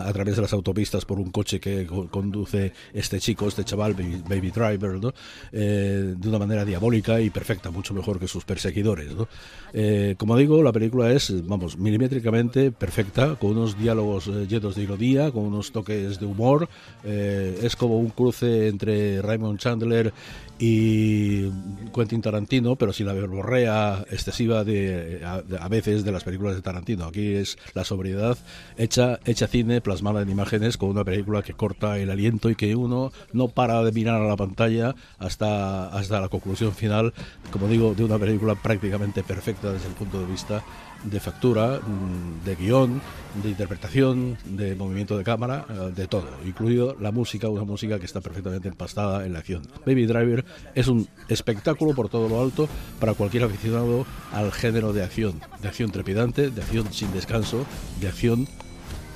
a 0.00 0.12
través 0.12 0.36
de 0.36 0.42
las 0.42 0.52
autopistas 0.52 1.04
por 1.04 1.18
un 1.18 1.30
coche 1.30 1.60
que 1.60 1.86
co- 1.86 2.08
conduce 2.08 2.72
este 2.92 3.20
chico, 3.20 3.48
este 3.48 3.64
chaval, 3.64 3.94
Baby, 3.94 4.22
Baby 4.28 4.50
Driver, 4.50 5.00
¿no? 5.00 5.12
Eh, 5.52 6.14
de 6.16 6.28
una 6.28 6.38
manera 6.38 6.64
diabólica 6.64 7.20
y 7.20 7.30
perfecta, 7.30 7.70
mucho 7.70 7.94
mejor 7.94 8.18
que 8.18 8.28
sus 8.28 8.44
perseguidores. 8.44 9.14
¿no? 9.14 9.28
Eh, 9.72 10.14
como 10.18 10.36
digo, 10.36 10.62
la 10.62 10.72
película 10.72 11.10
es, 11.12 11.46
vamos, 11.46 11.78
milimétricamente 11.78 12.70
perfecta, 12.72 13.36
con 13.36 13.52
unos 13.52 13.78
diálogos 13.78 14.21
eh, 14.28 14.46
llenos 14.48 14.74
de 14.74 14.82
ironía, 14.82 15.30
con 15.30 15.44
unos 15.44 15.72
toques 15.72 16.18
de 16.18 16.26
humor. 16.26 16.68
Eh, 17.04 17.60
es 17.62 17.76
como 17.76 17.98
un 17.98 18.10
cruce 18.10 18.68
entre 18.68 19.22
Raymond 19.22 19.58
Chandler 19.58 20.12
y 20.58 21.48
Quentin 21.94 22.22
Tarantino, 22.22 22.76
pero 22.76 22.92
sin 22.92 23.06
la 23.06 23.12
verborrea 23.12 24.04
excesiva 24.10 24.64
de 24.64 25.20
a, 25.24 25.42
de- 25.42 25.58
a 25.58 25.68
veces 25.68 26.04
de 26.04 26.12
las 26.12 26.24
películas 26.24 26.54
de 26.54 26.62
Tarantino. 26.62 27.04
Aquí 27.06 27.34
es 27.34 27.58
la 27.74 27.84
sobriedad 27.84 28.36
hecha, 28.76 29.18
hecha 29.24 29.46
cine, 29.48 29.80
plasmada 29.80 30.22
en 30.22 30.30
imágenes, 30.30 30.76
con 30.76 30.90
una 30.90 31.04
película 31.04 31.42
que 31.42 31.54
corta 31.54 31.98
el 31.98 32.10
aliento 32.10 32.48
y 32.50 32.54
que 32.54 32.76
uno 32.76 33.12
no 33.32 33.48
para 33.48 33.82
de 33.82 33.92
mirar 33.92 34.20
a 34.22 34.26
la 34.28 34.36
pantalla 34.36 34.94
hasta, 35.18 35.88
hasta 35.88 36.20
la 36.20 36.28
conclusión 36.28 36.72
final, 36.72 37.12
como 37.50 37.66
digo, 37.68 37.94
de 37.94 38.04
una 38.04 38.18
película 38.18 38.54
prácticamente 38.54 39.22
perfecta 39.22 39.72
desde 39.72 39.88
el 39.88 39.94
punto 39.94 40.20
de 40.20 40.26
vista 40.26 40.62
de 41.04 41.18
factura, 41.18 41.80
mm, 41.80 42.44
de 42.44 42.54
guion, 42.54 43.00
de 43.42 43.48
interpretación, 43.50 44.36
de 44.44 44.76
movimiento 44.76 45.18
de 45.18 45.24
cámara, 45.24 45.66
eh, 45.68 45.92
de 45.96 46.06
todo, 46.06 46.28
incluido 46.46 46.96
la 47.00 47.10
música, 47.10 47.48
una 47.48 47.64
música 47.64 47.98
que 47.98 48.04
está 48.06 48.20
perfectamente 48.20 48.68
empastada 48.68 49.26
en 49.26 49.32
la 49.32 49.40
acción. 49.40 49.62
Baby 49.84 50.06
Driver 50.06 50.44
es 50.74 50.88
un 50.88 51.08
espectáculo 51.28 51.94
por 51.94 52.08
todo 52.08 52.28
lo 52.28 52.40
alto 52.40 52.68
para 53.00 53.14
cualquier 53.14 53.44
aficionado 53.44 54.06
al 54.32 54.52
género 54.52 54.92
de 54.92 55.02
acción, 55.02 55.40
de 55.60 55.68
acción 55.68 55.90
trepidante, 55.90 56.50
de 56.50 56.62
acción 56.62 56.92
sin 56.92 57.12
descanso, 57.12 57.64
de 58.00 58.08
acción 58.08 58.48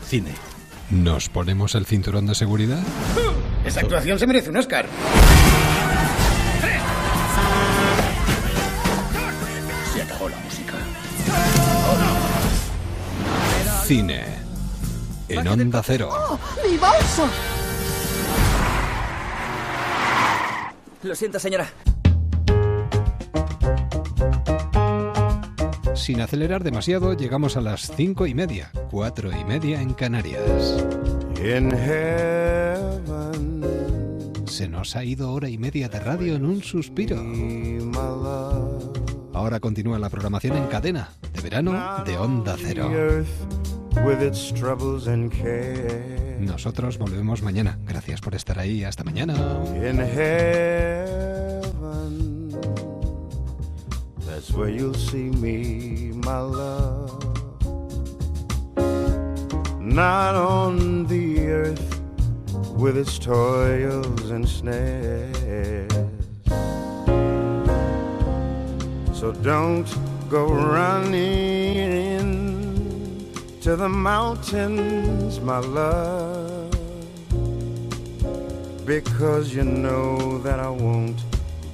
cine. 0.07 0.33
¿Nos 0.91 1.29
ponemos 1.29 1.75
el 1.75 1.85
cinturón 1.85 2.27
de 2.27 2.35
seguridad? 2.35 2.79
Esa 3.65 3.81
actuación 3.81 4.19
se 4.19 4.27
merece 4.27 4.51
un 4.51 4.57
Oscar. 4.57 4.87
Se 9.93 10.03
acabó 10.03 10.29
la 10.29 10.37
música. 10.39 10.75
Cine, 13.85 14.25
en 15.29 15.49
Onda 15.49 15.83
Cero. 15.85 16.11
¡Oh, 16.13 16.39
mi 16.69 16.77
bolso! 16.77 17.29
Lo 21.07 21.15
siento, 21.15 21.39
señora. 21.39 21.69
Sin 25.95 26.21
acelerar 26.21 26.65
demasiado, 26.65 27.15
llegamos 27.15 27.57
a 27.57 27.61
las 27.61 27.93
cinco 27.97 28.27
y 28.27 28.35
media, 28.35 28.73
cuatro 28.91 29.31
y 29.31 29.45
media 29.45 29.81
en 29.81 29.95
Canarias. 29.95 30.85
Se 34.47 34.69
nos 34.69 34.97
ha 34.97 35.05
ido 35.05 35.33
hora 35.33 35.49
y 35.49 35.59
media 35.59 35.89
de 35.89 36.01
radio 36.01 36.35
en 36.35 36.45
un 36.45 36.63
suspiro. 36.63 37.23
Ahora 39.33 39.61
continúa 39.61 40.01
la 40.01 40.11
programación 40.11 40.57
en 40.57 40.67
cadena 40.67 41.11
de 41.33 41.41
verano 41.41 42.05
de 42.05 42.19
Onda 42.19 42.57
Cero. 42.59 42.91
Nosotros 46.39 46.99
volvemos 46.99 47.43
mañana. 47.43 47.79
Gracias 47.87 48.21
por 48.21 48.35
estar 48.35 48.59
ahí. 48.59 48.85
Hasta 48.85 49.05
mañana. 49.05 49.35
In 49.75 49.99
heaven, 49.99 51.37
that's 54.27 54.51
where 54.53 54.71
you'll 54.71 54.95
see 54.95 55.31
me, 55.31 56.13
my 56.13 56.41
love. 56.41 57.13
Not 59.81 60.35
on 60.35 61.07
the 61.07 61.49
earth 61.49 62.01
with 62.77 62.97
its 62.99 63.19
toils 63.19 64.31
and 64.31 64.47
snares. 64.47 65.93
So 69.13 69.33
don't 69.33 69.87
go 70.29 70.47
running 70.53 72.06
to 73.67 73.75
the 73.75 73.89
mountains, 73.89 75.41
my 75.41 75.59
love, 75.59 76.71
because 78.87 79.53
you 79.53 79.65
know 79.65 80.39
that 80.39 80.61
I 80.61 80.69
won't 80.69 81.21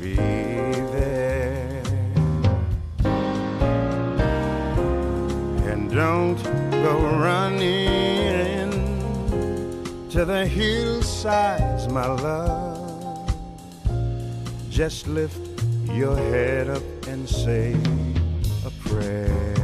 be 0.00 0.14
there. 0.14 1.82
And 5.68 5.90
don't 5.90 6.42
go 6.82 6.94
running 7.20 8.70
to 10.08 10.24
the 10.24 10.46
hillsides, 10.46 11.88
my 11.92 12.06
love. 12.06 13.34
Just 14.70 15.06
lift 15.06 15.46
your 15.92 16.16
head 16.16 16.70
up 16.70 16.82
and 17.06 17.28
say, 17.28 17.76
a 18.64 18.70
prayer. 18.88 19.61